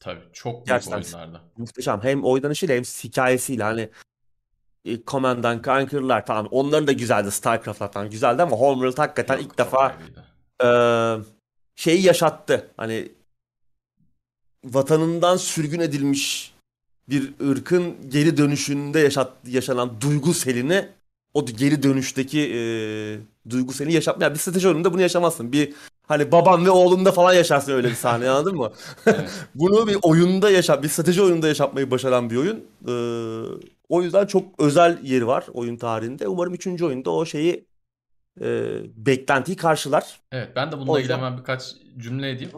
Tabii 0.00 0.20
çok 0.32 0.54
büyük 0.54 0.66
Gerçekten 0.66 1.02
oyunlarda. 1.02 1.40
muhteşem. 1.56 2.02
Hem 2.02 2.24
oynanışıyla 2.24 2.74
hem 2.74 2.82
hikayesiyle 2.82 3.62
hani 3.62 3.90
e, 4.84 5.04
Command 5.04 5.44
and 5.44 5.64
Conquer'lar 5.64 6.26
tamam 6.26 6.48
onların 6.50 6.86
da 6.86 6.92
güzeldi. 6.92 7.30
StarCraft'lar 7.30 7.92
falan 7.92 8.10
güzeldi 8.10 8.42
ama 8.42 8.56
Homeworld 8.56 8.98
hakikaten 8.98 9.36
Yok, 9.36 9.44
ilk 9.44 9.58
defa 9.58 9.96
e, 10.64 10.68
şeyi 11.76 12.02
yaşattı. 12.02 12.70
Hani 12.76 13.12
vatanından 14.64 15.36
sürgün 15.36 15.80
edilmiş 15.80 16.51
bir 17.08 17.34
ırkın 17.50 18.10
geri 18.10 18.36
dönüşünde 18.36 18.98
yaşat, 18.98 19.32
yaşanan 19.46 20.00
duygu 20.00 20.34
selini 20.34 20.88
o 21.34 21.46
geri 21.46 21.82
dönüşteki 21.82 22.40
e, 22.40 22.60
duygu 23.50 23.72
selini 23.72 23.94
yaşatmaya 23.94 24.34
bir 24.34 24.38
strateji 24.38 24.68
oyununda 24.68 24.92
bunu 24.92 25.00
yaşamazsın. 25.00 25.52
Bir 25.52 25.74
hani 26.02 26.32
baban 26.32 26.66
ve 26.66 26.70
oğlunda 26.70 27.12
falan 27.12 27.32
yaşarsın 27.32 27.72
öyle 27.72 27.88
bir 27.88 27.94
sahne 27.94 28.30
anladın 28.30 28.56
mı? 28.56 28.72
Evet. 29.06 29.30
Bunu 29.54 29.86
bir 29.86 29.96
oyunda 30.02 30.50
yaşa, 30.50 30.82
bir 30.82 30.88
strateji 30.88 31.22
oyununda 31.22 31.48
yaşatmayı 31.48 31.90
başaran 31.90 32.30
bir 32.30 32.36
oyun. 32.36 32.64
Ee, 32.88 32.92
o 33.88 34.02
yüzden 34.02 34.26
çok 34.26 34.60
özel 34.60 34.98
yeri 35.02 35.26
var 35.26 35.46
oyun 35.52 35.76
tarihinde. 35.76 36.28
Umarım 36.28 36.54
üçüncü 36.54 36.84
oyunda 36.84 37.10
o 37.10 37.24
şeyi 37.24 37.66
e, 38.40 38.46
beklentiyi 38.96 39.56
karşılar. 39.56 40.20
Evet 40.32 40.48
ben 40.56 40.72
de 40.72 40.78
bununla 40.78 41.00
ilgili 41.00 41.14
hemen 41.14 41.38
birkaç 41.38 41.74
cümle 41.98 42.30
edeyim. 42.30 42.52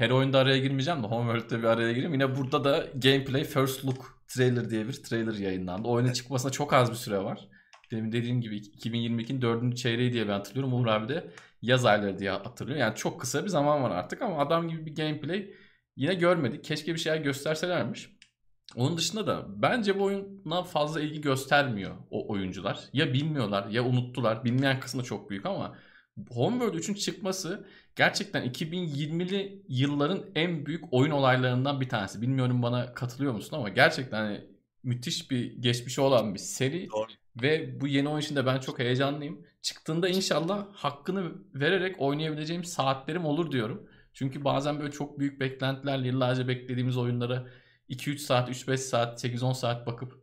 Her 0.00 0.10
oyunda 0.10 0.38
araya 0.38 0.58
girmeyeceğim 0.58 1.02
de 1.02 1.06
Homeworld'de 1.06 1.58
bir 1.58 1.64
araya 1.64 1.92
gireyim. 1.92 2.12
Yine 2.12 2.36
burada 2.36 2.64
da 2.64 2.86
Gameplay 2.94 3.44
First 3.44 3.84
Look 3.84 4.18
trailer 4.28 4.70
diye 4.70 4.88
bir 4.88 4.92
trailer 4.92 5.34
yayınlandı. 5.34 5.88
Oyunun 5.88 6.12
çıkmasına 6.12 6.52
çok 6.52 6.72
az 6.72 6.90
bir 6.90 6.96
süre 6.96 7.18
var. 7.18 7.48
Demin 7.90 8.12
dediğim 8.12 8.40
gibi 8.40 8.58
2022'nin 8.58 9.42
dördüncü 9.42 9.76
çeyreği 9.76 10.12
diye 10.12 10.28
ben 10.28 10.32
hatırlıyorum. 10.32 10.74
Uğur 10.74 10.86
abi 10.86 11.08
de 11.08 11.30
yaz 11.62 11.84
ayları 11.84 12.18
diye 12.18 12.30
hatırlıyor. 12.30 12.78
Yani 12.78 12.96
çok 12.96 13.20
kısa 13.20 13.44
bir 13.44 13.48
zaman 13.48 13.82
var 13.82 13.90
artık 13.90 14.22
ama 14.22 14.38
adam 14.38 14.68
gibi 14.68 14.86
bir 14.86 14.96
gameplay 14.96 15.50
yine 15.96 16.14
görmedik. 16.14 16.64
Keşke 16.64 16.94
bir 16.94 16.98
şeyler 16.98 17.18
gösterselermiş. 17.18 18.10
Onun 18.76 18.96
dışında 18.96 19.26
da 19.26 19.62
bence 19.62 19.98
bu 19.98 20.04
oyuna 20.04 20.62
fazla 20.62 21.00
ilgi 21.00 21.20
göstermiyor 21.20 21.96
o 22.10 22.32
oyuncular. 22.32 22.80
Ya 22.92 23.12
bilmiyorlar 23.12 23.68
ya 23.68 23.84
unuttular. 23.84 24.44
Bilmeyen 24.44 24.80
kısmı 24.80 25.04
çok 25.04 25.30
büyük 25.30 25.46
ama 25.46 25.76
Homeworld 26.30 26.74
3'ün 26.74 26.94
çıkması 26.94 27.66
gerçekten 27.96 28.46
2020'li 28.46 29.62
yılların 29.68 30.24
en 30.34 30.66
büyük 30.66 30.84
oyun 30.90 31.10
olaylarından 31.10 31.80
bir 31.80 31.88
tanesi. 31.88 32.22
Bilmiyorum 32.22 32.62
bana 32.62 32.94
katılıyor 32.94 33.32
musun 33.32 33.56
ama 33.56 33.68
gerçekten 33.68 34.18
hani 34.18 34.44
müthiş 34.82 35.30
bir 35.30 35.52
geçmişi 35.56 36.00
olan 36.00 36.34
bir 36.34 36.38
seri 36.38 36.88
Doğru. 36.90 37.10
ve 37.42 37.80
bu 37.80 37.86
yeni 37.86 38.08
oyun 38.08 38.20
için 38.20 38.36
de 38.36 38.46
ben 38.46 38.58
çok 38.58 38.78
heyecanlıyım. 38.78 39.46
Çıktığında 39.62 40.08
inşallah 40.08 40.66
hakkını 40.72 41.32
vererek 41.54 41.96
oynayabileceğim 41.98 42.64
saatlerim 42.64 43.24
olur 43.24 43.52
diyorum. 43.52 43.88
Çünkü 44.14 44.44
bazen 44.44 44.80
böyle 44.80 44.90
çok 44.90 45.18
büyük 45.18 45.40
beklentilerle 45.40 46.06
yıllarca 46.06 46.48
beklediğimiz 46.48 46.96
oyunlara 46.96 47.46
2-3 47.90 48.18
saat, 48.18 48.48
3-5 48.48 48.76
saat, 48.76 49.24
8-10 49.24 49.54
saat 49.54 49.86
bakıp 49.86 50.19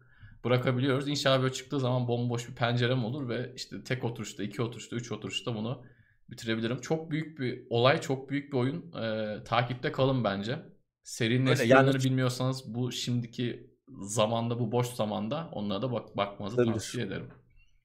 bırakabiliyoruz. 0.47 1.07
İnşallah 1.07 1.41
böyle 1.41 1.53
çıktığı 1.53 1.79
zaman 1.79 2.07
bomboş 2.07 2.49
bir 2.49 2.55
pencerem 2.55 3.05
olur 3.05 3.29
ve 3.29 3.51
işte 3.55 3.83
tek 3.83 4.03
oturuşta, 4.03 4.43
iki 4.43 4.61
oturuşta, 4.61 4.95
üç 4.95 5.11
oturuşta 5.11 5.55
bunu 5.55 5.83
bitirebilirim. 6.29 6.81
Çok 6.81 7.11
büyük 7.11 7.39
bir 7.39 7.67
olay, 7.69 8.01
çok 8.01 8.29
büyük 8.29 8.53
bir 8.53 8.57
oyun. 8.57 8.93
Ee, 8.93 9.43
takipte 9.43 9.91
kalın 9.91 10.23
bence. 10.23 10.59
Serinin 11.03 11.41
Öyle, 11.45 11.51
eski 11.51 11.67
yani- 11.67 11.93
bilmiyorsanız 11.93 12.75
bu 12.75 12.91
şimdiki 12.91 13.71
zamanda, 14.01 14.59
bu 14.59 14.71
boş 14.71 14.87
zamanda 14.87 15.49
onlara 15.51 15.81
da 15.81 15.91
bak 15.91 16.17
bakmanızı 16.17 16.55
Tabii. 16.55 16.71
tavsiye 16.71 17.05
ederim. 17.05 17.27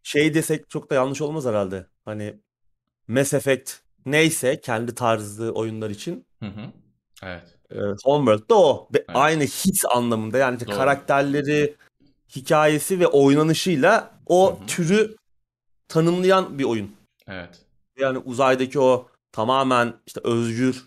Şey 0.02 0.34
desek 0.34 0.70
çok 0.70 0.90
da 0.90 0.94
yanlış 0.94 1.20
olmaz 1.20 1.46
herhalde. 1.46 1.86
Hani 2.04 2.40
Mass 3.08 3.34
Effect 3.34 3.72
neyse 4.06 4.60
kendi 4.60 4.94
tarzı 4.94 5.52
oyunlar 5.52 5.90
için 5.90 6.26
Hı 6.40 6.46
hı. 6.46 6.72
Evet. 7.22 7.58
e, 7.70 7.76
Homeworld'da 8.04 8.54
o. 8.54 8.88
Ve 8.94 8.98
Evet. 8.98 9.10
Aynı 9.14 9.42
his 9.42 9.84
anlamında 9.94 10.38
yani 10.38 10.56
işte 10.60 10.72
karakterleri, 10.72 11.76
hikayesi 12.36 13.00
ve 13.00 13.06
oynanışıyla 13.06 14.10
o 14.26 14.58
Hı 14.58 14.62
hı. 14.62 14.66
türü 14.66 15.16
tanımlayan 15.88 16.58
bir 16.58 16.64
oyun. 16.64 16.90
Evet. 17.28 17.58
Yani 17.98 18.18
uzaydaki 18.18 18.80
o 18.80 19.08
tamamen 19.32 19.94
işte 20.06 20.20
özgür, 20.24 20.84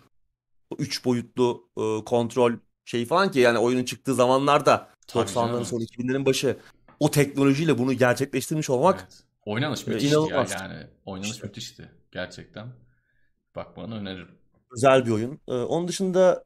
üç 0.78 1.04
boyutlu 1.04 1.68
e, 1.78 2.04
kontrol 2.04 2.52
şeyi 2.84 3.06
falan 3.06 3.30
ki 3.30 3.38
yani 3.40 3.58
oyunun 3.58 3.84
çıktığı 3.84 4.14
zamanlarda 4.14 4.88
Tabii 5.06 5.24
90'ların 5.28 5.34
canım. 5.52 5.64
sonu 5.64 5.82
2000'lerin 5.82 6.26
başı 6.26 6.56
o 7.00 7.10
teknolojiyle 7.10 7.78
bunu 7.78 7.92
gerçekleştirmiş 7.92 8.70
olmak 8.70 9.00
Evet. 9.00 9.22
Oynanış 9.46 9.88
e, 9.88 9.90
müthişti 9.90 10.14
ya 10.14 10.20
inanılmaz. 10.20 10.52
yani. 10.52 10.86
Oynanış 11.04 11.30
İşte. 11.30 11.46
müthişti. 11.46 11.90
Gerçekten. 12.12 12.66
Bakmanı 13.56 13.94
öneririm. 13.94 14.28
güzel 14.70 15.06
bir 15.06 15.10
oyun. 15.10 15.40
E, 15.48 15.52
onun 15.52 15.88
dışında 15.88 16.44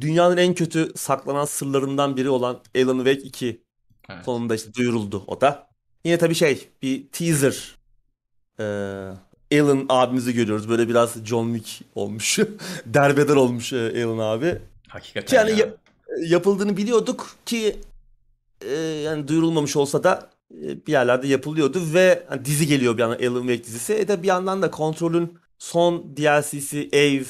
dünyanın 0.00 0.36
en 0.36 0.54
kötü 0.54 0.92
saklanan 0.96 1.44
sırlarından 1.44 2.16
biri 2.16 2.28
olan 2.30 2.62
Alan 2.76 2.96
Wake 2.96 3.20
2 3.22 3.62
Evet. 4.10 4.24
sonunda 4.24 4.54
işte 4.54 4.74
duyuruldu 4.74 5.24
o 5.26 5.40
da. 5.40 5.68
Yine 6.04 6.18
tabii 6.18 6.34
şey 6.34 6.68
bir 6.82 7.08
teaser. 7.08 7.76
E, 8.60 8.64
Alan 9.60 9.86
abimizi 9.88 10.34
görüyoruz. 10.34 10.68
Böyle 10.68 10.88
biraz 10.88 11.24
John 11.24 11.54
Wick 11.54 11.84
olmuş. 11.94 12.38
Derbeder 12.86 13.36
olmuş 13.36 13.72
e, 13.72 14.04
Alan 14.04 14.18
abi. 14.18 14.58
Hakikaten 14.88 15.26
Ki 15.26 15.34
yani 15.34 15.50
ya. 15.50 15.56
ya- 15.56 15.74
yapıldığını 16.26 16.76
biliyorduk 16.76 17.36
ki 17.46 17.76
e, 18.62 18.72
yani 18.78 19.28
duyurulmamış 19.28 19.76
olsa 19.76 20.04
da 20.04 20.30
e, 20.62 20.86
bir 20.86 20.92
yerlerde 20.92 21.26
yapılıyordu 21.26 21.80
ve 21.94 22.26
hani 22.28 22.44
dizi 22.44 22.66
geliyor 22.66 22.94
bir 22.96 23.02
yandan 23.02 23.18
Alan 23.18 23.40
Wake 23.40 23.64
dizisi. 23.64 23.94
E 23.94 24.08
de 24.08 24.22
bir 24.22 24.28
yandan 24.28 24.62
da 24.62 24.70
Control'ün 24.70 25.38
son 25.58 26.16
DLC'si 26.16 26.88
Eve 26.92 27.24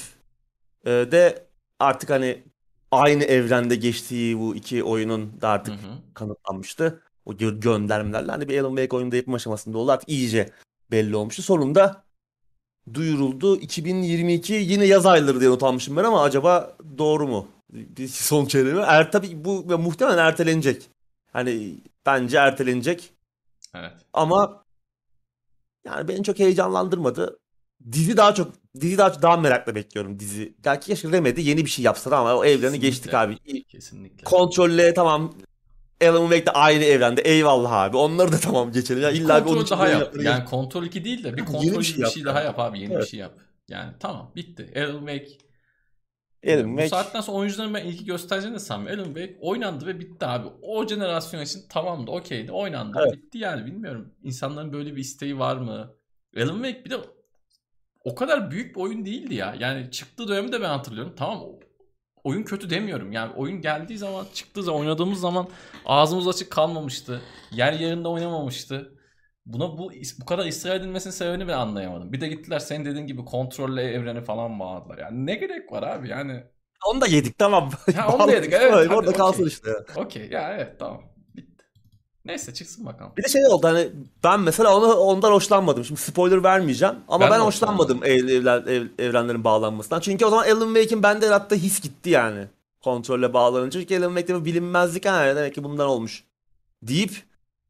e, 0.85 0.91
de 0.91 1.47
artık 1.79 2.11
hani 2.11 2.43
aynı 2.91 3.25
evrende 3.25 3.77
geçtiği 3.77 4.39
bu 4.39 4.57
iki 4.57 4.85
oyunun 4.85 5.41
da 5.41 5.49
artık 5.49 5.75
hı. 5.75 6.15
kanıtlanmıştı. 6.15 7.03
O 7.27 7.33
gö- 7.33 7.61
göndermelerle 7.61 8.31
hani 8.33 8.49
bir 8.49 8.59
Alan 8.59 8.77
Wake 8.77 8.97
oyunda 8.97 9.17
yapım 9.17 9.35
aşamasında 9.35 9.79
oldu 9.79 9.93
artık 9.93 10.09
iyice 10.09 10.51
belli 10.91 11.17
olmuştu. 11.17 11.43
Sonunda 11.43 12.05
duyuruldu. 12.95 13.57
2022 13.57 14.53
yine 14.53 14.85
yaz 14.85 15.07
ayları 15.07 15.41
diye 15.41 15.51
not 15.51 15.63
almışım 15.63 15.97
ben 15.97 16.05
ama 16.05 16.23
acaba 16.23 16.77
doğru 16.99 17.29
mu? 17.29 17.49
Bir 17.71 18.09
son 18.09 18.47
çeyreği 18.47 18.75
mi? 18.75 18.83
Er, 18.87 19.13
tabii 19.13 19.45
bu 19.45 19.79
muhtemelen 19.79 20.19
ertelenecek. 20.19 20.91
Hani 21.33 21.77
bence 22.07 22.39
ertelenecek 22.39 23.13
Evet. 23.75 23.93
ama 24.13 24.65
yani 25.85 26.09
beni 26.09 26.25
çok 26.25 26.39
heyecanlandırmadı. 26.39 27.39
Dizi 27.93 28.17
daha 28.17 28.35
çok 28.35 28.53
dizi 28.81 28.99
daha 28.99 29.23
daha 29.23 29.37
merakla 29.37 29.75
bekliyorum 29.75 30.19
dizi. 30.21 30.55
Belki 30.65 30.87
keşke 30.87 31.13
Remedy 31.13 31.41
yeni 31.49 31.65
bir 31.65 31.71
şey 31.71 31.85
yapsa 31.85 32.17
ama 32.17 32.35
o 32.37 32.45
evreni 32.45 32.81
geçtik 32.81 33.13
Kesinlikle. 33.13 33.53
abi. 33.53 33.65
Kesinlikle. 33.65 34.25
Kontrolle 34.25 34.95
tamam 34.95 35.35
Alan 36.03 36.23
Wake 36.23 36.47
de 36.47 36.51
aynı 36.51 36.85
evrende. 36.85 37.21
Eyvallah 37.21 37.73
abi. 37.73 37.97
Onları 37.97 38.33
da 38.33 38.39
tamam 38.39 38.73
geçelim. 38.73 39.03
Ya 39.03 39.11
illa 39.11 39.41
bir 39.41 39.45
kontrol 39.45 39.61
13 39.61 39.71
daha 39.71 39.83
bölüm 39.85 39.93
yap. 39.93 40.01
yapmanı 40.03 40.25
Yani 40.25 40.45
kontrol 40.45 40.85
2 40.85 41.05
değil 41.05 41.25
de 41.25 41.37
bir 41.37 41.45
kontrol 41.45 41.73
bir 41.73 41.79
bir 41.79 41.85
şey 41.85 41.99
bir 42.05 42.07
şey 42.07 42.23
yani. 42.23 42.25
daha 42.25 42.43
yap 42.43 42.59
abi. 42.59 42.81
Yeni 42.81 42.93
Evet. 42.93 43.03
bir 43.03 43.09
şey 43.09 43.21
yap. 43.21 43.39
Yani 43.69 43.93
tamam 44.01 44.33
bitti. 44.37 44.73
Alan 44.77 44.99
Wake. 45.07 45.39
Alan 46.47 46.65
Bu 46.65 46.69
Wake 46.81 46.89
saatten 46.89 47.21
sonra 47.21 47.39
oyuncuların 47.39 47.75
ben 47.75 47.85
ilgi 47.85 48.05
göstereceğini 48.05 48.55
de 48.55 48.59
sanmıyorum. 48.61 49.05
Alan 49.05 49.15
Wake 49.15 49.39
oynandı 49.41 49.87
ve 49.87 50.01
bitti 50.01 50.27
abi. 50.27 50.49
O 50.63 50.87
jenerasyon 50.89 51.43
için 51.43 51.61
tamamdı, 51.69 52.11
okeydi. 52.11 52.53
Oynandı, 52.53 52.99
Evet. 53.03 53.13
bitti 53.17 53.39
yani. 53.39 53.67
Bilmiyorum. 53.67 54.15
İnsanların 54.23 54.73
böyle 54.73 54.97
bir 54.97 55.01
isteği 55.01 55.39
var 55.39 55.57
mı? 55.57 55.95
Alan 56.37 56.55
Wake 56.63 56.85
bir 56.85 56.91
de 56.91 56.97
o 58.11 58.15
kadar 58.15 58.51
büyük 58.51 58.77
bir 58.77 58.81
oyun 58.81 59.05
değildi 59.07 59.35
ya. 59.35 59.55
Yani 59.59 59.91
çıktığı 59.91 60.29
dönemi 60.29 60.53
de 60.53 60.61
ben 60.61 60.69
hatırlıyorum. 60.69 61.15
Tamam 61.17 61.41
oyun 62.25 62.43
kötü 62.43 62.71
demiyorum. 62.71 63.13
Yani 63.13 63.33
oyun 63.35 63.61
geldiği 63.61 63.99
zaman, 63.99 64.27
çıktığı 64.35 64.63
zaman, 64.63 64.81
oynadığımız 64.81 65.21
zaman 65.21 65.49
ağzımız 65.87 66.29
açık 66.29 66.53
kalmamıştı. 66.53 67.21
Yer 67.53 67.73
yerinde 67.73 68.09
oynamamıştı. 68.09 68.93
Buna 69.47 69.79
bu 69.79 69.93
bu 70.21 70.25
kadar 70.27 70.47
ısrar 70.47 70.77
edilmesinin 70.77 71.13
sebebini 71.13 71.49
ben 71.49 71.53
anlayamadım. 71.59 72.13
Bir 72.13 72.21
de 72.21 72.29
gittiler 72.29 72.59
senin 72.59 72.85
dediğin 72.85 73.07
gibi 73.07 73.25
kontrolle 73.25 73.83
evreni 73.83 74.21
falan 74.21 74.61
bağladılar. 74.61 74.99
Yani 74.99 75.27
ne 75.27 75.35
gerek 75.35 75.73
var 75.73 75.83
abi? 75.83 76.09
Yani 76.09 76.45
onu 76.87 77.01
da 77.01 77.07
yedik 77.07 77.39
tamam. 77.39 77.71
Ha, 77.97 78.15
onu 78.15 78.29
da 78.29 78.33
yedik, 78.33 78.53
evet, 78.53 78.75
Öyle, 78.75 78.89
hadi, 78.89 78.95
Orada 78.95 79.13
kalsın 79.13 79.47
işte. 79.47 79.71
okey 79.97 80.29
ya 80.31 80.55
evet 80.55 80.79
tamam. 80.79 81.03
Neyse 82.29 82.55
çıksın 82.55 82.87
bakalım. 82.87 83.13
Bir 83.17 83.25
de 83.25 83.29
şey 83.29 83.47
oldu 83.47 83.67
hani 83.67 83.89
ben 84.25 84.41
mesela 84.41 84.77
onu 84.77 84.95
ondan 84.95 85.33
hoşlanmadım. 85.33 85.85
Şimdi 85.85 86.01
spoiler 86.01 86.45
vermeyeceğim 86.45 86.95
ama 87.09 87.25
Ben 87.25 87.31
ben, 87.31 87.41
hoşlanmadım 87.41 88.05
ev, 88.05 88.29
evler, 88.29 88.63
ev- 88.67 88.89
evrenlerin 88.99 89.45
bağlanmasından. 89.45 90.01
Çünkü 90.01 90.25
o 90.25 90.31
zaman 90.31 90.49
Alan 90.49 90.75
Wake'in 90.75 91.03
bende 91.03 91.27
yarattığı 91.27 91.55
his 91.55 91.81
gitti 91.81 92.11
yani. 92.11 92.47
Kontrolle 92.85 93.33
bağlanınca. 93.33 93.81
Çünkü 93.81 93.99
Alan 93.99 94.09
Wake'de 94.09 94.41
bir 94.41 94.45
bilinmezlik 94.45 95.07
ha 95.07 95.37
demek 95.37 95.55
ki 95.55 95.65
bundan 95.65 95.89
olmuş. 95.89 96.25
Deyip 96.83 97.23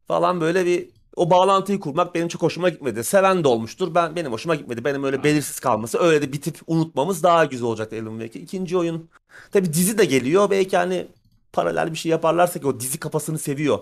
falan 0.08 0.40
böyle 0.40 0.66
bir 0.66 0.88
o 1.16 1.30
bağlantıyı 1.30 1.80
kurmak 1.80 2.14
benim 2.14 2.28
çok 2.28 2.42
hoşuma 2.42 2.68
gitmedi. 2.68 3.04
Seven 3.04 3.44
de 3.44 3.48
olmuştur. 3.48 3.94
Ben 3.94 4.16
benim 4.16 4.32
hoşuma 4.32 4.54
gitmedi. 4.54 4.84
Benim 4.84 5.04
öyle 5.04 5.24
belirsiz 5.24 5.60
kalması, 5.60 5.98
öyle 5.98 6.22
de 6.22 6.32
bitip 6.32 6.58
unutmamız 6.66 7.22
daha 7.22 7.44
güzel 7.44 7.66
olacak 7.66 7.92
Alan 7.92 8.18
Wake. 8.20 8.40
İkinci 8.40 8.76
oyun 8.76 9.08
tabii 9.52 9.72
dizi 9.72 9.98
de 9.98 10.04
geliyor. 10.04 10.50
Belki 10.50 10.76
hani 10.76 11.06
paralel 11.52 11.92
bir 11.92 11.98
şey 11.98 12.10
yaparlarsa 12.12 12.60
ki 12.60 12.66
o 12.66 12.80
dizi 12.80 12.98
kafasını 12.98 13.38
seviyor. 13.38 13.78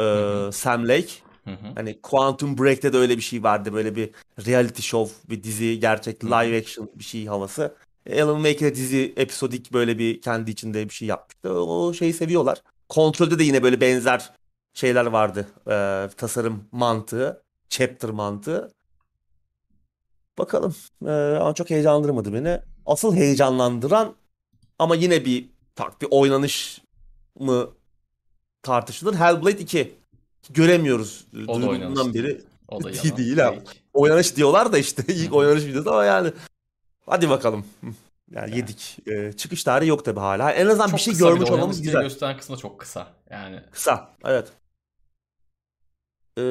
Ee, 0.00 0.50
Sam 0.52 0.88
Lake. 0.88 1.12
Hı 1.44 1.50
hı. 1.50 1.72
Hani 1.74 2.00
Quantum 2.00 2.58
Break'te 2.58 2.92
de 2.92 2.96
öyle 2.96 3.16
bir 3.16 3.22
şey 3.22 3.42
vardı. 3.42 3.72
Böyle 3.72 3.96
bir 3.96 4.10
reality 4.46 4.82
show, 4.82 5.30
bir 5.30 5.42
dizi, 5.42 5.80
gerçek 5.80 6.24
live 6.24 6.58
action 6.58 6.90
bir 6.94 7.04
şey 7.04 7.26
havası. 7.26 7.74
Alan 8.10 8.36
Wake'de 8.42 8.74
dizi 8.74 9.12
episodik 9.16 9.72
böyle 9.72 9.98
bir 9.98 10.20
kendi 10.20 10.50
içinde 10.50 10.88
bir 10.88 10.94
şey 10.94 11.08
yapmıştı. 11.08 11.52
O 11.52 11.92
şeyi 11.92 12.12
seviyorlar. 12.12 12.62
Kontrolde 12.88 13.38
de 13.38 13.44
yine 13.44 13.62
böyle 13.62 13.80
benzer 13.80 14.32
şeyler 14.74 15.06
vardı. 15.06 15.46
Ee, 15.66 16.08
tasarım 16.16 16.64
mantığı, 16.72 17.42
chapter 17.68 18.10
mantığı. 18.10 18.72
Bakalım. 20.38 20.74
Ee, 21.06 21.10
ama 21.10 21.54
çok 21.54 21.70
heyecanlandırmadı 21.70 22.32
beni. 22.32 22.60
Asıl 22.86 23.16
heyecanlandıran 23.16 24.14
ama 24.78 24.94
yine 24.94 25.24
bir 25.24 25.50
farklı 25.74 26.06
bir 26.06 26.12
oynanış 26.12 26.82
mı 27.38 27.70
tartışılır. 28.62 29.14
Hellblade 29.14 29.58
2. 29.60 29.94
Göremiyoruz. 30.50 31.26
O 31.48 31.62
da 31.62 31.66
oynanış. 31.68 32.14
beri. 32.14 32.40
O 32.68 32.82
da 32.84 32.88
Değil 32.92 33.04
yalan. 33.04 33.16
değil 33.18 33.38
ha. 33.38 33.52
Fake. 33.52 33.78
Oynanış 33.92 34.36
diyorlar 34.36 34.72
da 34.72 34.78
işte 34.78 35.02
ilk 35.08 35.34
oynanış 35.34 35.64
videosu 35.64 35.90
ama 35.92 36.04
yani 36.04 36.32
hadi 37.06 37.30
bakalım. 37.30 37.64
Yani 38.30 38.44
Evet. 38.48 38.56
yedik. 38.56 38.96
Ee, 39.06 39.32
çıkış 39.32 39.64
tarihi 39.64 39.88
yok 39.88 40.04
tabii 40.04 40.20
hala. 40.20 40.52
En 40.52 40.66
azından 40.66 40.86
Çok 40.86 40.96
bir 40.96 41.02
şey 41.02 41.12
kısa 41.12 41.24
bir 41.24 41.30
de 41.30 41.34
görmüş 41.34 41.42
oynanış 41.50 41.60
olmamız 41.62 41.82
güzel. 41.82 42.02
gösteren 42.02 42.36
kısmı 42.38 42.56
çok 42.56 42.80
kısa. 42.80 43.06
Yani 43.30 43.60
Kısa. 43.72 44.10
Evet. 44.24 44.48
Ee, 46.38 46.42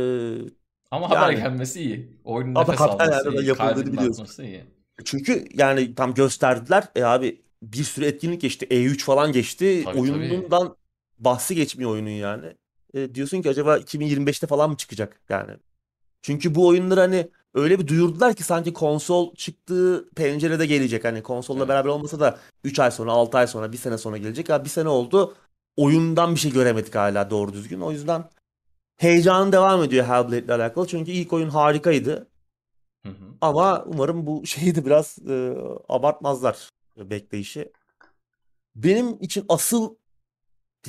ama 0.91 1.09
haber 1.09 1.21
Yani. 1.31 1.35
gelmesi 1.43 1.81
iyi. 1.81 2.17
Oyunun 2.23 2.55
Ama 2.55 2.61
nefes 2.71 2.79
haber 2.79 3.07
alması 3.07 3.41
iyi. 3.43 3.53
Kalbinin 3.53 3.93
biliyorsun. 3.93 4.21
atması 4.23 4.43
iyi. 4.43 4.63
çünkü 5.05 5.47
yani 5.53 5.95
tam 5.95 6.13
gösterdiler. 6.13 6.83
E 6.95 7.03
abi 7.03 7.41
bir 7.63 7.83
sürü 7.83 8.05
etkinlik 8.05 8.41
geçti. 8.41 8.65
E3 8.71 8.97
falan 9.03 9.31
geçti. 9.31 9.81
Tabii, 9.85 9.99
Oyunundan 9.99 10.75
bahsi 11.21 11.55
geçmiyor 11.55 11.91
oyunun 11.91 12.09
yani. 12.09 12.55
E, 12.93 13.15
diyorsun 13.15 13.41
ki 13.41 13.49
acaba 13.49 13.77
2025'te 13.77 14.47
falan 14.47 14.69
mı 14.69 14.77
çıkacak 14.77 15.21
yani? 15.29 15.51
Çünkü 16.21 16.55
bu 16.55 16.67
oyunları 16.67 16.99
hani 16.99 17.29
öyle 17.53 17.79
bir 17.79 17.87
duyurdular 17.87 18.33
ki 18.33 18.43
sanki 18.43 18.73
konsol 18.73 19.35
çıktığı 19.35 20.09
pencerede 20.15 20.65
gelecek. 20.65 21.05
Hani 21.05 21.23
konsolla 21.23 21.59
Evet. 21.59 21.69
beraber 21.69 21.89
olmasa 21.89 22.19
da 22.19 22.39
3 22.63 22.79
ay 22.79 22.91
sonra, 22.91 23.11
6 23.11 23.37
ay 23.37 23.47
sonra, 23.47 23.71
1 23.71 23.77
sene 23.77 23.97
sonra 23.97 24.17
gelecek. 24.17 24.49
Ya 24.49 24.63
bir 24.63 24.69
sene 24.69 24.89
oldu. 24.89 25.35
Oyundan 25.77 26.35
bir 26.35 26.39
şey 26.39 26.51
göremedik 26.51 26.95
hala 26.95 27.29
doğru 27.29 27.53
düzgün. 27.53 27.81
O 27.81 27.91
yüzden 27.91 28.29
heyecanın 28.97 29.51
devam 29.51 29.83
ediyor 29.83 30.05
Hellblade 30.05 30.39
ile 30.39 30.53
alakalı. 30.53 30.87
Çünkü 30.87 31.11
ilk 31.11 31.33
oyun 31.33 31.49
harikaydı. 31.49 32.27
Hı 33.05 33.09
hı. 33.09 33.25
Ama 33.41 33.83
umarım 33.85 34.25
bu 34.25 34.45
şeyi 34.45 34.75
de 34.75 34.85
biraz 34.85 35.17
e, 35.29 35.53
abartmazlar 35.89 36.69
bekleyişi. 36.97 37.71
Benim 38.75 39.17
için 39.21 39.45
asıl 39.49 39.95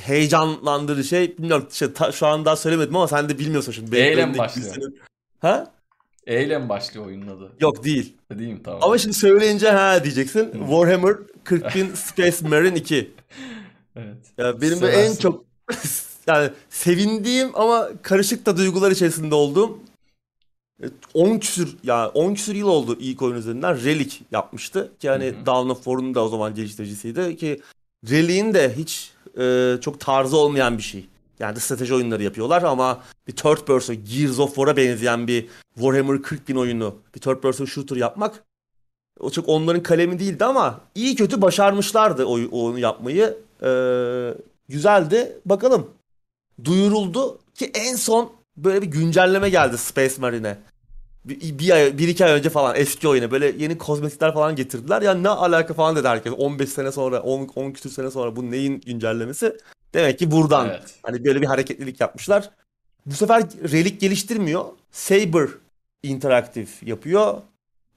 heyecanlandırıcı 0.00 1.08
şey 1.08 1.38
bilmiyorum 1.38 1.68
işte 1.72 1.92
ta- 1.92 2.12
şu 2.12 2.26
an 2.26 2.44
daha 2.44 2.56
söylemedim 2.56 2.96
ama 2.96 3.08
sen 3.08 3.28
de 3.28 3.38
bilmiyorsun 3.38 3.72
şimdi. 3.72 3.96
E 3.96 4.14
önümdeki 4.16 4.38
başlıyor? 4.38 4.68
listenin- 4.68 4.98
Ha? 5.40 5.72
E 6.26 6.44
ile 6.44 6.58
mi 6.58 6.68
başlıyor 6.68 7.06
oyunun 7.06 7.36
adı? 7.36 7.52
Yok 7.60 7.84
değil. 7.84 8.16
Değil 8.38 8.52
mi? 8.52 8.62
Tamam. 8.64 8.80
Ama 8.82 8.98
şimdi 8.98 9.14
söyleyince 9.16 9.70
ha 9.70 10.04
diyeceksin. 10.04 10.52
Warhammer 10.52 11.16
40.000 11.44 11.86
Space 11.96 12.48
Marine 12.48 12.76
2. 12.78 13.10
Evet. 13.96 14.16
Ya 14.38 14.60
benim 14.60 14.80
de 14.80 14.88
en 14.88 15.16
çok 15.16 15.44
yani 16.26 16.50
sevindiğim 16.70 17.50
ama 17.54 17.88
karışık 18.02 18.46
da 18.46 18.56
duygular 18.56 18.90
içerisinde 18.90 19.34
olduğum 19.34 19.78
e, 20.82 20.86
10 21.14 21.38
küsür 21.38 21.76
ya 21.84 22.08
10 22.08 22.34
küsür 22.34 22.54
yıl 22.54 22.68
oldu 22.68 22.96
ilk 23.00 23.22
oyun 23.22 23.36
üzerinden 23.36 23.84
Relic 23.84 24.16
yapmıştı 24.32 24.92
ki 24.98 25.08
hani 25.08 25.24
Hı 25.24 25.40
hı. 25.40 25.46
Dawn 25.46 25.68
of 25.70 25.76
War'un 25.84 26.14
da 26.14 26.24
o 26.24 26.28
zaman 26.28 26.54
geliştiricisiydi 26.54 27.36
ki 27.36 27.60
Relic'in 28.10 28.54
de 28.54 28.74
hiç 28.76 29.11
e, 29.38 29.76
çok 29.80 30.00
tarzı 30.00 30.36
olmayan 30.36 30.78
bir 30.78 30.82
şey. 30.82 31.06
Yani 31.38 31.60
strateji 31.60 31.94
oyunları 31.94 32.22
yapıyorlar 32.22 32.62
ama 32.62 33.02
bir 33.28 33.32
third 33.36 33.66
person 33.66 33.96
Gears 33.96 34.38
of 34.38 34.54
War'a 34.54 34.76
benzeyen 34.76 35.26
bir 35.26 35.48
Warhammer 35.74 36.14
40.000 36.14 36.58
oyunu 36.58 36.94
bir 37.14 37.20
third 37.20 37.40
person 37.40 37.64
shooter 37.64 37.96
yapmak 37.96 38.44
o 39.20 39.30
çok 39.30 39.48
onların 39.48 39.82
kalemi 39.82 40.18
değildi 40.18 40.44
ama 40.44 40.80
iyi 40.94 41.16
kötü 41.16 41.42
başarmışlardı 41.42 42.26
o, 42.26 42.38
onu 42.50 42.78
yapmayı. 42.78 43.38
Ee, 43.62 44.34
güzeldi. 44.68 45.40
Bakalım. 45.46 45.90
Duyuruldu 46.64 47.38
ki 47.54 47.70
en 47.74 47.96
son 47.96 48.32
böyle 48.56 48.82
bir 48.82 48.86
güncelleme 48.86 49.50
geldi 49.50 49.78
Space 49.78 50.14
Marine'e. 50.18 50.58
Bir, 51.24 51.58
bir, 51.58 51.70
ay, 51.70 51.98
bir 51.98 52.08
iki 52.08 52.24
ay 52.24 52.32
önce 52.32 52.50
falan 52.50 52.76
eski 52.76 53.08
oyuna 53.08 53.30
böyle 53.30 53.46
yeni 53.58 53.78
kozmetikler 53.78 54.34
falan 54.34 54.56
getirdiler. 54.56 55.02
Ya 55.02 55.14
ne 55.14 55.28
alaka 55.28 55.74
falan 55.74 55.96
dedi 55.96 56.08
herkes. 56.08 56.32
15 56.32 56.68
sene 56.68 56.92
sonra, 56.92 57.22
10, 57.22 57.48
10 57.54 57.70
küsur 57.70 57.90
sene 57.90 58.10
sonra 58.10 58.36
bu 58.36 58.50
neyin 58.50 58.80
güncellemesi? 58.80 59.56
Demek 59.94 60.18
ki 60.18 60.30
buradan. 60.30 60.68
Evet. 60.68 60.94
Hani 61.02 61.24
böyle 61.24 61.40
bir 61.40 61.46
hareketlilik 61.46 62.00
yapmışlar. 62.00 62.50
Bu 63.06 63.14
sefer 63.14 63.42
Relic 63.42 63.98
geliştirmiyor. 63.98 64.64
Saber 64.90 65.48
Interactive 66.02 66.68
yapıyor. 66.82 67.42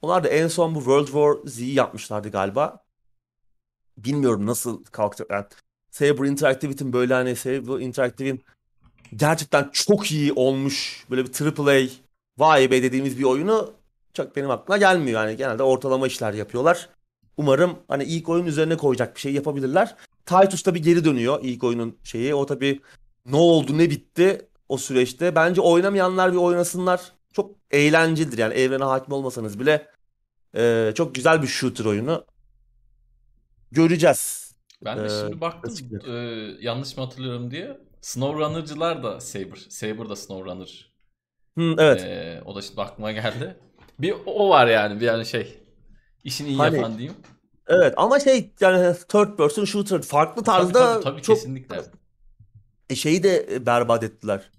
Onlar 0.02 0.24
da 0.24 0.28
en 0.28 0.48
son 0.48 0.74
bu 0.74 0.78
World 0.78 1.06
War 1.06 1.50
Z'yi 1.50 1.74
yapmışlardı 1.74 2.30
galiba. 2.30 2.84
Bilmiyorum 3.98 4.46
nasıl 4.46 4.84
kalkacak. 4.84 5.30
Yani 5.30 5.44
Saber 5.90 6.26
Interactive'in 6.28 6.92
böyle 6.92 7.14
hani 7.14 7.36
Saber 7.36 7.80
Interactive'in 7.80 8.44
gerçekten 9.16 9.70
çok 9.72 10.12
iyi 10.12 10.32
olmuş 10.32 11.06
böyle 11.10 11.24
bir 11.26 11.58
AAA 11.58 11.88
vay 12.38 12.70
be 12.70 12.82
dediğimiz 12.82 13.18
bir 13.18 13.24
oyunu 13.24 13.74
çok 14.14 14.36
benim 14.36 14.50
aklıma 14.50 14.78
gelmiyor. 14.78 15.24
Yani 15.24 15.36
genelde 15.36 15.62
ortalama 15.62 16.06
işler 16.06 16.32
yapıyorlar. 16.32 16.88
Umarım 17.36 17.78
hani 17.88 18.04
ilk 18.04 18.28
oyun 18.28 18.46
üzerine 18.46 18.76
koyacak 18.76 19.14
bir 19.14 19.20
şey 19.20 19.32
yapabilirler. 19.32 19.96
Titus 20.26 20.62
tabii 20.62 20.82
geri 20.82 21.04
dönüyor 21.04 21.38
ilk 21.42 21.64
oyunun 21.64 21.98
şeyi. 22.04 22.34
O 22.34 22.46
tabii 22.46 22.80
ne 23.26 23.36
oldu 23.36 23.78
ne 23.78 23.90
bitti 23.90 24.48
o 24.68 24.78
süreçte. 24.78 25.34
Bence 25.34 25.60
oynamayanlar 25.60 26.32
bir 26.32 26.36
oynasınlar. 26.36 27.12
Çok 27.32 27.50
eğlencelidir 27.70 28.38
yani 28.38 28.54
evrene 28.54 28.84
hakim 28.84 29.12
olmasanız 29.12 29.60
bile 29.60 29.88
e, 30.56 30.92
çok 30.94 31.14
güzel 31.14 31.42
bir 31.42 31.46
shooter 31.46 31.84
oyunu. 31.84 32.24
Göreceğiz. 33.72 34.52
Ben 34.84 34.98
de 34.98 35.04
Ee, 35.04 35.08
şimdi 35.08 35.40
baktım 35.40 35.74
e, 36.06 36.12
yanlış 36.60 36.96
mı 36.96 37.04
hatırlıyorum 37.04 37.50
diye. 37.50 37.80
SnowRunner'cılar 38.00 39.02
da 39.02 39.20
Saber. 39.20 39.66
Saber 39.68 40.08
da 40.08 40.16
SnowRunner. 40.16 40.95
Hı, 41.58 41.74
evet. 41.78 42.00
E, 42.02 42.42
o 42.44 42.54
da 42.54 42.62
şimdi 42.62 42.80
aklıma 42.80 43.12
geldi. 43.12 43.56
Bir 43.98 44.14
o 44.26 44.48
var 44.48 44.66
yani 44.66 45.00
bir 45.00 45.04
yani 45.06 45.26
şey. 45.26 45.58
İşini 46.24 46.48
iyi 46.48 46.56
Hani- 46.58 46.76
yapan 46.76 46.98
diyeyim. 46.98 47.16
Evet 47.68 47.94
ama 47.96 48.20
şey 48.20 48.50
yani 48.60 48.94
third 49.08 49.36
person 49.36 49.64
shooter 49.64 50.02
farklı 50.02 50.44
Tabii 50.44 50.56
tarzda 50.58 50.92
tabii, 50.94 51.04
tabii 51.04 51.22
çok 51.22 51.36
kesinlikle. 51.36 51.82
E, 52.90 52.94
şeyi 52.94 53.22
de 53.22 53.46
e, 53.52 53.66
berbat 53.66 54.02
ettiler. 54.02 54.50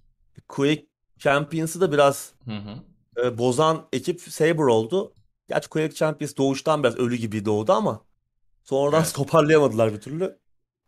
Quake 0.48 0.86
Champions'ı 1.20 1.82
da 1.82 1.92
biraz 1.92 2.34
Hı 2.46 2.52
hı. 2.52 3.24
e, 3.28 3.38
bozan 3.38 3.88
ekip 3.94 4.22
Saber 4.22 4.64
oldu. 4.64 5.14
Gerçi 5.50 5.70
Quake 5.70 5.96
Champions 5.96 6.38
doğuştan 6.38 6.84
biraz 6.84 6.96
ölü 6.98 7.16
gibi 7.16 7.46
doğdu 7.46 7.72
ama 7.74 8.02
sonradan 8.64 9.02
Evet. 9.02 9.14
toparlayamadılar 9.16 9.94
bir 9.94 10.02
türlü. 10.02 10.38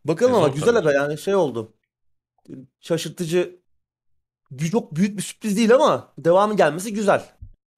Bakalım 0.05 0.33
E, 0.33 0.37
ama 0.37 0.47
güzel 0.47 0.67
tabii. 0.73 0.77
aga 0.79 0.91
yani 0.93 1.17
şey 1.17 1.35
oldu. 1.35 1.73
Şaşırtıcı 2.79 3.58
çok 4.71 4.95
büyük 4.95 5.17
bir 5.17 5.21
sürpriz 5.21 5.57
değil 5.57 5.75
ama 5.75 6.07
devamı 6.17 6.57
gelmesi 6.57 6.93
güzel. 6.93 7.25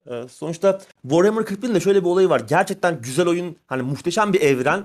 E, 0.06 0.28
sonuçta 0.28 0.80
Warhammer 1.02 1.42
40.000'de 1.42 1.80
şöyle 1.80 2.00
bir 2.00 2.06
olayı 2.06 2.28
var. 2.28 2.40
Gerçekten 2.40 3.02
güzel 3.02 3.28
oyun, 3.28 3.56
hani 3.66 3.82
muhteşem 3.82 4.32
bir 4.32 4.40
evren, 4.40 4.84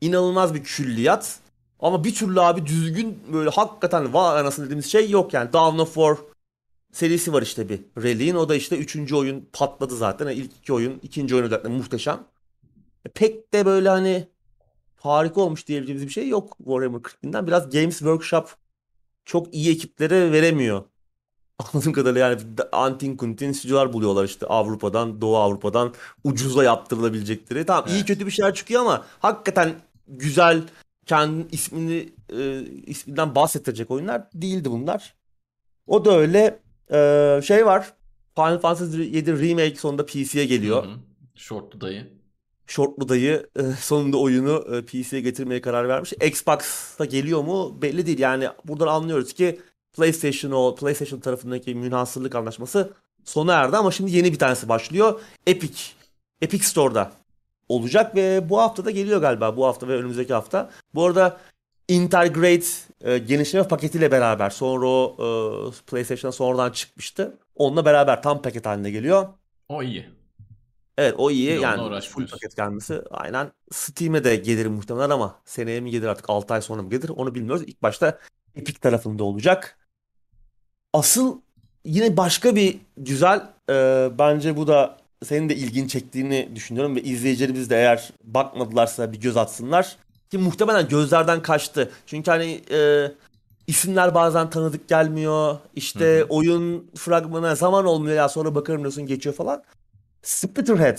inanılmaz 0.00 0.54
bir 0.54 0.64
külliyat. 0.64 1.38
Ama 1.80 2.04
bir 2.04 2.14
türlü 2.14 2.40
abi 2.40 2.66
düzgün 2.66 3.18
böyle 3.32 3.50
hakikaten 3.50 4.14
vay 4.14 4.40
anasını 4.40 4.64
dediğimiz 4.64 4.86
şey 4.86 5.10
yok 5.10 5.34
yani. 5.34 5.52
Dawn 5.52 5.78
of 5.78 5.94
War 5.94 6.16
serisi 6.92 7.32
var 7.32 7.42
işte 7.42 7.68
bir 7.68 7.80
Relic'in. 8.02 8.34
O 8.34 8.48
da 8.48 8.54
işte 8.54 8.78
üçüncü 8.78 9.16
oyun 9.16 9.48
patladı 9.52 9.96
zaten. 9.96 10.26
Yani 10.26 10.34
ilk 10.34 10.52
iki 10.56 10.72
oyun, 10.72 11.00
ikinci 11.02 11.34
oyun 11.34 11.44
özellikle 11.44 11.68
muhteşem. 11.68 12.24
E, 13.04 13.08
Pek 13.08 13.54
de 13.54 13.66
böyle 13.66 13.88
hani 13.88 14.28
harika 14.96 15.40
olmuş 15.40 15.66
diyebileceğimiz 15.66 16.06
bir 16.06 16.12
şey 16.12 16.28
yok 16.28 16.56
Warhammer 16.58 17.00
40.000'den. 17.00 17.46
Biraz 17.46 17.70
Games 17.70 17.98
Workshop 17.98 18.56
çok 19.24 19.54
iyi 19.54 19.70
ekiplere 19.70 20.32
veremiyor. 20.32 20.84
Anladığım 21.58 21.92
kadarıyla 21.92 22.28
yani 22.28 22.40
antin 22.72 23.16
kuntin 23.16 23.52
stüdyolar 23.52 23.92
buluyorlar 23.92 24.24
işte 24.24 24.46
Avrupa'dan, 24.46 25.20
Doğu 25.20 25.36
Avrupa'dan 25.36 25.94
ucuza 26.24 26.64
yaptırılabilecekleri. 26.64 27.66
Tamam 27.66 27.84
iyi 27.88 27.96
Evet. 27.96 28.06
kötü 28.06 28.26
bir 28.26 28.30
şeyler 28.30 28.54
çıkıyor 28.54 28.80
ama 28.80 29.04
hakikaten 29.20 29.72
güzel 30.08 30.62
kendi 31.06 31.46
ismini 31.54 32.08
e, 32.38 32.62
isminden 32.86 33.34
bahsettirecek 33.34 33.90
oyunlar 33.90 34.22
değildi 34.34 34.70
bunlar. 34.70 35.14
O 35.86 36.04
da 36.04 36.18
öyle. 36.18 36.60
E, 36.92 37.40
şey 37.44 37.66
var. 37.66 37.92
Final 38.34 38.58
Fantasy 38.58 39.02
7 39.02 39.32
Remake 39.32 39.76
sonunda 39.76 40.06
PC'ye 40.06 40.44
geliyor. 40.44 40.84
Hı. 40.84 40.88
Shortlu 41.34 41.80
dayı. 41.80 42.06
Shortlu 42.66 43.08
dayı 43.08 43.46
e, 43.56 43.62
sonunda 43.80 44.16
oyunu 44.16 44.64
e, 44.76 44.82
PC'ye 44.84 45.22
getirmeye 45.22 45.60
karar 45.60 45.88
vermiş. 45.88 46.12
Xbox'a 46.12 47.04
geliyor 47.04 47.42
mu 47.44 47.82
belli 47.82 48.06
değil. 48.06 48.18
Yani 48.18 48.48
buradan 48.64 48.86
anlıyoruz 48.86 49.32
ki 49.32 49.60
PlayStation 49.92 50.50
o 50.50 50.74
PlayStation 50.74 51.20
tarafındaki 51.20 51.74
münhasırlık 51.74 52.34
anlaşması 52.34 52.92
sona 53.24 53.54
erdi 53.54 53.76
ama 53.76 53.90
şimdi 53.90 54.16
yeni 54.16 54.32
bir 54.32 54.38
tanesi 54.38 54.68
başlıyor. 54.68 55.20
Epic. 55.46 55.82
Epic 56.40 56.64
Store'da 56.64 57.12
olacak 57.68 58.14
ve 58.16 58.48
bu 58.48 58.58
hafta 58.58 58.84
da 58.84 58.90
geliyor 58.90 59.20
galiba. 59.20 59.56
Bu 59.56 59.66
hafta 59.66 59.88
ve 59.88 59.96
önümüzdeki 59.96 60.34
hafta. 60.34 60.70
Bu 60.94 61.06
arada 61.06 61.40
Integrate 61.88 62.66
e, 63.00 63.18
genişleme 63.18 63.68
paketiyle 63.68 64.10
beraber 64.12 64.50
sonra 64.50 64.86
o 64.86 65.16
e, 65.18 65.26
PlayStation'a 65.86 66.32
sonradan 66.32 66.70
çıkmıştı. 66.70 67.38
Onunla 67.54 67.84
beraber 67.84 68.22
tam 68.22 68.42
paket 68.42 68.66
haline 68.66 68.90
geliyor. 68.90 69.28
O 69.68 69.82
iyi. 69.82 70.08
Evet 70.98 71.14
o 71.18 71.30
iyi 71.30 71.58
onunla 71.58 71.94
yani 71.94 72.00
full 72.00 72.26
paket 72.26 72.56
gelmesi. 72.56 73.02
Aynen 73.10 73.52
Steam'e 73.72 74.24
de 74.24 74.36
gelir 74.36 74.66
muhtemelen 74.66 75.10
ama 75.10 75.40
seneye 75.44 75.80
mi 75.80 75.90
gelir 75.90 76.06
artık 76.06 76.30
6 76.30 76.54
ay 76.54 76.62
sonra 76.62 76.82
mı 76.82 76.90
gelir 76.90 77.08
onu 77.08 77.34
bilmiyoruz. 77.34 77.62
İlk 77.66 77.82
başta 77.82 78.18
Epic 78.56 78.80
tarafında 78.80 79.24
olacak. 79.24 79.78
Asıl 80.92 81.38
yine 81.84 82.16
başka 82.16 82.56
bir 82.56 82.78
güzel 82.96 83.42
e, 83.70 84.08
bence 84.18 84.56
bu 84.56 84.66
da 84.66 84.96
senin 85.24 85.48
de 85.48 85.56
ilgini 85.56 85.88
çektiğini 85.88 86.48
düşünüyorum 86.54 86.96
ve 86.96 87.02
izleyicilerimiz 87.02 87.70
de 87.70 87.76
eğer 87.76 88.10
bakmadılarsa 88.24 89.12
bir 89.12 89.20
göz 89.20 89.36
atsınlar. 89.36 89.96
Ki 90.30 90.38
muhtemelen 90.38 90.88
gözlerden 90.88 91.42
kaçtı. 91.42 91.90
Çünkü 92.06 92.30
hani 92.30 92.60
e, 92.70 93.08
isimler 93.66 94.14
bazen 94.14 94.50
tanıdık 94.50 94.88
gelmiyor. 94.88 95.56
İşte 95.76 96.18
Hı 96.18 96.20
hı. 96.20 96.26
oyun 96.28 96.90
fragmanına 96.96 97.54
zaman 97.54 97.84
olmuyor 97.84 98.16
ya 98.16 98.28
sonra 98.28 98.54
bakarım 98.54 98.80
diyorsun 98.80 99.06
geçiyor 99.06 99.34
falan. 99.34 99.62
Splinterhead. 100.22 100.98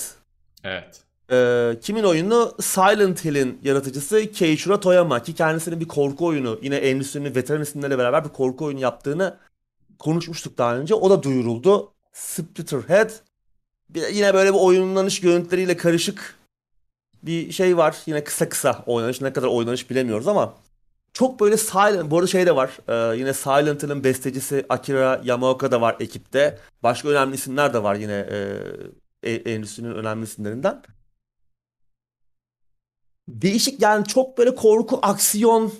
Evet. 0.63 1.03
Ee, 1.31 1.79
kimin 1.81 2.03
oyunu? 2.03 2.51
Silent 2.61 3.25
Hill'in 3.25 3.59
yaratıcısı 3.63 4.31
Keiichiro 4.31 4.79
Toyama 4.79 5.23
ki 5.23 5.35
kendisinin 5.35 5.79
bir 5.79 5.87
korku 5.87 6.25
oyunu 6.25 6.59
yine 6.61 6.75
endüstrinin 6.75 7.35
veteran 7.35 7.61
isimleriyle 7.61 7.97
beraber 7.97 8.23
bir 8.23 8.29
korku 8.29 8.65
oyunu 8.65 8.79
yaptığını 8.79 9.37
konuşmuştuk 10.03 10.57
daha 10.57 10.77
önce. 10.77 10.95
O 10.95 11.09
da 11.09 11.23
duyuruldu. 11.23 11.93
Splinterhead. 12.13 13.11
Bir- 13.89 14.07
yine 14.07 14.33
böyle 14.33 14.53
bir 14.53 14.59
oynanış 14.59 15.21
görüntüleriyle 15.21 15.77
karışık 15.77 16.35
bir 17.23 17.51
şey 17.51 17.77
var. 17.77 17.97
Yine 18.05 18.23
kısa 18.23 18.49
kısa 18.49 18.83
oynanış. 18.85 19.21
Ne 19.21 19.33
kadar 19.33 19.47
oynanış 19.47 19.89
bilemiyoruz 19.89 20.27
ama 20.27 20.55
çok 21.13 21.39
böyle 21.39 21.57
Silent, 21.57 22.11
bu 22.11 22.17
arada 22.17 22.27
şey 22.27 22.45
de 22.45 22.55
var. 22.55 22.77
Ee, 22.87 23.17
yine 23.17 23.33
Silent 23.33 23.83
Hill'in 23.83 24.03
bestecisi 24.03 24.65
Akira 24.69 25.21
Yamaoka 25.23 25.71
da 25.71 25.81
var 25.81 25.95
ekipte. 25.99 26.59
Başka 26.83 27.09
önemli 27.09 27.35
isimler 27.35 27.73
de 27.73 27.83
var 27.83 27.95
yine 27.95 28.27
e, 29.23 29.31
e- 29.31 29.53
endüstrinin 29.53 29.91
önemli 29.95 30.23
isimlerinden. 30.23 30.83
Değişik 33.27 33.81
yani 33.81 34.05
çok 34.05 34.37
böyle 34.37 34.55
korku 34.55 34.99
aksiyon 35.01 35.73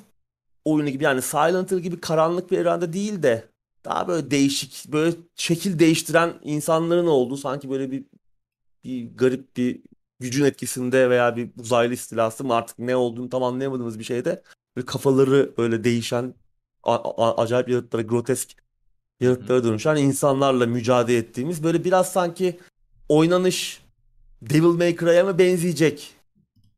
oyunu 0.65 0.89
gibi 0.89 1.03
yani 1.03 1.21
Silent 1.21 1.71
Hill 1.71 1.79
gibi 1.79 2.01
karanlık 2.01 2.51
bir 2.51 2.57
evrende 2.57 2.93
değil 2.93 3.23
de 3.23 3.52
daha 3.85 4.07
böyle 4.07 4.31
değişik 4.31 4.85
böyle 4.87 5.15
şekil 5.35 5.79
değiştiren 5.79 6.33
insanların 6.43 7.07
olduğu 7.07 7.37
sanki 7.37 7.69
böyle 7.69 7.91
bir 7.91 8.05
bir 8.83 9.15
garip 9.15 9.57
bir 9.57 9.81
gücün 10.19 10.45
etkisinde 10.45 11.09
veya 11.09 11.35
bir 11.35 11.49
uzaylı 11.59 11.93
istilası 11.93 12.43
mı 12.43 12.55
artık 12.55 12.79
ne 12.79 12.95
olduğunu 12.95 13.29
tam 13.29 13.43
anlayamadığımız 13.43 13.99
bir 13.99 14.03
şeyde 14.03 14.43
böyle 14.75 14.85
kafaları 14.85 15.53
böyle 15.57 15.83
değişen 15.83 16.33
acayip 17.37 17.69
yaratıklara 17.69 18.01
grotesk 18.01 18.63
yaratıklara 19.19 19.63
dönüşen 19.63 19.95
insanlarla 19.95 20.65
mücadele 20.65 21.17
ettiğimiz 21.17 21.63
böyle 21.63 21.83
biraz 21.83 22.11
sanki 22.11 22.59
oynanış 23.09 23.83
Devil 24.41 24.77
May 24.77 24.95
Cry'a 24.95 25.23
mı 25.23 25.37
benzeyecek? 25.37 26.15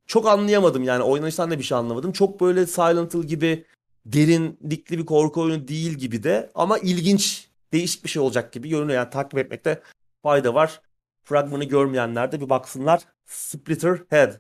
Çok 0.08 0.28
anlayamadım 0.28 0.84
yani 0.84 1.04
oynanıştan 1.04 1.52
da 1.52 1.60
bir 1.60 1.64
şey 1.64 1.78
anlamadım. 1.78 2.12
Çok 2.12 2.42
böyle 2.42 2.68
Silent 2.68 3.14
Hill 3.14 3.24
gibi 3.24 3.66
derinlikli 4.06 4.98
bir 4.98 5.06
korku 5.06 5.42
oyunu 5.42 5.68
değil 5.68 5.94
gibi 5.94 6.24
de 6.24 6.52
ama 6.56 6.78
ilginç, 6.78 7.48
değişik 7.74 8.04
bir 8.04 8.10
şey 8.10 8.22
olacak 8.22 8.54
gibi 8.54 8.70
görünüyor. 8.70 9.00
Yani 9.00 9.10
takip 9.10 9.40
etmekte 9.40 9.82
fayda 10.24 10.54
var. 10.54 10.82
Fragmanı 11.24 11.64
görmeyenler 11.64 12.32
de 12.32 12.42
bir 12.42 12.50
baksınlar. 12.50 13.02
Splitter 13.26 14.00
Head. 14.10 14.34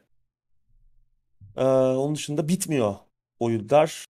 Ee, 1.57 1.63
onun 1.63 2.15
dışında 2.15 2.47
bitmiyor 2.47 2.95
oyunlar. 3.39 4.05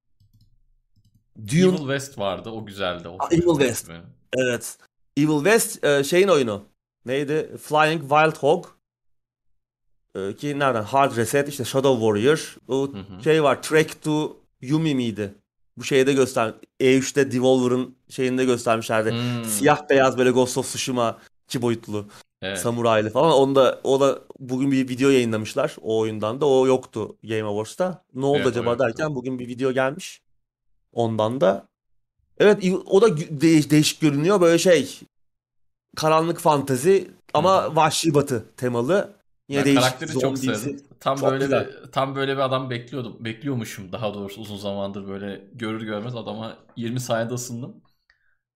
Dune 1.48 1.60
Evil 1.62 1.78
West 1.78 2.18
vardı. 2.20 2.50
O 2.50 2.66
güzeldi. 2.66 3.08
O 3.08 3.16
Aa, 3.20 3.28
Evil 3.32 3.60
West. 3.60 3.90
benim. 3.90 4.04
Evet. 4.38 4.78
Evil 5.18 5.36
West 5.38 5.84
e, 5.84 6.04
şeyin 6.04 6.28
oyunu. 6.28 6.66
Neydi? 7.06 7.58
Flying 7.58 8.02
Wild 8.02 8.36
Hog. 8.38 8.66
E, 10.16 10.36
ki 10.36 10.60
nereden? 10.60 10.84
Hard 10.84 11.18
Reset 11.18 11.50
işte 11.50 11.66
Shadow 11.66 12.00
Warrior. 12.06 12.56
O 12.68 12.94
Hı 12.94 12.98
hı. 13.00 13.24
şey 13.24 13.44
var. 13.44 13.64
Trek 13.64 14.02
to 14.04 14.38
Yumi 14.62 14.96
miydi? 14.96 15.36
Bu 15.78 15.84
şeyde 15.84 16.14
göster. 16.14 16.54
E3'te 16.80 17.32
Devolver'ın 17.32 17.96
şeyinde 18.10 18.46
göstermişlerdi. 18.46 19.12
Hmm, 19.12 19.46
Siyah 19.46 19.90
beyaz 19.90 20.18
böyle 20.18 20.32
Ghost 20.32 20.58
of 20.58 20.66
Tsushima 20.68 21.18
iki 21.48 21.62
boyutlu. 21.62 22.06
Evet. 22.42 22.60
Samuraylı 22.60 23.10
falan. 23.10 23.32
Onda 23.32 23.80
o 23.84 24.00
da 24.00 24.20
bugün 24.40 24.72
bir 24.72 24.90
video 24.90 25.10
yayınlamışlar 25.10 25.76
o 25.82 26.00
oyundan 26.00 26.42
da. 26.42 26.46
O 26.46 26.68
yoktu 26.68 27.18
Game 27.24 27.44
Awards'ta. 27.44 28.04
Ne 28.14 28.26
oldu 28.26 28.38
Evet, 28.38 28.48
acaba 28.48 28.70
yoktu. 28.70 28.86
derken 28.86 29.16
bugün 29.16 29.40
bir 29.40 29.48
video 29.48 29.72
gelmiş. 29.72 30.22
Ondan 30.94 31.42
da. 31.42 31.68
Evet 32.38 32.64
o 32.86 33.02
da 33.02 33.08
değiş- 33.18 33.70
değişik 33.70 34.02
görünüyor. 34.02 34.42
Böyle 34.42 34.58
şey 34.58 35.00
karanlık 35.96 36.40
fantezi 36.40 37.12
ama 37.34 37.76
vahşi 37.76 38.14
batı 38.14 38.46
temalı. 38.58 39.15
Yine 39.50 39.66
Ben 39.66 39.76
karakteri 39.76 40.20
çok 40.20 40.38
sevdim. 40.38 40.84
Tam 41.00 41.18
Çok 41.18 41.32
böyle 41.32 41.44
güzel. 41.44 41.68
bir 41.68 41.92
tam 41.92 42.16
böyle 42.16 42.34
bir 42.34 42.42
adam 42.42 42.70
bekliyordum. 42.70 43.18
Bekliyormuşum 43.26 43.92
daha 43.92 44.14
doğrusu 44.14 44.42
uzun 44.42 44.58
zamandır 44.58 45.08
böyle 45.08 45.42
görür 45.54 45.82
görmez 45.82 46.16
adama 46.16 46.58
20 46.78 47.00
saniyede 47.00 47.34
ısındım. 47.34 47.72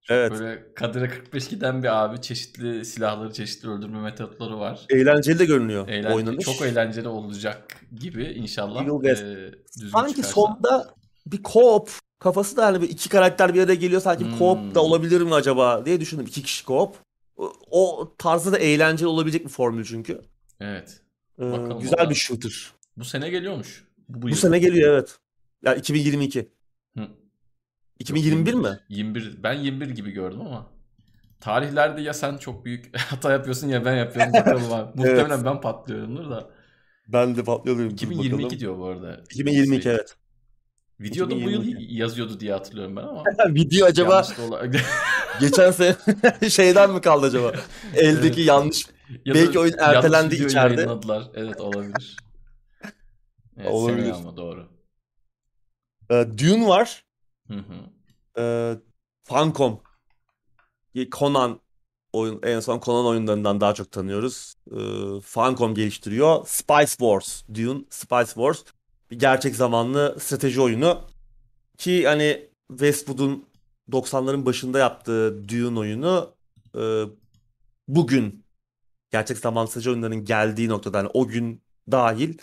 Çok 0.01 0.17
Evet. 0.17 0.31
böyle 0.31 0.73
kadere 0.75 1.07
45 1.09 1.47
giden 1.47 1.83
bir 1.83 2.03
abi. 2.03 2.21
Çeşitli 2.21 2.85
silahları, 2.85 3.33
çeşitli 3.33 3.69
öldürme 3.69 4.01
metotları 4.01 4.59
var. 4.59 4.85
Eğlenceli 4.89 5.39
de 5.39 5.45
görünüyor 5.45 5.87
Eğlenceli, 5.87 6.13
oynanış. 6.13 6.45
çok 6.45 6.61
eğlenceli 6.61 7.07
olacak 7.07 7.77
gibi 7.95 8.23
inşallah. 8.23 8.85
Düzgün 8.85 9.89
Sanki 9.91 10.09
çıkarsa. 10.15 10.33
sonda 10.33 10.93
bir 11.25 11.43
co-op 11.43 11.89
kafası 12.19 12.57
da 12.57 12.65
hani 12.65 12.81
bir 12.81 12.89
iki 12.89 13.09
karakter 13.09 13.53
bir 13.53 13.63
araya 13.63 13.75
geliyor 13.75 14.01
sanki 14.01 14.25
bir 14.25 14.31
co-op 14.31 14.75
da 14.75 14.79
Hmm. 14.81 14.87
olabilir 14.89 15.21
mi 15.21 15.33
acaba 15.33 15.85
diye 15.85 15.99
düşündüm. 16.01 16.25
İki 16.25 16.43
kişi 16.43 16.65
co-op. 16.65 16.93
O, 17.37 17.53
o 17.71 18.13
tarzda 18.17 18.51
da 18.51 18.57
eğlenceli 18.57 19.07
olabilecek 19.07 19.43
bir 19.45 19.49
formül 19.49 19.85
çünkü. 19.85 20.21
Evet. 20.59 21.01
Ee, 21.39 21.51
Bakalım 21.51 21.79
güzel 21.79 21.99
valla. 21.99 22.09
bir 22.09 22.15
shooter. 22.15 22.71
Bu 22.97 23.05
sene 23.05 23.29
geliyormuş. 23.29 23.87
Bu, 24.09 24.27
bu 24.27 24.35
sene 24.35 24.59
geliyor 24.59 24.93
evet. 24.93 25.17
Ya 25.65 25.75
2022. 25.75 26.49
Hı. 26.97 27.07
2021 27.99 28.53
Yok, 28.53 28.63
mi? 28.63 28.79
21. 28.89 29.43
Ben 29.43 29.53
21 29.53 29.89
gibi 29.89 30.11
gördüm 30.11 30.41
ama. 30.41 30.69
Tarihlerde 31.39 32.01
ya 32.01 32.13
sen 32.13 32.37
çok 32.37 32.65
büyük 32.65 32.97
hata 32.99 33.31
yapıyorsun 33.31 33.67
ya 33.67 33.85
ben 33.85 33.95
yapıyorum 33.95 34.33
bakalım 34.33 34.73
abi. 34.73 34.91
Muhtemelen 34.97 35.45
ben 35.45 35.61
patlıyorumdur 35.61 36.29
da. 36.29 36.49
Ben 37.07 37.35
de 37.35 37.43
patlıyordum. 37.43 37.89
2022 37.89 38.59
diyor 38.59 38.77
bu 38.77 38.85
arada. 38.85 39.21
2022 39.31 39.83
Şey, 39.83 39.91
evet. 39.91 40.15
Videoda 40.99 41.35
bu 41.35 41.39
yıl 41.39 41.61
2022. 41.63 41.95
yazıyordu 41.95 42.39
diye 42.39 42.53
hatırlıyorum 42.53 42.95
ben 42.95 43.01
ama. 43.01 43.23
Video 43.47 43.87
acaba 43.87 44.27
geçen 45.39 45.71
sene 45.71 45.95
şeyden 46.49 46.91
mi 46.91 47.01
kaldı 47.01 47.25
acaba? 47.25 47.53
Eldeki 47.95 48.39
Evet. 48.39 48.47
yanlış. 48.47 48.85
Ya 49.25 49.33
Belki 49.35 49.59
oyun 49.59 49.73
ertelendi 49.79 50.35
içeride. 50.35 50.81
yayınladılar. 50.81 51.27
Evet 51.33 51.61
olabilir. 51.61 52.17
Evet, 53.57 53.71
Olabilir. 53.71 54.11
ama 54.11 54.37
doğru. 54.37 54.67
Ee, 56.11 56.27
Dune 56.37 56.67
var. 56.67 57.05
Hı 57.47 57.53
hı. 57.53 57.75
Ee, 58.41 58.75
Funcom. 59.23 59.81
Conan 61.11 61.59
oyun 62.13 62.39
en 62.43 62.59
son 62.59 62.79
Conan 62.79 63.05
oyunlarından 63.05 63.61
daha 63.61 63.73
çok 63.73 63.91
tanıyoruz. 63.91 64.53
Ee, 64.71 64.75
Funcom 65.21 65.75
geliştiriyor. 65.75 66.45
Spice 66.47 66.85
Wars. 66.87 67.43
Dune 67.53 67.79
Spice 67.89 68.25
Wars. 68.25 68.63
Bir 69.11 69.19
gerçek 69.19 69.55
zamanlı 69.55 70.17
strateji 70.19 70.61
oyunu. 70.61 71.01
Ki 71.77 72.07
hani 72.07 72.49
Westwood'un 72.69 73.45
90'ların 73.91 74.45
başında 74.45 74.79
yaptığı 74.79 75.49
Dune 75.49 75.79
oyunu 75.79 76.35
e, 76.77 77.03
bugün 77.87 78.45
gerçek 79.11 79.37
zamanlı 79.37 79.67
strateji 79.69 79.89
oyunlarının 79.89 80.25
geldiği 80.25 80.69
noktada 80.69 80.97
hani 80.97 81.09
o 81.13 81.27
gün 81.27 81.61
dahil 81.91 82.37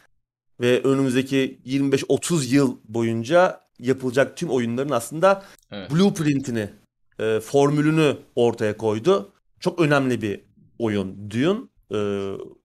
ve 0.61 0.83
önümüzdeki 0.83 1.61
25-30 1.65 2.55
yıl 2.55 2.79
boyunca 2.85 3.61
yapılacak 3.79 4.37
tüm 4.37 4.51
oyunların 4.51 4.91
aslında 4.91 5.45
Evet. 5.71 5.91
blueprintini, 5.91 6.71
e, 7.19 7.41
formülünü 7.41 8.17
ortaya 8.35 8.77
koydu. 8.77 9.33
Çok 9.61 9.81
önemli 9.81 10.23
bir 10.23 10.41
oyun 10.79 11.31
Dune. 11.31 11.61
E, 11.91 11.99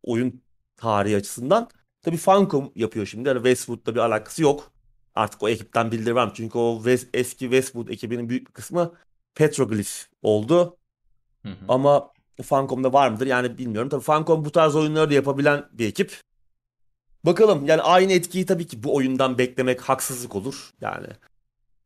oyun 0.03 0.41
tarihi 0.77 1.15
açısından. 1.17 1.69
Tabii 2.01 2.17
Funcom 2.17 2.71
yapıyor 2.75 3.05
şimdi. 3.05 3.29
Yani 3.29 3.37
Westwood'la 3.37 3.95
bir 3.95 3.99
alakası 3.99 4.41
yok. 4.41 4.71
Artık 5.15 5.43
o 5.43 5.49
ekipten 5.49 5.91
mı? 6.25 6.31
Çünkü 6.33 6.57
o 6.57 6.81
West- 6.83 7.09
eski 7.13 7.39
Westwood 7.39 7.87
ekibinin 7.87 8.29
büyük 8.29 8.47
bir 8.47 8.53
kısmı 8.53 8.93
Petroglyph 9.35 9.91
oldu. 10.21 10.77
Hı 11.43 11.49
hı. 11.49 11.65
Ama 11.67 12.11
Funcom'da 12.41 12.93
var 12.93 13.09
mıdır? 13.09 13.27
Yani 13.27 13.57
bilmiyorum. 13.57 13.89
Tabii 13.89 14.01
Funcom 14.03 14.45
bu 14.45 14.51
tarz 14.51 14.75
oyunları 14.75 15.09
da 15.09 15.13
yapabilen 15.13 15.65
bir 15.73 15.87
ekip. 15.87 16.21
Bakalım 17.25 17.65
yani 17.65 17.81
aynı 17.81 18.13
etkiyi 18.13 18.45
tabii 18.45 18.67
ki 18.67 18.83
bu 18.83 18.95
oyundan 18.95 19.37
beklemek 19.37 19.81
haksızlık 19.81 20.35
olur. 20.35 20.71
Yani 20.81 21.07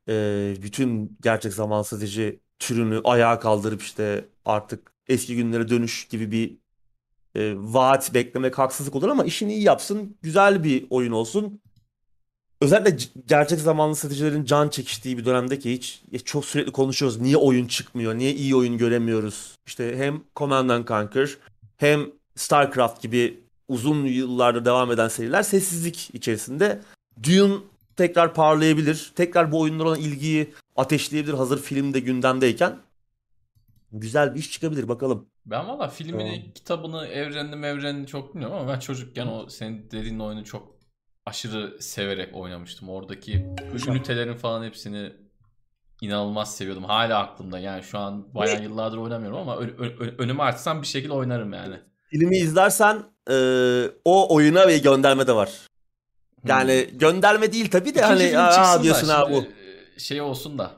e, 0.09 0.13
bütün 0.61 1.17
gerçek 1.21 1.53
zaman 1.53 1.81
strateji 1.81 2.39
türünü 2.59 3.01
ayağa 3.03 3.39
kaldırıp 3.39 3.81
işte 3.81 4.29
artık 4.45 4.93
eski 5.07 5.35
günlere 5.35 5.69
dönüş 5.69 6.07
gibi 6.07 6.31
bir 6.31 6.57
e, 7.35 7.53
vaat 7.57 8.13
beklemek 8.13 8.57
haksızlık 8.59 8.95
olur 8.95 9.09
ama 9.09 9.23
işini 9.25 9.53
iyi 9.53 9.63
yapsın. 9.63 10.17
Güzel 10.21 10.63
bir 10.63 10.87
oyun 10.89 11.11
olsun. 11.11 11.61
Özellikle 12.61 12.97
gerçek 13.27 13.59
zamanlı 13.59 13.95
stratejilerin 13.95 14.45
can 14.45 14.69
çekiştiği 14.69 15.17
bir 15.17 15.25
dönemde 15.25 15.59
ki 15.59 15.73
hiç 15.73 16.01
çok 16.25 16.45
sürekli 16.45 16.71
konuşuyoruz. 16.71 17.21
Niye 17.21 17.37
oyun 17.37 17.67
çıkmıyor? 17.67 18.15
Niye 18.15 18.33
iyi 18.33 18.55
oyun 18.55 18.77
göremiyoruz? 18.77 19.55
İşte 19.67 19.97
hem 19.97 20.23
Command 20.35 20.69
and 20.69 20.87
Conquer 20.87 21.29
hem 21.77 22.05
StarCraft 22.35 23.01
gibi 23.01 23.39
uzun 23.67 24.05
yıllardır 24.05 24.65
devam 24.65 24.91
eden 24.91 25.07
seriler 25.07 25.43
sessizlik 25.43 26.09
içerisinde. 26.13 26.81
Dune 27.23 27.55
tekrar 27.95 28.33
parlayabilir. 28.33 29.11
Tekrar 29.15 29.51
bu 29.51 29.59
oyunlara 29.59 29.87
olan 29.87 29.99
ilgiyi 29.99 30.53
ateşleyebilir 30.75 31.33
hazır 31.33 31.61
filmde 31.61 31.99
gündemdeyken. 31.99 32.77
Güzel 33.91 34.35
bir 34.35 34.39
iş 34.39 34.51
çıkabilir 34.51 34.87
bakalım. 34.87 35.25
Ben 35.45 35.67
valla 35.67 35.87
filmini, 35.87 36.35
Tamam. 36.35 36.53
kitabını, 36.55 37.07
evrenini, 37.07 37.55
mevrenini 37.55 38.07
çok 38.07 38.33
bilmiyorum 38.33 38.57
ama 38.57 38.73
ben 38.73 38.79
çocukken 38.79 39.27
o 39.27 39.49
senin 39.49 39.91
dediğin 39.91 40.19
oyunu 40.19 40.45
çok 40.45 40.74
aşırı 41.25 41.81
severek 41.81 42.35
oynamıştım. 42.35 42.89
Oradaki 42.89 43.45
ünitelerin 43.87 44.33
falan 44.35 44.63
hepsini 44.63 45.11
inanılmaz 46.01 46.55
seviyordum. 46.57 46.83
Hala 46.83 47.19
aklımda. 47.19 47.59
Yani 47.59 47.83
şu 47.83 47.99
an 47.99 48.35
bayağı 48.35 48.63
yıllardır 48.63 48.97
oynamıyorum 48.97 49.37
ama 49.37 49.57
ön- 49.57 49.75
ön- 49.77 50.15
önüme 50.17 50.43
açsam 50.43 50.81
bir 50.81 50.87
şekilde 50.87 51.13
oynarım 51.13 51.53
yani. 51.53 51.75
Filmi 52.09 52.37
izlersen 52.37 53.03
e, 53.31 53.35
o 54.05 54.35
oyuna 54.35 54.67
bir 54.67 54.83
gönderme 54.83 55.27
de 55.27 55.35
var. 55.35 55.49
Yani 56.47 56.89
gönderme 56.93 57.51
değil 57.51 57.71
tabii 57.71 57.95
de 57.95 58.07
Hmm. 58.07 58.15
İkinci 58.15 58.35
hani 58.35 58.39
aa 58.39 58.83
diyorsun 58.83 59.07
ha 59.07 59.31
bu. 59.31 59.43
e, 59.95 59.99
şey 59.99 60.21
olsun 60.21 60.57
da. 60.57 60.71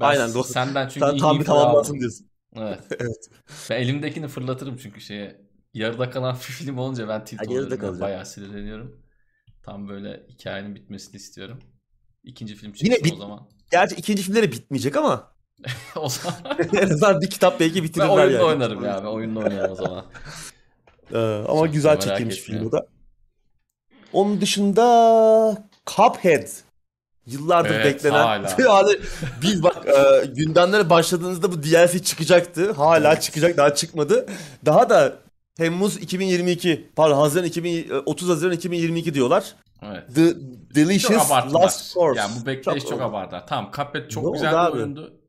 Ben 0.00 0.06
Aynen, 0.06 0.34
doğru. 0.34 0.44
senden 0.44 0.88
çünkü 0.88 1.06
Sen 1.06 1.18
tam 1.18 1.40
bir 1.40 1.44
tamamlasın 1.44 1.98
diyorsun. 2.00 2.26
Evet. 2.56 2.80
Evet. 3.00 3.30
Ben 3.70 3.76
elimdekini 3.76 4.28
fırlatırım 4.28 4.76
çünkü 4.76 5.00
şeye. 5.00 5.40
Yarıda 5.74 6.10
kalan 6.10 6.34
bir 6.48 6.52
film 6.52 6.78
olunca 6.78 7.08
ben 7.08 7.24
tilt 7.24 7.48
oluyorum. 7.48 8.00
Bayağı 8.00 8.26
sinirleniyorum. 8.26 9.00
Tam 9.68 9.88
böyle 9.88 10.22
hikayenin 10.28 10.74
bitmesini 10.74 11.16
istiyorum. 11.16 11.58
İkinci 12.24 12.54
film 12.54 12.72
Yine 12.80 12.94
çıksın 12.94 13.10
o 13.10 13.14
bit- 13.14 13.20
zaman. 13.20 13.48
Gerçi 13.70 13.94
ikinci 13.94 14.22
filmleri 14.22 14.52
bitmeyecek 14.52 14.96
ama 14.96 15.32
o 15.96 16.08
zaman 16.08 16.36
en 16.72 16.82
azından 16.90 17.20
bir 17.20 17.30
kitap 17.30 17.60
belki 17.60 17.76
ben 17.76 17.84
bitirirler 17.84 18.08
oyunda 18.08 18.32
yani. 18.32 18.42
oynarım 18.44 18.84
ya. 18.84 19.00
Ben 19.04 19.08
oyunda 19.08 19.40
oynarım 19.40 19.72
o 19.72 19.74
zaman. 19.74 20.04
Ee, 21.12 21.16
ama 21.18 21.64
Çok 21.66 21.72
güzel 21.72 22.00
çekilmiş 22.00 22.36
film 22.36 22.66
o 22.66 22.72
da. 22.72 22.86
Onun 24.12 24.40
dışında 24.40 24.84
Cuphead. 25.96 26.48
Yıllardır 27.26 27.74
Evet, 27.74 27.84
beklenen. 27.94 28.14
hala. 28.24 28.56
yani 28.58 28.98
biz 29.42 29.62
bak 29.62 29.86
e, 29.86 30.26
gündemlere 30.26 30.90
başladığınızda 30.90 31.52
bu 31.52 31.62
DLC 31.62 32.02
çıkacaktı. 32.02 32.72
Hala 32.72 33.12
Evet. 33.12 33.22
çıkacak 33.22 33.56
daha 33.56 33.74
çıkmadı. 33.74 34.26
Daha 34.66 34.90
da 34.90 35.18
Temmuz 35.58 35.96
2022 35.96 36.90
pardon 36.96 37.16
Haziran 37.16 37.44
2000, 37.46 37.90
30 38.06 38.28
Haziran 38.28 38.52
2022 38.52 39.14
diyorlar. 39.14 39.54
Evet. 39.82 40.14
The 40.14 40.34
Delicious. 40.74 41.30
Last 41.30 41.94
Course. 41.94 42.20
Yani 42.20 42.30
bu 42.42 42.46
bekleyiş 42.46 42.82
çok, 42.82 42.90
Çok- 42.90 43.02
abarttılar. 43.02 43.46
Tamam 43.46 43.70
Cuphead 43.76 44.08
çok 44.08 44.24
Ne 44.24 44.30
güzel 44.30 44.52
bir 44.52 44.56
abi? 44.56 44.76
oyundu. 44.76 45.20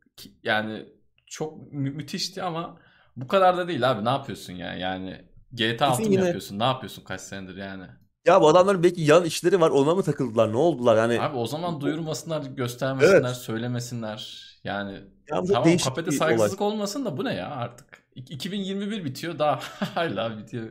Yani 0.43 0.85
çok 1.27 1.72
mü- 1.73 1.89
müthişti 1.91 2.43
ama 2.43 2.77
bu 3.15 3.27
kadar 3.27 3.57
da 3.57 3.68
değil 3.68 3.91
abi. 3.91 4.06
Ne 4.06 4.10
yapıyorsun 4.10 4.53
yani? 4.53 4.80
Yani 4.80 5.26
GTA 5.53 5.88
6 5.88 6.01
mı 6.01 6.07
yine- 6.07 6.22
yapıyorsun? 6.23 6.60
Ne 6.60 6.64
yapıyorsun 6.64 7.03
kaç 7.03 7.22
senedir 7.22 7.56
yani? 7.56 7.84
Ya 8.26 8.41
bu 8.41 8.47
adamların 8.47 8.84
belki 8.84 9.01
yan 9.01 9.23
işleri 9.23 9.61
var 9.61 9.69
ona 9.69 9.95
mı 9.95 10.03
takıldılar 10.03 10.51
ne 10.53 10.57
oldular 10.57 10.97
yani. 10.97 11.22
Abi 11.22 11.38
o 11.38 11.45
zaman 11.45 11.81
duyurmasınlar, 11.81 12.41
göstermesinler, 12.41 13.19
Evet. 13.19 13.35
söylemesinler. 13.35 14.45
Yani 14.64 14.93
ya 15.31 15.43
tamam 15.53 15.65
bir 16.06 16.11
saygısızlık 16.11 16.61
olmasın 16.61 17.06
da 17.06 17.18
bu 17.18 17.26
ne 17.26 17.34
ya 17.34 17.49
artık? 17.49 17.98
İ- 18.19 18.33
2021 18.33 19.05
bitiyor 19.05 19.39
daha 19.39 19.55
hala 19.95 20.37
bitiyor. 20.37 20.69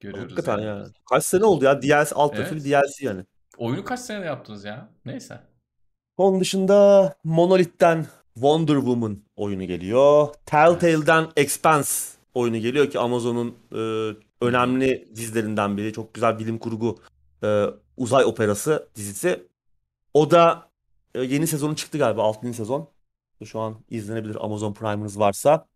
Görüyoruz 0.00 0.32
Hakikaten 0.32 0.58
yani. 0.62 0.80
ya. 0.80 0.86
Kaç 1.10 1.24
sene 1.24 1.44
oldu 1.44 1.64
ya 1.64 1.82
DLC 1.82 2.12
alt 2.14 2.32
tarafı 2.36 2.54
Evet. 2.54 2.64
bir 2.64 2.70
DLC 2.70 3.04
yani. 3.06 3.24
Oyunu 3.58 3.84
kaç 3.84 4.00
senede 4.00 4.24
yaptınız 4.26 4.64
ya? 4.64 4.88
Neyse. 5.04 5.40
Onun 6.16 6.40
dışında 6.40 7.14
Monolith'ten 7.24 8.06
Wonder 8.34 8.74
Woman 8.76 9.18
oyunu 9.36 9.64
geliyor. 9.64 10.28
Telltale'den 10.46 11.26
Expanse 11.36 12.16
oyunu 12.34 12.58
geliyor 12.58 12.90
ki 12.90 12.98
Amazon'un 12.98 13.54
e, 13.72 14.12
önemli 14.40 15.08
dizilerinden 15.14 15.76
biri. 15.76 15.92
Çok 15.92 16.14
güzel 16.14 16.38
bilim 16.38 16.58
kurgu 16.58 16.98
e, 17.44 17.64
uzay 17.96 18.24
operası 18.24 18.88
dizisi. 18.94 19.46
O 20.14 20.30
da 20.30 20.70
e, 21.14 21.22
yeni 21.22 21.46
sezonu 21.46 21.76
çıktı 21.76 21.98
galiba 21.98 22.22
6. 22.22 22.52
sezon. 22.54 22.88
Şu 23.44 23.60
an 23.60 23.76
izlenebilir 23.90 24.44
Amazon 24.44 24.74
Prime'ınız 24.74 25.18
varsa. 25.18 25.66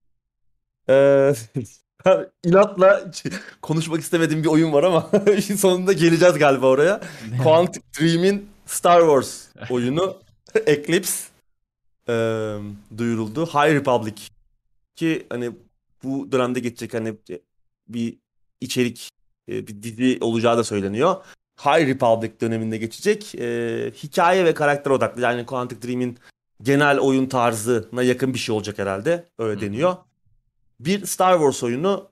E, 2.07 2.11
inatla 2.45 3.11
konuşmak 3.63 4.01
istemediğim 4.01 4.43
bir 4.43 4.49
oyun 4.49 4.73
var 4.73 4.83
ama 4.83 5.11
sonunda 5.57 5.93
geleceğiz 5.93 6.39
galiba 6.39 6.67
oraya. 6.67 7.01
Quantic 7.43 7.83
Dream'in 8.01 8.49
Star 8.67 9.01
Wars 9.01 9.47
oyunu 9.71 10.17
Eclipse 10.67 11.29
e, 12.09 12.15
duyuruldu. 12.99 13.47
High 13.47 13.75
Republic 13.75 14.23
ki 14.97 15.27
hani 15.31 15.51
bu 16.05 16.33
dönemde 16.33 16.61
geçecek 16.61 16.95
hani 16.95 17.15
bir 17.89 18.19
içerik 18.61 19.09
e, 19.49 19.67
bir 19.67 19.83
dizi 19.83 20.19
olacağı 20.21 20.59
da 20.59 20.65
söyleniyor. 20.65 21.17
High 21.65 21.87
Republic 21.87 22.41
döneminde 22.41 22.79
geçecek. 22.79 23.35
E, 23.35 23.93
hikaye 24.03 24.45
ve 24.45 24.55
karakter 24.55 24.91
odaklı. 24.91 25.23
Yani 25.23 25.47
Quantic 25.47 25.89
Dream'in 25.89 26.19
genel 26.63 26.99
oyun 26.99 27.27
tarzına 27.27 28.03
yakın 28.03 28.35
bir 28.35 28.39
şey 28.39 28.55
olacak 28.55 28.79
herhalde. 28.79 29.25
Öyle 29.39 29.61
hı. 29.61 29.61
Bir 30.81 31.07
Star 31.07 31.33
Wars 31.33 31.63
oyunu 31.63 32.09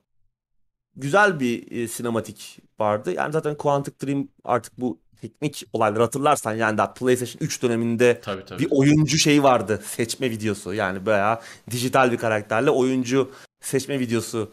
güzel 0.95 1.39
bir 1.39 1.71
e, 1.71 1.87
sinematik 1.87 2.59
vardı. 2.79 3.13
Yani 3.13 3.33
zaten 3.33 3.55
Quantic 3.55 3.95
Dream 4.05 4.27
artık 4.43 4.79
bu 4.79 4.99
teknik 5.21 5.63
olayları 5.73 6.03
hatırlarsan 6.03 6.53
yani 6.53 6.77
daha 6.77 6.93
PlayStation 6.93 7.39
3 7.41 7.63
döneminde 7.63 8.21
Tabii 8.21 8.45
tabii. 8.45 8.63
bir 8.63 8.67
oyuncu 8.71 9.17
şeyi 9.17 9.43
vardı. 9.43 9.81
Seçme 9.85 10.29
videosu. 10.29 10.73
Yani 10.73 11.05
bayağı 11.05 11.39
dijital 11.71 12.11
bir 12.11 12.17
karakterle 12.17 12.69
oyuncu 12.69 13.31
seçme 13.61 13.99
videosu 13.99 14.51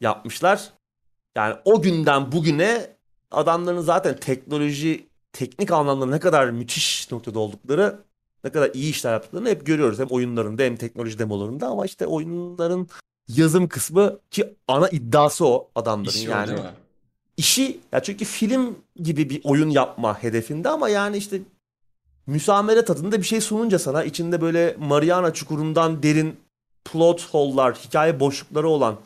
yapmışlar. 0.00 0.72
Yani 1.36 1.56
o 1.64 1.82
günden 1.82 2.32
bugüne 2.32 2.96
adamların 3.30 3.80
zaten 3.80 4.16
teknoloji, 4.16 5.06
teknik 5.32 5.70
anlamda 5.70 6.06
ne 6.06 6.20
kadar 6.20 6.50
müthiş 6.50 7.12
noktada 7.12 7.38
oldukları, 7.38 7.98
ne 8.44 8.52
kadar 8.52 8.70
iyi 8.74 8.90
işler 8.90 9.12
yaptıklarını 9.12 9.48
hep 9.48 9.66
görüyoruz. 9.66 9.98
Hem 9.98 10.06
oyunlarında 10.06 10.62
hem 10.62 10.76
teknoloji 10.76 11.18
demolarında 11.18 11.66
ama 11.66 11.86
işte 11.86 12.06
oyunların 12.06 12.88
yazım 13.28 13.68
kısmı 13.68 14.18
ki 14.30 14.54
ana 14.68 14.88
iddiası 14.88 15.46
o 15.46 15.68
adamların. 15.74 16.10
İşi 16.10 16.28
o 16.28 16.30
yani 16.30 16.52
mi? 16.52 16.60
işi 17.36 17.80
ya 17.92 18.02
çünkü 18.02 18.24
film 18.24 18.78
gibi 18.96 19.30
bir 19.30 19.40
oyun 19.44 19.70
yapma 19.70 20.22
hedefinde 20.22 20.68
ama 20.68 20.88
yani 20.88 21.16
işte 21.16 21.40
müsamere 22.26 22.84
tadında 22.84 23.18
bir 23.18 23.26
şey 23.26 23.40
sununca 23.40 23.78
sana 23.78 24.04
içinde 24.04 24.40
böyle 24.40 24.76
Mariana 24.78 25.32
Çukuru'ndan 25.32 26.02
derin 26.02 26.36
plot 26.84 27.34
hole'lar, 27.34 27.74
hikaye 27.74 28.20
boşlukları 28.20 28.68
olan 28.68 28.96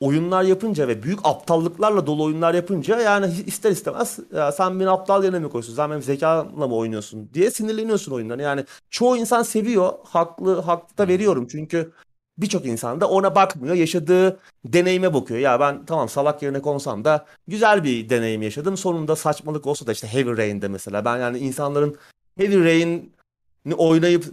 oyunlar 0.00 0.42
yapınca 0.42 0.88
ve 0.88 1.02
büyük 1.02 1.18
aptallıklarla 1.24 2.06
dolu 2.06 2.24
oyunlar 2.24 2.54
yapınca 2.54 3.00
yani 3.00 3.34
ister 3.46 3.70
istemez 3.70 4.18
ya 4.34 4.52
sen 4.52 4.80
beni 4.80 4.90
aptal 4.90 5.24
yerine 5.24 5.38
mi 5.38 5.48
koyuyorsun? 5.48 5.74
Sen 5.74 5.90
benim 5.90 6.02
zekamla 6.02 6.68
mı 6.68 6.74
oynuyorsun 6.74 7.30
diye 7.34 7.50
sinirleniyorsun 7.50 8.12
oyunları. 8.12 8.42
Yani 8.42 8.64
çoğu 8.90 9.16
insan 9.16 9.42
seviyor. 9.42 9.92
Haklı, 10.04 10.60
haklı 10.60 10.98
da 10.98 11.08
veriyorum. 11.08 11.46
Çünkü 11.50 11.92
birçok 12.38 12.66
insan 12.66 13.00
da 13.00 13.08
ona 13.08 13.34
bakmıyor. 13.34 13.74
Yaşadığı 13.74 14.40
deneyime 14.64 15.14
bakıyor. 15.14 15.40
Ya 15.40 15.60
ben 15.60 15.86
tamam 15.86 16.08
salak 16.08 16.42
yerine 16.42 16.62
konsam 16.62 17.04
da 17.04 17.26
güzel 17.48 17.84
bir 17.84 18.08
deneyim 18.08 18.42
yaşadım. 18.42 18.76
Sonunda 18.76 19.16
saçmalık 19.16 19.66
olsa 19.66 19.86
da 19.86 19.92
işte 19.92 20.08
Heavy 20.08 20.36
Rain'de 20.36 20.68
mesela. 20.68 21.04
Ben 21.04 21.16
yani 21.16 21.38
insanların 21.38 21.96
Heavy 22.38 22.64
Rain'i 22.64 23.74
oynayıp 23.74 24.24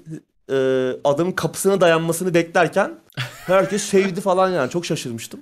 e, 0.52 0.56
adamın 1.04 1.32
kapısına 1.32 1.82
dayanmasını 1.82 2.34
beklerken 2.34 3.00
herkes 3.46 3.84
sevdi 3.84 4.22
falan 4.22 4.50
yani. 4.50 4.70
Çok 4.70 4.86
şaşırmıştım. 4.86 5.40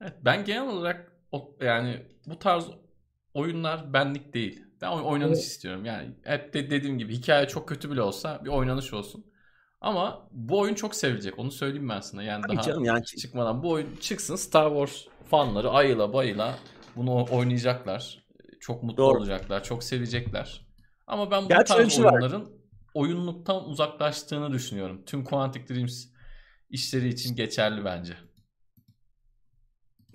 Evet, 0.00 0.14
ben 0.24 0.44
genel 0.44 0.68
olarak 0.68 1.12
o, 1.32 1.50
yani 1.60 2.02
bu 2.26 2.38
tarz 2.38 2.64
oyunlar 3.34 3.92
benlik 3.92 4.34
değil. 4.34 4.62
Ben 4.82 4.88
oy- 4.88 5.02
oynanış 5.02 5.38
istiyorum. 5.38 5.84
Yani 5.84 6.10
hep 6.22 6.54
de 6.54 6.70
dediğim 6.70 6.98
gibi 6.98 7.16
hikaye 7.16 7.48
çok 7.48 7.68
kötü 7.68 7.90
bile 7.90 8.02
olsa 8.02 8.40
bir 8.44 8.50
oynanış 8.50 8.92
olsun. 8.92 9.24
Ama 9.80 10.28
bu 10.32 10.58
oyun 10.60 10.74
çok 10.74 10.94
sevilecek. 10.94 11.38
Onu 11.38 11.50
söyleyeyim 11.50 11.88
ben 11.88 12.00
sana. 12.00 12.22
Yani 12.22 12.42
Tabii 12.46 12.56
daha 12.56 12.66
canım 12.66 12.84
yani 12.84 13.04
çıkmadan 13.04 13.62
bu 13.62 13.70
oyun 13.70 13.96
çıksın 13.96 14.36
Star 14.36 14.68
Wars 14.68 15.14
fanları 15.30 15.70
ayıla 15.70 16.12
bayıla 16.12 16.58
bunu 16.96 17.26
oynayacaklar. 17.30 18.26
Çok 18.60 18.82
mutlu 18.82 18.96
Doğru. 18.96 19.18
olacaklar. 19.18 19.64
Çok 19.64 19.84
sevecekler. 19.84 20.66
Ama 21.06 21.30
ben 21.30 21.44
bu 21.44 21.48
Gerçi 21.48 21.74
tarz 21.74 21.92
şey 21.92 22.04
var. 22.04 22.12
oyunların 22.12 22.50
oyunluktan 22.94 23.68
uzaklaştığını 23.68 24.52
düşünüyorum. 24.52 25.02
Tüm 25.06 25.24
Quantic 25.24 25.74
Dreams 25.74 26.04
işleri 26.70 27.08
için 27.08 27.36
geçerli 27.36 27.84
bence. 27.84 28.16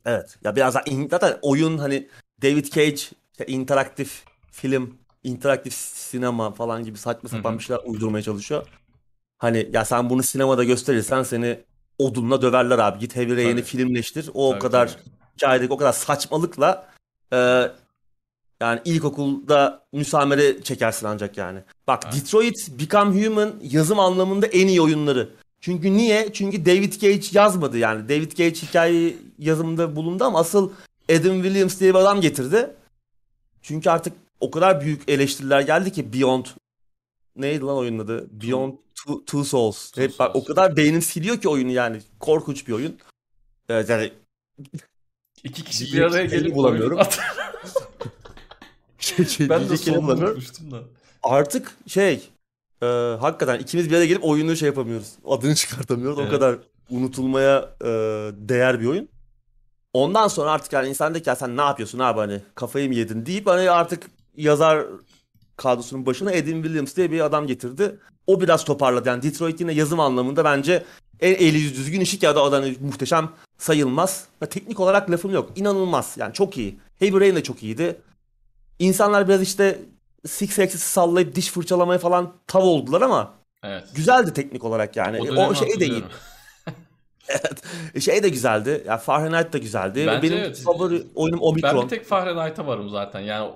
Evet. 0.06 0.38
Ya 0.44 0.56
biraz 0.56 0.76
daha 0.76 0.84
in- 0.84 1.10
zaten 1.10 1.40
oyun 1.42 1.78
hani 1.78 2.10
David 2.42 2.66
Cage 2.66 2.96
işte 3.32 3.46
interaktif 3.48 4.24
film, 4.52 4.98
interaktif 5.24 5.74
sinema 5.74 6.52
falan 6.52 6.84
gibi 6.84 6.98
saçma 6.98 7.30
sapan 7.30 7.58
bir 7.58 7.64
şeyler 7.64 7.82
uydurmaya 7.86 8.22
çalışıyor. 8.24 8.68
Hani 9.41 9.69
ya 9.73 9.85
sen 9.85 10.09
bunu 10.09 10.23
sinemada 10.23 10.63
gösterirsen 10.63 11.23
seni 11.23 11.59
odunla 11.99 12.41
döverler 12.41 12.80
abi. 12.80 12.99
Git 12.99 13.15
Heavy 13.15 13.51
Tabii. 13.51 13.61
filmleştir. 13.61 14.30
O 14.34 14.49
Tabii, 14.49 14.59
kadar 14.59 14.88
tabii. 14.88 15.01
hikayedeki 15.35 15.73
o 15.73 15.77
kadar 15.77 15.93
saçmalıkla 15.93 16.88
e, 17.34 17.38
yani 18.61 18.80
ilkokulda 18.85 19.85
müsamere 19.93 20.63
çekersin 20.63 21.07
ancak 21.07 21.38
yani. 21.38 21.59
Bak 21.88 22.03
Evet. 22.05 22.15
Detroit 22.15 22.69
Become 22.80 23.26
Human 23.26 23.53
yazım 23.63 23.99
anlamında 23.99 24.47
en 24.47 24.68
iyi 24.68 24.81
oyunları. 24.81 25.30
Çünkü 25.61 25.93
niye? 25.93 26.34
Çünkü 26.34 26.65
David 26.65 26.93
Cage 26.93 27.27
yazmadı 27.31 27.77
yani. 27.77 28.09
David 28.09 28.31
Cage 28.31 28.55
hikaye 28.55 29.15
yazımında 29.39 29.95
bulundu 29.95 30.23
ama 30.23 30.39
asıl 30.39 30.72
Adam 31.09 31.43
Williams 31.43 31.80
diye 31.80 31.93
bir 31.93 31.99
adam 31.99 32.22
getirdi. 32.22 32.69
Çünkü 33.61 33.89
artık 33.89 34.13
o 34.39 34.51
kadar 34.51 34.81
büyük 34.81 35.09
eleştiriler 35.09 35.61
geldi 35.61 35.91
ki 35.91 36.13
Beyond 36.13 36.45
neydi 37.36 37.62
lan 37.62 37.78
oyunun 37.78 37.99
adı? 37.99 38.28
Beyond 38.32 38.74
Two, 38.95 39.26
Two 39.26 39.44
Souls. 39.44 39.91
Two 39.91 40.02
Hep 40.02 40.20
bak 40.20 40.36
o 40.36 40.44
kadar 40.44 40.78
beynim 40.78 41.02
siliyor 41.02 41.41
ki 41.41 41.49
oyunu 41.49 41.72
yani. 41.72 42.02
Korkunç 42.20 42.68
bir 42.68 42.74
oyun. 42.74 42.98
Evet 43.70 43.90
yani 43.90 44.14
İki 45.44 45.64
kişi 45.64 45.94
Bir 45.94 46.02
araya 46.02 46.26
gelip 46.26 46.56
bulamıyorum. 46.56 46.99
şey, 48.99 49.26
şey, 49.26 49.49
ben 49.49 49.70
de 49.70 49.78
sonunu 49.78 50.12
unutmuştum 50.12 50.72
da. 50.72 50.80
Artık 51.24 51.78
şey 51.88 52.30
e, 52.82 52.86
hakikaten 53.20 53.60
ikimiz 53.60 53.90
bir 53.90 53.95
araya 53.95 54.06
gelip 54.06 54.24
oyunu 54.26 54.56
şey 54.56 54.68
yapamıyoruz. 54.68 55.14
Adını 55.26 55.56
çıkartamıyoruz. 55.56 56.18
O 56.20 56.22
Evet. 56.22 56.32
kadar 56.32 56.58
unutulmaya 56.90 57.70
e, 57.82 57.88
değer 58.34 58.80
bir 58.80 58.86
oyun. 58.86 59.10
Ondan 59.94 60.28
sonra 60.28 60.52
artık 60.52 60.74
yani 60.74 60.90
insan 60.90 61.14
de 61.14 61.22
ki 61.22 61.30
"Ya 61.30 61.36
sen 61.36 61.58
ne 61.58 61.62
yapıyorsun 61.62 61.99
abi 61.99 62.20
hani 62.20 62.41
kafayı 62.56 62.88
mı 62.88 62.95
yedin 62.95 63.26
deyip 63.26 63.48
hani 63.48 63.70
artık 63.72 64.03
yazar 64.38 64.86
kadrosunun 65.62 66.06
başına 66.06 66.30
Adam 66.30 66.64
Williams 66.64 66.96
diye 66.96 67.12
bir 67.12 67.20
adam 67.22 67.48
getirdi. 67.48 67.96
O 68.28 68.42
biraz 68.42 68.64
toparladı. 68.66 69.10
Yani 69.10 69.24
Detroit 69.24 69.62
yine 69.62 69.74
yazım 69.74 70.00
anlamında 70.00 70.44
bence 70.46 70.84
en 71.20 71.34
eli 71.36 71.76
düzgün 71.76 72.02
işi 72.02 72.20
ki 72.20 72.30
adam, 72.30 72.64
muhteşem 72.82 73.30
sayılmaz. 73.58 74.26
Ya 74.42 74.50
teknik 74.50 74.80
olarak 74.80 75.12
lafım 75.12 75.34
yok. 75.34 75.52
İnanılmaz. 75.56 76.16
Yani 76.18 76.34
çok 76.34 76.58
iyi. 76.58 76.80
Heavy 77.00 77.20
Rain 77.20 77.36
de 77.36 77.44
çok 77.44 77.64
iyiydi. 77.64 78.02
İnsanlar 78.80 79.28
biraz 79.28 79.42
işte 79.42 79.80
Six 80.28 80.60
Axis'i 80.60 80.90
sallayıp 80.90 81.36
diş 81.36 81.50
fırçalamaya 81.50 82.00
falan 82.00 82.34
tav 82.48 82.62
oldular 82.62 83.02
ama 83.02 83.34
Evet. 83.64 83.84
güzeldi 83.96 84.34
teknik 84.34 84.64
olarak 84.64 84.96
yani. 84.96 85.32
O, 85.32 85.46
O, 85.48 85.56
şey 85.56 85.68
de 85.68 85.72
iyi. 85.72 85.94
hatırlıyorum. 85.94 86.10
Şey 88.02 88.24
de 88.24 88.30
güzeldi. 88.30 88.84
Ya 88.88 88.98
Fahrenheit 88.98 89.54
de 89.54 89.60
güzeldi. 89.60 90.04
Bence 90.08 90.22
Benim 90.32 90.38
evet. 90.44 90.60
favori 90.62 91.04
oyunum 91.16 91.40
Ben 91.40 91.46
Omicron. 91.46 91.84
bir 91.84 91.90
tek 91.90 92.06
Fahrenheit'a 92.06 92.68
varım 92.68 92.90
zaten. 92.90 93.20
Yani 93.20 93.52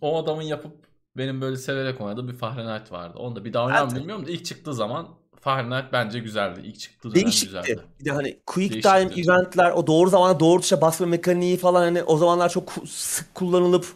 o 0.00 0.22
adamın 0.22 0.42
yapıp 0.42 0.72
benim 1.16 1.40
böyle 1.40 1.56
severek 1.56 2.00
oynadığı 2.00 2.28
bir 2.28 2.32
Fahrenheit 2.36 2.92
vardı. 2.92 3.18
Onu 3.18 3.36
da 3.36 3.44
bir 3.44 3.52
daha 3.52 3.66
oynar 3.66 3.84
mı 3.84 3.96
bilmiyorum 3.96 4.26
da 4.26 4.30
ilk 4.30 4.44
çıktığı 4.44 4.74
zaman 4.74 5.08
Fahrenheit 5.40 5.92
bence 5.92 6.18
güzeldi. 6.18 6.60
İlk 6.64 6.78
çıktığı 6.78 7.10
dönem 7.10 7.24
Değişikti. 7.24 7.46
güzeldi. 7.46 7.80
Bir 8.00 8.04
de 8.04 8.10
hani 8.10 8.38
quick 8.46 8.72
Değişikti. 8.74 9.08
time 9.16 9.22
eventler, 9.34 9.70
o 9.70 9.86
doğru 9.86 10.10
zamana 10.10 10.40
doğru 10.40 10.60
tuşa 10.60 10.80
basma 10.80 11.06
mekaniği 11.06 11.56
falan 11.56 11.80
hani 11.80 12.02
o 12.02 12.16
zamanlar 12.18 12.48
çok 12.48 12.72
sık 12.88 13.34
kullanılıp 13.34 13.86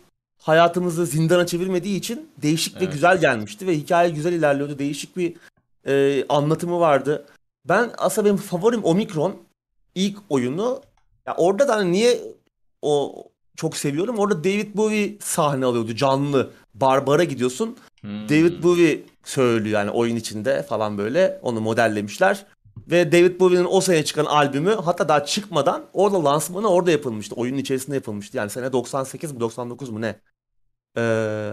hayatımızı 0.43 1.07
zindana 1.07 1.47
çevirmediği 1.47 1.99
için 1.99 2.31
değişik 2.43 2.75
ve 2.75 2.85
Evet. 2.85 2.93
güzel 2.93 3.21
gelmişti 3.21 3.67
ve 3.67 3.75
hikaye 3.77 4.11
güzel 4.11 4.33
ilerliyordu. 4.33 4.79
Değişik 4.79 5.17
bir 5.17 5.37
e, 5.87 6.25
anlatımı 6.29 6.81
vardı. 6.81 7.27
Ben 7.69 7.91
aslında 7.99 8.25
benim 8.27 8.37
favorim 8.37 8.85
Omicron 8.85 9.37
ilk 9.95 10.19
oyunu. 10.29 10.81
Ya 11.27 11.35
orada 11.37 11.69
da 11.69 11.77
hani 11.77 11.93
niye 11.93 12.21
o 12.83 13.25
çok 13.57 13.77
seviyorum. 13.77 14.19
Orada 14.19 14.45
David 14.45 14.77
Bowie 14.77 15.17
sahne 15.21 15.65
alıyordu 15.65 15.95
canlı. 15.95 16.51
Barbara 16.81 17.25
gidiyorsun. 17.25 17.77
Hmm. 18.01 18.29
David 18.29 18.63
Bowie 18.63 19.03
söylüyor 19.25 19.79
yani 19.79 19.91
oyun 19.91 20.17
içinde 20.17 20.63
falan 20.63 20.99
böyle 20.99 21.39
onu 21.43 21.61
modellemişler. 21.61 22.47
Ve 22.91 23.13
David 23.13 23.41
Bowie'nin 23.41 23.67
o 23.71 23.81
sene 23.81 24.05
çıkan 24.05 24.25
albümü 24.25 24.75
hatta 24.85 25.09
daha 25.09 25.25
çıkmadan 25.25 25.85
orada 25.93 26.25
lansmanı 26.25 26.69
orada 26.69 26.91
yapılmıştı. 26.91 27.35
Oyunun 27.35 27.59
içerisinde 27.59 27.97
yapılmıştı. 27.97 28.37
Yani 28.37 28.51
sene 28.51 28.73
98 28.73 29.33
mi 29.33 29.41
99 29.41 29.91
mu 29.91 30.01
ne? 30.01 30.17
Ee, 30.99 31.53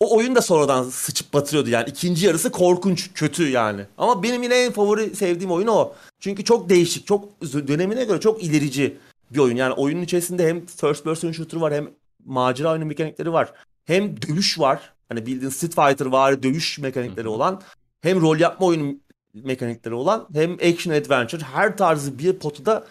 o 0.00 0.16
oyun 0.16 0.34
da 0.34 0.42
sonradan 0.42 0.84
sıçıp 0.84 1.34
batırıyordu 1.34 1.70
yani. 1.70 1.88
ikinci 1.88 2.26
yarısı 2.26 2.50
korkunç, 2.50 3.10
kötü 3.14 3.48
yani. 3.48 3.86
Ama 3.98 4.22
benim 4.22 4.42
yine 4.42 4.64
en 4.64 4.72
favori 4.72 5.16
sevdiğim 5.16 5.52
oyun 5.52 5.66
o. 5.66 5.92
Çünkü 6.20 6.44
çok 6.44 6.68
değişik, 6.68 7.06
çok 7.06 7.42
dönemine 7.42 8.04
göre 8.04 8.20
çok 8.20 8.42
ilerici 8.42 8.96
bir 9.30 9.38
oyun. 9.38 9.56
Yani 9.56 9.72
oyunun 9.74 10.02
içerisinde 10.02 10.48
hem 10.48 10.66
first 10.66 11.04
person 11.04 11.32
shooter 11.32 11.60
var 11.60 11.74
hem 11.74 11.90
macera 12.24 12.72
oyunu 12.72 12.84
mekanikleri 12.84 13.32
var. 13.32 13.52
Hem 13.84 14.22
dövüş 14.22 14.58
var. 14.58 14.92
Hani 15.08 15.26
bildiğin 15.26 15.50
Street 15.50 15.74
Fighter 15.74 16.06
var 16.06 16.42
dövüş 16.42 16.78
mekanikleri 16.78 17.28
olan. 17.28 17.62
Hem 18.00 18.20
rol 18.20 18.38
yapma 18.38 18.66
oyunu 18.66 18.94
mekanikleri 19.34 19.94
olan. 19.94 20.28
Hem 20.34 20.54
action 20.54 20.94
adventure. 20.94 21.42
Her 21.42 21.76
tarzı 21.76 22.18
bir 22.18 22.32
potada 22.32 22.86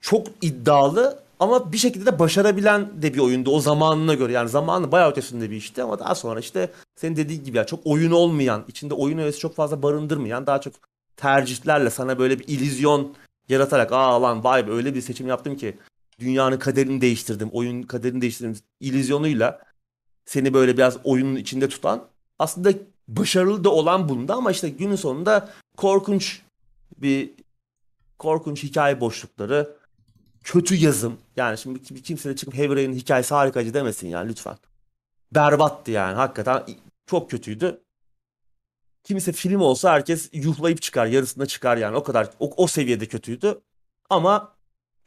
çok 0.00 0.26
iddialı 0.42 1.22
ama 1.40 1.72
bir 1.72 1.78
şekilde 1.78 2.06
de 2.06 2.18
başarabilen 2.18 3.02
de 3.02 3.14
bir 3.14 3.18
oyundu 3.18 3.50
o 3.50 3.60
zamanına 3.60 4.14
göre. 4.14 4.32
Yani 4.32 4.48
zamanı 4.48 4.92
bayağı 4.92 5.10
ötesinde 5.10 5.50
bir 5.50 5.56
işti 5.56 5.82
ama 5.82 5.98
daha 5.98 6.14
sonra 6.14 6.40
işte 6.40 6.72
senin 6.96 7.16
dediğin 7.16 7.44
gibi 7.44 7.56
ya 7.56 7.66
çok 7.66 7.80
oyun 7.84 8.10
olmayan, 8.10 8.64
içinde 8.68 8.94
oyun 8.94 9.18
öğesi 9.18 9.38
çok 9.38 9.56
fazla 9.56 9.82
barındırmayan, 9.82 10.46
daha 10.46 10.60
çok 10.60 10.74
tercihlerle 11.16 11.90
sana 11.90 12.18
böyle 12.18 12.38
bir 12.38 12.48
illüzyon 12.48 13.14
yaratarak 13.48 13.92
aa 13.92 14.22
lan 14.22 14.44
vay 14.44 14.66
be 14.66 14.70
öyle 14.70 14.94
bir 14.94 15.00
seçim 15.00 15.26
yaptım 15.26 15.56
ki 15.56 15.78
dünyanın 16.18 16.58
kaderini 16.58 17.00
değiştirdim, 17.00 17.48
oyun 17.52 17.82
kaderini 17.82 18.20
değiştirdim 18.20 18.56
illüzyonuyla 18.80 19.60
seni 20.26 20.54
böyle 20.54 20.76
biraz 20.76 20.96
oyunun 21.04 21.36
içinde 21.36 21.68
tutan 21.68 22.08
aslında 22.38 22.72
başarılı 23.08 23.64
da 23.64 23.70
olan 23.70 24.08
bunda 24.08 24.34
ama 24.34 24.50
işte 24.50 24.68
günün 24.68 24.96
sonunda 24.96 25.52
korkunç 25.76 26.42
bir 26.96 27.30
korkunç 28.18 28.62
hikaye 28.62 29.00
boşlukları 29.00 29.76
kötü 30.44 30.74
yazım. 30.74 31.18
Yani 31.36 31.58
şimdi 31.58 31.82
kim- 31.82 32.02
kimse 32.02 32.30
de 32.30 32.36
çıkıp 32.36 32.54
Heavy 32.54 32.76
Rain'in 32.76 32.94
hikayesi 32.96 33.34
harikacı 33.34 33.74
demesin 33.74 34.08
yani 34.08 34.28
lütfen. 34.28 34.56
Berbattı 35.34 35.90
yani 35.90 36.14
hakikaten 36.14 36.64
çok 37.06 37.30
kötüydü. 37.30 37.80
Kimse 39.04 39.32
film 39.32 39.60
olsa 39.60 39.92
herkes 39.92 40.30
yuhlayıp 40.32 40.82
çıkar 40.82 41.06
yarısında 41.06 41.46
çıkar 41.46 41.76
yani 41.76 41.96
o 41.96 42.02
kadar 42.02 42.30
o, 42.40 42.52
o 42.56 42.66
seviyede 42.66 43.06
kötüydü. 43.06 43.60
Ama 44.10 44.56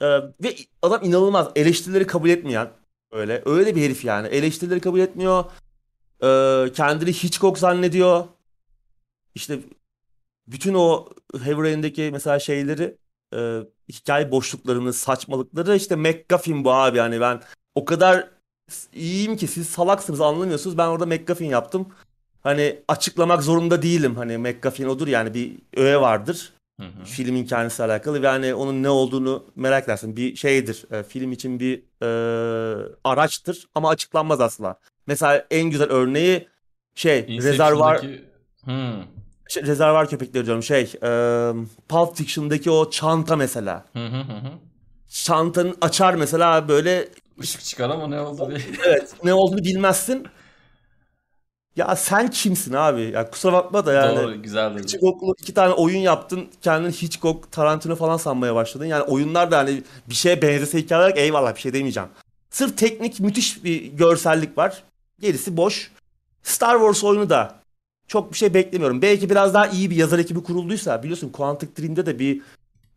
e, 0.01 0.05
ve 0.43 0.55
adam 0.81 1.03
inanılmaz 1.03 1.47
eleştirileri 1.55 2.07
kabul 2.07 2.29
etmeyen 2.29 2.69
öyle 3.11 3.41
öyle 3.45 3.75
bir 3.75 3.81
herif 3.81 4.05
yani 4.05 4.27
eleştirileri 4.27 4.79
kabul 4.79 4.99
etmiyor. 4.99 5.45
E, 6.23 6.71
kendini 6.73 7.13
Hitchcock 7.13 7.57
zannediyor. 7.57 8.25
İşte 9.35 9.59
bütün 10.47 10.73
o 10.73 11.09
Heavy 11.43 12.11
mesela 12.11 12.39
şeyleri 12.39 12.97
e, 13.33 13.59
hikaye 13.89 14.31
boşluklarını, 14.31 14.93
saçmalıkları 14.93 15.75
işte 15.75 15.95
McGuffin 15.95 16.63
bu 16.63 16.73
abi 16.73 16.97
yani 16.97 17.21
ben 17.21 17.41
o 17.75 17.85
kadar 17.85 18.29
iyiyim 18.93 19.37
ki 19.37 19.47
siz 19.47 19.69
salaksınız 19.69 20.21
anlamıyorsunuz. 20.21 20.77
Ben 20.77 20.87
orada 20.87 21.05
McGuffin 21.05 21.45
yaptım. 21.45 21.87
Hani 22.41 22.79
açıklamak 22.87 23.43
zorunda 23.43 23.81
değilim. 23.81 24.15
Hani 24.15 24.37
McGuffin 24.37 24.87
odur 24.87 25.07
yani 25.07 25.33
bir 25.33 25.55
öğe 25.75 26.01
vardır. 26.01 26.53
Hı 26.79 26.83
hı. 26.83 27.05
Filmin 27.05 27.45
kendisi 27.45 27.83
alakalı 27.83 28.21
ve 28.21 28.27
hani 28.27 28.53
onun 28.53 28.83
ne 28.83 28.89
olduğunu 28.89 29.45
merak 29.55 29.83
edersin. 29.83 30.15
Bir 30.15 30.35
şeydir. 30.35 30.85
e, 30.91 31.03
film 31.03 31.31
için 31.31 31.59
bir 31.59 31.83
e, 32.01 32.07
araçtır 33.03 33.67
ama 33.75 33.89
açıklanmaz 33.89 34.41
asla. 34.41 34.79
Mesela 35.07 35.45
en 35.51 35.69
güzel 35.69 35.89
örneği 35.89 36.47
şey 36.95 37.27
rezervar 37.27 38.01
Hmm. 38.63 39.03
şey, 39.49 39.63
rezervar 39.63 40.09
köpekleri 40.09 40.45
diyorum 40.45 40.63
şey 40.63 40.81
e, 41.03 41.09
Pulp 41.89 42.15
Fiction'daki 42.15 42.71
o 42.71 42.89
çanta 42.89 43.35
mesela. 43.35 43.85
Hı 43.93 44.05
hı 44.07 44.17
hı. 44.21 44.51
Çantanın 45.09 45.77
açar 45.81 46.13
mesela 46.13 46.67
böyle 46.67 47.07
Işık 47.41 47.61
çıkar 47.61 47.89
ama 47.89 48.07
ne 48.07 48.21
oldu 48.21 48.49
diye. 48.49 48.59
evet 48.85 49.13
ne 49.23 49.33
olduğunu 49.33 49.63
bilmezsin. 49.63 50.27
Ya 51.75 51.95
sen 51.95 52.29
kimsin 52.29 52.73
abi? 52.73 53.01
Ya 53.01 53.29
kusura 53.29 53.53
bakma 53.53 53.85
da 53.85 53.93
yani. 53.93 54.17
Doğru 54.17 54.41
güzel 54.41 54.73
dedi. 54.73 54.81
Hitchcock'lu 54.81 55.35
iki 55.39 55.53
tane 55.53 55.73
oyun 55.73 55.97
yaptın. 55.97 56.47
Kendini 56.61 56.91
Hitchcock, 56.91 57.51
Tarantino 57.51 57.95
falan 57.95 58.17
sanmaya 58.17 58.55
başladın. 58.55 58.85
Yani 58.85 59.03
oyunlar 59.03 59.51
da 59.51 59.57
hani 59.57 59.83
bir 60.09 60.15
şeye 60.15 60.41
benzese 60.41 60.77
hikaye 60.77 61.01
olarak 61.01 61.17
eyvallah 61.17 61.55
bir 61.55 61.61
şey 61.61 61.73
demeyeceğim. 61.73 62.09
Sırf 62.49 62.77
teknik 62.77 63.19
müthiş 63.19 63.63
bir 63.63 63.83
görsellik 63.85 64.57
var. 64.57 64.83
Gerisi 65.19 65.57
boş. 65.57 65.91
Star 66.43 66.73
Wars 66.77 67.03
oyunu 67.03 67.29
da 67.29 67.55
çok 68.07 68.31
bir 68.31 68.37
şey 68.37 68.53
beklemiyorum. 68.53 69.01
Belki 69.01 69.29
biraz 69.29 69.53
daha 69.53 69.67
iyi 69.67 69.89
bir 69.89 69.95
yazar 69.95 70.19
ekibi 70.19 70.43
kurulduysa 70.43 71.03
biliyorsun 71.03 71.29
Quantic 71.29 71.69
Dream'de 71.79 72.05
de 72.05 72.19
bir 72.19 72.41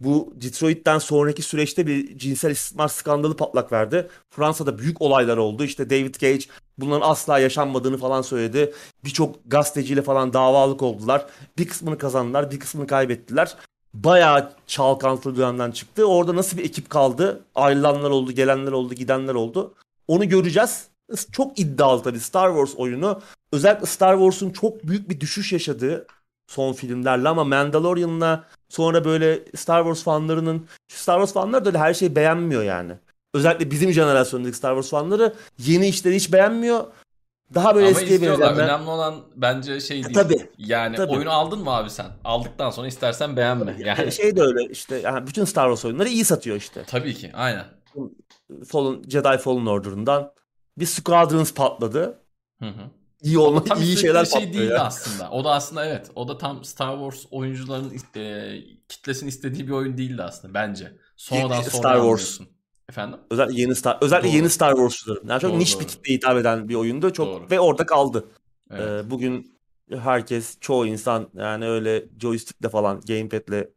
bu 0.04 0.32
Detroit'ten 0.34 0.98
sonraki 0.98 1.42
süreçte 1.42 1.86
bir 1.86 2.18
cinsel 2.18 2.50
istismar 2.50 2.88
skandalı 2.88 3.36
patlak 3.36 3.72
verdi. 3.72 4.08
Fransa'da 4.30 4.78
büyük 4.78 5.02
olaylar 5.02 5.36
oldu. 5.36 5.64
İşte 5.64 5.90
David 5.90 6.14
Cage 6.14 6.44
bunların 6.78 7.08
asla 7.10 7.38
yaşanmadığını 7.38 7.98
falan 7.98 8.22
söyledi. 8.22 8.72
Birçok 9.04 9.36
gazeteciyle 9.46 10.02
falan 10.02 10.32
davalık 10.32 10.82
oldular. 10.82 11.26
Bir 11.58 11.68
kısmını 11.68 11.98
kazandılar, 11.98 12.50
bir 12.50 12.60
kısmını 12.60 12.86
kaybettiler. 12.86 13.56
Bayağı 13.94 14.52
çalkantılı 14.66 15.36
dönemden 15.36 15.70
çıktı. 15.70 16.04
Orada 16.04 16.36
nasıl 16.36 16.58
bir 16.58 16.64
ekip 16.64 16.90
kaldı? 16.90 17.44
Ayrılanlar 17.54 18.10
oldu, 18.10 18.32
gelenler 18.32 18.72
oldu, 18.72 18.94
gidenler 18.94 19.34
oldu. 19.34 19.74
Onu 20.08 20.28
göreceğiz. 20.28 20.86
Çok 21.32 21.58
iddialı 21.58 22.02
tabii 22.02 22.20
Star 22.20 22.48
Wars 22.48 22.74
oyunu. 22.76 23.20
Özellikle 23.52 23.86
Star 23.86 24.14
Wars'un 24.14 24.50
çok 24.50 24.86
büyük 24.86 25.10
bir 25.10 25.20
düşüş 25.20 25.52
yaşadığı 25.52 26.06
son 26.46 26.72
filmlerle 26.72 27.28
ama 27.28 27.44
Mandalorian'la 27.44 28.44
sonra 28.72 29.04
böyle 29.04 29.40
Star 29.56 29.82
Wars 29.82 30.02
fanlarının 30.02 30.66
Star 30.88 31.14
Wars 31.14 31.32
fanları 31.32 31.64
da 31.64 31.68
öyle 31.68 31.78
her 31.78 31.94
şeyi 31.94 32.16
beğenmiyor 32.16 32.62
yani. 32.62 32.92
Özellikle 33.34 33.70
bizim 33.70 33.92
jenerasyondaki 33.92 34.56
Star 34.56 34.70
Wars 34.74 34.90
fanları 34.90 35.34
yeni 35.58 35.88
işleri 35.88 36.16
hiç 36.16 36.32
beğenmiyor. 36.32 36.84
Daha 37.54 37.74
böyle 37.74 37.88
Ama 37.88 38.00
eskiye 38.00 38.22
benzeyenler. 38.22 38.64
Önemli 38.64 38.90
olan 38.90 39.14
bence 39.36 39.80
şey 39.80 40.04
değil. 40.04 40.14
Tabii. 40.14 40.48
Yani 40.58 40.96
Tabii. 40.96 41.12
oyunu 41.12 41.30
aldın 41.30 41.58
mı 41.58 41.70
abi 41.70 41.90
sen? 41.90 42.06
Aldıktan 42.24 42.70
sonra 42.70 42.86
istersen 42.86 43.36
beğenme. 43.36 43.76
Yani 43.78 44.12
Şey 44.12 44.36
de 44.36 44.42
öyle 44.42 44.64
işte 44.64 44.96
yani 44.96 45.26
bütün 45.26 45.44
Star 45.44 45.64
Wars 45.64 45.84
oyunları 45.84 46.08
iyi 46.08 46.24
satıyor 46.24 46.56
işte. 46.56 46.84
tabii 46.86 47.14
ki. 47.14 47.30
Aynen. 47.34 47.64
Fallen, 48.68 49.02
Jedi 49.08 49.38
Fallen 49.38 49.66
Order'ından 49.66 50.32
bir 50.78 50.86
Squadrons 50.86 51.54
patladı. 51.54 52.18
Hı 52.58 52.68
hı. 52.68 52.82
İyi 53.22 53.38
olma, 53.38 53.64
tam 53.64 53.82
iyi 53.82 53.96
şeyler 53.96 54.24
şey 54.24 54.40
patlıyor 54.40 54.54
değildi 54.54 54.72
ya. 54.72 54.84
aslında. 54.84 55.30
O 55.30 55.44
da 55.44 55.50
aslında 55.50 55.86
evet. 55.86 56.10
O 56.14 56.28
da 56.28 56.38
tam 56.38 56.64
Star 56.64 56.92
Wars 56.92 57.26
oyuncuların 57.30 57.92
e, 58.16 58.60
kitlesinin 58.88 59.28
istediği 59.28 59.66
bir 59.66 59.72
oyun 59.72 59.98
değildi 59.98 60.22
aslında 60.22 60.54
bence. 60.54 60.92
Sonradan 61.16 61.56
Ye- 61.56 61.62
sonra 61.62 61.70
Star 61.70 61.96
Wars. 61.96 62.40
Efendim? 62.88 63.20
Özellikle 63.30 63.60
yeni 63.60 63.74
Star 63.74 63.98
özellikle 64.00 64.28
Doğru. 64.28 64.36
yeni 64.36 64.50
Star 64.50 64.72
Wars'çuların. 64.72 65.28
Yani 65.28 65.40
çok 65.40 65.50
Doğru, 65.50 65.58
niş 65.58 65.74
doğru. 65.74 65.82
bir 65.82 65.88
kitleye 65.88 66.16
hitap 66.16 66.36
eden 66.36 66.68
bir 66.68 66.74
oyundu. 66.74 67.12
Çok 67.12 67.26
Doğru. 67.26 67.50
ve 67.50 67.60
orada 67.60 67.86
kaldı. 67.86 68.24
Evet. 68.70 69.04
Ee, 69.06 69.10
bugün 69.10 69.58
herkes, 69.90 70.56
çoğu 70.60 70.86
insan 70.86 71.28
yani 71.34 71.68
öyle 71.68 72.04
joystick'le 72.20 72.70
falan, 72.70 73.00
gamepad'le 73.00 73.68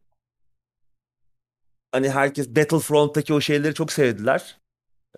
hani 1.92 2.10
herkes 2.10 2.48
Battlefront'taki 2.48 3.34
o 3.34 3.40
şeyleri 3.40 3.74
çok 3.74 3.92
sevdiler. 3.92 4.58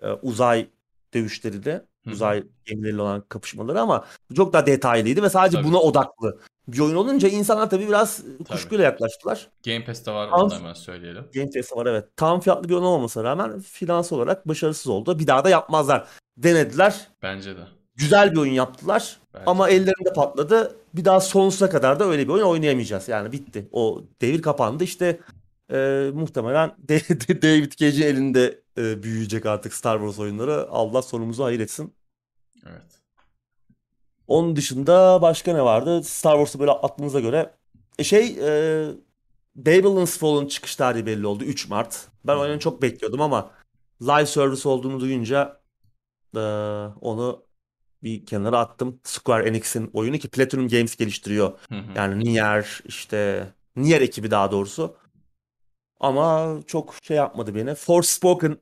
Ee, 0.01 0.11
uzay 0.11 0.69
dövüşleri 1.13 1.65
de. 1.65 1.85
Uzay 2.11 2.43
gemileriyle 2.65 3.01
olan 3.01 3.21
kapışmaları 3.29 3.81
ama 3.81 4.05
çok 4.35 4.53
daha 4.53 4.65
detaylıydı 4.65 5.23
ve 5.23 5.29
sadece 5.29 5.57
Tabii. 5.57 5.67
buna 5.67 5.77
odaklı 5.77 6.39
bir 6.67 6.79
oyun 6.79 6.95
olunca 6.95 7.27
insanlar 7.27 7.69
tabii 7.69 7.87
biraz 7.87 8.23
kuşkuyla 8.49 8.85
yaklaştılar. 8.85 9.47
Game 9.65 9.85
Pass'te 9.85 10.11
var 10.11 10.27
Al- 10.31 10.45
onu 10.45 10.55
hemen 10.55 10.73
söyleyelim. 10.73 11.25
Game 11.33 11.49
Pass'e 11.51 11.75
var 11.75 11.85
evet. 11.85 12.05
Tam 12.17 12.39
fiyatlı 12.39 12.69
bir 12.69 12.73
oyun 12.73 12.83
olmamasına 12.83 13.23
rağmen 13.23 13.59
finans 13.59 14.11
olarak 14.11 14.47
başarısız 14.47 14.87
oldu. 14.87 15.19
Bir 15.19 15.27
daha 15.27 15.43
da 15.43 15.49
yapmazlar. 15.49 16.07
Denediler. 16.37 17.07
Bence 17.23 17.55
de. 17.57 17.61
Güzel 17.95 18.31
bir 18.31 18.37
oyun 18.37 18.53
yaptılar. 18.53 19.17
Bence 19.33 19.45
Ama 19.45 19.67
de. 19.67 19.71
ellerinde 19.71 20.13
patladı. 20.15 20.75
Bir 20.93 21.05
daha 21.05 21.19
sonsuza 21.19 21.69
kadar 21.69 21.99
da 21.99 22.05
öyle 22.05 22.27
bir 22.27 22.33
oyun 22.33 22.45
oynayamayacağız. 22.45 23.07
Yani 23.07 23.31
bitti. 23.31 23.69
O 23.71 24.03
devir 24.21 24.41
kapandı. 24.41 24.83
İşte 24.83 25.19
e, 25.71 26.09
muhtemelen 26.13 26.69
David 27.41 27.71
Cage'in 27.71 28.07
elinde 28.07 28.61
e, 28.77 29.03
büyüyecek 29.03 29.45
artık 29.45 29.73
Star 29.73 29.97
Wars 29.97 30.19
oyunları. 30.19 30.67
Allah 30.69 31.01
sonumuzu 31.01 31.43
hayır 31.43 31.59
etsin. 31.59 31.93
Evet. 32.65 33.01
Onun 34.27 34.55
dışında 34.55 35.21
başka 35.21 35.53
ne 35.53 35.63
vardı? 35.63 36.03
Star 36.03 36.33
Wars'u 36.33 36.59
böyle 36.59 36.71
aklınıza 36.71 37.19
göre. 37.19 37.53
E, 37.99 38.03
şey 38.03 38.37
e, 38.41 38.87
Babylon's 39.55 40.17
Fallen 40.17 40.47
çıkış 40.47 40.75
tarihi 40.75 41.05
belli 41.05 41.27
oldu. 41.27 41.43
3 41.43 41.69
Mart. 41.69 42.07
Ben 42.25 42.35
Hı. 42.35 42.39
oyunu 42.39 42.59
çok 42.59 42.81
bekliyordum 42.81 43.21
ama 43.21 43.51
live 44.01 44.25
service 44.25 44.69
olduğunu 44.69 44.99
duyunca 44.99 45.61
e, 46.35 46.39
onu 47.01 47.45
bir 48.03 48.25
kenara 48.25 48.59
attım. 48.59 48.99
Square 49.03 49.49
Enix'in 49.49 49.89
oyunu 49.93 50.17
ki 50.17 50.29
Platinum 50.29 50.67
Games 50.67 50.95
geliştiriyor. 50.95 51.59
Hı 51.69 51.75
hı. 51.75 51.91
Yani 51.95 52.25
Nier 52.25 52.81
işte 52.85 53.47
Nier 53.75 54.01
ekibi 54.01 54.31
daha 54.31 54.51
doğrusu. 54.51 54.95
Ama 55.99 56.55
çok 56.67 56.95
şey 57.03 57.17
yapmadı 57.17 57.55
beni. 57.55 57.75
Forspoken 57.75 58.57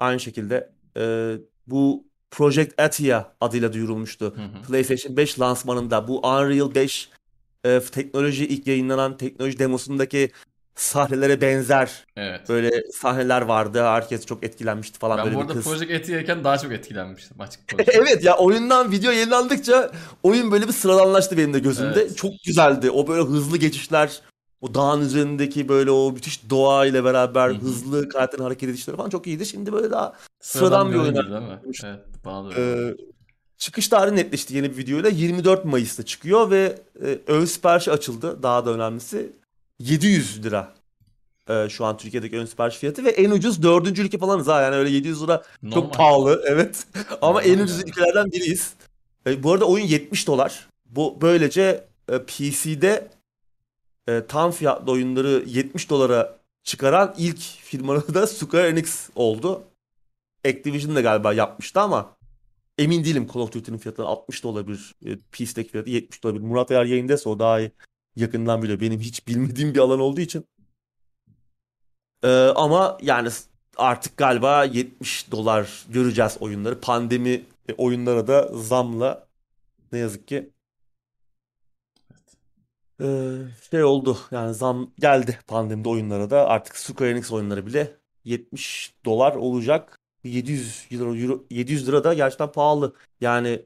aynı 0.00 0.20
şekilde 0.20 0.72
e, 0.96 1.34
bu 1.66 2.05
Project 2.30 2.80
Athia 2.80 3.24
adıyla 3.40 3.72
duyurulmuştu. 3.72 4.24
Hı 4.24 4.28
hı. 4.28 4.62
PlayStation 4.68 5.16
5 5.16 5.40
lansmanında 5.40 6.08
bu 6.08 6.18
Unreal 6.18 6.74
5 6.74 7.08
e, 7.64 7.80
teknoloji 7.80 8.46
ilk 8.46 8.66
yayınlanan 8.66 9.16
teknoloji 9.16 9.58
demosundaki 9.58 10.30
sahnelere 10.74 11.40
benzer 11.40 12.04
Evet. 12.16 12.48
böyle 12.48 12.82
sahneler 12.92 13.42
vardı. 13.42 13.82
Herkes 13.84 14.26
çok 14.26 14.44
etkilenmişti 14.44 14.98
falan 14.98 15.18
Ben 15.18 15.24
böyle 15.24 15.36
bu 15.36 15.40
bir 15.40 15.44
arada 15.44 15.54
kız. 15.54 15.64
Project 15.64 15.90
Etia'yken 15.90 16.44
daha 16.44 16.58
çok 16.58 16.72
etkilenmiştim 16.72 17.40
açık. 17.40 17.60
Evet 17.88 18.24
ya 18.24 18.36
oyundan 18.36 18.92
video 18.92 19.10
yayınlandıkça 19.12 19.90
oyun 20.22 20.52
böyle 20.52 20.68
bir 20.68 20.72
sıradanlaştı 20.72 21.36
benim 21.36 21.54
de 21.54 21.58
gözümde. 21.58 22.00
Evet. 22.00 22.16
Çok 22.16 22.32
güzeldi. 22.46 22.90
O 22.90 23.06
böyle 23.08 23.22
hızlı 23.22 23.56
geçişler, 23.56 24.20
o 24.60 24.74
dağın 24.74 25.00
üzerindeki 25.00 25.68
böyle 25.68 25.90
o 25.90 26.12
müthiş 26.12 26.50
doğa 26.50 26.86
ile 26.86 27.04
beraber 27.04 27.48
Hı 27.48 27.54
hı. 27.54 27.58
hızlı 27.58 28.08
karakterin 28.08 28.42
hareket 28.42 28.68
edişleri 28.68 28.96
falan 28.96 29.10
çok 29.10 29.26
iyiydi. 29.26 29.46
Şimdi 29.46 29.72
böyle 29.72 29.90
daha 29.90 30.12
sıradan 30.40 30.92
bir 30.92 30.96
oyun? 30.96 31.14
Evet. 31.14 32.04
Bana 32.26 32.50
da 32.50 32.54
Ee, 32.60 32.94
çıkış 33.58 33.88
tarihi 33.88 34.16
netleşti 34.16 34.56
yeni 34.56 34.72
bir 34.72 34.76
videoyla. 34.76 35.08
24 35.10 35.64
Mayıs'ta 35.64 36.02
çıkıyor 36.04 36.50
ve 36.50 36.78
e, 37.04 37.18
ön 37.26 37.44
siparişi 37.44 37.90
açıldı. 37.92 38.42
Daha 38.42 38.66
da 38.66 38.70
önemlisi 38.70 39.32
700 39.78 40.44
lira. 40.44 40.74
e, 41.50 41.68
şu 41.68 41.84
an 41.84 41.96
Türkiye'deki 41.96 42.38
ön 42.38 42.46
sipariş 42.46 42.76
fiyatı 42.76 43.04
ve 43.04 43.10
en 43.10 43.30
ucuz 43.30 43.62
dördüncü 43.62 44.02
ülke 44.02 44.18
falanız 44.18 44.46
ha 44.46 44.62
yani 44.62 44.74
öyle 44.76 44.90
700 44.90 45.22
lira 45.22 45.42
Normal. 45.62 45.74
çok 45.82 45.94
pahalı 45.94 46.42
evet 46.46 46.86
ama 47.22 47.42
en 47.42 47.50
Normal 47.52 47.64
ucuz 47.64 47.76
yani. 47.78 47.88
ülkelerden 47.90 48.32
biriyiz. 48.32 48.74
E, 49.26 49.42
bu 49.42 49.52
arada 49.52 49.64
oyun 49.64 49.84
70 49.86 50.26
dolar. 50.26 50.68
Bu 50.86 51.18
böylece 51.20 51.84
e, 52.12 52.18
PC'de 52.18 53.08
e, 54.08 54.26
tam 54.28 54.50
fiyatlı 54.50 54.92
oyunları 54.92 55.42
70 55.46 55.90
dolara 55.90 56.38
çıkaran 56.62 57.14
ilk 57.18 57.38
firma 57.40 57.96
da 58.14 58.26
Square 58.26 58.68
Enix 58.68 59.08
oldu. 59.14 59.62
Activision 60.48 60.96
de 60.96 61.00
galiba 61.02 61.32
yapmıştı 61.32 61.80
ama 61.80 62.15
emin 62.78 63.04
değilim 63.04 63.26
Call 63.34 63.40
of 63.40 63.52
Duty'nin 63.52 63.78
fiyatı 63.78 64.04
60 64.04 64.44
da 64.44 64.48
olabilir. 64.48 64.94
E, 65.04 65.16
PC'deki 65.16 65.70
fiyatı 65.70 65.90
70 65.90 66.24
de 66.24 66.28
olabilir. 66.28 66.44
Murat 66.44 66.70
eğer 66.70 66.84
yayındaysa 66.84 67.30
o 67.30 67.38
daha 67.38 67.60
iyi 67.60 67.70
yakından 68.16 68.62
biliyor. 68.62 68.80
Benim 68.80 69.00
hiç 69.00 69.26
bilmediğim 69.28 69.74
bir 69.74 69.78
alan 69.78 70.00
olduğu 70.00 70.20
için. 70.20 70.44
E, 72.22 72.28
ama 72.56 72.98
yani 73.02 73.28
artık 73.76 74.16
galiba 74.16 74.64
70 74.64 75.30
dolar 75.30 75.86
göreceğiz 75.88 76.36
oyunları. 76.40 76.80
Pandemi 76.80 77.44
e, 77.68 77.72
oyunlara 77.78 78.26
da 78.26 78.50
zamla 78.54 79.26
ne 79.92 79.98
yazık 79.98 80.28
ki 80.28 80.50
e, 83.00 83.06
şey 83.70 83.84
oldu. 83.84 84.18
Yani 84.30 84.54
zam 84.54 84.90
geldi 84.98 85.38
pandemide 85.46 85.88
oyunlara 85.88 86.30
da. 86.30 86.48
Artık 86.48 86.76
Square 86.76 87.10
Enix 87.10 87.32
oyunları 87.32 87.66
bile 87.66 87.96
70 88.24 88.94
dolar 89.04 89.34
olacak. 89.34 89.98
700 90.28 90.86
lira, 90.92 91.04
euro, 91.04 91.44
700 91.50 91.88
lira 91.88 92.04
da 92.04 92.14
gerçekten 92.14 92.52
pahalı. 92.52 92.94
Yani 93.20 93.62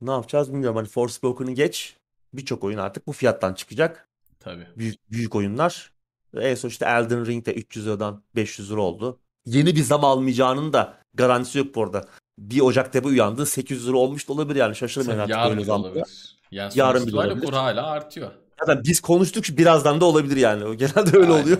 ne 0.00 0.10
yapacağız 0.10 0.52
bilmiyorum. 0.52 0.76
Hani 0.76 0.88
Forspoken'ı 0.88 1.52
geç. 1.52 1.96
Birçok 2.32 2.64
oyun 2.64 2.78
artık 2.78 3.06
bu 3.06 3.12
fiyattan 3.12 3.54
çıkacak. 3.54 4.08
Tabii. 4.40 4.66
Büyük, 4.76 5.10
büyük 5.10 5.34
oyunlar. 5.34 5.92
En 6.36 6.54
son 6.54 6.68
işte 6.68 6.84
Elden 6.84 7.26
Ring 7.26 7.46
de 7.46 7.54
300 7.54 7.86
liradan 7.86 8.22
500 8.36 8.70
lira 8.70 8.80
oldu. 8.80 9.18
Yeni 9.46 9.76
bir 9.76 9.82
zam 9.82 10.04
almayacağının 10.04 10.72
da 10.72 10.98
garantisi 11.14 11.58
yok 11.58 11.74
bu 11.74 11.82
arada. 11.82 12.04
1 12.38 12.60
Ocak'ta 12.60 13.04
bu 13.04 13.08
uyandı 13.08 13.46
800 13.46 13.88
lira 13.88 13.96
olmuş 13.96 14.28
da 14.28 14.32
olabilir 14.32 14.56
yani 14.60 14.76
şaşırmayın 14.76 15.18
artık 15.20 15.36
Yarın 15.36 15.50
böyle 15.56 15.64
zamlara. 15.64 15.92
olabilir. 15.92 16.38
Yani 16.50 16.72
Yarın 16.74 17.06
bile 17.06 17.16
olabilir. 17.16 17.46
kur 17.46 17.52
hala 17.52 17.86
artıyor. 17.86 18.30
Zaten 18.60 18.82
biz 18.84 19.00
konuştuk 19.00 19.44
birazdan 19.50 20.00
da 20.00 20.04
olabilir 20.04 20.36
yani. 20.36 20.64
O 20.64 20.74
Genelde 20.74 21.16
öyle 21.16 21.32
Aynen. 21.32 21.42
oluyor. 21.42 21.58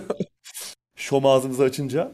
Şom 0.95 1.25
ağzımızı 1.25 1.63
açınca. 1.63 2.11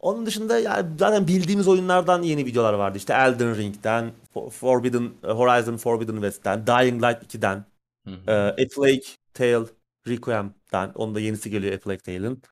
Onun 0.00 0.26
dışında 0.26 0.58
yani 0.58 0.88
zaten 0.98 1.28
bildiğimiz 1.28 1.68
oyunlardan 1.68 2.22
yeni 2.22 2.46
videolar 2.46 2.72
vardı. 2.74 2.98
İşte 2.98 3.12
Elden 3.12 3.56
Ring'den, 3.56 4.12
For- 4.34 4.50
Forbidden 4.50 5.10
Horizon 5.22 5.76
Forbidden 5.76 6.14
West'ten, 6.14 6.66
Dying 6.66 7.02
Light 7.04 7.34
2'den, 7.34 7.64
Hı 8.04 8.10
hı. 8.10 8.30
e, 8.30 8.64
A 8.64 8.68
Plague 8.76 9.02
Tale 9.34 9.66
Requiem'den. 10.08 10.92
Onun 10.94 11.14
da 11.14 11.20
yenisi 11.20 11.50
geliyor 11.50 11.74
A 11.74 11.78
Plague 11.78 11.98
Tale'in. 11.98 12.42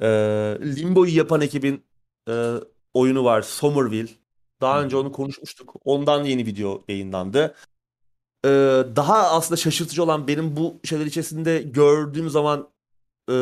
E, 0.00 0.08
Limbo'yu 0.76 1.16
yapan 1.16 1.40
ekibin 1.40 1.84
e, 2.28 2.54
oyunu 2.94 3.24
var 3.24 3.42
Somerville. 3.42 4.08
Daha 4.60 4.80
Hı 4.80 4.84
önce 4.84 4.96
onu 4.96 5.12
konuşmuştuk. 5.12 5.74
Ondan 5.84 6.24
yeni 6.24 6.46
video 6.46 6.84
yayınlandı. 6.88 7.54
Ee, 8.44 8.48
daha 8.96 9.30
aslında 9.30 9.56
şaşırtıcı 9.56 10.02
olan 10.02 10.28
benim 10.28 10.56
bu 10.56 10.80
şeyler 10.84 11.06
içerisinde 11.06 11.62
gördüğüm 11.62 12.30
zaman 12.30 12.68
e, 13.28 13.34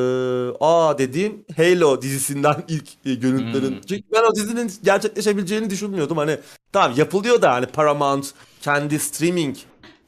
aa 0.60 0.98
dediğim 0.98 1.44
Halo 1.56 2.02
dizisinden 2.02 2.64
ilk 2.68 2.88
e, 3.06 3.14
görüntülerin. 3.14 3.74
Hmm. 3.74 3.80
Çünkü 3.80 4.05
ben 4.12 4.22
o 4.22 4.34
dizinin 4.34 4.72
gerçekleşebileceğini 4.82 5.70
düşünmüyordum. 5.70 6.16
Hani 6.16 6.38
tamam 6.72 6.92
yapılıyor 6.96 7.42
da 7.42 7.52
hani 7.52 7.66
Paramount 7.66 8.34
kendi 8.62 8.98
streaming 8.98 9.56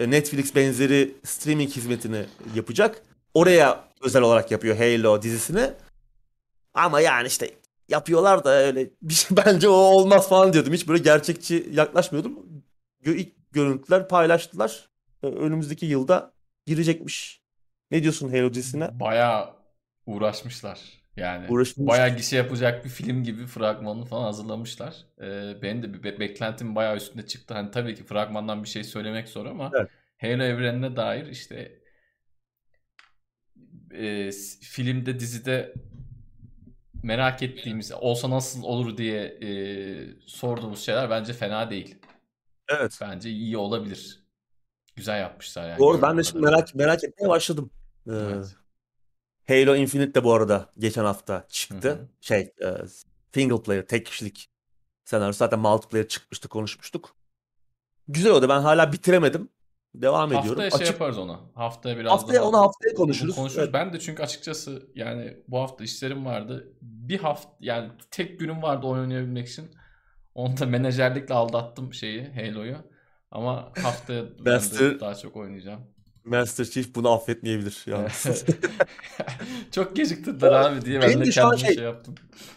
e, 0.00 0.10
Netflix 0.10 0.54
benzeri 0.54 1.14
streaming 1.24 1.70
hizmetini 1.70 2.24
yapacak. 2.54 3.02
Oraya 3.34 3.84
özel 4.02 4.22
olarak 4.22 4.50
yapıyor 4.50 4.76
Halo 4.76 5.22
dizisini. 5.22 5.70
Ama 6.74 7.00
yani 7.00 7.26
işte 7.26 7.50
yapıyorlar 7.88 8.44
da 8.44 8.50
öyle 8.50 8.90
bir 9.02 9.14
şey 9.14 9.36
bence 9.36 9.68
o 9.68 9.72
olmaz 9.72 10.28
falan 10.28 10.52
diyordum. 10.52 10.72
Hiç 10.72 10.88
böyle 10.88 11.02
gerçekçi 11.02 11.68
yaklaşmıyordum. 11.72 12.38
İlk 13.04 13.52
görüntüler 13.52 14.08
paylaştılar. 14.08 14.90
Önümüzdeki 15.22 15.86
yılda 15.86 16.32
girecekmiş. 16.66 17.40
Ne 17.90 18.02
diyorsun 18.02 18.28
Halo 18.28 18.54
dizisine? 18.54 19.00
Bayağı 19.00 19.59
uğraşmışlar. 20.14 20.80
Yani 21.16 21.46
Uğraşmış. 21.48 21.86
bayağı 21.88 22.16
gişe 22.16 22.36
yapacak 22.36 22.84
bir 22.84 22.90
film 22.90 23.24
gibi 23.24 23.46
fragmanını 23.46 24.04
falan 24.04 24.22
hazırlamışlar. 24.24 24.96
Ee, 25.20 25.62
benim 25.62 25.82
de 25.82 25.94
bir 25.94 26.02
be- 26.02 26.20
beklentim 26.20 26.74
bayağı 26.74 26.96
üstünde 26.96 27.26
çıktı. 27.26 27.54
Hani 27.54 27.70
tabii 27.70 27.94
ki 27.94 28.04
fragmandan 28.04 28.62
bir 28.64 28.68
şey 28.68 28.84
söylemek 28.84 29.28
zor 29.28 29.46
ama 29.46 29.70
Evet. 29.74 29.90
Halo 30.20 30.42
evrenine 30.42 30.96
dair 30.96 31.26
işte 31.26 31.80
e, 33.94 34.30
filmde 34.62 35.20
dizide 35.20 35.74
merak 37.02 37.42
ettiğimiz 37.42 37.92
olsa 37.92 38.30
nasıl 38.30 38.62
olur 38.62 38.96
diye 38.96 39.22
e, 39.24 39.48
sorduğumuz 40.26 40.80
şeyler 40.84 41.10
bence 41.10 41.32
fena 41.32 41.70
değil. 41.70 41.98
Evet. 42.68 42.98
Bence 43.00 43.30
iyi 43.30 43.56
olabilir. 43.56 44.24
Güzel 44.96 45.20
yapmışlar 45.20 45.68
yani. 45.68 45.78
Doğru 45.78 46.02
ben 46.02 46.18
de 46.18 46.22
şimdi 46.22 46.44
merak 46.44 46.74
merak 46.74 47.04
etmeye 47.04 47.28
başladım. 47.28 47.70
Ee, 48.06 48.10
Evet. 48.12 48.56
Halo 49.50 49.76
Infinite 49.76 50.14
de 50.14 50.24
bu 50.24 50.34
arada 50.34 50.66
geçen 50.78 51.04
hafta 51.04 51.46
çıktı. 51.48 51.88
Hı 51.88 51.92
hı. 51.92 52.08
Şey, 52.20 52.40
e, 52.40 52.66
single 53.34 53.62
player, 53.62 53.86
tek 53.86 54.06
kişilik 54.06 54.50
senaryo. 55.04 55.32
Zaten 55.32 55.58
multiplayer 55.58 56.08
çıkmıştı, 56.08 56.48
konuşmuştuk. 56.48 57.16
Güzel 58.08 58.32
oldu. 58.32 58.48
Ben 58.48 58.60
hala 58.60 58.92
bitiremedim. 58.92 59.48
Devam 59.94 60.28
ediyorum. 60.28 60.48
Haftaya 60.48 60.70
şey 60.70 60.80
Açık 60.80 60.92
yaparız 60.92 61.18
onu. 61.18 61.52
Haftaya 61.54 61.98
biraz 61.98 62.12
haftaya 62.12 62.40
daha 62.40 62.48
onu 62.48 62.58
haftaya 62.58 62.94
konuşuruz. 62.94 63.36
konuşuruz. 63.36 63.64
Evet. 63.64 63.74
Ben 63.74 63.92
de 63.92 64.00
çünkü 64.00 64.22
açıkçası 64.22 64.90
yani 64.94 65.36
bu 65.48 65.58
hafta 65.58 65.84
işlerim 65.84 66.26
vardı. 66.26 66.72
Bir 66.82 67.18
hafta 67.18 67.50
yani 67.60 67.90
tek 68.10 68.40
günüm 68.40 68.62
vardı 68.62 68.86
oyun 68.86 69.02
oynayabilmek 69.02 69.48
için. 69.48 69.70
Onu 70.34 70.56
da 70.58 70.66
menajerlikle 70.66 71.34
aldattım 71.34 71.94
şeyi 71.94 72.32
Halo'yu. 72.34 72.76
Ama 73.30 73.72
haftaya 73.82 74.24
ben 74.44 74.60
de 74.60 75.00
daha 75.00 75.14
çok 75.14 75.36
oynayacağım. 75.36 75.80
Master 76.24 76.64
Chief 76.64 76.94
bunu 76.94 77.10
affetmeyebilir. 77.12 77.84
yalnız. 77.86 78.26
çok 79.70 79.96
geciktirdiler 79.96 80.52
abi 80.52 80.84
diye 80.84 81.00
ben 81.00 81.08
Benim 81.08 81.20
de 81.26 81.30
kendime 81.30 81.58
şey- 81.58 81.74
şey 81.74 81.84
yaptım. 81.84 82.14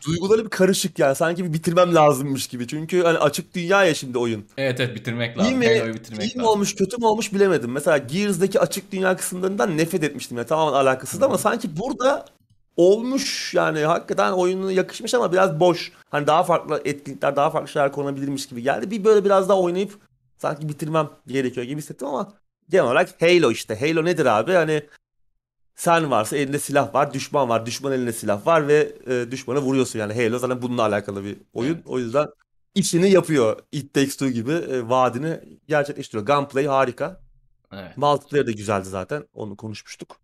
Duyguları 0.07 0.45
bir 0.45 0.49
karışık 0.49 0.99
yani. 0.99 1.15
Sanki 1.15 1.43
bir 1.45 1.53
bitirmem 1.53 1.95
lazımmış 1.95 2.47
gibi. 2.47 2.67
Çünkü 2.67 3.03
hani 3.03 3.17
açık 3.17 3.55
dünya 3.55 3.85
ya 3.85 3.93
şimdi 3.95 4.17
oyun. 4.17 4.45
Evet 4.57 4.79
evet 4.79 4.95
bitirmek 4.95 5.37
İyi 5.37 5.39
lazım. 5.39 5.57
mi? 5.57 5.79
Halo'yu 5.79 5.93
bitirmek 5.93 6.21
İyi 6.23 6.35
mi 6.35 6.37
lazım. 6.37 6.43
olmuş, 6.51 6.75
kötü 6.75 6.97
mü 6.97 7.05
olmuş 7.05 7.33
bilemedim. 7.33 7.71
Mesela 7.71 7.97
Gears'daki 7.97 8.59
açık 8.59 8.91
dünya 8.91 9.15
kısımlarından 9.17 9.77
nefret 9.77 10.03
etmiştim 10.03 10.37
ya. 10.37 10.45
Tamamen 10.45 10.73
alakasız 10.77 11.21
Hı. 11.21 11.25
ama 11.25 11.37
sanki 11.37 11.77
burada 11.79 12.25
olmuş 12.77 13.53
yani 13.53 13.79
hakikaten 13.79 14.31
oyununa 14.31 14.71
yakışmış 14.71 15.13
ama 15.13 15.31
biraz 15.31 15.59
boş. 15.59 15.91
Hani 16.09 16.27
daha 16.27 16.43
farklı 16.43 16.81
etkinlikler, 16.85 17.35
daha 17.35 17.49
farklı 17.49 17.67
şeyler 17.71 17.91
konabilirmiş 17.91 18.47
gibi 18.47 18.61
geldi. 18.63 18.91
Bir 18.91 19.03
böyle 19.03 19.25
biraz 19.25 19.49
daha 19.49 19.59
oynayıp 19.59 19.93
sanki 20.37 20.69
bitirmem 20.69 21.09
gerekiyor 21.27 21.65
gibi 21.65 21.81
hissettim 21.81 22.07
ama 22.07 22.33
genel 22.69 22.85
olarak 22.85 23.21
Halo 23.21 23.51
işte. 23.51 23.79
Halo 23.79 24.05
nedir 24.05 24.25
abi? 24.25 24.51
Hani 24.51 24.83
sen 25.75 26.11
varsa 26.11 26.37
elinde 26.37 26.59
silah 26.59 26.93
var, 26.93 27.13
düşman 27.13 27.49
var, 27.49 27.65
düşman 27.65 27.93
elinde 27.93 28.13
silah 28.13 28.45
var 28.47 28.67
ve 28.67 28.95
e, 29.07 29.31
düşmanı 29.31 29.59
vuruyorsun 29.59 29.99
yani. 29.99 30.13
Halo 30.13 30.39
zaten 30.39 30.61
bununla 30.61 30.81
alakalı 30.81 31.23
bir 31.23 31.37
oyun. 31.53 31.81
O 31.85 31.99
yüzden 31.99 32.27
işini 32.75 33.09
yapıyor. 33.09 33.59
It 33.71 33.93
Takes 33.93 34.13
Two 34.15 34.29
gibi 34.29 34.51
e, 34.51 34.89
vaadini 34.89 35.39
gerçekleştiriyor. 35.67 36.25
Gunplay 36.25 36.65
harika. 36.65 37.21
Evet. 37.73 37.97
Multiplayer 37.97 38.47
de 38.47 38.51
güzeldi 38.51 38.89
zaten. 38.89 39.27
Onu 39.33 39.57
konuşmuştuk. 39.57 40.17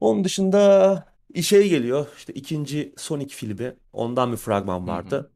Onun 0.00 0.24
dışında 0.24 1.04
şey 1.42 1.68
geliyor. 1.68 2.06
İşte 2.16 2.32
ikinci 2.32 2.94
Sonic 2.96 3.34
filmi. 3.34 3.76
Ondan 3.92 4.32
bir 4.32 4.36
fragman 4.36 4.88
vardı. 4.88 5.30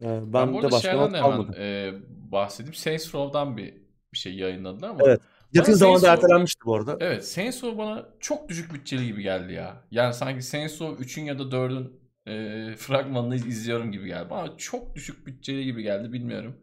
Ee, 0.00 0.04
Ben 0.04 0.32
Ben 0.32 0.54
bu 0.54 0.62
de 0.62 0.70
başka 0.70 0.90
şeyden 0.90 1.14
hemen 1.14 1.52
e, 1.58 1.94
bahsedeyim. 2.32 2.74
Saints 2.74 3.14
Row'dan 3.14 3.56
bir, 3.56 3.74
bir 4.16 4.20
şey 4.20 4.34
yayınladılar 4.34 4.88
ama 4.88 5.00
Evet. 5.06 5.20
Yakın 5.52 5.72
zamanda 5.72 6.06
Row- 6.06 6.10
ertelenmişti 6.12 6.64
bu 6.66 6.74
arada. 6.74 6.96
Evet 7.00 7.24
Row 7.64 7.78
bana 7.78 8.08
çok 8.20 8.48
düşük 8.48 8.74
bütçeli 8.74 9.06
gibi 9.06 9.22
geldi 9.22 9.52
ya. 9.52 9.76
Yani 9.90 10.14
sanki 10.14 10.42
Row 10.80 11.04
3'ün 11.04 11.24
ya 11.24 11.38
da 11.38 11.42
4'ün 11.42 12.00
e, 12.26 12.74
fragmanını 12.76 13.36
izliyorum 13.36 13.92
gibi 13.92 14.06
geldi. 14.06 14.30
Bana 14.30 14.56
çok 14.56 14.94
düşük 14.94 15.26
bütçeli 15.26 15.64
gibi 15.64 15.82
geldi 15.82 16.12
bilmiyorum. 16.12 16.56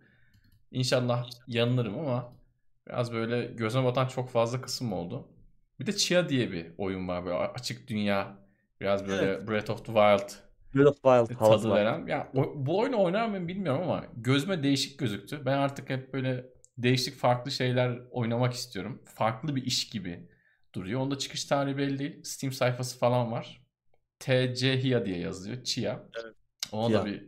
İnşallah 0.71 1.29
yanılırım 1.47 1.99
ama 1.99 2.33
biraz 2.87 3.13
böyle 3.13 3.45
gözüme 3.45 3.85
batan 3.85 4.07
çok 4.07 4.29
fazla 4.29 4.61
kısım 4.61 4.93
oldu. 4.93 5.27
Bir 5.79 5.85
de 5.85 5.91
Chia 5.97 6.29
diye 6.29 6.51
bir 6.51 6.65
oyun 6.77 7.07
var 7.07 7.25
böyle 7.25 7.35
açık 7.37 7.87
dünya. 7.87 8.37
Biraz 8.81 9.07
böyle 9.07 9.47
Breath 9.47 9.69
of 9.69 9.77
the 9.85 9.93
Wild 9.93 10.29
Breath 10.75 10.87
of 10.89 11.03
the 11.03 11.09
Wild 11.09 11.39
havası 11.39 11.63
tadı 11.63 11.75
veren. 11.75 12.07
Ya 12.07 12.31
o- 12.35 12.53
bu 12.55 12.79
oyunu 12.79 13.03
oynar 13.03 13.27
mıyım 13.27 13.47
bilmiyorum 13.47 13.81
ama 13.83 14.05
gözüme 14.17 14.63
değişik 14.63 14.99
gözüktü. 14.99 15.41
Ben 15.45 15.57
artık 15.57 15.89
hep 15.89 16.13
böyle 16.13 16.45
değişik 16.77 17.15
farklı 17.15 17.51
şeyler 17.51 17.99
oynamak 18.11 18.53
istiyorum. 18.53 19.01
Farklı 19.05 19.55
bir 19.55 19.63
iş 19.63 19.89
gibi 19.89 20.29
duruyor. 20.75 20.99
Onda 21.01 21.17
çıkış 21.17 21.45
tarihi 21.45 21.77
belli 21.77 21.99
değil. 21.99 22.23
Steam 22.23 22.53
sayfası 22.53 22.97
falan 22.97 23.31
var. 23.31 23.63
TC 24.19 24.83
Hia 24.83 25.05
diye 25.05 25.19
yazıyor. 25.19 25.63
Chia. 25.63 25.99
Evet. 26.23 26.35
Ona 26.71 26.93
da 26.93 26.97
Chia. 26.97 27.05
bir 27.05 27.23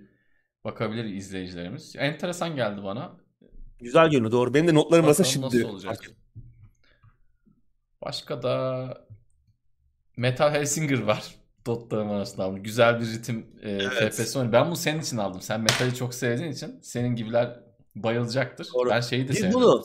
bakabilir 0.63 1.03
izleyicilerimiz. 1.03 1.95
Enteresan 1.95 2.55
geldi 2.55 2.83
bana. 2.83 3.17
Güzel 3.79 4.09
görünüyor 4.09 4.31
doğru. 4.31 4.53
Benim 4.53 4.67
de 4.67 4.73
notlarım 4.73 5.05
arasında 5.05 5.27
şimdi 5.27 5.45
nasıl 5.45 5.63
olacak. 5.63 5.99
Başka 8.01 8.43
da 8.43 9.07
Metal 10.17 10.51
Hellsinger 10.51 10.99
var. 10.99 11.35
Dotlarım 11.65 12.09
arasında 12.11 12.43
aldım. 12.43 12.63
Güzel 12.63 13.01
bir 13.01 13.05
ritim 13.05 13.45
e, 13.61 13.71
Evet. 13.71 14.13
FPS 14.13 14.35
oyunu. 14.35 14.51
Ben 14.51 14.65
bunu 14.65 14.75
senin 14.75 15.01
için 15.01 15.17
aldım. 15.17 15.41
Sen 15.41 15.61
metali 15.61 15.95
çok 15.95 16.13
sevdiğin 16.13 16.51
için 16.51 16.79
senin 16.81 17.15
gibiler 17.15 17.59
bayılacaktır. 17.95 18.67
Doğru. 18.73 18.89
Ben 18.89 19.01
şeyi 19.01 19.27
de 19.27 19.29
Biz 19.31 19.37
sevdim. 19.37 19.53
bunu 19.53 19.83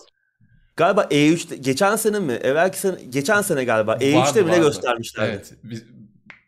galiba 0.76 1.02
E3'te 1.02 1.56
geçen 1.56 1.96
sene 1.96 2.18
mi? 2.18 2.32
Evvelki 2.32 2.78
sene 2.78 2.94
geçen 3.08 3.42
sene 3.42 3.64
galiba 3.64 3.94
E3'te 3.94 4.16
Vardı, 4.16 4.44
mi 4.44 4.46
ne 4.46 4.50
vardı. 4.52 4.60
göstermişlerdi. 4.66 5.30
Evet. 5.30 5.54
Biz, 5.64 5.84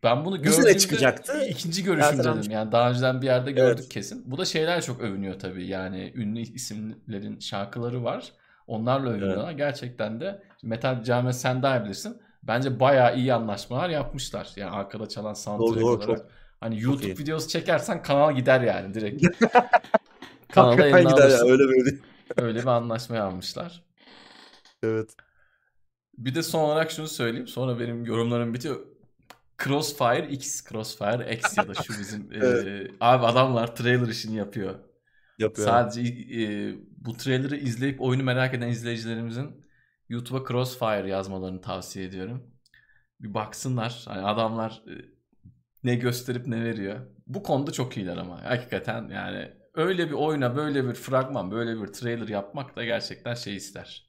ben 0.02 0.24
bunu 0.24 0.34
Bu 0.38 0.38
sene 0.44 0.56
gördüğümde 0.56 0.78
çıkacaktı. 0.78 1.46
ikinci 1.48 1.84
görüşüm 1.84 2.18
dedim. 2.18 2.50
Yani 2.50 2.72
daha 2.72 2.90
önceden 2.90 3.22
bir 3.22 3.26
yerde 3.26 3.52
gördük 3.52 3.78
Evet. 3.80 3.88
kesin. 3.92 4.22
Bu 4.30 4.38
da 4.38 4.44
şeyler 4.44 4.82
çok 4.82 5.00
övünüyor 5.00 5.38
tabii. 5.38 5.66
Yani 5.66 6.12
ünlü 6.16 6.40
isimlerin 6.40 7.38
şarkıları 7.38 8.04
var. 8.04 8.32
Onlarla 8.66 9.10
övünüyorlar. 9.10 9.52
Gerçekten 9.52 10.20
de 10.20 10.42
Metal 10.62 11.02
Cami 11.02 11.34
sen 11.34 11.62
daha 11.62 11.84
bilirsin. 11.84 12.16
Bence 12.42 12.80
bayağı 12.80 13.16
iyi 13.16 13.34
anlaşmalar 13.34 13.88
yapmışlar. 13.88 14.48
Yani 14.56 14.70
arkada 14.70 15.08
çalan 15.08 15.34
soundtrack 15.34 15.70
Doğru, 15.74 15.80
doğru, 15.80 15.90
olarak. 16.04 16.18
çok- 16.18 16.26
Hani 16.60 16.80
YouTube 16.82 17.06
iyi. 17.06 17.18
videosu 17.18 17.48
çekersen 17.48 18.02
kanal 18.02 18.36
gider 18.36 18.60
yani 18.60 18.94
direkt. 18.94 19.24
Eline 20.56 21.02
gider 21.02 21.28
ya 21.28 21.38
öyle 21.44 21.68
böyle. 21.68 21.98
Öyle 22.36 22.58
bir 22.58 22.66
anlaşma 22.66 23.16
yapmışlar. 23.16 23.82
Evet. 24.82 25.16
Bir 26.18 26.34
de 26.34 26.42
son 26.42 26.60
olarak 26.60 26.90
şunu 26.90 27.08
söyleyeyim. 27.08 27.46
Sonra 27.48 27.80
benim 27.80 28.04
yorumlarım 28.04 28.54
bitiyor. 28.54 28.86
Crossfire 29.64 30.28
X, 30.28 30.64
Crossfire 30.68 31.34
X 31.34 31.58
ya 31.58 31.68
da 31.68 31.74
şu 31.74 31.92
bizim 31.98 32.28
Evet. 32.34 32.66
e, 32.66 32.90
abi 33.00 33.26
adamlar 33.26 33.76
trailer 33.76 34.08
işini 34.08 34.36
yapıyor. 34.36 34.74
Yapıyor. 35.38 35.68
Sadece 35.68 36.00
e, 36.42 36.74
bu 36.96 37.16
trailer'ı 37.16 37.56
izleyip 37.56 38.00
oyunu 38.00 38.22
merak 38.22 38.54
eden 38.54 38.68
izleyicilerimizin 38.68 39.64
YouTube'a 40.08 40.48
Crossfire 40.48 41.08
yazmalarını 41.08 41.60
tavsiye 41.60 42.06
ediyorum. 42.06 42.50
Bir 43.20 43.34
baksınlar. 43.34 44.02
Hani 44.08 44.26
adamlar 44.26 44.82
e, 44.88 44.94
ne 45.84 45.94
gösterip 45.94 46.46
ne 46.46 46.64
veriyor. 46.64 47.00
Bu 47.26 47.42
konuda 47.42 47.72
çok 47.72 47.96
iyiler 47.96 48.16
ama. 48.16 48.44
Hakikaten 48.44 49.08
yani 49.08 49.61
öyle 49.74 50.08
bir 50.08 50.14
oyuna 50.14 50.56
böyle 50.56 50.84
bir 50.88 50.94
fragman, 50.94 51.50
böyle 51.50 51.82
bir 51.82 51.86
trailer 51.86 52.28
yapmak 52.28 52.76
da 52.76 52.84
gerçekten 52.84 53.34
şey 53.34 53.56
ister. 53.56 54.06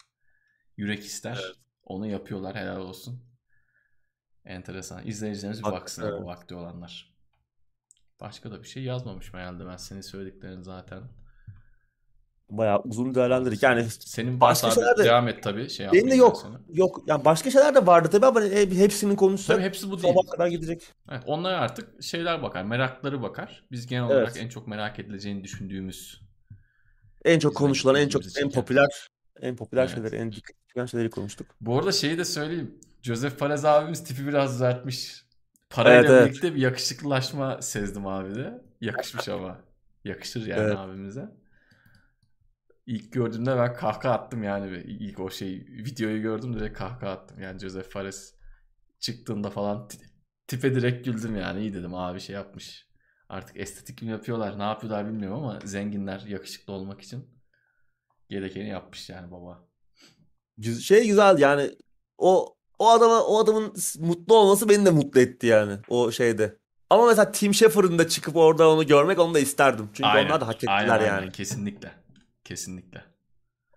Yürek 0.78 1.06
ister. 1.06 1.40
Evet. 1.46 1.56
Onu 1.84 2.08
yapıyorlar 2.08 2.56
helal 2.56 2.80
olsun. 2.80 3.24
Enteresan. 4.46 5.08
İzleyicilerimiz 5.08 5.60
bir 5.60 5.64
Bak, 5.64 5.74
baksınlar 5.74 6.10
evet. 6.10 6.22
bu 6.22 6.26
vakti 6.26 6.56
olanlar. 6.56 7.14
Başka 8.20 8.52
da 8.52 8.64
bir 8.64 8.68
şey 8.68 8.84
yazmamışım 8.84 9.40
herhalde 9.40 9.66
ben 9.66 9.78
senin 9.78 10.02
söylediklerini 10.02 10.64
zaten. 10.64 11.04
Bayağı 12.58 12.82
uzun 12.86 13.16
değerlendirdik. 13.16 13.64
Yani 13.64 13.86
Senin 13.90 14.40
Başka 14.42 14.68
başka 14.68 14.82
şeyler 14.82 14.98
de- 14.98 15.04
devam 15.04 15.28
et 15.28 15.44
tabii. 15.44 15.70
Şey 15.70 15.88
benim 15.94 16.12
de 16.12 16.16
yok. 16.16 16.38
seni. 16.42 16.78
Yok. 16.78 17.02
Yani 17.08 17.26
başka 17.26 17.52
şeyler 17.52 17.76
de 17.76 17.88
vardı 17.88 18.10
tabii 18.12 18.26
ama 18.26 18.42
he- 18.42 18.76
hepsinin 18.78 19.16
konusu 19.16 19.48
Tabii 19.48 19.64
hepsi 19.64 19.92
bu 19.92 20.04
değil. 20.04 20.14
kadar 20.32 20.48
gidecek. 20.48 20.84
Evet, 21.12 21.24
onlar 21.26 21.54
artık 21.54 22.04
şeyler 22.04 22.42
bakar, 22.44 22.64
merakları 22.64 23.22
bakar. 23.22 23.64
Biz 23.72 23.88
genel 23.88 24.04
Evet. 24.04 24.12
olarak 24.16 24.38
en 24.38 24.50
çok 24.50 24.68
merak 24.68 25.00
edileceğini 25.00 25.44
düşündüğümüz 25.44 26.22
En 27.26 27.40
çok 27.40 27.56
konuşulan, 27.56 27.96
en 27.96 28.10
çok 28.10 28.22
en 28.42 28.50
popüler 28.50 29.08
en 29.42 29.56
popüler 29.56 29.82
Evet. 29.82 29.94
şeyleri, 29.96 30.16
en 30.16 30.32
dikkat 30.32 30.56
çeken 30.68 30.86
şeyleri 30.86 31.10
konuştuk. 31.10 31.48
Bu 31.62 31.78
arada 31.80 31.92
şeyi 31.92 32.18
de 32.18 32.26
söyleyeyim. 32.26 32.76
Joseph 33.02 33.38
Fares 33.38 33.66
abimiz 33.66 34.04
tipi 34.04 34.28
biraz 34.28 34.54
düzeltmiş. 34.54 35.24
Parayla 35.70 36.00
Evet, 36.00 36.10
evet. 36.10 36.30
birlikte 36.30 36.56
bir 36.56 36.62
yakışıklılaşma 36.62 37.62
sezdim 37.62 38.08
abi 38.08 38.36
de. 38.36 38.62
Yakışmış 38.82 39.30
ama. 39.30 39.58
Yakışır 40.06 40.46
yani 40.48 40.62
Evet. 40.62 40.78
abimize. 40.78 41.30
İlk 42.86 43.14
gördüğümde 43.14 43.58
ben 43.58 43.74
kahkaha 43.74 44.14
attım 44.14 44.44
yani. 44.44 44.78
İlk 44.78 45.20
o 45.20 45.30
şey 45.30 45.66
videoyu 45.70 46.22
gördüm 46.22 46.54
direkt 46.54 46.78
kahkaha 46.78 47.12
attım. 47.12 47.40
Yani 47.42 47.60
Joseph 47.60 47.90
Fares 47.90 48.36
çıktığında 49.00 49.50
falan 49.50 49.88
ti- 49.88 49.98
tipe 50.48 50.76
direkt 50.76 51.06
güldüm 51.06 51.36
yani. 51.36 51.62
İyi 51.62 51.74
dedim 51.74 51.96
abi 51.96 52.20
şey 52.20 52.36
yapmış. 52.36 52.88
Artık 53.30 53.58
estetik 53.58 54.02
mi 54.02 54.10
yapıyorlar 54.12 54.60
ne 54.60 54.64
yapıyorlar 54.64 55.08
bilmiyorum 55.08 55.44
ama 55.44 55.60
zenginler 55.64 56.20
yakışıklı 56.28 56.74
olmak 56.74 57.02
için 57.02 57.26
gerekeni 58.30 58.70
yapmış 58.70 59.10
yani 59.10 59.32
baba. 59.32 59.68
Şey 60.82 61.08
güzel 61.08 61.40
yani 61.40 61.72
o 62.18 62.58
o 62.80 62.90
adama 62.90 63.24
o 63.24 63.40
adamın 63.40 63.74
mutlu 64.00 64.36
olması 64.36 64.70
beni 64.70 64.86
de 64.86 64.90
mutlu 64.90 65.20
etti 65.22 65.48
yani 65.48 65.78
o 65.88 66.12
şeyde. 66.12 66.58
Ama 66.90 67.08
mesela 67.08 67.32
Tim 67.32 67.54
Schafer'ın 67.54 68.00
da 68.00 68.08
çıkıp 68.08 68.36
orada 68.36 68.70
onu 68.70 68.88
görmek 68.88 69.20
onu 69.20 69.34
da 69.34 69.40
isterdim. 69.40 69.90
Çünkü 69.94 70.10
onlar 70.10 70.42
da 70.42 70.48
hak 70.48 70.56
ettiler 70.56 70.76
aynen, 70.76 71.06
yani. 71.06 71.10
aynen. 71.10 71.32
Kesinlikle. 71.32 72.03
Kesinlikle. 72.44 73.04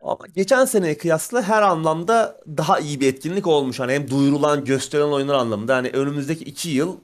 Ama 0.00 0.18
geçen 0.34 0.64
seneye 0.64 0.98
kıyasla 0.98 1.42
her 1.42 1.62
anlamda 1.62 2.40
daha 2.46 2.78
iyi 2.78 3.00
bir 3.00 3.08
etkinlik 3.08 3.46
olmuş. 3.46 3.80
Hani 3.80 3.92
hem 3.92 4.10
duyurulan, 4.10 4.64
gösterilen 4.64 5.08
oyunlar 5.08 5.34
anlamında. 5.34 5.76
Hani 5.76 5.88
önümüzdeki 5.88 6.44
iki 6.44 6.68
yıl 6.68 6.96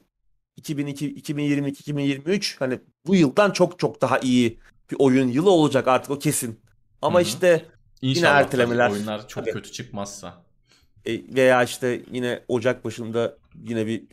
2002, 0.57 1.07
2022, 1.07 1.79
2023 1.81 2.61
hani 2.61 2.79
bu 3.07 3.15
yıldan 3.15 3.51
çok 3.51 3.79
çok 3.79 4.01
daha 4.01 4.19
iyi 4.19 4.59
bir 4.91 4.95
oyun 4.99 5.27
yılı 5.27 5.51
olacak 5.51 5.87
artık 5.87 6.11
o 6.11 6.19
kesin. 6.19 6.59
Ama 7.01 7.19
Hı 7.19 7.23
hı. 7.23 7.27
işte 7.27 7.65
yine 8.01 8.17
İnşallah 8.17 8.35
ertelemeler 8.35 8.87
tabii 8.87 8.97
oyunlar 8.97 9.27
çok 9.27 9.43
Tabii. 9.43 9.53
kötü 9.53 9.71
çıkmazsa. 9.71 10.43
e, 11.05 11.35
veya 11.35 11.63
işte 11.63 12.01
yine 12.11 12.43
Ocak 12.47 12.85
başında 12.85 13.37
yine 13.63 13.87
bir 13.87 14.03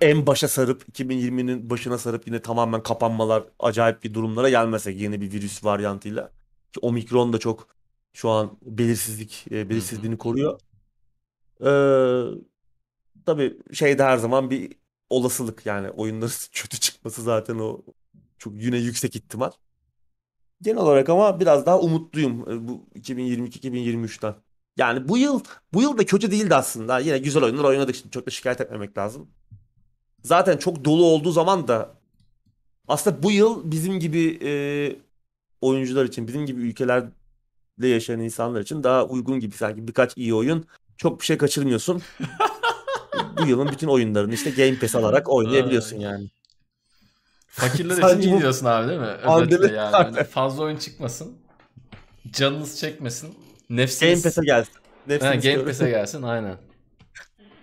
en 0.00 0.26
başa 0.26 0.48
sarıp 0.48 0.88
2020'nin 0.88 1.70
başına 1.70 1.98
sarıp 1.98 2.26
yine 2.26 2.42
tamamen 2.42 2.82
kapanmalar 2.82 3.44
acayip 3.58 4.04
bir 4.04 4.14
durumlara 4.14 4.50
gelmesek 4.50 5.00
yeni 5.00 5.20
bir 5.20 5.32
virüs 5.32 5.64
varyantıyla. 5.64 6.30
Ki 6.72 6.80
Omikron 6.82 7.32
da 7.32 7.38
çok 7.38 7.68
şu 8.12 8.30
an 8.30 8.58
belirsizlik 8.62 9.46
e, 9.50 9.70
belirsizliğini 9.70 10.18
koruyor. 10.18 10.60
Ee, 11.60 12.40
tabii 13.26 13.58
şeyde 13.72 14.04
her 14.04 14.16
zaman 14.16 14.50
bir 14.50 14.72
olasılık 15.10 15.66
yani 15.66 15.90
oyunların 15.90 16.32
kötü 16.52 16.80
çıkması 16.80 17.22
zaten 17.22 17.58
o 17.58 17.82
çok 18.38 18.54
yine 18.62 18.78
yüksek 18.78 19.16
ihtimal. 19.16 19.50
Genel 20.62 20.78
olarak 20.78 21.08
ama 21.08 21.40
biraz 21.40 21.66
daha 21.66 21.80
umutluyum 21.80 22.50
e, 22.50 22.68
bu 22.68 22.86
2022-2023'ten. 22.94 24.34
Yani 24.76 25.08
bu 25.08 25.18
yıl 25.18 25.40
bu 25.74 25.82
yıl 25.82 25.98
da 25.98 26.06
kötü 26.06 26.30
değildi 26.30 26.54
aslında. 26.54 26.98
Yine 26.98 27.18
güzel 27.18 27.44
oyunlar 27.44 27.64
oynadık. 27.64 27.96
Şimdi 27.96 28.10
çok 28.10 28.26
da 28.26 28.30
şikayet 28.30 28.60
etmemek 28.60 28.98
lazım. 28.98 29.30
Zaten 30.24 30.56
çok 30.56 30.84
dolu 30.84 31.04
olduğu 31.04 31.32
zaman 31.32 31.68
da 31.68 31.94
aslında 32.88 33.22
bu 33.22 33.30
yıl 33.32 33.70
bizim 33.70 34.00
gibi 34.00 34.38
e, 34.42 34.50
oyuncular 35.60 36.04
için, 36.04 36.28
bizim 36.28 36.46
gibi 36.46 36.62
ülkelerde 36.62 37.86
yaşayan 37.86 38.20
insanlar 38.20 38.60
için 38.60 38.82
daha 38.82 39.04
uygun 39.04 39.40
gibi 39.40 39.54
sanki 39.54 39.88
birkaç 39.88 40.16
iyi 40.16 40.34
oyun. 40.34 40.66
Çok 40.96 41.20
bir 41.20 41.26
şey 41.26 41.38
kaçırmıyorsun. 41.38 42.02
Bu 43.38 43.46
yılın 43.46 43.68
bütün 43.68 43.88
oyunlarını 43.88 44.34
işte 44.34 44.50
Game 44.50 44.78
Pass 44.78 44.94
alarak 44.94 45.28
oynayabiliyorsun 45.28 45.96
yani. 45.96 46.28
Fakirler 47.46 47.96
için 48.18 48.30
iyi 48.30 48.40
diyorsun 48.40 48.66
abi 48.66 48.88
değil 48.88 49.00
mi? 49.00 49.06
Özetle 49.06 49.76
yani. 49.76 49.90
Hani 49.90 50.24
fazla 50.24 50.62
oyun 50.62 50.76
çıkmasın. 50.76 51.36
Canınız 52.32 52.78
çekmesin. 52.80 53.28
Game 53.28 53.82
Nefsiniz... 53.82 54.22
Pass'e 54.22 54.40
gelsin. 54.44 54.72
Ha, 55.20 55.34
Game. 55.34 55.64
Pass'e 55.64 55.90
gelsin 55.90 56.22
aynen. 56.22 56.56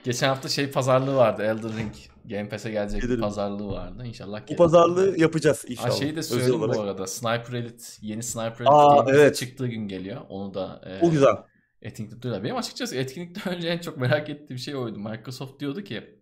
Geçen 0.03 0.27
hafta 0.27 0.49
şey 0.49 0.71
pazarlığı 0.71 1.15
vardı. 1.15 1.43
Elden 1.43 1.77
Ring. 1.77 1.93
Game 2.27 2.49
Pass'e 2.49 2.71
gelecek 2.71 3.01
bir 3.01 3.07
Gelirim. 3.07 3.21
pazarlığı 3.21 3.67
vardı. 3.67 4.03
İnşallah 4.05 4.41
Bu 4.41 4.45
gelir. 4.45 4.57
pazarlığı 4.57 5.19
yapacağız 5.19 5.65
inşallah. 5.67 5.91
şeyi 5.99 6.15
de 6.15 6.19
Özel 6.19 6.39
söyleyeyim 6.39 6.61
olarak. 6.61 6.75
bu 6.75 6.81
arada. 6.81 7.07
Sniper 7.07 7.53
Elite, 7.53 7.83
yeni 8.01 8.23
Sniper 8.23 8.49
Elite 8.59 8.69
Aa, 8.69 8.95
Game 8.97 9.11
evet. 9.17 9.35
çıktığı 9.35 9.67
gün 9.67 9.87
geliyor. 9.87 10.21
Onu 10.29 10.53
da 10.53 10.81
e, 10.85 11.05
O 11.05 11.11
güzel. 11.11 11.35
etkinlikte 11.81 12.21
duyuyorlar. 12.21 12.43
Benim 12.43 12.55
açıkçası 12.57 12.95
etkinlikten 12.95 13.53
önce 13.55 13.67
en 13.67 13.77
çok 13.79 13.97
merak 13.97 14.29
ettiğim 14.29 14.57
şey 14.59 14.75
oydu. 14.75 14.99
Microsoft 14.99 15.59
diyordu 15.59 15.81
ki 15.83 16.21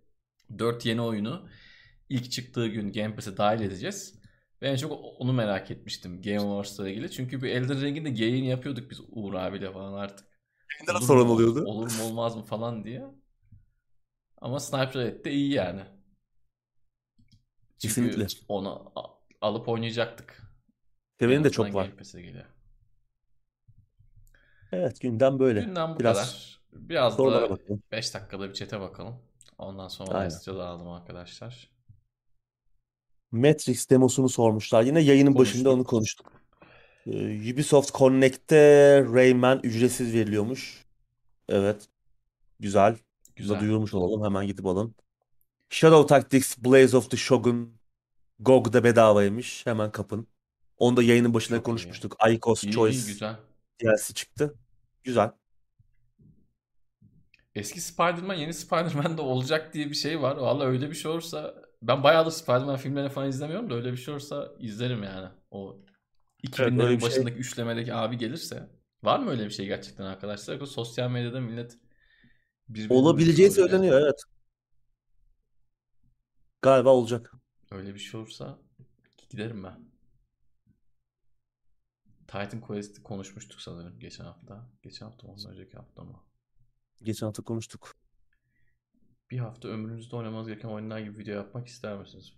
4 0.58 0.86
yeni 0.86 1.00
oyunu 1.02 1.48
ilk 2.08 2.30
çıktığı 2.30 2.66
gün 2.66 2.92
Game 2.92 3.14
Pass'e 3.14 3.36
dahil 3.36 3.60
edeceğiz. 3.60 4.14
Ve 4.62 4.68
en 4.68 4.76
çok 4.76 4.92
onu 5.18 5.32
merak 5.32 5.70
etmiştim 5.70 6.22
Game 6.22 6.40
Awards'la 6.40 6.88
ilgili. 6.88 7.10
Çünkü 7.10 7.42
bir 7.42 7.50
Elden 7.50 7.80
Ring'in 7.82 8.04
de 8.04 8.10
geyiğini 8.10 8.48
yapıyorduk 8.48 8.90
biz 8.90 9.00
Uğur 9.08 9.34
abiyle 9.34 9.72
falan 9.72 9.92
artık. 9.92 10.26
Yayında 10.88 11.24
mu, 11.24 11.32
oluyordu. 11.32 11.64
Olur 11.64 11.86
mu 11.98 12.04
olmaz 12.04 12.36
mı 12.36 12.42
falan 12.42 12.84
diye. 12.84 13.04
Ama 14.40 14.60
Sniper 14.60 15.00
Elite 15.00 15.24
de 15.24 15.30
iyi 15.32 15.52
yani. 15.52 15.80
Çünkü 17.78 17.94
Kesinlikle. 17.94 18.26
onu 18.48 18.92
a- 18.96 19.10
alıp 19.40 19.68
oynayacaktık. 19.68 20.42
Seveni 21.20 21.36
En 21.36 21.44
de 21.44 21.50
çok 21.50 21.74
var. 21.74 21.86
Geliyor. 22.12 22.44
Evet 24.72 25.00
gündem 25.00 25.38
böyle. 25.38 25.60
Günden 25.60 25.94
bu 25.94 26.00
Biraz 26.00 26.16
kadar. 26.16 26.60
Biraz 26.72 27.18
da 27.18 27.24
bakalım. 27.50 27.82
5 27.92 28.14
dakikada 28.14 28.48
bir 28.48 28.54
çete 28.54 28.80
bakalım. 28.80 29.14
Ondan 29.58 29.88
sonra 29.88 30.24
hızlıca 30.24 30.54
dağılalım 30.58 30.88
arkadaşlar. 30.88 31.70
Matrix 33.30 33.90
demosunu 33.90 34.28
sormuşlar. 34.28 34.82
Yine 34.82 35.00
yayının 35.00 35.34
başında 35.34 35.70
Konuştuk. 35.70 35.74
onu 35.74 35.84
konuştuk. 35.84 36.32
Ee, 37.06 37.52
Ubisoft 37.52 37.94
Connect'te 37.94 38.56
Rayman 39.14 39.60
ücretsiz 39.62 40.14
veriliyormuş. 40.14 40.84
Evet. 41.48 41.88
Güzel. 42.60 42.96
Güzel. 43.36 43.60
duyurmuş 43.60 43.94
olalım. 43.94 44.24
Hemen 44.24 44.46
gidip 44.46 44.66
alın. 44.66 44.94
Shadow 45.70 46.06
Tactics 46.06 46.56
Blaze 46.64 46.96
of 46.96 47.10
the 47.10 47.16
Shogun 47.16 47.78
GOG'da 48.40 48.84
bedavaymış. 48.84 49.66
Hemen 49.66 49.92
kapın. 49.92 50.26
Onu 50.78 50.96
da 50.96 51.02
yayının 51.02 51.34
başında 51.34 51.58
Çok 51.58 51.62
iyi. 51.62 51.64
konuşmuştuk. 51.64 52.16
Icos 52.30 52.64
İyi, 52.64 52.68
iyi, 52.68 52.72
Choice 52.72 52.98
güzel. 53.06 53.36
DLC 53.82 54.14
çıktı. 54.14 54.54
Güzel. 55.04 55.30
Eski 57.54 57.80
Spider-Man 57.80 58.34
yeni 58.34 58.54
Spider-Man'de 58.54 59.20
olacak 59.22 59.74
diye 59.74 59.90
bir 59.90 59.94
şey 59.94 60.22
var. 60.22 60.36
Vallahi 60.36 60.66
öyle 60.68 60.90
bir 60.90 60.94
şey 60.94 61.10
olursa 61.10 61.54
ben 61.82 62.02
bayağıdır 62.02 62.30
Spider-Man 62.30 62.76
filmlerini 62.76 63.08
falan 63.10 63.28
izlemiyorum 63.28 63.70
da 63.70 63.74
öyle 63.74 63.92
bir 63.92 63.96
şey 63.96 64.14
olursa 64.14 64.52
izlerim 64.58 65.02
yani. 65.02 65.28
O 65.50 65.76
Evet 66.58 66.72
2000'lerin 66.72 66.82
öyle 66.82 67.00
bir 67.00 67.00
şey. 67.00 67.08
başındaki 67.10 67.36
üçlemedeki 67.38 67.94
abi 67.94 68.18
gelirse. 68.18 68.70
Var 69.02 69.18
mı 69.18 69.30
öyle 69.30 69.44
bir 69.44 69.50
şey 69.50 69.66
gerçekten 69.66 70.04
arkadaşlar? 70.04 70.66
Sosyal 70.66 71.10
medyada 71.10 71.40
millet 71.40 71.78
birbirini 72.68 72.92
Olabileceği 72.92 73.48
uçuruyor 73.48 73.68
yani. 73.70 73.70
söyleniyor 73.70 74.00
evet. 74.02 74.22
Galiba 76.62 76.90
olacak. 76.90 77.32
Öyle 77.70 77.94
bir 77.94 77.98
şey 77.98 78.20
olursa 78.20 78.58
giderim 79.28 79.64
ben. 79.64 79.96
Titan 82.28 82.60
Quest'i 82.60 83.02
konuşmuştuk 83.02 83.60
sanırım 83.60 83.98
geçen 83.98 84.24
hafta. 84.24 84.70
Geçen 84.82 85.06
hafta 85.06 85.26
mı 85.26 85.32
ondan 85.32 85.52
önceki 85.52 85.76
hafta 85.76 86.04
mı? 86.04 86.22
Geçen 87.02 87.26
hafta 87.26 87.42
konuştuk. 87.42 87.96
Bir 89.30 89.38
hafta 89.38 89.68
ömrünüzde 89.68 90.16
oynamanız 90.16 90.48
gereken 90.48 90.68
oyunlar 90.68 90.98
gibi 90.98 91.18
video 91.18 91.34
yapmak 91.34 91.66
ister 91.66 91.98
misiniz? 91.98 92.32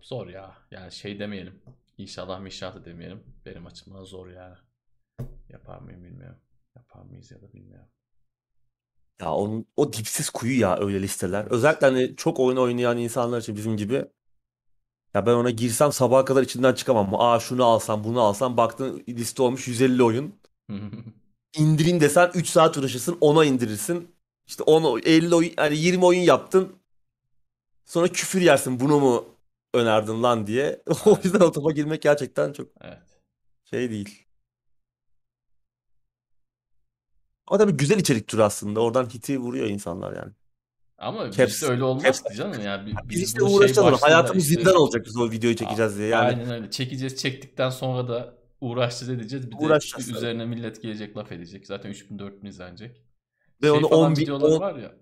Zor 0.00 0.28
ya. 0.28 0.58
Yani 0.70 0.92
şey 0.92 1.18
demeyelim. 1.18 1.62
İnşallah 1.98 2.40
mişah 2.40 2.74
da 2.74 2.84
demeyelim. 2.84 3.24
Benim 3.46 3.66
açımdan 3.66 4.04
zor 4.04 4.28
yani. 4.28 4.56
Yapar 5.48 5.78
mıyım 5.78 6.04
bilmiyorum. 6.04 6.40
Yapar 6.76 7.02
mıyız 7.02 7.30
ya 7.30 7.42
da 7.42 7.52
bilmiyorum. 7.52 7.88
Ya 9.20 9.32
onun, 9.34 9.66
o 9.76 9.92
dipsiz 9.92 10.30
kuyu 10.30 10.60
ya 10.60 10.78
öyle 10.78 11.02
listeler. 11.02 11.44
Özellikle 11.50 11.86
hani 11.86 12.16
çok 12.16 12.40
oyun 12.40 12.56
oynayan 12.56 12.98
insanlar 12.98 13.40
için 13.40 13.56
bizim 13.56 13.76
gibi. 13.76 14.04
Ya 15.14 15.26
ben 15.26 15.32
ona 15.34 15.50
girsem 15.50 15.92
sabaha 15.92 16.24
kadar 16.24 16.42
içinden 16.42 16.74
çıkamam. 16.74 17.14
Aa 17.20 17.40
şunu 17.40 17.64
alsam 17.64 18.04
bunu 18.04 18.20
alsam 18.20 18.56
baktın 18.56 19.04
liste 19.08 19.42
olmuş 19.42 19.68
150 19.68 20.02
oyun. 20.02 20.34
İndireyim 21.56 22.00
desen 22.00 22.30
3 22.34 22.48
saat 22.48 22.76
uğraşırsın 22.78 23.18
ona 23.20 23.44
indirirsin. 23.44 24.14
İşte 24.46 24.62
10 24.62 25.00
50 25.06 25.34
oyun 25.34 25.52
hani 25.56 25.76
20 25.78 26.04
oyun 26.04 26.20
yaptın. 26.20 26.76
Sonra 27.84 28.08
küfür 28.08 28.40
yersin 28.40 28.80
bunu 28.80 29.00
mu 29.00 29.24
önerdin 29.74 30.22
lan 30.22 30.46
diye. 30.46 30.82
O 31.06 31.18
Evet. 31.20 31.24
yüzden 31.24 31.40
o 31.40 31.52
topa 31.52 31.72
girmek 31.72 32.02
gerçekten 32.02 32.52
çok 32.52 32.68
evet. 32.80 33.02
şey 33.64 33.90
değil. 33.90 34.25
Ama 37.46 37.58
tabii 37.58 37.72
güzel 37.72 37.98
içerik 37.98 38.28
türü 38.28 38.42
aslında. 38.42 38.80
Oradan 38.80 39.04
hiti 39.06 39.38
vuruyor 39.38 39.66
insanlar 39.66 40.16
yani. 40.16 40.32
Ama 40.98 41.30
Caps, 41.30 41.52
bizde 41.52 41.66
öyle 41.66 41.84
olmaz 41.84 42.02
caps. 42.02 42.22
ki 42.22 42.34
canım 42.36 42.64
ya. 42.64 42.86
Bi- 42.86 42.90
Biz 42.90 43.08
Biz 43.08 43.22
işte 43.22 43.46
şey 43.46 43.56
uğraşacağız 43.56 43.86
başlığında 43.86 44.06
Hayatımız 44.06 44.44
işte 44.44 44.54
zindan 44.54 44.76
olacak 44.76 45.02
biz 45.06 45.16
o 45.16 45.30
videoyu 45.30 45.56
çekeceğiz 45.56 45.98
diye. 45.98 46.08
Yani 46.08 46.26
aynen 46.26 46.50
öyle. 46.50 46.70
Çekeceğiz. 46.70 47.16
Çektikten 47.16 47.70
sonra 47.70 48.08
da 48.08 48.34
uğraşacağız 48.60 49.08
edeceğiz. 49.08 49.46
Bir 49.46 49.52
de 49.52 49.56
uğraşacağız 49.64 50.06
tabii. 50.06 50.16
üzerine 50.16 50.44
millet 50.46 50.82
gelecek 50.82 51.16
laf 51.16 51.32
edecek. 51.32 51.66
Zaten 51.66 51.90
3000 51.90 52.18
4000 52.18 52.48
izlenecek. 52.48 53.02
Ve 53.62 53.66
Şey 53.66 53.70
onu 53.70 53.88
falan 53.88 54.10
10 54.10 54.16
bin, 54.16 54.22
videoları 54.22 54.52
10, 54.54 54.60
var 54.60 54.74
ya. 54.76 54.92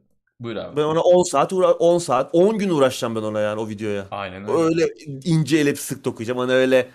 Buyur 0.41 0.57
abi. 0.57 0.77
ben 0.77 0.83
ona 0.83 1.01
10 1.01 1.23
saat 1.23 1.53
uğra 1.53 1.73
10 1.73 1.99
saat 1.99 2.31
10 2.33 2.59
gün 2.59 2.71
uğraşacağım 2.71 3.17
ben 3.17 3.23
ona 3.23 3.41
yani 3.41 3.61
o 3.61 3.69
videoya. 3.69 4.07
Aynen 4.11 4.43
öyle. 4.43 4.53
Öyle 4.53 4.95
ince 5.25 5.59
elip 5.59 5.79
sık 5.79 6.05
dokuyacağım. 6.05 6.39
Hani 6.39 6.53
öyle 6.53 6.91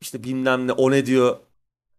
işte 0.00 0.24
bilmem 0.24 0.66
ne 0.66 0.72
o 0.72 0.90
ne 0.90 1.06
diyor. 1.06 1.36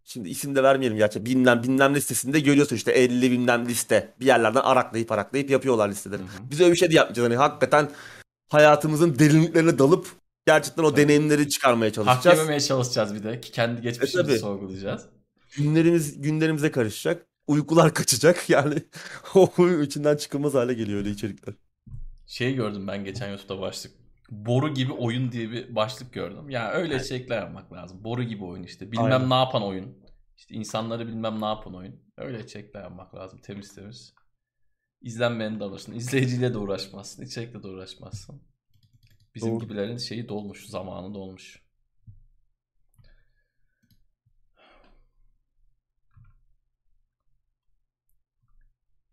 Şimdi 0.03 0.29
isim 0.29 0.55
de 0.55 0.63
vermeyelim 0.63 0.97
gerçi. 0.97 1.25
Bilmem 1.25 1.63
bilmem 1.63 1.95
listesinde 1.95 2.39
görüyorsun 2.39 2.75
işte 2.75 2.91
50 2.91 3.31
bilmem 3.31 3.65
liste. 3.65 4.13
Bir 4.19 4.25
yerlerden 4.25 4.59
araklayıp 4.61 5.11
araklayıp 5.11 5.49
yapıyorlar 5.49 5.89
listeleri. 5.89 6.19
Hı 6.21 6.23
hı. 6.23 6.49
Biz 6.51 6.61
öyle 6.61 6.71
bir 6.71 6.77
şey 6.77 6.91
de 6.91 6.95
yapmayacağız. 6.95 7.25
Hani 7.29 7.35
hakikaten 7.37 7.89
hayatımızın 8.49 9.19
derinliklerine 9.19 9.79
dalıp 9.79 10.07
gerçekten 10.47 10.83
o 10.83 10.89
Tabii. 10.91 11.01
deneyimleri 11.01 11.49
çıkarmaya 11.49 11.85
Hak 11.87 11.93
çalışacağız. 11.95 12.37
yememeye 12.37 12.59
çalışacağız 12.59 13.15
bir 13.15 13.23
de. 13.23 13.41
Ki 13.41 13.51
kendi 13.51 13.79
E 13.79 13.83
geçmişimizi 13.83 14.27
tabii. 14.29 14.39
sorgulayacağız. 14.39 15.05
Günlerimiz 15.57 16.21
günlerimize 16.21 16.71
karışacak. 16.71 17.25
Uykular 17.47 17.93
kaçacak. 17.93 18.49
Yani 18.49 18.75
o 19.35 19.49
içinden 19.81 20.15
çıkılmaz 20.17 20.53
hale 20.53 20.73
geliyor 20.73 20.99
öyle 20.99 21.09
içerikler. 21.09 21.53
Şey 22.27 22.53
gördüm 22.55 22.87
ben 22.87 23.05
geçen 23.05 23.29
YouTube'da 23.29 23.61
başlık. 23.61 23.91
Boru 24.31 24.73
gibi 24.73 24.93
oyun 24.93 25.31
diye 25.31 25.51
bir 25.51 25.75
başlık 25.75 26.13
gördüm. 26.13 26.49
Ya 26.49 26.71
öyle 26.71 26.95
içerikler 26.95 27.41
yapmak 27.41 27.73
lazım. 27.73 28.03
Boru 28.03 28.23
gibi 28.23 28.43
oyun 28.43 28.63
işte. 28.63 28.91
Bilmem 28.91 29.05
Aynen. 29.05 29.29
ne 29.29 29.33
yapan 29.33 29.63
oyun. 29.63 29.97
İşte 30.37 30.55
insanları 30.55 31.07
bilmem 31.07 31.41
ne 31.41 31.45
yapan 31.45 31.75
oyun. 31.75 32.03
Öyle 32.17 32.39
içerikler 32.43 32.81
yapmak 32.81 33.15
lazım. 33.15 33.39
Temiz 33.41 33.75
temiz. 33.75 34.13
İzlenmeni 35.01 35.59
de 35.59 35.63
alırsın. 35.63 35.93
İzleyiciyle 35.95 36.53
de 36.53 36.57
uğraşmazsın. 36.57 37.23
içerikle 37.23 37.63
de 37.63 37.67
uğraşmazsın. 37.67 38.41
Bizim 39.35 39.51
Doğru. 39.51 39.59
gibilerin 39.59 39.97
şeyi 39.97 40.29
dolmuş. 40.29 40.65
Zamanı 40.67 41.13
dolmuş. 41.13 41.61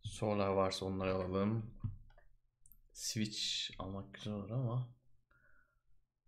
Sorular 0.03 0.49
varsa 0.49 0.87
onları 0.87 1.15
alalım. 1.15 1.75
Switch 2.93 3.71
almak 3.79 4.15
güzel 4.15 4.33
olur 4.35 4.51
ama. 4.51 4.98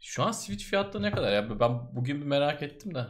Şu 0.01 0.23
an 0.23 0.33
Switch 0.33 0.65
fiyatları 0.65 1.03
ne 1.03 1.11
kadar 1.11 1.33
ya? 1.33 1.61
Ben 1.61 1.97
bugün 1.97 2.21
bir 2.21 2.27
merak 2.27 2.63
ettim 2.63 2.95
de. 2.95 3.07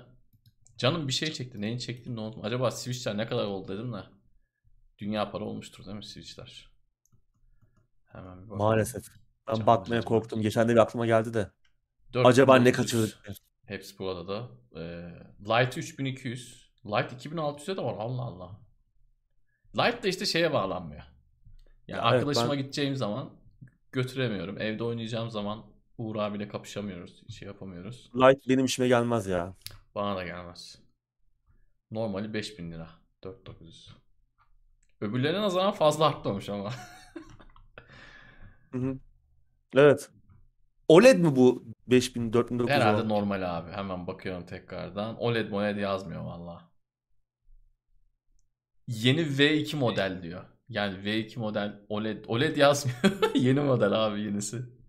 Canım 0.77 1.09
bir 1.09 1.13
şey 1.13 1.33
çekti. 1.33 1.61
Neyin 1.61 1.79
çektiğini 1.79 2.17
de 2.17 2.21
unuttum. 2.21 2.45
Acaba 2.45 2.71
Switch'ler 2.71 3.17
ne 3.17 3.27
kadar 3.27 3.45
oldu 3.45 3.73
dedim 3.73 3.93
de. 3.93 4.05
Dünya 4.99 5.31
para 5.31 5.45
olmuştur 5.45 5.85
değil 5.85 5.97
mi 5.97 6.05
Switch'ler? 6.05 6.71
Hemen 8.07 8.37
bir 8.39 8.43
bakalım. 8.45 8.59
Maalesef. 8.59 9.05
Ben 9.49 9.55
Canım 9.55 9.67
bakmaya 9.67 9.99
acaba. 9.99 10.09
korktum. 10.09 10.43
Geçen 10.43 10.69
de 10.69 10.73
bir 10.73 10.79
aklıma 10.79 11.07
geldi 11.07 11.35
de. 11.35 11.51
4 12.13 12.27
Acaba 12.27 12.57
ne 12.57 12.61
1900. 12.67 12.77
kaçırdık? 12.77 13.41
Hepsi 13.67 13.99
burada 13.99 14.29
da. 14.29 14.49
Ee, 14.81 15.11
Lite 15.41 15.81
3200. 15.81 16.71
Lite 16.87 17.17
2600'e 17.17 17.77
de 17.77 17.83
var. 17.83 17.95
Allah 17.99 18.23
Allah. 18.23 18.61
Lite 19.77 20.03
de 20.03 20.09
işte 20.09 20.27
şeye 20.27 20.53
bağlanmıyor. 20.53 21.03
Yani 21.03 21.11
Ya 21.89 21.97
evet, 21.97 22.13
arkadaşıma 22.13 22.51
ben- 22.51 22.59
gideceğim 22.59 22.97
zaman 22.97 23.31
götüremiyorum. 23.93 24.59
Evde 24.61 24.85
oynayacağım 24.85 25.31
zaman 25.31 25.65
Uğur 26.01 26.17
abiyle 26.17 26.49
kapışamıyoruz. 26.49 27.23
Şey 27.29 27.49
yapamıyoruz. 27.49 28.11
Light 28.15 28.49
benim 28.49 28.65
işime 28.65 28.89
gelmez 28.89 29.27
ya. 29.27 29.55
Bana 29.95 30.17
da 30.17 30.25
gelmez. 30.25 30.79
Normali 31.91 32.35
5000 32.35 32.73
lira. 32.73 32.89
4900. 33.25 33.97
Öbürlerine 35.01 35.41
nazaran 35.41 35.73
fazla 35.73 36.07
artmamış 36.07 36.49
ama. 36.49 36.73
Hı 38.73 38.79
hı. 38.79 38.99
Evet. 39.75 40.11
OLED 40.89 41.19
mi 41.19 41.37
bu 41.37 41.65
5000 41.87 42.33
4900 42.33 42.77
Herhalde 42.77 43.09
normal 43.09 43.59
abi. 43.59 43.73
Hemen 43.73 44.07
bakıyorum 44.07 44.47
tekrardan. 44.47 45.17
OLED 45.21 45.51
MOLED 45.51 45.79
yazmıyor 45.79 46.25
valla. 46.25 46.71
Yeni 48.87 49.21
V2 49.21 49.77
model 49.77 50.23
diyor. 50.23 50.45
Yani 50.69 50.95
V2 50.95 51.39
model 51.39 51.81
OLED 51.89 52.25
OLED 52.29 52.57
yazmıyor. 52.57 52.99
Yeni 53.35 53.61
model 53.61 53.93
abi 53.93 54.21
yenisi. 54.21 54.80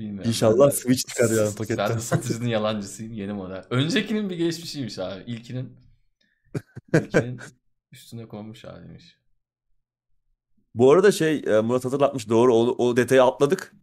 Bilmiyorum. 0.00 0.28
İnşallah 0.28 0.66
Ben 0.66 0.70
Switch 0.70 1.08
çıkar 1.08 1.30
yani 1.30 1.54
paketten. 1.54 1.96
de 1.96 2.00
satıcının 2.00 2.46
yalancısıyım. 2.48 3.12
Yeni 3.12 3.32
model. 3.32 3.64
Öncekinin 3.70 4.30
bir 4.30 4.36
geçmişiymiş 4.36 4.98
abi. 4.98 5.22
İlkinin 5.26 5.76
ilkinin 6.94 7.40
üstüne 7.92 8.28
konmuş 8.28 8.64
haliymiş. 8.64 9.16
Bu 10.74 10.92
arada 10.92 11.12
şey 11.12 11.42
e, 11.46 11.60
Murat 11.60 11.84
hatırlatmış 11.84 12.28
doğru 12.28 12.54
o, 12.56 12.86
o 12.86 12.96
detayı 12.96 13.22
atladık. 13.22 13.74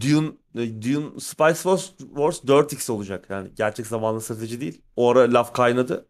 Dune, 0.00 0.28
e, 0.54 0.82
Dune 0.82 1.20
Spice 1.20 1.54
Wars, 1.54 1.86
Wars 1.98 2.44
4X 2.44 2.92
olacak. 2.92 3.26
Yani 3.30 3.54
gerçek 3.54 3.86
zamanlı 3.86 4.20
strateji 4.20 4.60
değil. 4.60 4.82
O 4.96 5.10
ara 5.10 5.32
laf 5.32 5.52
kaynadı. 5.52 6.08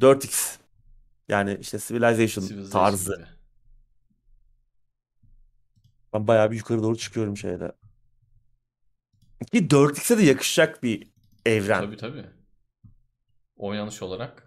4X. 0.00 0.56
Yani 1.28 1.58
işte 1.60 1.78
Civilization, 1.78 2.46
Civilization 2.46 2.70
tarzı. 2.70 3.14
gibi. 3.14 3.26
Ben 6.14 6.26
bayağı 6.26 6.50
bir 6.50 6.56
yukarı 6.56 6.82
doğru 6.82 6.96
çıkıyorum 6.96 7.36
şeyde. 7.36 7.72
Ki 9.52 9.68
4X'e 9.68 10.18
de 10.18 10.22
yakışacak 10.22 10.82
bir 10.82 11.12
evren. 11.46 11.80
Tabii 11.80 11.96
tabii. 11.96 12.26
Oynanış 13.56 14.02
olarak 14.02 14.46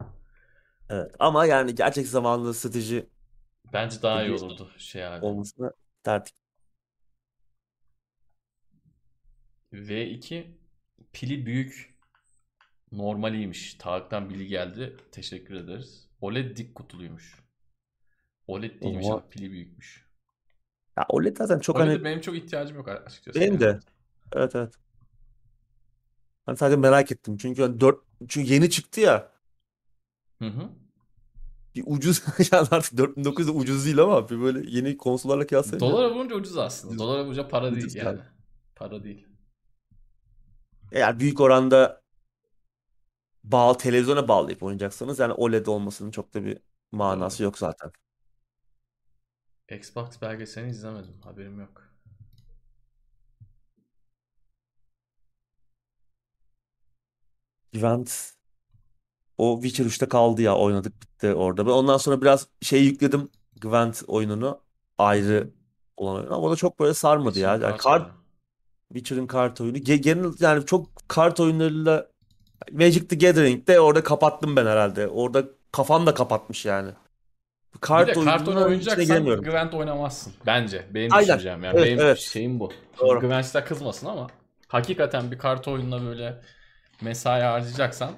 Evet. 0.90 1.12
Ama 1.20 1.46
yani 1.46 1.76
gerçek 1.76 2.08
zamanlı 2.08 2.54
strateji 2.54 3.10
bence 3.74 4.02
daha 4.02 4.24
iyi 4.24 4.34
olurdu 4.34 4.72
şey 4.78 5.06
abi. 5.06 5.26
olmasını 5.26 5.74
tertip. 6.04 6.36
V2 9.74 10.46
pili 11.14 11.46
büyük 11.46 11.98
normaliymiş. 12.92 13.74
Tarık'tan 13.74 14.30
bilgi 14.30 14.48
geldi. 14.48 14.98
Teşekkür 15.12 15.56
ederiz. 15.56 16.08
OLED 16.22 16.58
dik 16.58 16.76
kutuluymuş. 16.76 17.44
OLED 18.48 18.82
değilmiş 18.82 19.06
Oha. 19.06 19.16
abi 19.16 19.30
pili 19.30 19.52
büyükmüş. 19.52 20.08
Ya 20.98 21.06
OLED 21.10 21.38
zaten 21.38 21.60
çok 21.60 21.76
OLED'e 21.76 21.90
hani 21.90 22.04
benim 22.04 22.22
çok 22.22 22.36
ihtiyacım 22.36 22.78
yok 22.78 22.88
açıkçası. 22.88 23.40
benim 23.40 23.54
yani. 23.54 23.62
de. 23.62 23.80
Evet 24.34 24.56
evet. 24.56 24.74
Ben 26.48 26.56
sadece 26.56 26.78
merak 26.78 27.12
ettim. 27.12 27.38
Çünkü 27.38 27.62
hani 27.62 27.80
4 27.82 28.00
çünkü 28.30 28.54
yeni 28.54 28.70
çıktı 28.70 29.02
ya. 29.02 29.32
Hı 30.42 30.48
hı. 30.48 30.70
Bir 31.76 31.84
ucuz 31.88 32.24
yani 32.52 32.68
artık 32.72 32.98
4900 32.98 33.48
de 33.48 33.52
ucuz 33.52 33.86
değil 33.86 34.00
ama 34.00 34.30
bir 34.30 34.42
böyle 34.42 34.72
yeni 34.78 34.98
konsollarla 34.98 35.48
kıyaslayınca 35.48 35.88
Dolara 35.88 36.16
vurunca 36.16 36.36
ucuz 36.36 36.58
aslında. 36.58 36.94
Ucuz. 36.94 37.00
Dolara 37.00 37.24
vurunca 37.26 37.48
para 37.48 37.66
değil 37.72 37.78
Ucuz 37.78 37.96
yani. 37.96 38.08
yani. 38.08 38.20
Para 38.76 39.04
değil. 39.04 39.28
eğer 40.92 41.20
büyük 41.20 41.40
oranda 41.40 42.02
bağlı 43.44 43.78
televizyona 43.78 44.28
bağlayıp 44.28 44.64
oynayacaksanız 44.64 45.20
yani 45.20 45.34
OLED 45.34 45.66
olmasının 45.66 46.12
çok 46.12 46.34
da 46.34 46.46
bir 46.46 46.58
manası 46.92 47.44
yok 47.44 47.58
zaten. 47.58 47.92
Xbox 49.70 50.22
belgeselini 50.22 50.72
izlemedim. 50.72 51.22
Haberim 51.22 51.60
yok. 51.60 51.97
Gwent 57.74 58.34
o 59.38 59.60
Witcher 59.62 59.86
3'te 59.86 60.10
kaldı 60.10 60.42
ya 60.42 60.56
oynadık 60.58 61.02
bitti 61.02 61.34
orada. 61.34 61.66
Ben 61.66 61.72
ondan 61.72 61.98
sonra 61.98 62.22
biraz 62.22 62.48
şey 62.62 62.84
yükledim 62.84 63.30
Gwent 63.62 64.04
oyununu 64.08 64.62
ayrı 64.98 65.50
olan 65.98 66.16
oyun 66.16 66.28
ama 66.28 66.38
o 66.40 66.52
da 66.52 66.56
çok 66.56 66.80
böyle 66.80 66.94
sarmadı 66.94 67.40
ya. 67.40 67.50
Witcher'ın 67.54 67.72
Yani 67.72 67.82
kart. 67.82 68.12
Witcher'ın 68.94 69.28
kart 69.28 69.62
oyunu. 69.62 69.78
Ge- 69.78 69.96
genel 69.96 70.34
yani 70.40 70.66
çok 70.66 70.90
kart 71.08 71.40
oyunlarıyla 71.40 72.08
Magic 72.72 73.08
the 73.08 73.16
Gathering'de 73.16 73.80
orada 73.80 74.04
kapattım 74.04 74.56
ben 74.56 74.66
herhalde. 74.66 75.08
Orada 75.08 75.44
kafam 75.72 76.06
da 76.06 76.14
kapatmış 76.14 76.66
yani. 76.66 76.92
Kart 77.82 78.08
bir 78.08 78.16
de 78.16 78.24
kart 78.24 78.48
oyunu 78.48 78.64
oynayacaksan 78.64 79.06
giremiyorum. 79.06 79.44
Gwent 79.44 79.74
oynamazsın. 79.74 80.34
Bence. 80.46 80.86
Benim 80.94 81.14
Aynen. 81.14 81.28
düşüncem 81.28 81.64
yani. 81.64 81.78
Evet, 81.78 81.88
Benim 81.88 82.00
evet. 82.00 82.18
şeyim 82.20 82.60
bu. 82.60 82.72
Doğru. 83.00 83.20
Gwent'ler 83.20 83.66
kızmasın 83.66 84.08
ama 84.08 84.28
hakikaten 84.68 85.32
bir 85.32 85.38
kart 85.38 85.68
oyununa 85.68 86.06
böyle 86.06 86.42
mesai 87.02 87.42
harcayacaksan 87.42 88.12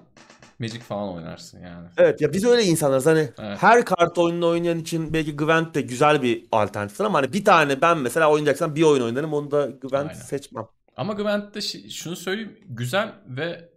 Magic 0.60 0.80
falan 0.80 1.14
oynarsın 1.14 1.60
yani. 1.64 1.88
Evet 1.98 2.22
ya 2.22 2.34
biz 2.34 2.46
öyle 2.46 2.64
insanlarız 2.64 3.06
hani 3.06 3.30
Evet. 3.40 3.58
her 3.62 3.86
kart 3.86 4.18
oyununu 4.18 4.48
oynayan 4.48 4.80
için 4.80 5.14
belki 5.14 5.36
Gwent 5.36 5.76
de 5.76 5.82
güzel 5.82 6.22
bir 6.22 6.46
alternatif 6.52 7.02
ama 7.02 7.18
hani 7.18 7.34
bir 7.34 7.46
tane 7.46 7.82
ben 7.82 7.98
mesela 7.98 8.32
oynayacaksam 8.32 8.76
bir 8.76 8.84
oyun 8.84 9.04
oynarım 9.04 9.34
onu 9.34 9.52
da 9.52 9.66
Gwent 9.66 10.10
Aynen. 10.10 10.14
seçmem. 10.22 10.66
Ama 10.98 11.14
Gwent'te 11.14 11.62
şunu 11.90 12.16
söyleyeyim. 12.16 12.60
Güzel 12.70 13.14
ve 13.28 13.70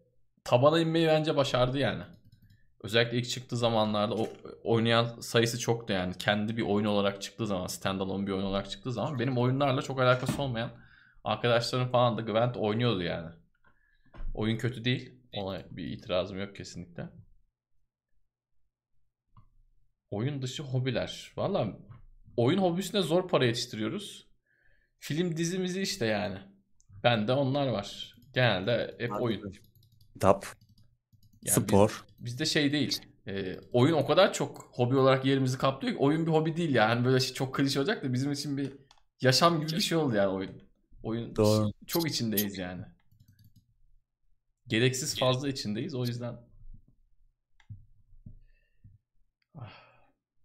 tabana 0.45 0.81
inmeyi 0.81 1.07
bence 1.07 1.37
başardı 1.37 1.79
yani. 1.79 2.03
Özellikle 2.83 3.19
ilk 3.19 3.29
çıktığı 3.29 3.57
zamanlarda 3.57 4.15
o 4.15 4.29
oynayan 4.65 5.07
sayısı 5.20 5.59
çoktu 5.59 5.93
yani. 5.93 6.15
Kendi 6.19 6.57
bir 6.57 6.62
oyun 6.62 6.87
olarak 6.87 7.23
çıktığı 7.23 7.47
zaman, 7.47 7.66
standalone 7.66 8.27
bir 8.27 8.33
oyun 8.33 8.45
olarak 8.45 8.70
çıktığı 8.70 8.93
zaman 8.93 9.19
benim 9.19 9.39
oyunlarla 9.39 9.83
çok 9.83 10.01
alakası 10.01 10.43
olmayan 10.43 10.70
arkadaşlarım 11.24 11.89
falan 11.89 12.19
da 12.19 12.23
Gwent 12.23 12.57
oynuyordu 12.57 13.03
yani. 13.03 13.29
Oyun 14.34 14.59
kötü 14.59 14.84
değil. 14.84 15.14
Ona 15.32 15.76
bir 15.76 15.84
itirazım 15.84 16.38
yok 16.38 16.56
kesinlikle. 16.56 17.09
Oyun 20.10 20.42
dışı 20.42 20.62
hobiler. 20.62 21.32
Valla 21.36 21.78
oyun 22.36 22.59
hobisine 22.59 23.02
zor 23.02 23.28
para 23.28 23.44
yetiştiriyoruz. 23.44 24.28
Film 24.98 25.36
dizimizi 25.36 25.82
işte 25.82 26.06
yani. 26.06 26.38
Bende 27.04 27.32
onlar 27.32 27.66
var. 27.66 28.16
Genelde 28.34 28.96
hep 28.98 29.12
oyun. 29.20 29.52
Kitap, 30.14 30.46
Yani 31.42 31.66
spor. 31.66 32.04
Biz, 32.18 32.24
bizde 32.24 32.46
şey 32.46 32.72
değil. 32.72 33.00
Ee, 33.26 33.56
oyun 33.72 33.94
o 33.94 34.06
kadar 34.06 34.32
çok 34.32 34.70
hobi 34.72 34.96
olarak 34.96 35.24
yerimizi 35.24 35.59
kaplıyor 35.59 35.94
ki 35.94 36.02
oyun 36.02 36.26
bir 36.26 36.32
hobi 36.32 36.56
değil 36.56 36.74
yani. 36.74 37.04
Böyle 37.04 37.20
şey, 37.20 37.34
çok 37.34 37.54
klişe 37.54 37.80
olacak 37.80 38.04
da 38.04 38.12
bizim 38.12 38.32
için 38.32 38.56
bir 38.56 38.72
yaşam 39.20 39.60
gibi 39.60 39.76
bir 39.76 39.80
şey 39.80 39.98
oldu 39.98 40.14
yani 40.14 40.28
oyun. 40.28 40.62
Oyun 41.02 41.36
Doğru. 41.36 41.72
çok 41.86 42.10
içindeyiz 42.10 42.59
yani. 42.59 42.82
Gereksiz 44.68 45.18
fazla 45.18 45.48
içindeyiz 45.48 45.94
o 45.94 46.05
yüzden. 46.05 46.36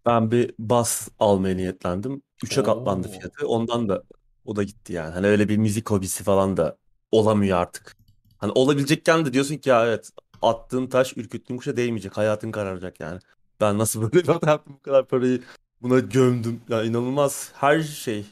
Ben 0.05 0.31
bir 0.31 0.55
bas 0.59 1.07
almaya 1.19 1.55
niyetlendim. 1.55 2.21
3'e 2.43 2.63
katlandı 2.63 3.07
Oo. 3.07 3.11
fiyatı. 3.11 3.47
Ondan 3.47 3.89
da 3.89 4.03
o 4.45 4.55
da 4.55 4.63
gitti 4.63 4.93
yani. 4.93 5.13
Hani 5.13 5.27
öyle 5.27 5.49
bir 5.49 5.57
müzik 5.57 5.89
hobisi 5.89 6.23
falan 6.23 6.57
da 6.57 6.77
olamıyor 7.11 7.57
artık. 7.57 7.97
Hani 8.37 8.51
olabilecekken 8.55 9.25
de 9.25 9.33
diyorsun 9.33 9.57
ki 9.57 9.69
ya 9.69 9.85
evet 9.85 10.09
attığın 10.41 10.87
taş 10.87 11.17
ürküttüğün 11.17 11.57
kuşa 11.57 11.77
değmeyecek. 11.77 12.17
Hayatın 12.17 12.51
kararacak 12.51 12.99
yani. 12.99 13.19
Ben 13.61 13.77
nasıl 13.77 14.01
böyle 14.01 14.13
bir 14.27 14.27
hata 14.27 14.49
yaptım 14.49 14.73
bu 14.75 14.81
kadar 14.81 15.07
parayı 15.07 15.43
buna 15.81 15.99
gömdüm. 15.99 16.61
Ya 16.69 16.83
inanılmaz 16.83 17.51
her 17.55 17.81
şey 17.81 18.25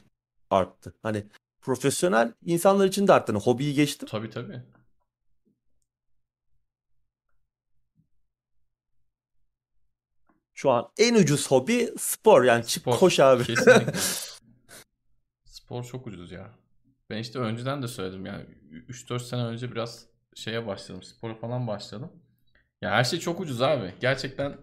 arttı. 0.49 0.93
Hani 1.03 1.23
profesyonel 1.61 2.33
insanlar 2.45 2.85
için 2.87 3.07
de 3.07 3.13
arttı. 3.13 3.31
Hani 3.31 3.43
hobiyi 3.43 3.73
geçtim. 3.73 4.07
Tabii 4.11 4.29
tabii. 4.29 4.63
Şu 10.55 10.71
an 10.71 10.89
en 10.97 11.15
ucuz 11.15 11.51
hobi 11.51 11.89
spor. 11.97 12.43
Yani 12.43 12.65
çık 12.65 12.81
Spor. 12.81 12.97
koş 12.97 13.19
abi. 13.19 13.43
Kesinlikle. 13.43 13.93
Spor 15.45 15.83
çok 15.83 16.07
ucuz 16.07 16.31
ya. 16.31 16.51
Ben 17.09 17.17
işte 17.17 17.39
önceden 17.39 17.83
de 17.83 17.87
söyledim 17.87 18.25
yani 18.25 18.45
3-4 18.89 19.19
sene 19.19 19.43
önce 19.43 19.71
biraz 19.71 20.05
şeye 20.35 20.67
başladım. 20.67 21.03
Spora 21.03 21.35
falan 21.35 21.67
başladım. 21.67 22.11
Ya 22.81 22.91
her 22.91 23.03
şey 23.03 23.19
çok 23.19 23.39
ucuz 23.39 23.61
abi. 23.61 23.93
Gerçekten 23.99 24.57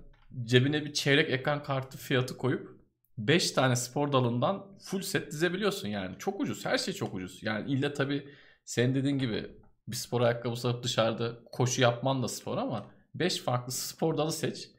cebine 0.44 0.84
bir 0.84 0.92
çeyrek 0.92 1.30
ekran 1.30 1.62
kartı 1.62 1.98
fiyatı 1.98 2.36
koyup 2.36 2.80
5 3.18 3.50
tane 3.50 3.76
spor 3.76 4.12
dalından 4.12 4.78
full 4.78 5.02
set 5.02 5.32
dizebiliyorsun 5.32 5.88
yani. 5.88 6.14
Çok 6.18 6.40
ucuz. 6.40 6.64
Her 6.64 6.78
şey 6.78 6.94
çok 6.94 7.14
ucuz. 7.14 7.42
Yani 7.42 7.70
illa 7.72 7.92
tabii 7.94 8.28
senin 8.64 8.94
dediğin 8.94 9.18
gibi 9.18 9.50
bir 9.88 9.96
spor 9.96 10.20
ayakkabısı 10.20 10.68
alıp 10.68 10.82
dışarıda 10.82 11.38
koşu 11.52 11.82
yapman 11.82 12.22
da 12.22 12.28
spor 12.28 12.58
ama 12.58 12.86
5 13.14 13.38
farklı 13.38 13.72
spor 13.72 14.18
dalı 14.18 14.32
seç. 14.32 14.70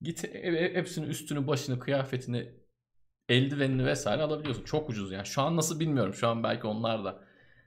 Git 0.00 0.24
e, 0.24 0.28
e, 0.28 0.74
hepsinin 0.74 1.06
üstünü, 1.06 1.46
başını, 1.46 1.78
kıyafetini, 1.78 2.52
eldivenini 3.28 3.86
vesaire 3.86 4.22
alabiliyorsun. 4.22 4.64
Çok 4.64 4.90
ucuz 4.90 5.12
yani. 5.12 5.26
Şu 5.26 5.42
an 5.42 5.56
nasıl 5.56 5.80
bilmiyorum. 5.80 6.14
Şu 6.14 6.28
an 6.28 6.42
belki 6.42 6.66
onlar 6.66 7.04
da 7.04 7.24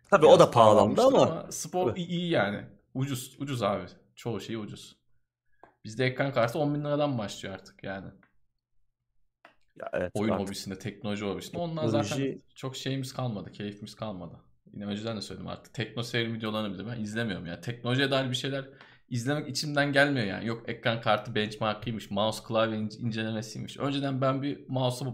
Tabii 0.09 0.25
o 0.25 0.39
da 0.39 0.51
pahalandı 0.51 1.01
ama. 1.01 1.21
ama 1.21 1.51
spor 1.51 1.95
iyi, 1.95 2.29
yani. 2.29 2.65
Ucuz. 2.93 3.35
Ucuz 3.39 3.63
abi. 3.63 3.83
Çoğu 4.15 4.41
şey 4.41 4.55
ucuz. 4.55 4.95
Bizde 5.85 6.05
ekran 6.05 6.33
kartı 6.33 6.59
10 6.59 6.75
bin 6.75 6.79
liradan 6.79 7.17
başlıyor 7.17 7.55
artık 7.55 7.83
yani. 7.83 8.07
Ya 9.79 9.89
evet, 9.93 10.11
Oyun 10.13 10.31
artık 10.33 10.47
hobisinde, 10.47 10.79
teknoloji 10.79 11.25
hobisinde. 11.25 11.57
Ondan 11.57 11.85
teknoloji- 11.85 12.03
zaten 12.03 12.41
çok 12.55 12.75
şeyimiz 12.75 13.13
kalmadı. 13.13 13.51
Keyfimiz 13.51 13.95
kalmadı. 13.95 14.35
Yine 14.73 14.85
önceden 14.85 15.17
de 15.17 15.21
söyledim 15.21 15.47
artık. 15.47 15.73
Tekno 15.73 16.03
seyir 16.03 16.33
videolarını 16.33 16.73
bile 16.73 16.87
ben 16.87 17.01
izlemiyorum 17.01 17.45
yani. 17.45 17.61
Teknolojiye 17.61 18.11
dair 18.11 18.29
bir 18.29 18.35
şeyler 18.35 18.65
izlemek 19.11 19.49
içimden 19.49 19.93
gelmiyor 19.93 20.25
yani. 20.25 20.47
Yok 20.47 20.69
ekran 20.69 21.01
kartı 21.01 21.35
benchmarkıymış, 21.35 22.11
mouse 22.11 22.43
klavye 22.43 22.79
ince- 22.79 22.99
incelemesiymiş. 22.99 23.77
Önceden 23.77 24.21
ben 24.21 24.41
bir 24.41 24.69
mouse'a 24.69 25.07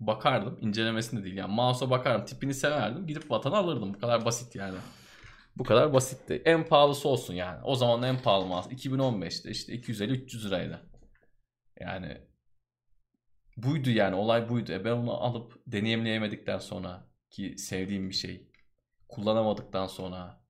bakardım. 0.00 0.58
incelemesinde 0.60 1.24
değil 1.24 1.36
yani. 1.36 1.54
Mouse'a 1.54 1.90
bakardım. 1.90 2.26
Tipini 2.26 2.54
severdim. 2.54 3.06
Gidip 3.06 3.30
vatana 3.30 3.56
alırdım. 3.56 3.94
Bu 3.94 3.98
kadar 4.00 4.24
basit 4.24 4.54
yani. 4.56 4.78
Bu 5.56 5.64
kadar 5.64 5.92
basitti. 5.92 6.42
En 6.44 6.66
pahalısı 6.66 7.08
olsun 7.08 7.34
yani. 7.34 7.60
O 7.64 7.74
zaman 7.74 8.02
en 8.02 8.22
pahalı 8.22 8.46
mouse 8.46 8.70
2015'te 8.70 9.50
işte 9.50 9.74
250-300 9.74 10.46
liraydı. 10.46 10.80
Yani 11.80 12.18
buydu 13.56 13.90
yani 13.90 14.14
olay 14.14 14.48
buydu. 14.48 14.72
E 14.72 14.84
ben 14.84 14.90
onu 14.92 15.12
alıp 15.12 15.62
deneyimleyemedikten 15.66 16.58
sonra 16.58 17.06
ki 17.30 17.54
sevdiğim 17.58 18.10
bir 18.10 18.14
şey 18.14 18.48
kullanamadıktan 19.08 19.86
sonra 19.86 20.43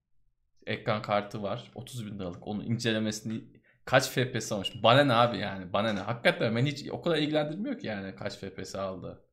ekran 0.67 1.03
kartı 1.03 1.43
var 1.43 1.71
30 1.75 2.07
bin 2.07 2.19
liralık 2.19 2.47
onun 2.49 2.65
incelemesini 2.65 3.45
kaç 3.85 4.11
FPS 4.11 4.53
almış 4.53 4.83
bana 4.83 5.05
ne 5.05 5.13
abi 5.13 5.39
yani 5.39 5.73
bana 5.73 5.93
ne 5.93 6.01
hakikaten 6.01 6.57
ben 6.57 6.67
hiç 6.67 6.91
o 6.91 7.03
kadar 7.03 7.17
ilgilendirmiyor 7.17 7.79
ki 7.79 7.87
yani 7.87 8.15
kaç 8.15 8.39
FPS 8.39 8.75
aldı 8.75 9.25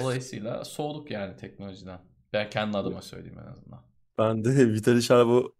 dolayısıyla 0.00 0.64
soğuduk 0.64 1.10
yani 1.10 1.36
teknolojiden 1.36 2.00
ben 2.32 2.50
kendi 2.50 2.78
adıma 2.78 3.02
söyleyeyim 3.02 3.38
en 3.38 3.52
azından 3.52 3.88
Ben 4.18 4.44
de 4.44 4.72
Vitali 4.72 5.26
bu 5.26 5.56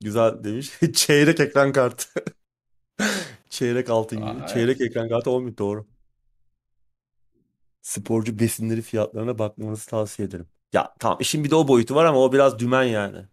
güzel 0.00 0.44
demiş. 0.44 0.70
Çeyrek 0.94 1.40
ekran 1.40 1.72
kartı. 1.72 2.06
Çeyrek 3.50 3.90
altın 3.90 4.18
gibi. 4.18 4.44
Aa, 4.44 4.46
Çeyrek 4.46 4.80
evet. 4.80 4.90
ekran 4.90 5.08
kartı 5.08 5.30
10 5.30 5.46
bin 5.46 5.56
doğru. 5.56 5.86
Sporcu 7.82 8.38
besinleri 8.38 8.82
fiyatlarına 8.82 9.38
bakmanızı 9.38 9.90
tavsiye 9.90 10.28
ederim. 10.28 10.48
Ya 10.72 10.94
tamam 10.98 11.18
işin 11.20 11.44
bir 11.44 11.50
de 11.50 11.54
o 11.54 11.68
boyutu 11.68 11.94
var 11.94 12.04
ama 12.04 12.18
o 12.18 12.32
biraz 12.32 12.58
dümen 12.58 12.82
yani. 12.84 13.28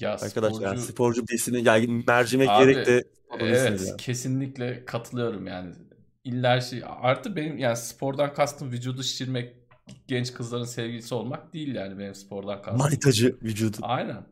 Ya 0.00 0.12
Arkadaşlar 0.12 0.62
yani 0.62 0.80
sporcu 0.80 0.92
sporcu 0.92 1.28
besini 1.28 1.68
yani 1.68 2.04
mercimek 2.06 2.48
Abi, 2.48 2.72
gerek 2.72 2.86
de 2.86 3.04
Evet, 3.40 3.80
yani. 3.80 3.96
kesinlikle 3.96 4.84
katılıyorum 4.84 5.46
yani. 5.46 5.74
İlla 6.24 6.60
şey 6.60 6.82
artı 7.02 7.36
benim 7.36 7.58
yani 7.58 7.76
spordan 7.76 8.34
kastım 8.34 8.70
vücudu 8.72 9.02
şişirmek, 9.02 9.56
genç 10.08 10.32
kızların 10.32 10.64
sevgilisi 10.64 11.14
olmak 11.14 11.52
değil 11.52 11.74
yani 11.74 11.98
benim 11.98 12.14
spordan 12.14 12.62
kastım. 12.62 12.78
Manitacı 12.78 13.36
vücudu 13.42 13.76
Aynen. 13.82 14.26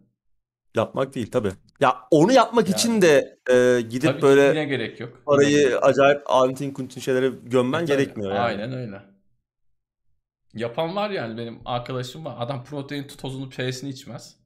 yapmak 0.76 1.14
değil 1.14 1.30
tabii. 1.30 1.52
Ya 1.80 1.96
onu 2.10 2.32
yapmak 2.32 2.68
için 2.68 2.90
Yani 2.90 3.02
de 3.02 3.38
e, 3.50 3.80
gidip 3.80 4.02
tabii 4.10 4.22
böyle 4.22 4.42
yine 4.42 4.64
gerek 4.64 5.00
yok. 5.00 5.10
Yine 5.10 5.24
parayı 5.24 5.70
yok. 5.70 5.84
acayip 5.84 6.22
antin 6.30 6.70
kuntin 6.72 7.00
şeylere 7.00 7.26
E 7.26 7.30
gömmen 7.44 7.86
tabii, 7.86 7.86
gerekmiyor 7.86 8.30
yani. 8.30 8.40
aynen 8.40 8.72
öyle. 8.72 9.02
Yapan 10.54 10.96
var 10.96 11.10
yani 11.10 11.38
benim 11.38 11.58
arkadaşım 11.64 12.24
var. 12.24 12.36
Adam 12.38 12.64
protein 12.64 13.02
tozunu 13.02 13.50
P'sini 13.50 13.90
içmez. 13.90 14.38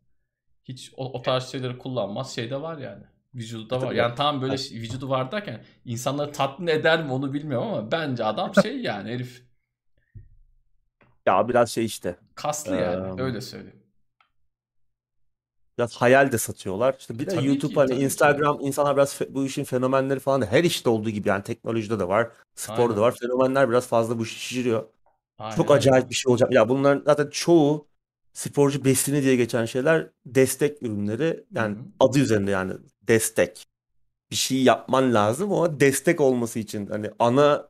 Hiç 0.64 0.92
o, 0.96 1.12
o 1.12 1.22
tarz 1.22 1.44
şeyleri 1.48 1.78
kullanmaz. 1.78 2.34
Şey 2.34 2.50
de 2.50 2.62
var 2.62 2.78
yani. 2.78 3.02
Vücudu 3.34 3.70
da 3.70 3.80
var. 3.82 3.92
Yani 3.92 4.14
tamam 4.14 4.42
böyle 4.42 4.58
şey- 4.58 4.78
vücudu 4.80 5.08
var 5.08 5.32
derken 5.32 5.64
insanları 5.84 6.32
tatmin 6.32 6.66
eder 6.66 7.04
mi 7.04 7.12
onu 7.12 7.32
bilmiyorum 7.32 7.68
ama 7.68 7.92
bence 7.92 8.24
adam 8.24 8.54
şey 8.62 8.80
yani 8.80 9.10
herif 9.10 9.42
Ya 11.26 11.48
biraz 11.48 11.70
şey 11.70 11.84
işte. 11.84 12.16
kaslı 12.34 12.76
yani. 12.76 13.20
Eee, 13.20 13.24
Öyle 13.24 13.40
söyleyeyim. 13.40 13.82
biraz 15.78 15.96
hayal 15.96 16.32
de 16.32 16.38
satıyorlar. 16.38 16.96
İşte 16.98 17.14
bir 17.18 17.26
de 17.26 17.34
Tabii 17.34 17.46
YouTube 17.46 17.68
ki, 17.72 17.76
hani 17.80 17.88
tabii 17.88 17.98
ki. 17.98 18.04
Instagram 18.04 18.58
insanlar 18.60 18.96
biraz 18.96 19.20
bu 19.30 19.44
işin 19.44 19.64
fenomenleri 19.64 20.20
falan 20.20 20.42
da 20.42 20.46
her 20.46 20.64
işte 20.64 20.90
olduğu 20.90 21.10
gibi 21.10 21.28
yani 21.28 21.42
teknolojide 21.42 21.98
de 21.98 22.08
var, 22.08 22.30
sporda 22.54 22.96
da 22.96 23.00
var. 23.00 23.14
Fenomenler 23.20 23.68
biraz 23.70 23.86
fazla 23.86 24.18
bu 24.18 24.22
işi 24.22 24.34
şişiriyor. 24.34 24.86
Aynen 25.38 25.56
Çok 25.56 25.70
acayip 25.70 26.10
bir 26.10 26.14
şey 26.14 26.30
olacak. 26.30 26.52
Ya 26.52 26.68
bunların 26.68 27.02
zaten 27.06 27.30
çoğu 27.30 27.86
sporcu 28.32 28.84
besini 28.84 29.22
diye 29.22 29.36
geçen 29.36 29.64
şeyler 29.64 30.10
destek 30.26 30.82
ürünleri. 30.82 31.44
Yani 31.54 31.76
hı. 31.76 31.80
adı 32.00 32.18
üzerinde 32.18 32.50
yani 32.50 32.72
destek. 33.02 33.66
Bir 34.30 34.36
şey 34.36 34.62
yapman 34.62 35.14
lazım 35.14 35.52
ama 35.52 35.80
destek 35.80 36.20
olması 36.20 36.58
için 36.58 36.86
hani 36.86 37.10
ana 37.18 37.68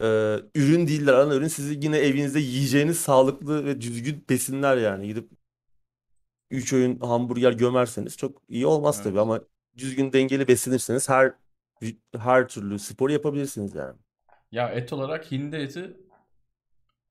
e, 0.00 0.06
ürün 0.54 0.86
değiller. 0.88 1.14
Ana 1.14 1.34
ürün 1.34 1.48
sizi 1.48 1.78
yine 1.82 1.98
evinizde 1.98 2.40
yiyeceğiniz 2.40 3.00
sağlıklı 3.00 3.64
ve 3.64 3.80
düzgün 3.80 4.24
besinler 4.30 4.76
yani. 4.76 5.06
Gidip 5.08 5.30
3 6.50 6.72
öğün 6.72 7.00
hamburger 7.00 7.52
gömerseniz 7.52 8.16
çok 8.16 8.42
iyi 8.48 8.66
olmaz 8.66 8.98
tabii 8.98 9.08
Evet. 9.08 9.18
ama 9.18 9.40
düzgün 9.76 10.12
dengeli 10.12 10.48
beslenirseniz 10.48 11.08
her 11.08 11.32
her 12.18 12.48
türlü 12.48 12.78
spor 12.78 13.10
yapabilirsiniz 13.10 13.74
yani. 13.74 13.98
Ya 14.52 14.68
et 14.68 14.92
olarak 14.92 15.32
hindi 15.32 15.56
eti 15.56 15.96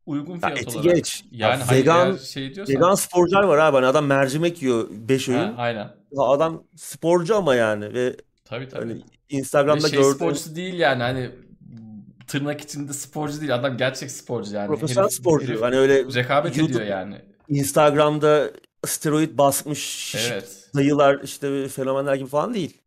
uygun 0.06 0.34
Ya 0.34 0.40
fiyat 0.40 0.58
eti 0.62 0.78
olarak. 0.78 0.96
geç. 0.96 1.24
Ya 1.32 1.50
Yani 1.50 1.64
hani 1.64 1.78
vegan 1.80 2.18
şey 2.18 2.56
diyorsan 2.56 2.76
vegan 2.76 2.96
sporcular 2.96 3.44
var 3.44 3.58
abi. 3.58 3.76
Hani 3.76 3.86
adam 3.86 4.06
mercimek 4.06 4.62
yiyor 4.62 4.88
5 4.92 5.28
ha, 5.28 5.32
öğün. 5.34 5.54
aynen. 5.58 5.90
Ya 6.12 6.24
Adam 6.24 6.64
sporcu 6.76 7.36
ama 7.36 7.56
yani 7.56 7.94
ve 7.94 8.16
Tabii 8.46 8.70
tabii. 8.70 8.82
hani 8.90 9.02
Instagram'da 9.30 9.90
şey 9.90 10.00
gördüğüm 10.00 10.16
sporcusu 10.16 10.56
değil 10.56 10.74
yani 10.80 11.04
hani 11.04 11.30
tırnak 12.28 12.62
içinde 12.62 12.94
sporcu 12.94 13.42
değil. 13.42 13.56
Adam 13.56 13.78
gerçek 13.78 14.12
sporcu 14.12 14.56
yani. 14.56 14.68
profesyonel 14.68 15.10
sporcu. 15.10 15.48
herif 15.48 15.62
Hani 15.62 15.76
öyle 15.78 16.04
rekabet 16.16 16.52
ediyor 16.54 16.70
YouTube, 16.70 16.86
yani. 16.86 17.16
Instagram'da 17.50 18.52
steroid 18.86 19.38
basmış 19.38 20.16
Evet. 20.32 20.70
dayılar 20.76 21.20
işte 21.24 21.68
fenomenler 21.68 22.16
gibi 22.16 22.30
falan 22.30 22.54
değil. 22.54 22.78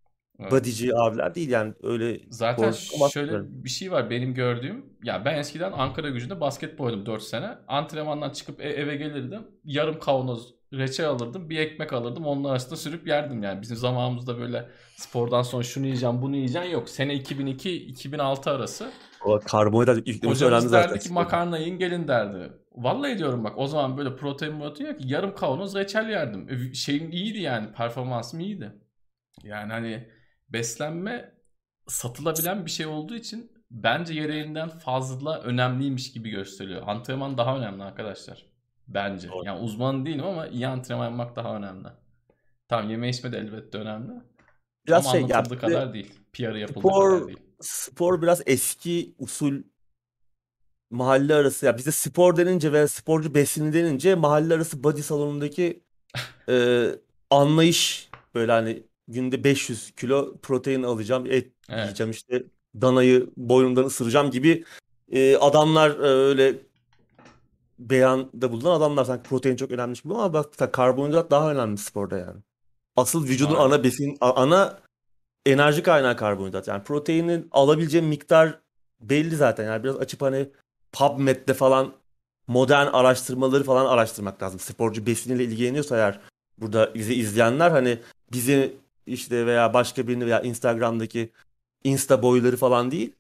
Evet. 0.41 0.53
Bodyci 0.53 0.97
abiler 0.97 1.35
değil 1.35 1.51
yani 1.51 1.75
öyle 1.83 2.21
Zaten 2.31 2.73
şöyle 3.13 3.65
bir 3.65 3.69
şey 3.69 3.93
var 3.93 4.11
benim 4.11 4.35
gördüğüm. 4.35 4.87
Ya 5.03 5.25
ben 5.25 5.39
eskiden 5.39 5.73
Ankara 5.73 6.09
gücünde 6.11 6.41
basketbol 6.41 6.85
oynadım 6.85 7.07
4 7.07 7.23
sene. 7.23 7.51
Antrenmandan 7.69 8.31
çıkıp 8.31 8.61
e- 8.61 8.69
eve 8.69 8.97
gelirdim. 8.97 9.43
Yarım 9.65 9.99
kavanoz 9.99 10.55
reçel 10.73 11.09
alırdım. 11.09 11.51
Bir 11.51 11.59
ekmek 11.59 11.93
alırdım. 11.93 12.27
Onun 12.27 12.45
arasında 12.45 12.77
sürüp 12.77 13.09
yerdim 13.09 13.43
yani. 13.43 13.63
Bizim 13.63 13.77
zamanımızda 13.77 14.39
böyle 14.39 14.69
spordan 14.97 15.43
sonra 15.43 15.63
şunu 15.63 15.85
yiyeceğim 15.87 16.23
bunu 16.23 16.37
yiyeceğim 16.37 16.73
yok. 16.73 16.89
Sene 16.89 17.15
2002-2006 17.17 18.51
arası. 18.51 18.91
O 19.25 19.41
karbonhidrat 19.41 19.97
yüklemesi 20.09 20.45
önemli 20.45 20.57
Hocamız 20.57 20.71
zaten. 20.71 20.91
derdi 20.91 21.01
ki 21.05 21.13
makarna 21.13 21.59
yiyin 21.59 21.79
gelin 21.79 22.09
derdi. 22.09 22.53
Vallahi 22.77 23.19
diyorum 23.19 23.45
bak 23.45 23.53
o 23.59 23.67
zaman 23.67 23.97
böyle 23.99 24.17
protein 24.17 24.59
protein 24.59 24.89
yok 24.89 24.99
ki 24.99 25.05
yarım 25.09 25.35
kavanoz 25.35 25.75
reçel 25.75 26.09
yerdim. 26.09 26.47
E, 26.51 26.75
Şeyim 26.75 27.11
iyiydi 27.13 27.39
yani 27.39 27.73
performansım 27.73 28.41
iyiydi. 28.41 28.73
Yani 29.45 29.73
hani 29.73 30.09
beslenme 30.49 31.35
satılabilen 31.87 32.67
bir 32.67 32.71
şey 32.71 32.87
olduğu 32.87 33.15
için 33.15 33.53
bence 33.71 34.15
gereğinden 34.15 34.69
fazla 34.69 35.41
önemliymiş 35.41 36.13
gibi 36.13 36.31
gösteriyor. 36.31 36.83
Antrenman 36.87 37.39
daha 37.39 37.59
önemli 37.59 37.83
arkadaşlar. 37.83 38.47
Bence. 38.89 39.29
Doğru. 39.29 39.45
Yani 39.45 39.61
uzman 39.61 40.07
değilim 40.07 40.25
ama 40.25 40.47
iyi 40.47 40.67
antrenman 40.67 41.05
yapmak 41.05 41.37
daha 41.37 41.57
önemli. 41.57 41.89
Tamam 42.69 42.91
yeme 42.91 43.09
içme 43.09 43.33
de 43.33 43.39
elbette 43.39 43.79
önemli. 43.79 44.13
Biraz 44.87 45.07
ama 45.07 45.13
şey 45.13 45.25
anlatıldığı 45.25 45.57
de 45.57 45.59
kadar 45.59 45.95
değil. 45.95 46.15
PR'ı 46.33 46.59
yapıldığı 46.59 46.81
spor 46.81 47.11
kadar 47.11 47.27
değil. 47.27 47.39
spor 47.61 48.23
biraz 48.23 48.43
eski 48.47 49.15
usul 49.19 49.63
mahalle 50.91 51.35
arası 51.35 51.67
ya 51.67 51.77
bize 51.77 51.93
spor 51.93 52.37
denince 52.37 52.73
veya 52.73 52.89
sporcu 52.89 53.35
besini 53.35 53.73
denince 53.73 54.15
mahalle 54.15 54.55
arası 54.55 54.85
body 54.85 55.03
salonundaki 55.03 55.83
e, 56.49 56.87
anlayış 57.31 58.11
böyle 58.35 58.53
hani 58.53 58.83
günde 59.09 59.45
500 59.45 59.91
kilo 59.91 60.37
protein 60.43 60.83
alacağım 60.83 61.27
et 61.27 61.53
Evet. 61.69 61.85
yiyeceğim 61.85 62.11
işte 62.11 62.45
danayı 62.81 63.31
boynumdan 63.37 63.85
ısıracağım 63.85 64.31
gibi 64.31 64.65
e, 65.13 65.37
adamlar 65.37 65.91
e, 65.91 66.03
öyle 66.03 66.55
beyanda 67.79 68.53
bulunan 68.53 68.77
adamlar 68.77 69.05
sanki 69.05 69.29
protein 69.29 69.57
çok 69.57 69.71
önemli 69.71 70.03
gibi 70.03 70.15
ama 70.15 70.33
bak 70.33 70.73
karbonhidrat 70.73 71.31
daha 71.31 71.53
önemli 71.53 71.79
sporda 71.79 72.19
yani. 72.19 72.41
Asıl 72.97 73.25
vücudun 73.25 73.55
Aynen. 73.55 73.67
ana 73.67 73.85
besin 73.85 74.17
ana 74.21 74.79
enerji 75.47 75.83
kaynağı 75.83 76.17
karbonhidrat. 76.17 76.69
Yani 76.69 76.83
proteinin 76.83 77.49
alabileceği 77.51 78.03
miktar 78.03 78.59
belli 79.01 79.37
zaten. 79.37 79.65
Yani 79.65 79.85
biraz 79.85 79.97
açıp 79.97 80.23
hani 80.23 80.49
PubMed'de 80.93 81.55
falan 81.55 81.93
modern 82.47 82.87
araştırmaları 82.87 83.65
falan 83.65 83.87
araştırmak 83.87 84.43
lazım. 84.43 84.61
Sporcu 84.61 85.07
besiniyle 85.07 85.45
ilgileniyorsa 85.45 85.97
eğer 85.97 86.21
burada 86.59 86.95
bizi 86.95 87.15
izleyenler 87.15 87.71
hani 87.71 87.99
bizi 88.33 88.77
işte 89.09 89.47
veya 89.47 89.75
başka 89.75 90.09
birini 90.09 90.27
veya 90.27 90.41
Instagram'daki 90.41 91.31
Insta 91.85 92.23
boyları 92.23 92.57
falan 92.57 92.91
değil. 92.91 93.13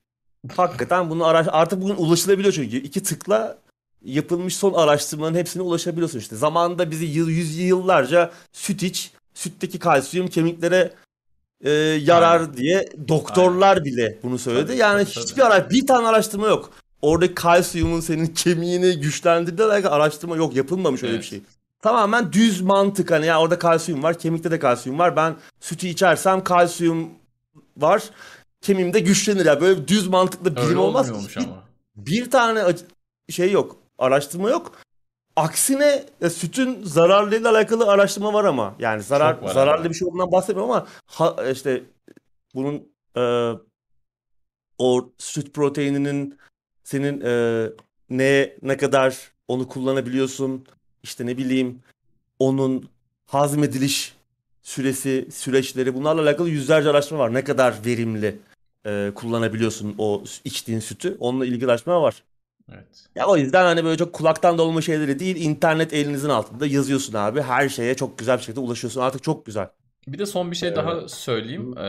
Hakikaten 0.56 1.10
bunu 1.10 1.24
araş 1.24 1.47
artık 1.51 1.82
bugün 1.82 1.97
ulaşılabiliyor 1.97 2.52
çünkü. 2.52 2.77
iki 2.77 3.02
tıkla 3.02 3.59
yapılmış 4.05 4.56
son 4.56 4.73
araştırmaların 4.73 5.39
hepsine 5.39 5.62
ulaşabiliyorsun 5.62 6.19
işte. 6.19 6.36
Zamanında 6.36 6.90
bizi 6.90 7.05
yıl, 7.05 7.28
yüz 7.28 7.59
yıllarca 7.59 8.31
süt 8.52 8.82
iç, 8.82 9.12
sütteki 9.35 9.78
kalsiyum 9.78 10.28
kemiklere 10.28 10.93
e, 11.65 11.70
yarar 11.70 12.40
Aynen. 12.40 12.56
diye 12.56 12.89
doktorlar 13.09 13.85
bile 13.85 14.19
bunu 14.23 14.39
söyledi. 14.39 14.66
Tabii, 14.66 14.77
yani 14.77 15.05
tabii, 15.05 15.10
hiçbir 15.10 15.43
tabii. 15.43 15.55
ara 15.55 15.70
bir 15.70 15.86
tane 15.86 16.06
araştırma 16.09 16.47
yok. 16.47 16.70
Oradaki 17.02 17.35
kalsiyumun 17.35 18.01
senin 18.01 18.27
kemiğini 18.27 19.01
güçlendirdiği 19.01 19.69
alakalı 19.69 19.94
araştırma 19.94 20.36
yok. 20.36 20.56
Yapılmamış 20.56 21.02
öyle 21.02 21.12
bir 21.12 21.19
Evet. 21.19 21.28
şey. 21.28 21.40
Tamamen 21.83 22.33
düz 22.33 22.61
mantık 22.61 23.11
hani 23.11 23.27
ya 23.27 23.41
orada 23.41 23.59
kalsiyum 23.59 24.03
var, 24.03 24.19
kemikte 24.19 24.51
de 24.51 24.59
kalsiyum 24.59 24.99
var. 24.99 25.17
Ben 25.17 25.37
sütü 25.61 25.87
içersem 25.87 26.45
kalsiyum 26.45 27.11
var. 27.77 28.11
Kemiğim 28.61 28.95
de 28.95 29.01
güçlenir 29.01 29.47
ya. 29.47 29.61
Böyle 29.61 29.89
düz 29.89 30.09
mantıklı 30.09 30.57
bilim 30.57 30.69
Öyle 30.69 30.79
olmaz. 30.79 31.29
Bir, 31.29 31.37
ama. 31.37 31.65
bir 31.97 32.31
tane 32.31 32.65
şey 33.31 33.53
yok. 33.53 33.77
Araştırma 33.99 34.51
yok. 34.51 34.73
Aksine 35.37 36.05
e, 36.21 36.31
sütün 36.31 36.85
zararlılığıyla 36.85 37.51
alakalı 37.51 37.91
araştırma 37.91 38.33
var 38.33 38.45
ama. 38.45 38.75
Yani 38.79 39.03
zarar 39.03 39.39
zararlı 39.49 39.81
ama. 39.81 39.91
bir 39.91 39.95
şey 39.95 40.09
olduğundan 40.09 40.33
bahsetmiyorum 40.33 40.71
ama 40.71 40.87
ha, 41.07 41.37
işte 41.53 41.85
bunun 42.55 42.93
e, 43.17 43.53
o 44.79 45.11
süt 45.19 45.55
proteininin 45.55 46.39
senin 46.85 47.21
e, 47.21 47.65
ne 48.11 48.57
ne 48.63 48.77
kadar 48.77 49.33
onu 49.49 49.69
kullanabiliyorsun 49.69 50.67
işte 51.03 51.27
ne 51.27 51.37
bileyim 51.39 51.81
onun 52.39 52.89
hazmediliş 53.27 54.15
süresi 54.62 55.29
süreçleri 55.33 55.95
bunlarla 55.95 56.23
alakalı 56.23 56.49
yüzlerce 56.49 56.89
araştırma 56.89 57.20
var. 57.20 57.35
Ne 57.35 57.45
kadar 57.45 57.75
verimli 57.87 58.39
e, 58.87 59.12
kullanabiliyorsun 59.15 59.95
o 59.99 60.25
içtiğin 60.45 60.81
sütü 60.81 61.16
onunla 61.20 61.47
ilgili 61.47 61.70
araştırma 61.70 62.03
var. 62.03 62.23
Evet. 62.73 63.09
Ya 63.15 63.27
o 63.27 63.37
yüzden 63.37 63.65
hani 63.65 63.85
böyle 63.85 63.99
çok 63.99 64.12
kulaktan 64.12 64.59
dolma 64.59 64.81
şeyleri 64.81 65.19
değil 65.19 65.37
internet 65.37 65.93
elinizin 65.93 66.29
altında 66.29 66.66
yazıyorsun 66.66 67.15
abi 67.15 67.43
her 67.43 67.69
şeye 67.69 67.95
çok 67.95 68.19
güzel 68.19 68.37
bir 68.39 68.43
şekilde 68.43 68.61
ulaşıyorsun 68.61 69.01
artık 69.01 69.23
çok 69.23 69.47
güzel. 69.47 69.69
Bir 70.09 70.19
de 70.19 70.27
son 70.27 70.51
bir 70.51 70.57
şey 70.57 70.69
Ee, 70.69 70.77
daha 70.77 71.09
söyleyeyim. 71.09 71.79
Ee, 71.79 71.83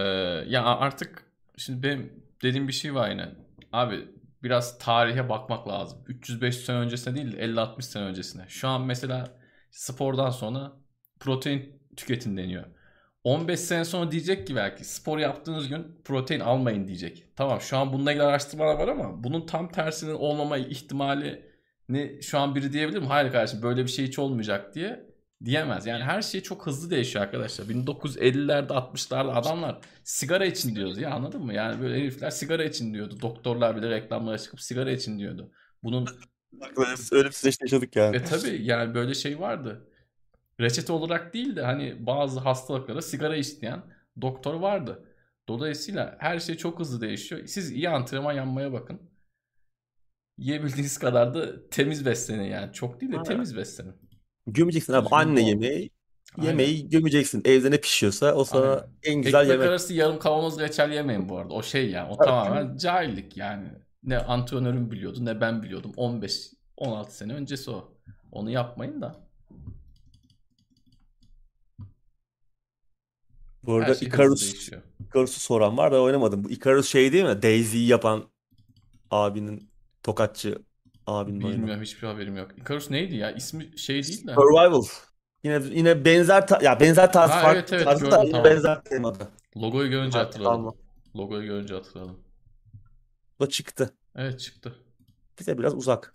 ya 0.48 0.64
artık 0.64 1.23
şimdi 1.57 1.84
benim 1.84 2.14
dediğim 2.44 2.68
bir 2.68 2.73
şey 2.73 2.95
var 2.95 3.10
yine. 3.10 3.30
Abi 3.73 4.07
biraz 4.44 4.80
tarihe 4.80 5.30
bakmak 5.30 5.68
lazım. 5.68 5.99
300-500 6.07 6.52
sene 6.52 6.78
öncesine 6.78 7.16
değil 7.16 7.32
de 7.38 7.38
50-60 7.45 7.82
sene 7.82 8.03
öncesine. 8.03 8.45
Şu 8.48 8.68
an 8.68 8.82
mesela 8.82 9.32
spordan 9.72 10.30
sonra 10.30 10.72
protein 11.20 11.82
tüketin 11.95 12.38
deniyor. 12.38 12.66
15 13.24 13.60
sene 13.60 13.86
sonra 13.86 14.11
diyecek 14.11 14.48
ki 14.48 14.56
belki 14.56 14.86
spor 14.86 15.18
yaptığınız 15.18 15.68
gün 15.68 16.02
protein 16.06 16.40
almayın 16.40 16.88
diyecek. 16.88 17.26
Tamam 17.36 17.61
şu 17.61 17.78
an 17.78 17.94
bununla 17.94 18.11
ilgili 18.11 18.24
araştırmalar 18.24 18.76
var 18.76 18.88
ama 18.88 19.24
bunun 19.24 19.45
tam 19.45 19.72
tersinin 19.72 20.14
olmama 20.14 20.57
ihtimali 20.57 21.49
ne 21.90 22.22
şu 22.22 22.40
an 22.40 22.56
biri 22.56 22.74
diyebilir 22.74 22.99
mi? 22.99 23.06
Hayır 23.06 23.32
kardeşim 23.32 23.61
böyle 23.61 23.84
bir 23.84 23.90
şey 23.90 24.07
hiç 24.07 24.20
olmayacak 24.20 24.76
diye 24.76 25.09
diyemez. 25.45 25.86
Yani 25.86 26.03
her 26.03 26.22
şey 26.22 26.41
çok 26.41 26.68
hızlı 26.68 26.90
değişiyor 26.90 27.26
arkadaşlar. 27.26 27.66
1950'lerde 27.66 28.74
60'larda 28.74 29.32
adamlar 29.34 29.80
sigara 30.03 30.45
için 30.45 30.76
diyordu 30.76 30.99
ya 30.99 31.11
anladın 31.11 31.45
mı? 31.45 31.53
Yani 31.53 31.82
böyle 31.82 31.95
herifler 31.99 32.30
sigara 32.30 32.64
için 32.64 32.94
diyordu. 32.94 33.18
Doktorlar 33.22 33.76
bile 33.78 33.90
reklamlara 33.90 34.38
çıkıp 34.38 34.61
sigara 34.61 34.91
için 34.91 35.20
diyordu. 35.20 35.52
Bunun 35.84 36.07
Öyle, 36.78 36.91
bir 36.91 37.32
süreçte 37.32 37.66
yaşadık 37.66 37.95
yani. 37.95 38.16
e 38.16 38.24
tabi 38.24 38.64
yani 38.64 38.94
böyle 38.95 39.14
şey 39.14 39.40
vardı. 39.40 39.88
Reçete 40.60 40.94
olarak 40.94 41.34
değil 41.34 41.56
de 41.56 41.61
hani 41.61 42.06
bazı 42.06 42.40
hastalıklara 42.40 43.02
sigara 43.02 43.36
isteyen 43.36 43.82
doktor 44.22 44.53
vardı. 44.53 45.06
Dolayısıyla 45.48 46.16
her 46.20 46.40
şey 46.40 46.57
çok 46.57 46.80
hızlı 46.80 47.02
değişiyor. 47.02 47.45
Siz 47.48 47.72
iyi 47.72 47.90
antrenman 47.90 48.34
yapmaya 48.34 48.74
bakın. 48.74 49.02
Yiyebildiğiniz 50.38 50.98
kadar 50.98 51.34
da 51.34 51.70
temiz 51.70 52.06
beslenin 52.06 52.44
yani. 52.44 52.74
Çok 52.74 53.02
değil 53.02 53.11
de 53.11 53.18
Ha. 53.18 53.24
temiz 53.24 53.57
beslenin. 53.57 54.09
Gömeceksin 54.53 54.93
abi 54.93 55.03
Düzgün 55.05 55.15
anne 55.17 55.41
bol. 55.41 55.47
yemeği. 55.47 55.89
Aynen. 56.38 56.47
Yemeği 56.49 56.89
gömeceksin. 56.89 57.41
Evde 57.45 57.71
ne 57.71 57.77
pişiyorsa 57.81 58.34
o 58.34 58.43
sana 58.43 58.71
Aynen. 58.73 58.84
en 59.03 59.21
güzel 59.21 59.39
Ekmek 59.41 59.51
yemek. 59.53 59.67
arası 59.69 59.93
yarım 59.93 60.19
kavanoz 60.19 60.59
reçel 60.59 60.91
yemeyin 60.91 61.30
bu 61.30 61.38
arada. 61.38 61.53
O 61.53 61.63
şey 61.63 61.89
yani. 61.91 62.07
O 62.11 62.15
Evet. 62.15 62.26
tamamen 62.26 62.77
cahillik 62.77 63.38
yani. 63.38 63.67
Ne 64.03 64.17
antrenörüm 64.17 64.91
biliyordu 64.91 65.26
ne 65.26 65.41
ben 65.41 65.63
biliyordum. 65.63 65.91
15-16 65.97 67.11
sene 67.11 67.34
öncesi 67.34 67.71
o. 67.71 67.93
Onu 68.31 68.49
yapmayın 68.49 69.01
da. 69.01 69.30
Bu 73.63 73.76
Her 73.80 73.80
arada 73.80 73.95
şey 73.95 74.09
hızlı 74.09 74.23
Icarus, 74.23 74.41
değişiyor. 74.41 74.81
Icarus'u 74.99 75.39
soran 75.39 75.77
var 75.77 75.91
da 75.91 76.01
oynamadım. 76.01 76.43
Bu 76.43 76.49
Icarus 76.49 76.89
şey 76.89 77.13
değil 77.13 77.23
mi? 77.26 77.41
Daisy'yi 77.41 77.88
yapan 77.88 78.30
abinin 79.11 79.71
tokatçı 80.03 80.59
abinin 81.11 81.41
oyunu. 81.41 81.57
Bilmiyorum 81.57 81.84
hiçbir 81.84 82.07
haberim 82.07 82.38
yok. 82.38 82.52
Icarus 82.57 82.90
neydi 82.90 83.15
ya? 83.15 83.31
İsmi 83.31 83.80
şey 83.80 84.03
değil 84.03 84.27
de. 84.27 84.34
Survival. 84.34 84.84
Yine 85.44 85.61
yine 85.72 86.06
benzer 86.06 86.48
ta- 86.48 86.60
ya 86.64 86.80
benzer 86.80 87.14
tarz 87.14 87.31
Ha, 87.31 87.41
farklı 87.41 87.60
evet, 87.60 87.73
evet, 87.73 87.84
tarzı 87.84 88.06
da 88.06 88.10
gördüm, 88.10 88.22
yine 88.27 88.31
tamam. 88.31 88.52
benzer 88.52 88.84
temada. 88.84 89.31
Logoyu 89.57 89.90
görünce 89.90 90.18
hatırladım. 90.18 90.52
alma. 90.52 90.73
Logoyu 91.15 91.45
görünce 91.45 91.73
hatırladım. 91.73 92.19
O 93.40 93.45
çıktı. 93.45 93.94
Evet 94.15 94.40
çıktı. 94.40 94.76
Bize 95.40 95.57
biraz 95.57 95.73
uzak. 95.76 96.14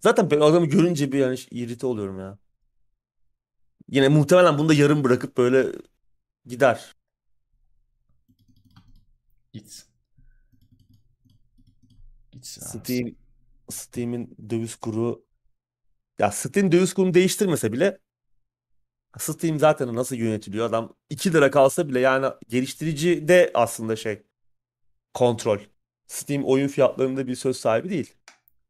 Zaten 0.00 0.30
ben 0.30 0.40
adamı 0.40 0.66
görünce 0.66 1.12
bir 1.12 1.18
yani 1.18 1.38
irite 1.50 1.86
oluyorum 1.86 2.20
ya. 2.20 2.38
Yine 3.88 4.08
muhtemelen 4.08 4.58
bunu 4.58 4.68
da 4.68 4.74
yarım 4.74 5.04
bırakıp 5.04 5.36
böyle 5.36 5.66
gider. 6.46 6.96
Gitsin. 9.52 9.84
Gitsin 12.32 12.62
abi. 12.62 12.68
Steam 12.84 13.14
Steam'in 13.70 14.36
döviz 14.50 14.76
kuru 14.76 15.24
ya 16.18 16.30
Steam 16.30 16.72
döviz 16.72 16.94
kurunu 16.94 17.14
değiştirmese 17.14 17.72
bile 17.72 17.98
Steam 19.18 19.58
zaten 19.58 19.94
nasıl 19.94 20.16
yönetiliyor 20.16 20.66
adam 20.66 20.94
2 21.10 21.32
lira 21.32 21.50
kalsa 21.50 21.88
bile 21.88 22.00
yani 22.00 22.26
geliştirici 22.48 23.28
de 23.28 23.50
aslında 23.54 23.96
şey 23.96 24.22
kontrol. 25.14 25.58
Steam 26.06 26.44
oyun 26.44 26.68
fiyatlarında 26.68 27.26
bir 27.26 27.34
söz 27.34 27.56
sahibi 27.56 27.90
değil. 27.90 28.14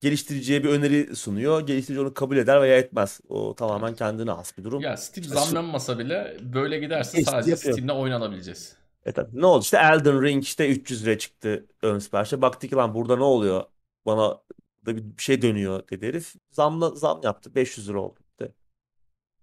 Geliştiriciye 0.01 0.64
bir 0.64 0.68
öneri 0.68 1.16
sunuyor. 1.16 1.66
Geliştirici 1.66 2.01
onu 2.01 2.14
kabul 2.14 2.36
eder 2.36 2.62
veya 2.62 2.78
etmez. 2.78 3.20
O 3.28 3.55
tamamen 3.55 3.94
kendine 3.94 4.31
has 4.31 4.59
bir 4.59 4.64
durum. 4.64 4.81
Ya 4.81 4.97
Steam 4.97 5.22
İşte 5.22 5.35
zamlanmasa 5.35 5.98
bile 5.98 6.36
böyle 6.40 6.78
giderse 6.78 7.16
Geçti, 7.16 7.31
sadece 7.31 7.51
yapıyor. 7.51 7.72
Steam'de 7.72 7.93
oyun 7.93 8.12
alabileceğiz. 8.12 8.77
E 9.05 9.12
tabii. 9.12 9.40
Ne 9.40 9.47
oldu? 9.47 9.62
İşte 9.62 9.77
Elden 9.77 10.22
Ring 10.22 10.44
işte 10.44 10.68
300 10.68 11.06
lira 11.06 11.18
çıktı 11.18 11.66
ön 11.82 11.98
siparişe. 11.98 12.43
Baktık 12.43 12.70
ki 12.70 12.77
lan 12.77 12.94
burada 12.94 13.16
ne 13.16 13.24
oluyor? 13.24 13.64
Bana 14.06 14.40
da 14.86 14.97
bir 14.97 15.23
şey 15.23 15.43
dönüyor 15.43 15.89
dedi 15.89 16.07
herif. 16.07 16.35
Zamla, 16.51 16.90
zam 16.90 17.20
yaptı. 17.24 17.55
500 17.55 17.89
lira 17.89 18.01
oldu. 18.01 18.20
İşte 18.31 18.55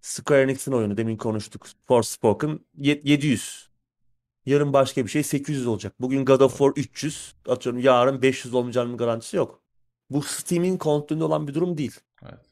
Square 0.02 0.42
Enix'in 0.42 0.72
oyunu 0.72 0.98
demin 0.98 1.18
konuştuk. 1.18 1.68
Forspoken 1.88 2.60
ye- 2.78 3.02
700. 3.04 3.70
Yarın 4.46 4.74
başka 4.74 5.06
bir 5.06 5.10
şey 5.10 5.24
800 5.24 5.68
olacak. 5.68 5.94
Bugün 6.00 6.26
God 6.26 6.42
of 6.42 6.52
War 6.58 6.72
300. 6.76 7.36
Atıyorum 7.48 7.82
yarın 7.82 8.22
500 8.22 8.54
olmayacağının 8.54 8.98
garantisi 8.98 9.38
yok. 9.38 9.62
Bu 10.10 10.22
Steam'in 10.22 10.78
kontrolünde 10.78 11.24
olan 11.24 11.48
bir 11.48 11.54
durum 11.54 11.78
değil. 11.78 12.00
Evet. 12.24 12.46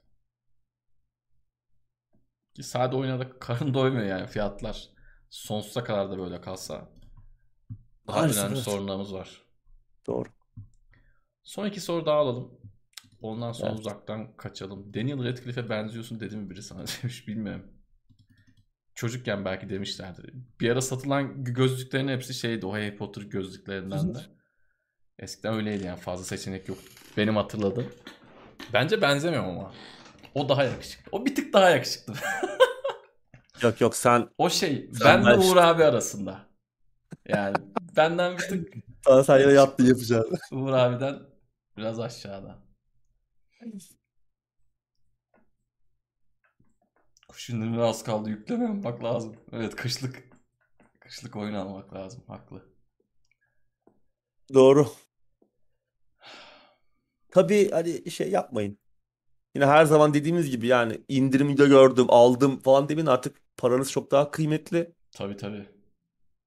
Ki 2.54 2.64
sade 2.64 2.96
oynadık 2.96 3.42
karın 3.42 3.74
doymuyor 3.74 4.06
yani 4.06 4.28
fiyatlar. 4.28 4.90
Sonsuza 5.30 5.84
kadar 5.84 6.12
da 6.12 6.18
böyle 6.18 6.42
kalsa. 6.42 6.90
Daha 8.08 8.18
Maalesef 8.20 8.44
önemli 8.44 8.56
evet. 8.56 8.64
sorunlarımız 8.66 9.14
var. 9.14 9.44
Doğru. 10.08 10.30
Son 11.44 11.66
iki 11.66 11.82
soru 11.82 12.06
daha 12.06 12.18
alalım. 12.18 12.60
Ondan 13.26 13.52
sonra 13.52 13.70
Evet. 13.70 13.80
uzaktan 13.80 14.38
kaçalım. 14.38 14.94
Daniel 14.94 15.24
Radcliffe'e 15.24 15.70
benziyorsun 15.70 16.20
dedi 16.20 16.38
mi 16.38 16.50
biri 16.50 16.64
sana 16.64 16.80
demiş 17.04 17.28
bilmiyorum. 17.28 17.66
Çocukken 18.96 19.46
belki 19.46 19.70
demişlerdi. 19.70 20.22
Bir 20.60 20.70
ara 20.70 20.82
satılan 20.82 21.44
gözlüklerin 21.44 22.08
hepsi 22.08 22.34
şeydi 22.34 22.66
o 22.66 22.74
Harry 22.74 22.98
Potter 22.98 23.22
gözlüklerinden 23.22 24.16
de. 24.16 24.20
Eskiden 25.20 25.54
öyleydi 25.54 25.84
yani 25.86 26.00
fazla 26.00 26.26
seçenek 26.26 26.70
yoktu. 26.70 26.92
Benim 27.18 27.36
hatırladığım. 27.36 27.94
Bence 28.74 29.02
benzemiyorum 29.02 29.50
ama. 29.50 29.74
O 30.36 30.50
daha 30.50 30.64
yakışıklı. 30.64 31.10
O 31.12 31.26
bir 31.26 31.36
tık 31.36 31.54
daha 31.54 31.70
yakışıklı. 31.70 32.14
Yok 33.62 33.82
yok 33.82 33.96
sen 33.96 34.30
o 34.38 34.50
şey 34.50 34.90
Sen 34.94 35.26
ben- 35.26 35.38
Uğur 35.38 35.58
abi 35.58 35.84
arasında. 35.84 36.40
Yani 37.28 37.56
benden 37.98 38.34
bir 38.38 38.42
tık 38.44 38.74
sana 39.06 39.24
sen 39.24 39.40
yine 39.40 39.52
yaptı 39.52 39.84
yapacaksın. 39.84 40.40
Uğur 40.52 40.74
abiden 40.74 41.20
biraz 41.78 42.00
aşağıda. 42.00 42.65
Kuş 47.28 47.50
indirimine 47.50 47.82
az 47.82 48.04
kaldı 48.04 48.30
yükleme 48.30 48.64
yapmak 48.66 49.04
lazım. 49.04 49.36
Evet 49.52 49.76
kışlık 49.76 50.24
kışlık 51.00 51.36
oyun 51.36 51.54
almak 51.54 51.94
lazım. 51.94 52.24
Haklı. 52.28 52.66
Doğru. 54.54 54.88
Tabii 57.32 57.72
hani 57.72 58.12
şey 58.12 58.32
yapmayın. 58.32 58.78
Yine 59.56 59.66
her 59.66 59.86
zaman 59.86 60.14
dediğimiz 60.14 60.50
gibi 60.50 60.68
yani 60.68 61.02
indirimde 61.08 61.66
gördüm, 61.68 62.06
aldım 62.10 62.60
falan 62.60 62.90
demeyin 62.90 63.08
artık 63.08 63.42
paranız 63.58 63.92
çok 63.92 64.12
daha 64.12 64.32
kıymetli. 64.32 64.94
Tabii 65.12 65.38
tabii. 65.38 65.70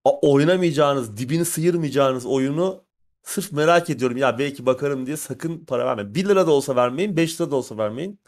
A- 0.04 0.20
oynamayacağınız, 0.20 1.16
dibini 1.16 1.44
sıyırmayacağınız 1.44 2.26
oyunu 2.26 2.87
Sırf 3.22 3.52
merak 3.52 3.90
ediyorum 3.90 4.16
ya 4.16 4.38
belki 4.38 4.66
bakarım 4.66 5.06
diye 5.06 5.16
sakın 5.16 5.64
para 5.64 5.86
vermeyin. 5.86 6.14
1 6.14 6.28
lira 6.28 6.46
da 6.46 6.50
olsa 6.50 6.76
vermeyin, 6.76 7.16
5 7.16 7.40
lira 7.40 7.50
da 7.50 7.56
olsa 7.56 7.78
vermeyin. 7.78 8.20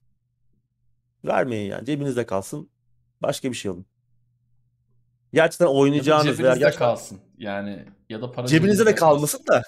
Vermeyin 1.24 1.70
yani. 1.70 1.86
Cebinizde 1.86 2.26
kalsın. 2.26 2.70
Başka 3.22 3.50
bir 3.50 3.56
şey 3.56 3.70
alın. 3.70 3.86
Gerçekten 5.32 5.66
Ya 5.66 5.70
da 5.70 5.74
oynayacağınız 5.74 6.26
veya 6.26 6.36
cebinizde 6.36 6.58
gerçekten 6.58 6.86
kalsın. 6.86 7.18
Yani 7.38 7.84
ya 8.08 8.22
da 8.22 8.32
para 8.32 8.46
cebinizde 8.46 8.86
de 8.86 8.94
kalmasın 8.94 9.40
da 9.46 9.62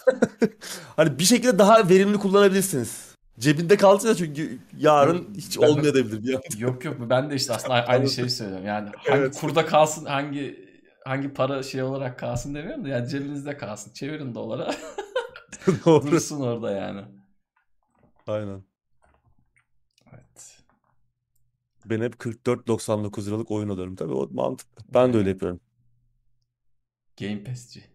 hani 0.97 1.19
bir 1.19 1.25
şekilde 1.25 1.59
daha 1.59 1.89
verimli 1.89 2.19
kullanabilirsiniz. 2.19 3.13
Cebinde 3.39 3.77
kalsın 3.77 4.15
çünkü 4.15 4.53
Yok, 4.53 4.61
yarın 4.79 5.35
hiç 5.37 5.59
olmayabilir 5.59 6.59
yok 6.59 6.85
yok 6.85 6.97
ben 7.01 7.31
de 7.31 7.35
işte 7.35 7.53
aslında 7.55 7.75
aynı 7.75 8.11
şeyi 8.11 8.31
söylüyorum. 8.31 8.67
Yani 8.67 8.91
hangi 8.97 9.19
Evet. 9.21 9.41
kurda 9.41 9.67
kalsın, 9.67 10.05
hangi 10.05 10.72
hangi 11.05 11.33
para 11.33 11.63
şey 11.63 11.83
olarak 11.83 12.19
kalsın 12.19 12.55
demiyorum 12.55 12.85
da 12.85 12.89
yani 12.89 13.09
cebinizde 13.09 13.57
kalsın. 13.57 13.93
Çevirin 13.93 14.35
dolara. 14.35 14.75
Doğru. 15.87 16.11
Dursun 16.11 16.41
orada 16.41 16.71
yani. 16.71 17.05
Aynen. 18.27 18.65
Evet. 20.13 20.63
Ben 21.85 22.01
hep 22.01 22.15
44.99 22.15 23.27
liralık 23.27 23.51
oyun 23.51 23.69
alıyorum. 23.69 23.97
Tabii 23.97 24.13
o 24.13 24.29
mantıklı. 24.31 24.85
Ben 24.95 25.13
de 25.13 25.17
öyle 25.19 25.29
yapıyorum. 25.29 25.61
Game 27.21 27.45
Pass'ci. 27.45 27.93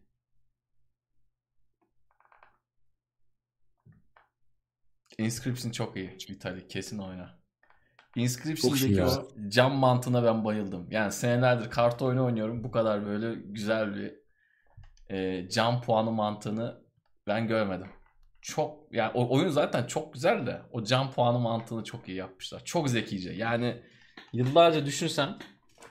Inscription 5.17 5.71
çok 5.71 5.97
iyi. 5.97 6.17
Vitalik 6.29 6.69
kesin 6.69 6.97
oyna. 6.97 7.39
Inscription'daki 8.18 9.03
o 9.03 9.27
cam 9.48 9.76
mantığına 9.76 10.23
ben 10.23 10.45
bayıldım. 10.45 10.88
Yani 10.91 11.11
senelerdir 11.11 11.69
kart 11.69 12.02
oyunu 12.02 12.26
oynuyorum. 12.26 12.64
Bu 12.64 12.72
kadar 12.72 13.06
böyle 13.06 13.35
güzel 13.45 13.95
bir 13.95 14.14
e, 15.10 15.49
cam 15.49 15.81
puanı 15.81 16.11
mantığını 16.11 16.81
ben 17.27 17.48
görmedim. 17.48 17.88
Çok 18.41 18.94
yani 18.94 19.11
o 19.14 19.35
oyun 19.35 19.49
zaten 19.49 19.88
çok 19.88 20.14
güzel 20.14 20.48
de 20.48 20.61
o 20.72 20.84
cam 20.84 21.11
puanı 21.11 21.39
mantığını 21.39 21.84
çok 21.84 22.10
iyi 22.10 22.18
yapmışlar. 22.18 22.65
Çok 22.65 22.89
zekice. 22.89 23.31
Yani 23.31 23.81
yıllarca 24.34 24.85
düşünsem 24.85 25.38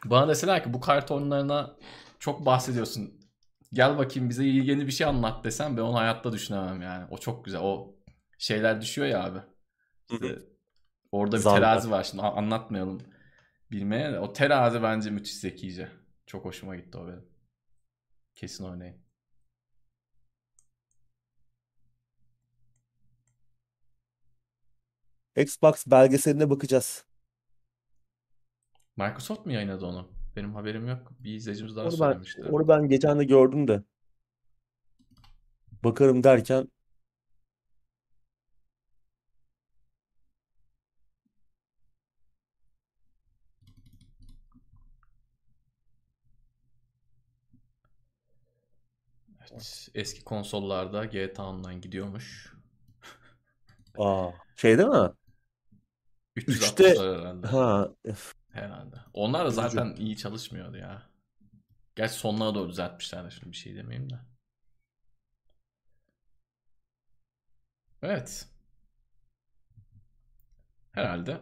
bana 0.05 0.29
deseler 0.29 0.65
ki 0.65 0.75
bu 0.75 0.81
kart 0.81 1.11
oyunlarına 1.11 1.77
çok 2.19 2.47
bahsediyorsun. 2.47 3.21
Gel 3.73 3.99
bakayım 3.99 4.29
bize 4.29 4.45
yeni 4.45 4.87
bir 4.87 4.93
şey 4.93 5.07
anlat 5.07 5.45
desem 5.45 5.77
ben 5.77 5.83
onu 5.83 5.97
hayatta 5.99 6.33
düşünemem 6.33 6.83
yani. 6.83 7.05
O 7.11 7.19
çok 7.19 7.45
güzel. 7.45 7.61
O 7.61 7.95
şeyler 8.39 8.81
düşüyor 8.81 9.09
ya 9.09 9.25
abi. 9.25 9.39
İşte 10.13 10.56
orada 11.17 11.37
bir 11.37 11.41
Zarlar. 11.41 11.61
terazi 11.61 11.91
var 11.91 12.05
şimdi 12.05 12.23
anlatmayalım 12.23 13.03
bilmeye 13.71 14.13
de. 14.13 14.19
O 14.21 14.33
terazi 14.33 14.83
bence 14.83 15.11
müthiş 15.11 15.35
zekice. 15.35 15.89
Çok 16.27 16.45
hoşuma 16.45 16.77
gitti 16.77 16.99
o 16.99 17.07
benim. 17.09 17.25
Kesin 18.35 18.65
oynayın. 18.65 18.97
Xbox 25.37 25.87
belgeseline 25.87 26.51
bakacağız. 26.51 27.05
Microsoft 28.97 29.47
mu 29.47 29.53
yayınladı 29.53 29.87
onu? 29.87 30.09
Benim 30.37 30.55
haberim 30.55 30.89
yok. 30.89 31.13
Bir 31.21 31.35
izleyicimiz 31.35 31.77
daha 31.77 31.85
Onu 31.85 31.93
ben 31.93 31.97
söylemişti. 31.97 32.43
onu 32.45 32.69
ben 32.69 32.89
geçen 32.89 33.19
de 33.19 33.25
gördüm 33.25 33.69
de 33.69 33.83
bakarım 35.85 36.25
derken 36.25 36.69
Evet, 49.57 49.89
eski 49.95 50.25
konsollarda 50.25 51.05
GTA 51.05 51.47
Online 51.47 51.79
gidiyormuş. 51.79 52.53
aa 53.99 54.31
şey 54.57 54.79
değil 54.79 54.89
mi? 54.89 55.11
360 56.37 56.87
3'te 56.87 57.01
var 57.01 57.19
herhalde. 57.21 57.47
ha 57.47 57.89
Herhalde. 58.53 58.97
Onlar 59.13 59.47
da 59.47 59.51
zaten 59.51 59.95
iyi 59.99 60.17
çalışmıyordu 60.17 60.77
ya. 60.77 61.03
Gerçi 61.97 62.15
sonlara 62.15 62.55
doğru 62.55 62.69
düzeltmişler 62.69 63.25
de 63.25 63.31
şimdi 63.31 63.53
bir 63.53 63.57
şey 63.57 63.77
demeyeyim 63.77 64.11
de. 64.11 64.15
Evet. 68.03 68.49
Herhalde 70.93 71.41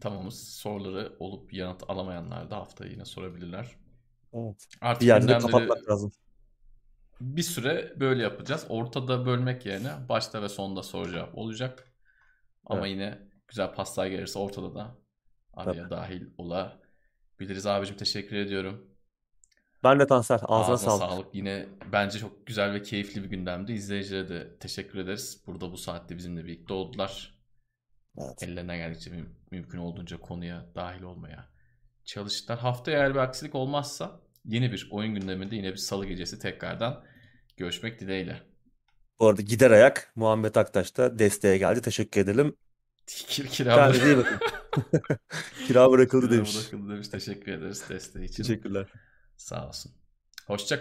tamamız. 0.00 0.48
Soruları 0.48 1.16
olup 1.18 1.52
yanıt 1.52 1.82
alamayanlar 1.90 2.50
da 2.50 2.56
haftaya 2.56 2.90
yine 2.90 3.04
sorabilirler. 3.04 3.76
Evet. 4.34 4.66
Bir 4.70 4.86
Artık 4.86 5.08
yerde 5.08 5.28
de 5.28 5.32
gündemleri 5.32 5.52
kapatmak 5.52 5.90
lazım. 5.90 6.12
Bir 7.22 7.42
süre 7.42 7.92
böyle 8.00 8.22
yapacağız. 8.22 8.66
Ortada 8.68 9.26
bölmek 9.26 9.66
yerine 9.66 9.90
başta 10.08 10.42
ve 10.42 10.48
sonda 10.48 10.82
soru 10.82 11.10
cevap 11.10 11.38
olacak. 11.38 11.92
Ama 12.66 12.80
Evet. 12.80 12.90
yine 12.90 13.18
güzel 13.48 13.74
paslar 13.74 14.06
gelirse 14.06 14.38
ortada 14.38 14.74
da 14.74 14.98
araya 15.54 15.82
Tabii. 15.82 15.90
dahil 15.90 16.22
olabiliriz. 16.38 17.66
Abicim 17.66 17.96
teşekkür 17.96 18.36
ediyorum. 18.36 18.88
Ben 19.84 20.00
de 20.00 20.06
Tansel 20.06 20.38
ağzına 20.42 20.74
Ağzına 20.74 20.76
sağlık. 20.90 21.12
sağlık. 21.12 21.34
Yine 21.34 21.68
bence 21.92 22.18
çok 22.18 22.46
güzel 22.46 22.72
ve 22.72 22.82
keyifli 22.82 23.22
bir 23.24 23.28
gündemdi. 23.30 23.72
İzleyicilere 23.72 24.28
de 24.28 24.58
teşekkür 24.58 24.98
ederiz. 24.98 25.42
Burada 25.46 25.72
bu 25.72 25.76
saatte 25.76 26.16
bizimle 26.16 26.44
birlikte 26.44 26.74
oldular. 26.74 27.38
Evet. 28.18 28.42
Ellerine 28.42 28.76
geldikçe 28.76 29.10
müm- 29.10 29.34
mümkün 29.50 29.78
olduğunca 29.78 30.20
konuya 30.20 30.66
dahil 30.74 31.02
olmaya 31.02 31.48
çalıştılar. 32.04 32.58
Haftaya 32.58 32.98
eğer 32.98 33.10
bir 33.14 33.18
aksilik 33.18 33.54
olmazsa 33.54 34.20
yeni 34.44 34.72
bir 34.72 34.88
oyun 34.90 35.14
gündeminde 35.14 35.56
yine 35.56 35.70
bir 35.70 35.76
salı 35.76 36.06
gecesi 36.06 36.38
tekrardan 36.38 37.04
görüşmek 37.56 38.00
dileğiyle. 38.00 38.42
Bu 39.20 39.28
arada 39.28 39.42
gider 39.42 39.70
ayak 39.70 40.12
Muhammed 40.16 40.54
Aktaş 40.54 40.96
da 40.96 41.18
desteğe 41.18 41.58
geldi. 41.58 41.82
Teşekkür 41.82 42.20
edelim. 42.20 42.56
Kir 43.06 43.46
kira 43.46 43.88
bakın. 44.18 44.40
Kira 45.66 45.90
bırakıldı 45.90 46.26
Kira 46.26 46.36
demiş. 46.36 46.54
bırakıldı 46.54 46.92
demiş. 46.92 47.08
Teşekkür 47.08 47.52
ederiz 47.52 47.88
desteği 47.88 48.24
için. 48.24 48.42
Teşekkürler. 48.42 48.86
Sağ 49.36 49.68
olsun. 49.68 49.92
Hoşça 50.46 50.66